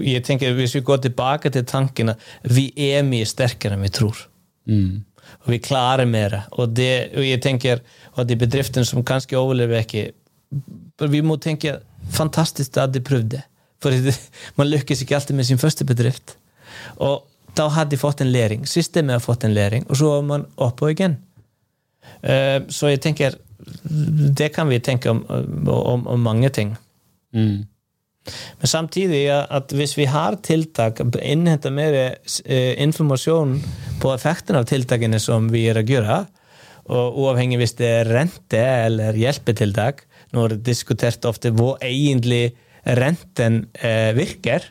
jeg 0.04 0.22
tenker 0.24 0.52
Hvis 0.54 0.76
vi 0.76 0.84
går 0.86 1.00
tilbake 1.06 1.50
til 1.50 1.64
tankene 1.64 2.14
Vi 2.44 2.68
er 2.76 3.02
mye 3.02 3.26
sterkere 3.26 3.78
enn 3.78 3.86
vi 3.88 3.90
tror. 3.90 4.20
Og 5.44 5.52
vi 5.54 5.58
klarer 5.58 6.08
mer. 6.08 6.42
Og, 6.52 6.74
det, 6.76 7.12
og 7.16 7.26
jeg 7.26 7.42
tenker 7.42 7.82
at 8.16 8.28
de 8.28 8.36
bedriftene 8.38 8.84
som 8.88 9.04
kanskje 9.04 9.38
overlever 9.38 9.84
ikke 9.84 10.10
Vi 11.08 11.20
må 11.24 11.38
tenke 11.40 11.78
fantastisk 12.12 12.76
at 12.76 12.92
de 12.92 13.00
prøvde. 13.00 13.40
For 13.82 13.90
man 14.58 14.68
lykkes 14.68 15.02
ikke 15.02 15.16
alltid 15.16 15.36
med 15.36 15.48
sin 15.48 15.58
første 15.58 15.84
bedrift. 15.84 16.36
Og 16.96 17.24
da 17.56 17.68
hadde 17.68 17.90
de 17.90 18.00
fått 18.00 18.20
en 18.20 18.32
læring. 18.32 18.66
Systemet 18.68 19.16
har 19.16 19.24
fått 19.24 19.44
en 19.44 19.54
læring, 19.54 19.84
og 19.90 19.96
så 19.96 20.12
er 20.18 20.22
man 20.28 20.46
oppå 20.56 20.92
igjen. 20.92 21.18
Eh, 22.22 22.62
Så 22.68 22.88
jeg 22.88 23.00
tenker 23.00 23.36
Det 24.36 24.48
kan 24.54 24.68
vi 24.68 24.80
tenke 24.80 25.10
om, 25.10 25.24
om, 25.68 26.06
om 26.06 26.20
mange 26.20 26.48
ting. 26.48 26.76
Mm. 27.32 27.64
Men 28.60 28.70
samtidig 28.70 29.24
at 29.32 29.72
hvis 29.74 29.96
vi 29.98 30.06
har 30.06 30.36
tiltak, 30.46 31.00
innhenta 31.18 31.72
mer 31.74 31.96
eh, 31.98 32.74
informasjon 32.82 33.56
på 34.02 34.12
effekten 34.14 34.58
av 34.58 34.68
tiltakene 34.70 35.18
som 35.22 35.48
vi 35.50 35.66
er 35.70 35.80
að 35.80 35.90
gjöra 35.90 36.20
og 36.92 37.18
uafhengig 37.22 37.60
hvis 37.60 37.76
det 37.78 37.88
er 38.00 38.10
rente 38.10 38.60
eller 38.60 39.18
hjelpetiltak, 39.18 40.04
nú 40.34 40.46
er 40.46 40.56
diskutert 40.64 41.24
ofte 41.28 41.52
um 41.52 41.58
hvað 41.60 41.84
egentlig 41.86 42.44
renten 42.98 43.66
eh, 43.78 44.10
virkar 44.16 44.64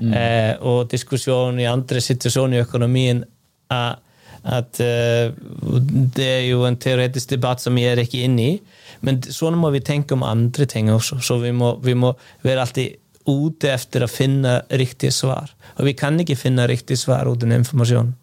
mm. 0.00 0.12
eh, 0.12 0.52
og 0.64 0.88
diskussjón 0.92 1.60
í 1.60 1.68
andri 1.68 2.00
situasjón 2.04 2.56
í 2.56 2.62
økonomíin 2.62 3.24
að 3.70 4.80
eh, 4.84 5.32
det 6.16 6.28
er 6.28 6.46
jo 6.48 6.64
en 6.68 6.78
teoretisk 6.80 7.34
debatt 7.34 7.60
sem 7.62 7.76
ég 7.82 7.92
er 7.94 8.04
ekki 8.04 8.24
inn 8.24 8.38
í 8.40 8.52
men 9.06 9.20
sånn 9.22 9.58
må 9.60 9.70
vi 9.74 9.82
tenke 9.84 10.16
om 10.16 10.24
andre 10.26 10.66
ting 10.68 10.90
også. 10.92 11.20
Så 11.24 11.38
vi 11.42 11.52
må, 11.56 11.74
vi 11.84 11.94
må 11.98 12.12
være 12.46 12.66
alltid 12.66 12.98
ute 13.28 13.72
etter 13.74 14.04
å 14.04 14.10
finne 14.10 14.60
riktige 14.80 15.14
svar. 15.14 15.52
Og 15.78 15.86
vi 15.88 15.94
kan 15.98 16.18
ikke 16.20 16.38
finne 16.38 16.68
riktig 16.70 16.98
svar 17.00 17.28
uten 17.30 17.52
informasjon. 17.54 18.14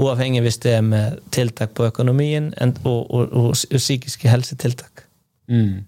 Uavhengig 0.00 0.42
hvis 0.44 0.60
det 0.62 0.74
er 0.78 0.84
med 0.86 1.20
tiltak 1.34 1.74
på 1.76 1.88
økonomien 1.90 2.52
og, 2.60 2.74
og, 2.88 3.22
og, 3.26 3.48
og 3.52 3.80
psykiske 3.80 4.30
helsetiltak. 4.30 5.06
Mm. 5.50 5.86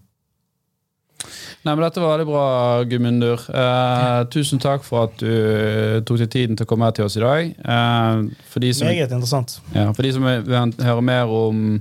Nei, 1.63 1.75
men 1.77 1.85
Dette 1.85 2.03
var 2.03 2.17
veldig 2.17 2.27
bra, 2.27 2.47
Gudmundur. 2.91 3.43
Eh, 3.55 4.21
tusen 4.35 4.59
takk 4.63 4.83
for 4.83 5.07
at 5.07 5.21
du 5.23 5.29
eh, 5.31 6.01
tok 6.03 6.19
deg 6.25 6.33
tiden 6.33 6.59
til 6.59 6.67
å 6.67 6.71
komme 6.73 6.89
her 6.89 6.97
til 6.97 7.07
oss 7.07 7.17
i 7.19 7.23
dag. 7.23 7.53
Eh, 7.55 8.25
for, 8.51 8.65
de 8.65 8.73
som, 8.75 8.89
Meget 8.91 9.15
interessant. 9.15 9.61
ja, 9.71 9.87
for 9.95 10.03
de 10.03 10.11
som 10.17 10.27
vil 10.27 10.75
høre 10.83 11.05
mer 11.07 11.31
om 11.31 11.79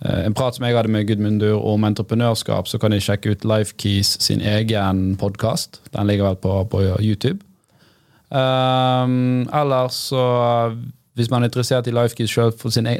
en 0.00 0.34
prat 0.34 0.56
som 0.56 0.64
jeg 0.64 0.76
hadde 0.76 0.88
med 0.88 1.04
Gudmundur 1.08 1.60
om 1.60 1.84
entreprenørskap, 1.84 2.68
så 2.68 2.78
kan 2.80 2.94
de 2.94 3.00
sjekke 3.04 3.34
ut 3.34 3.44
Lifekeys 3.44 4.14
sin 4.24 4.40
egen 4.40 5.16
podkast. 5.20 5.82
Den 5.92 6.08
ligger 6.08 6.30
vel 6.30 6.38
på, 6.40 6.54
på 6.72 6.80
YouTube. 7.00 7.44
Um, 8.30 9.48
ellers 9.50 9.96
så 10.12 10.22
Hvis 11.18 11.30
man 11.30 11.42
er 11.42 11.50
interessert 11.50 11.88
i 11.90 11.90
Lifekeys 11.90 12.30
sjøl 12.30 12.52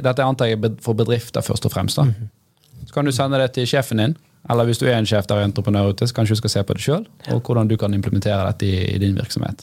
Dette 0.02 0.24
antar 0.24 0.50
jeg 0.50 0.58
for 0.82 0.98
bedrifter, 0.98 1.40
først 1.40 1.64
og 1.64 1.72
fremst. 1.72 1.96
da 1.96 2.10
så 2.90 2.94
kan 2.94 3.04
du 3.04 3.12
sende 3.12 3.38
det 3.38 3.52
til 3.54 3.66
sjefen 3.70 4.00
din, 4.02 4.16
eller 4.50 4.66
hvis 4.66 4.80
du 4.80 4.86
er 4.88 4.96
en 4.98 5.06
sjef 5.06 5.28
der 5.30 5.38
er 5.38 5.46
entreprenør 5.46 5.92
ute, 5.92 6.08
så 6.08 6.14
kanskje 6.14 6.34
du 6.34 6.40
skal 6.40 6.50
se 6.50 6.62
på 6.66 6.74
det 6.74 6.82
sjøl, 6.82 7.04
og 7.30 7.40
hvordan 7.46 7.68
du 7.68 7.76
kan 7.76 7.94
implementere 7.94 8.46
dette 8.48 8.66
i, 8.66 8.94
i 8.96 8.98
din 8.98 9.14
virksomhet. 9.14 9.62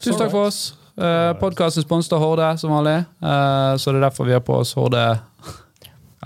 Tusen 0.00 0.18
takk 0.18 0.32
for 0.32 0.48
oss. 0.48 0.74
Uh, 0.98 1.30
Podkasten 1.38 1.84
sponset 1.84 2.16
av 2.16 2.24
Horde, 2.24 2.48
som 2.58 2.72
vanlig, 2.74 3.04
Eh, 3.20 3.76
så 3.76 3.92
det 3.92 4.00
er 4.00 4.06
derfor 4.08 4.24
vi 4.24 4.32
har 4.32 4.40
på 4.40 4.56
oss 4.58 4.72
Horde 4.72 5.04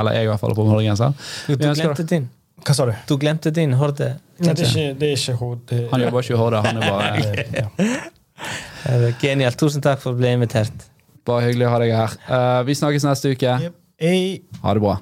Eller 0.01 0.16
jeg, 0.19 0.27
i 0.27 0.31
hvert 0.33 0.41
fall, 0.43 0.55
på 0.59 0.65
Hordegenser. 0.69 1.12
Du, 1.47 1.53
ønsker- 1.55 1.75
glemte 1.85 2.07
din. 2.11 2.25
Hva 2.65 2.75
sa 2.75 2.87
du? 2.89 2.93
Du 3.11 3.16
glemte 3.21 3.51
din 3.55 3.73
horde. 3.79 4.15
Nei, 4.41 4.55
det 4.57 4.65
er 4.65 4.71
ikke, 4.71 4.99
det 4.99 5.09
er 5.12 5.16
ikke 5.19 5.35
Horde. 5.39 5.79
Han 5.93 6.01
jobber 6.03 6.25
ikke 6.25 6.35
i 6.35 6.39
Horde, 6.41 6.61
han 6.65 6.81
er 6.81 6.91
bare, 6.91 7.45
ja. 7.61 9.11
Genialt. 9.23 9.59
Tusen 9.61 9.83
takk 9.85 10.01
for 10.03 10.15
å 10.15 10.19
bli 10.19 10.33
invitert. 10.35 10.87
bare 11.27 11.47
hyggelig 11.49 11.66
å 11.69 11.73
ha 11.75 11.79
deg 11.83 11.93
her. 11.97 12.16
Uh, 12.29 12.61
vi 12.69 12.75
snakkes 12.77 13.05
neste 13.07 13.31
uke. 13.35 13.55
Ha 13.59 14.75
det 14.75 14.83
bra. 14.83 14.97